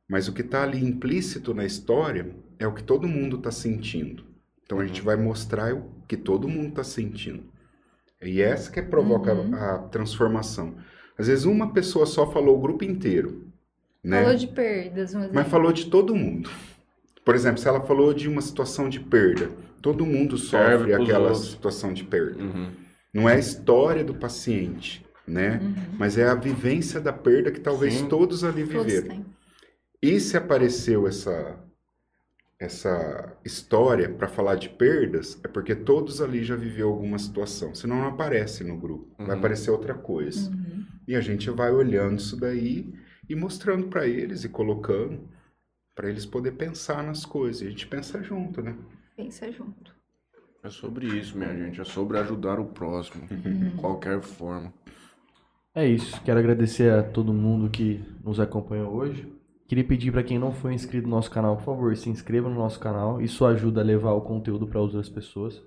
mas 0.08 0.28
o 0.28 0.34
que 0.34 0.42
está 0.42 0.64
ali 0.64 0.84
implícito 0.84 1.54
na 1.54 1.66
história 1.66 2.34
é 2.58 2.68
o 2.68 2.74
que 2.74 2.84
todo 2.84 3.08
mundo 3.08 3.38
está 3.38 3.52
sentindo. 3.52 4.24
Então 4.64 4.80
a 4.80 4.86
gente 4.86 5.02
vai 5.02 5.16
mostrar 5.16 5.74
o 5.74 5.84
que 6.08 6.16
todo 6.18 6.48
mundo 6.48 6.70
está 6.70 6.84
sentindo. 6.84 7.44
E 8.22 8.42
essa 8.42 8.72
que 8.72 8.82
provoca 8.82 9.34
Uhum. 9.34 9.56
a, 9.56 9.76
a 9.76 9.80
transformação. 9.80 10.76
Às 11.18 11.28
vezes 11.28 11.46
uma 11.46 11.74
pessoa 11.74 12.06
só 12.06 12.30
falou 12.32 12.58
o 12.58 12.62
grupo 12.62 12.84
inteiro, 12.84 13.48
né? 14.04 14.22
Falou 14.24 14.36
de 14.38 14.48
perdas, 14.48 15.14
um. 15.16 15.30
Mas 15.34 15.48
falou 15.48 15.72
de 15.74 15.90
todo 15.90 16.16
mundo. 16.16 16.50
Por 17.30 17.36
exemplo, 17.36 17.62
se 17.62 17.68
ela 17.68 17.82
falou 17.82 18.12
de 18.14 18.28
uma 18.28 18.42
situação 18.42 18.90
de 18.90 19.00
perda, 19.00 19.52
todo 19.84 20.04
mundo 20.06 20.36
sofre 20.38 20.94
aquela 20.96 21.30
outros. 21.30 21.52
situação 21.52 21.94
de 21.94 22.04
perda. 22.04 22.42
Uhum. 22.44 22.72
Não 23.14 23.30
é 23.30 23.36
a 23.36 23.40
história 23.40 24.04
do 24.04 24.16
paciente, 24.16 25.06
né? 25.28 25.62
Mas 25.98 26.18
é 26.18 26.28
a 26.28 26.34
vivência 26.34 27.00
da 27.00 27.14
perda 27.14 27.52
que 27.52 27.60
talvez 27.60 27.94
Sim. 27.94 28.08
todos 28.08 28.44
ali 28.44 28.64
viveram. 28.64 29.24
E 30.02 30.20
se 30.20 30.36
apareceu 30.38 31.08
essa 31.08 31.56
essa 32.60 33.38
história 33.46 34.10
para 34.10 34.28
falar 34.28 34.56
de 34.56 34.68
perdas, 34.70 35.40
é 35.44 35.48
porque 35.48 35.74
todos 35.74 36.22
ali 36.22 36.44
já 36.44 36.56
viveu 36.58 36.90
alguma 36.90 37.18
situação. 37.18 37.74
Senão 37.74 37.98
não 37.98 38.08
aparece 38.08 38.64
no 38.66 38.76
grupo. 38.78 39.08
Vai 39.18 39.28
Uhum. 39.30 39.34
aparecer 39.38 39.72
outra 39.72 39.94
coisa. 39.94 40.52
E 41.08 41.16
a 41.16 41.22
gente 41.22 41.50
vai 41.52 41.72
olhando 41.72 42.20
isso 42.20 42.36
daí 42.36 42.92
e 43.30 43.36
mostrando 43.36 43.88
para 43.88 44.08
eles 44.08 44.44
e 44.44 44.50
colocando 44.50 45.22
para 46.00 46.10
eles 46.10 46.26
poder 46.26 46.54
pensar 46.54 47.04
nas 47.04 47.26
coisas. 47.26 47.62
E 47.62 47.68
a 47.68 47.70
gente 47.70 47.86
pensa 47.86 48.24
junto, 48.24 48.62
né? 48.62 48.74
Pensa 49.18 49.52
junto. 49.52 49.94
É 50.64 50.70
sobre 50.70 51.06
isso, 51.08 51.38
minha 51.38 51.54
gente. 51.54 51.82
É 51.82 51.84
sobre 51.84 52.18
ajudar 52.20 52.58
o 52.58 52.68
próximo. 52.68 53.28
De 53.28 53.72
qualquer 53.72 54.22
forma. 54.22 54.74
É 55.76 55.86
isso. 55.86 56.22
Quero 56.24 56.40
agradecer 56.40 56.90
a 56.94 57.04
todo 57.04 57.34
mundo 57.34 57.70
que 57.70 58.02
nos 58.24 58.40
acompanhou 58.40 58.94
hoje. 58.94 59.30
Queria 59.68 59.84
pedir 59.84 60.14
para 60.14 60.24
quem 60.24 60.40
não 60.40 60.54
foi 60.54 60.74
inscrito 60.74 61.06
no 61.06 61.14
nosso 61.14 61.30
canal, 61.30 61.58
por 61.58 61.66
favor, 61.66 61.98
se 61.98 62.10
inscreva 62.10 62.48
no 62.48 62.56
nosso 62.56 62.80
canal. 62.80 63.22
Isso 63.22 63.46
ajuda 63.46 63.82
a 63.82 63.84
levar 63.84 64.14
o 64.14 64.22
conteúdo 64.22 64.66
para 64.66 64.80
outras 64.80 65.10
pessoas. 65.10 65.62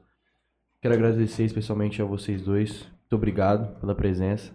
Quero 0.80 0.94
agradecer 0.94 1.44
especialmente 1.44 2.00
a 2.00 2.06
vocês 2.06 2.40
dois. 2.40 2.84
Muito 3.00 3.16
obrigado 3.16 3.78
pela 3.80 3.94
presença. 3.94 4.50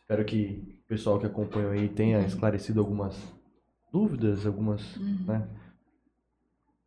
Espero 0.00 0.24
que 0.24 0.80
o 0.86 0.88
pessoal 0.88 1.18
que 1.18 1.26
acompanhou 1.26 1.72
aí 1.72 1.86
tenha 1.86 2.20
esclarecido 2.20 2.80
algumas 2.80 3.38
dúvidas, 3.92 4.46
algumas 4.46 4.96
né, 5.26 5.46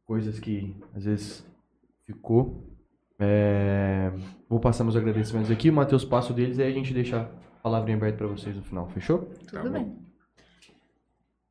coisas 0.06 0.40
que 0.40 0.76
às 0.96 1.06
vezes 1.06 1.46
ficou. 2.06 2.70
É, 3.20 4.12
Vou 4.54 4.60
passar 4.60 4.84
meus 4.84 4.96
agradecimentos 4.96 5.50
aqui. 5.50 5.72
O 5.72 5.74
Matheus 5.74 6.06
passa 6.06 6.32
o 6.32 6.36
deles 6.36 6.60
e 6.60 6.62
aí 6.62 6.72
a 6.72 6.76
gente 6.76 6.94
deixa 6.94 7.22
a 7.22 7.26
palavrinha 7.64 7.98
aberta 7.98 8.20
para 8.20 8.28
vocês 8.28 8.56
no 8.56 8.62
final. 8.62 8.88
Fechou? 8.90 9.32
Tudo 9.48 9.64
bom. 9.64 9.72
bem. 9.72 9.98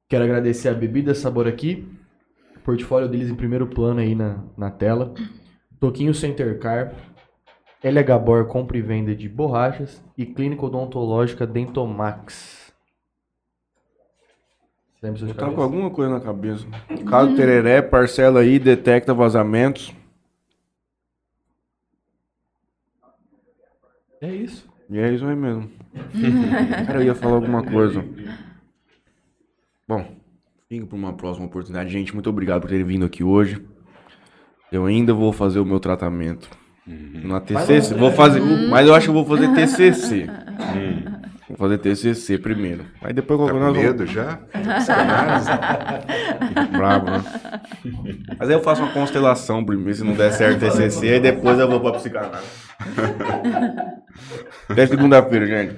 Quero 0.09 0.23
agradecer 0.23 0.69
a 0.69 0.74
Bebida 0.74 1.12
Sabor 1.12 1.49
aqui. 1.49 1.85
O 2.55 2.61
portfólio 2.61 3.09
deles 3.09 3.29
em 3.29 3.35
primeiro 3.35 3.66
plano 3.66 3.99
aí 3.99 4.15
na, 4.15 4.45
na 4.57 4.70
tela. 4.70 5.15
Toquinho 5.81 6.15
Center 6.15 6.61
Car. 6.61 6.95
LH 7.83 8.19
Bor 8.24 8.47
compra 8.47 8.79
e 8.79 8.83
venda 8.83 9.16
de 9.16 9.29
borrachas. 9.29 10.01
E 10.16 10.24
Clínica 10.24 10.65
Odontológica 10.65 11.45
Dentomax. 11.45 12.62
Lembra 15.03 15.20
Eu 15.20 15.27
seus 15.27 15.37
tava 15.37 15.53
com 15.53 15.62
alguma 15.62 15.91
coisa 15.91 16.12
na 16.12 16.20
cabeça. 16.20 16.65
Caso 17.11 17.35
Tereré, 17.35 17.83
parcela 17.83 18.41
aí, 18.41 18.59
detecta 18.59 19.12
vazamentos. 19.12 19.93
É 24.20 24.33
isso. 24.33 24.70
E 24.89 24.99
é 24.99 25.12
isso 25.12 25.27
aí 25.27 25.35
mesmo. 25.35 25.69
Cara, 26.87 27.01
eu 27.01 27.07
ia 27.07 27.15
falar 27.16 27.35
alguma 27.35 27.65
coisa. 27.65 28.05
Bom, 29.89 30.07
fica 30.69 30.87
para 30.87 30.97
uma 30.97 31.12
próxima 31.15 31.47
oportunidade. 31.47 31.91
Gente, 31.91 32.15
muito 32.15 32.31
obrigado 32.31 32.61
por 32.61 32.70
terem 32.70 32.85
vindo 32.85 33.05
aqui 33.05 33.24
hoje. 33.24 33.61
Eu 34.70 34.87
ainda 34.87 35.12
vou 35.12 35.33
fazer 35.33 35.59
o 35.59 35.66
meu 35.66 35.81
tratamento. 35.81 36.49
Na 36.87 37.41
TCC, 37.41 37.95
vou 37.95 38.12
fazer, 38.12 38.41
mas 38.69 38.87
eu 38.87 38.95
acho 38.95 39.07
que 39.07 39.11
eu 39.11 39.24
vou 39.24 39.24
fazer 39.24 39.53
TCC. 39.53 40.27
Vou 41.53 41.69
fazer 41.69 41.77
TCC 41.79 42.39
primeiro. 42.39 42.87
Aí 43.03 43.12
depois 43.12 43.39
Tá 43.39 43.47
com 43.53 43.59
nós 43.59 43.69
vamos- 43.69 43.83
medo 43.83 44.07
já? 44.07 44.39
Psicanálise? 44.79 45.51
Bravo, 46.77 47.11
né? 47.11 47.23
Mas 48.39 48.49
aí 48.49 48.55
eu 48.55 48.62
faço 48.62 48.83
uma 48.83 48.91
constelação 48.93 49.62
primeiro, 49.62 49.93
se 49.95 50.03
não 50.03 50.15
der 50.15 50.33
certo 50.33 50.61
TCC, 50.61 51.09
aí 51.11 51.20
depois 51.20 51.59
eu 51.59 51.69
vou 51.69 51.79
pra 51.81 51.93
psicanálise. 51.93 52.43
Até 54.69 54.87
segunda-feira, 54.87 55.47
gente. 55.47 55.77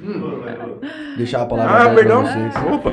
Deixar 1.17 1.43
a 1.43 1.47
palavra 1.47 1.91
Ah, 1.91 1.95
perdão. 1.95 2.25
Opa. 2.73 2.93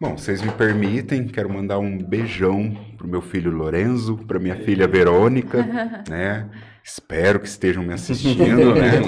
Bom, 0.00 0.16
vocês 0.16 0.40
me 0.40 0.52
permitem, 0.52 1.26
quero 1.26 1.52
mandar 1.52 1.80
um 1.80 1.98
beijão 1.98 2.72
pro 2.96 3.08
meu 3.08 3.20
filho 3.20 3.50
Lorenzo, 3.50 4.16
pra 4.28 4.38
minha 4.38 4.54
filha 4.54 4.86
Verônica, 4.86 5.60
né? 6.08 6.48
Espero 6.84 7.40
que 7.40 7.48
estejam 7.48 7.82
me 7.82 7.92
assistindo, 7.92 8.74
né? 8.78 9.02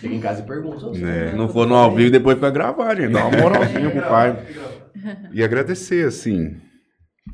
Chega 0.00 0.14
em 0.14 0.18
casa 0.20 0.40
e 0.40 0.46
pergunta. 0.46 0.90
Né? 0.98 1.28
Se 1.28 1.36
não 1.36 1.46
for 1.46 1.66
no 1.66 1.74
ao 1.74 1.94
vivo, 1.94 2.10
depois 2.10 2.36
fica 2.36 2.50
gravado, 2.50 3.02
gente. 3.02 3.12
Dá 3.12 3.26
uma 3.26 3.38
moralzinha 3.38 3.90
pro 3.90 4.00
pai. 4.02 4.46
E 5.32 5.42
agradecer, 5.42 6.06
assim, 6.06 6.60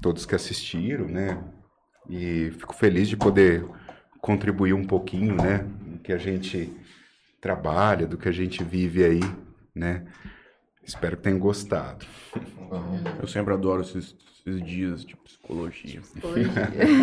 todos 0.01 0.25
que 0.25 0.35
assistiram, 0.35 1.07
né? 1.07 1.39
E 2.09 2.51
fico 2.53 2.75
feliz 2.75 3.09
de 3.09 3.17
poder 3.17 3.63
contribuir 4.23 4.73
um 4.73 4.85
pouquinho, 4.85 5.35
né? 5.37 5.67
Do 5.83 5.99
que 5.99 6.13
a 6.13 6.17
gente 6.17 6.73
trabalha, 7.43 8.07
do 8.07 8.17
que 8.17 8.27
a 8.27 8.33
gente 8.33 8.65
vive 8.65 9.05
aí, 9.05 9.21
né? 9.75 10.05
Espero 10.89 11.19
que 11.19 11.25
tenham 11.25 11.39
gostado. 11.39 12.07
Eu 13.21 13.29
sempre 13.29 13.53
adoro 13.53 13.83
esses, 13.83 14.17
esses 14.39 14.65
dias 14.65 15.05
de 15.05 15.15
psicologia. 15.19 16.01
Psicologia. 16.01 16.51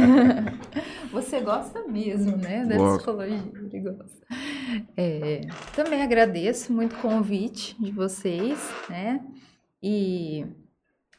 Você 1.13 1.39
gosta 1.39 1.83
mesmo, 1.87 2.35
né? 2.35 2.65
Da 2.65 2.77
Gosto. 2.77 3.03
psicologia. 3.03 3.43
Ele 3.53 3.79
gosta. 3.81 4.27
É, 4.97 5.41
também 5.75 6.01
agradeço 6.01 6.73
muito 6.73 6.95
o 6.95 6.99
convite 6.99 7.75
de 7.79 7.91
vocês, 7.91 8.57
né? 8.89 9.23
E 9.83 10.47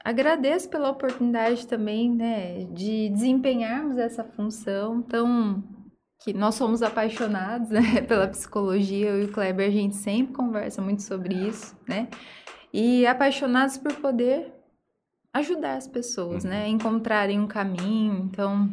agradeço 0.04 0.68
pela 0.68 0.90
oportunidade 0.90 1.68
também, 1.68 2.10
né? 2.10 2.64
De 2.72 3.10
desempenharmos 3.10 3.96
essa 3.96 4.24
função 4.24 5.02
tão 5.02 5.62
que 6.18 6.32
nós 6.32 6.56
somos 6.56 6.82
apaixonados 6.82 7.70
né, 7.70 8.00
pela 8.08 8.26
psicologia. 8.26 9.10
Eu 9.10 9.22
e 9.22 9.24
o 9.26 9.32
Kleber, 9.32 9.68
a 9.68 9.72
gente 9.72 9.94
sempre 9.94 10.34
conversa 10.34 10.82
muito 10.82 11.04
sobre 11.04 11.32
isso, 11.32 11.76
né? 11.88 12.08
E 12.78 13.06
apaixonados 13.06 13.78
por 13.78 13.94
poder 13.94 14.52
ajudar 15.32 15.76
as 15.76 15.88
pessoas, 15.88 16.44
né? 16.44 16.64
a 16.64 16.68
Encontrarem 16.68 17.40
um 17.40 17.46
caminho. 17.46 18.28
Então, 18.30 18.68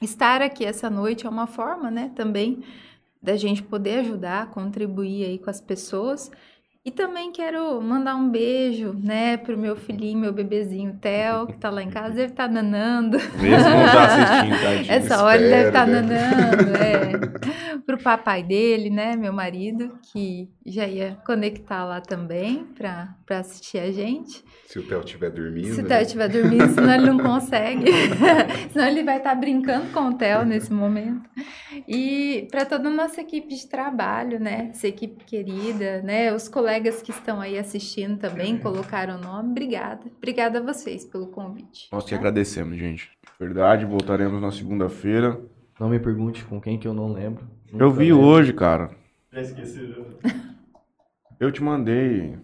estar 0.00 0.40
aqui 0.40 0.64
essa 0.64 0.88
noite 0.88 1.26
é 1.26 1.28
uma 1.28 1.48
forma, 1.48 1.90
né? 1.90 2.12
Também 2.14 2.62
da 3.20 3.36
gente 3.36 3.60
poder 3.60 3.98
ajudar, 3.98 4.52
contribuir 4.52 5.24
aí 5.24 5.36
com 5.36 5.50
as 5.50 5.60
pessoas. 5.60 6.30
E 6.86 6.90
também 6.90 7.32
quero 7.32 7.80
mandar 7.80 8.14
um 8.14 8.28
beijo, 8.28 8.92
né, 8.92 9.38
pro 9.38 9.56
meu 9.56 9.74
filhinho, 9.74 10.18
meu 10.18 10.34
bebezinho 10.34 10.98
Theo, 11.00 11.46
que 11.46 11.56
tá 11.56 11.70
lá 11.70 11.82
em 11.82 11.88
casa, 11.88 12.14
deve 12.14 12.32
estar 12.32 12.46
nanando. 12.46 13.16
Mesmo 13.40 13.70
não 13.70 13.86
tá 13.86 14.04
assistindo, 14.04 14.60
tadinho. 14.60 14.92
Essa 14.92 15.24
hora 15.24 15.40
ele 15.40 15.48
deve 15.48 15.68
estar 15.68 15.88
espero, 15.88 16.06
né? 16.06 16.30
nanando, 16.30 16.76
é. 16.76 17.80
Pro 17.86 17.96
papai 17.96 18.42
dele, 18.42 18.90
né, 18.90 19.16
meu 19.16 19.32
marido, 19.32 19.98
que 20.12 20.50
já 20.66 20.86
ia 20.86 21.16
conectar 21.26 21.86
lá 21.86 22.02
também 22.02 22.64
pra 22.74 23.16
assistir 23.30 23.78
a 23.78 23.90
gente. 23.90 24.44
Se 24.66 24.78
o 24.78 24.82
Theo 24.82 25.00
estiver 25.00 25.30
dormindo. 25.30 25.74
Se 25.74 25.80
o 25.80 25.82
né? 25.82 25.88
Theo 25.88 26.02
estiver 26.02 26.28
dormindo, 26.28 26.68
senão 26.68 26.94
ele 26.94 27.06
não 27.06 27.18
consegue. 27.18 27.84
senão 28.72 28.88
ele 28.88 29.04
vai 29.04 29.18
estar 29.18 29.34
brincando 29.34 29.90
com 29.92 30.08
o 30.08 30.14
Theo 30.14 30.44
nesse 30.44 30.72
momento. 30.72 31.28
E 31.86 32.48
para 32.50 32.64
toda 32.64 32.88
a 32.88 32.92
nossa 32.92 33.20
equipe 33.20 33.54
de 33.54 33.68
trabalho, 33.68 34.40
né? 34.40 34.68
Essa 34.70 34.88
equipe 34.88 35.22
querida, 35.24 36.02
né? 36.02 36.32
Os 36.32 36.48
colegas 36.48 37.02
que 37.02 37.10
estão 37.10 37.40
aí 37.40 37.58
assistindo 37.58 38.18
também 38.18 38.58
colocaram 38.58 39.16
o 39.16 39.20
nome. 39.20 39.50
Obrigada. 39.50 40.02
Obrigada 40.16 40.58
a 40.58 40.62
vocês 40.62 41.04
pelo 41.04 41.26
convite. 41.28 41.88
Nós 41.92 42.04
que 42.04 42.14
agradecemos, 42.14 42.76
gente. 42.76 43.10
Verdade, 43.38 43.84
voltaremos 43.84 44.40
na 44.40 44.50
segunda-feira. 44.50 45.40
Não 45.78 45.88
me 45.88 45.98
pergunte 45.98 46.44
com 46.44 46.60
quem 46.60 46.78
que 46.78 46.88
eu 46.88 46.94
não 46.94 47.12
lembro. 47.12 47.46
Eu 47.72 47.90
vi 47.90 48.12
lembro. 48.12 48.26
hoje, 48.26 48.52
cara. 48.52 48.90
Já 49.32 49.40
esqueci. 49.40 49.94
Eu 51.38 51.50
te 51.50 51.62
mandei. 51.62 52.38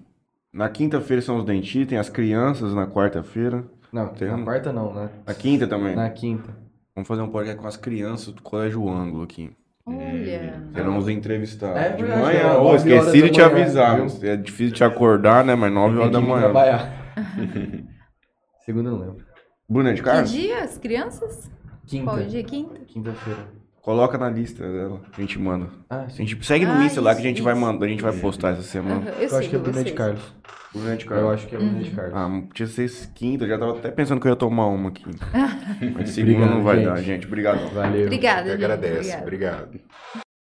Na 0.53 0.69
quinta-feira 0.69 1.23
são 1.23 1.37
os 1.39 1.45
dentistas, 1.45 1.89
tem 1.89 1.99
as 1.99 2.09
crianças 2.09 2.75
na 2.75 2.87
quarta-feira. 2.87 3.65
Não, 3.93 4.09
Tem 4.09 4.29
na 4.29 4.43
quarta 4.45 4.73
não, 4.73 4.93
né? 4.95 5.11
Na 5.27 5.35
quinta 5.35 5.67
também. 5.67 5.95
Na 5.97 6.09
quinta. 6.11 6.57
Vamos 6.95 7.09
fazer 7.09 7.23
um 7.23 7.29
podcast 7.31 7.61
com 7.61 7.67
as 7.69 7.77
crianças 7.77 8.33
do 8.35 8.43
Colégio 8.43 8.89
Ângulo 8.89 9.23
aqui. 9.25 9.51
Olha. 9.87 10.63
Serão 10.73 10.99
os 10.99 11.09
entrevistados. 11.09 11.77
É 11.77 11.91
de 11.91 12.03
manhã. 12.03 12.31
é, 12.31 12.43
nove 12.55 12.77
esqueci 12.77 13.23
de 13.23 13.31
te 13.31 13.41
manhã, 13.41 13.47
avisar. 13.63 13.97
viu? 14.07 14.29
É 14.31 14.37
difícil 14.37 14.75
te 14.75 14.85
acordar, 14.85 15.45
né? 15.45 15.55
Mas 15.55 15.73
9 15.73 15.99
horas 15.99 16.13
da 16.13 16.21
que 16.21 16.27
manhã. 16.27 16.41
trabalhar. 16.43 17.15
Segunda 18.65 18.91
eu 18.91 18.93
não 18.93 19.01
lembro. 19.01 19.25
Bruna 19.69 19.95
de 19.95 20.01
Que 20.03 20.05
Carlos? 20.09 20.31
dia? 20.31 20.63
As 20.65 20.79
crianças? 20.79 21.51
Quinta. 21.87 22.05
Qual 22.05 22.23
dia? 22.25 22.43
Quinta? 22.45 22.81
Quinta-feira. 22.87 23.41
Coloca 23.83 24.19
na 24.19 24.29
lista 24.29 24.63
dela. 24.63 25.01
A 25.17 25.21
gente 25.21 25.39
manda. 25.39 25.69
Ah, 25.89 26.05
A 26.07 26.09
gente 26.09 26.45
segue 26.45 26.67
no 26.67 26.73
Ah, 26.73 26.85
Insta 26.85 27.01
lá 27.01 27.13
que 27.15 27.19
a 27.19 27.21
isso, 27.21 27.29
gente 27.29 27.43
vai 27.43 27.55
isso. 27.55 27.63
mandar. 27.63 27.87
A 27.87 27.89
gente 27.89 28.03
vai 28.03 28.13
postar 28.13 28.51
essa 28.51 28.63
semana. 28.63 28.97
Aham, 28.97 29.09
Eu, 29.19 29.29
Eu 29.29 29.39
acho 29.39 29.49
que 29.49 29.57
é 29.57 29.59
sigo 29.59 29.63
Bruna 29.63 29.85
de. 29.85 29.93
Carlos. 29.93 30.35
Bruna 30.75 30.97
de 30.97 31.05
Eu 31.05 31.09
Carlos. 31.09 31.33
acho 31.33 31.47
que 31.47 31.55
é 31.57 31.59
Bruna 31.59 31.83
de 31.83 31.91
Carlos. 31.91 32.15
Ah, 32.15 32.43
tinha 32.55 32.69
que 32.69 32.89
ser 32.89 33.09
quinta. 33.15 33.45
Eu 33.45 33.49
já 33.49 33.59
tava 33.59 33.79
até 33.79 33.91
pensando 33.91 34.21
que 34.21 34.27
eu 34.27 34.31
ia 34.33 34.37
tomar 34.37 34.67
uma 34.67 34.91
aqui. 34.91 35.05
Mas 35.95 36.11
segunda 36.11 36.35
Obrigado, 36.37 36.55
não 36.55 36.63
vai 36.63 36.77
gente. 36.77 36.85
dar, 36.87 37.03
gente. 37.03 37.27
Obrigado. 37.27 37.75
Valeu. 37.75 38.05
Obrigada, 38.05 38.41
Eu 38.49 38.53
gente. 38.53 38.65
agradeço. 38.65 39.19
Obrigada. 39.19 39.63
Obrigado. 39.65 40.30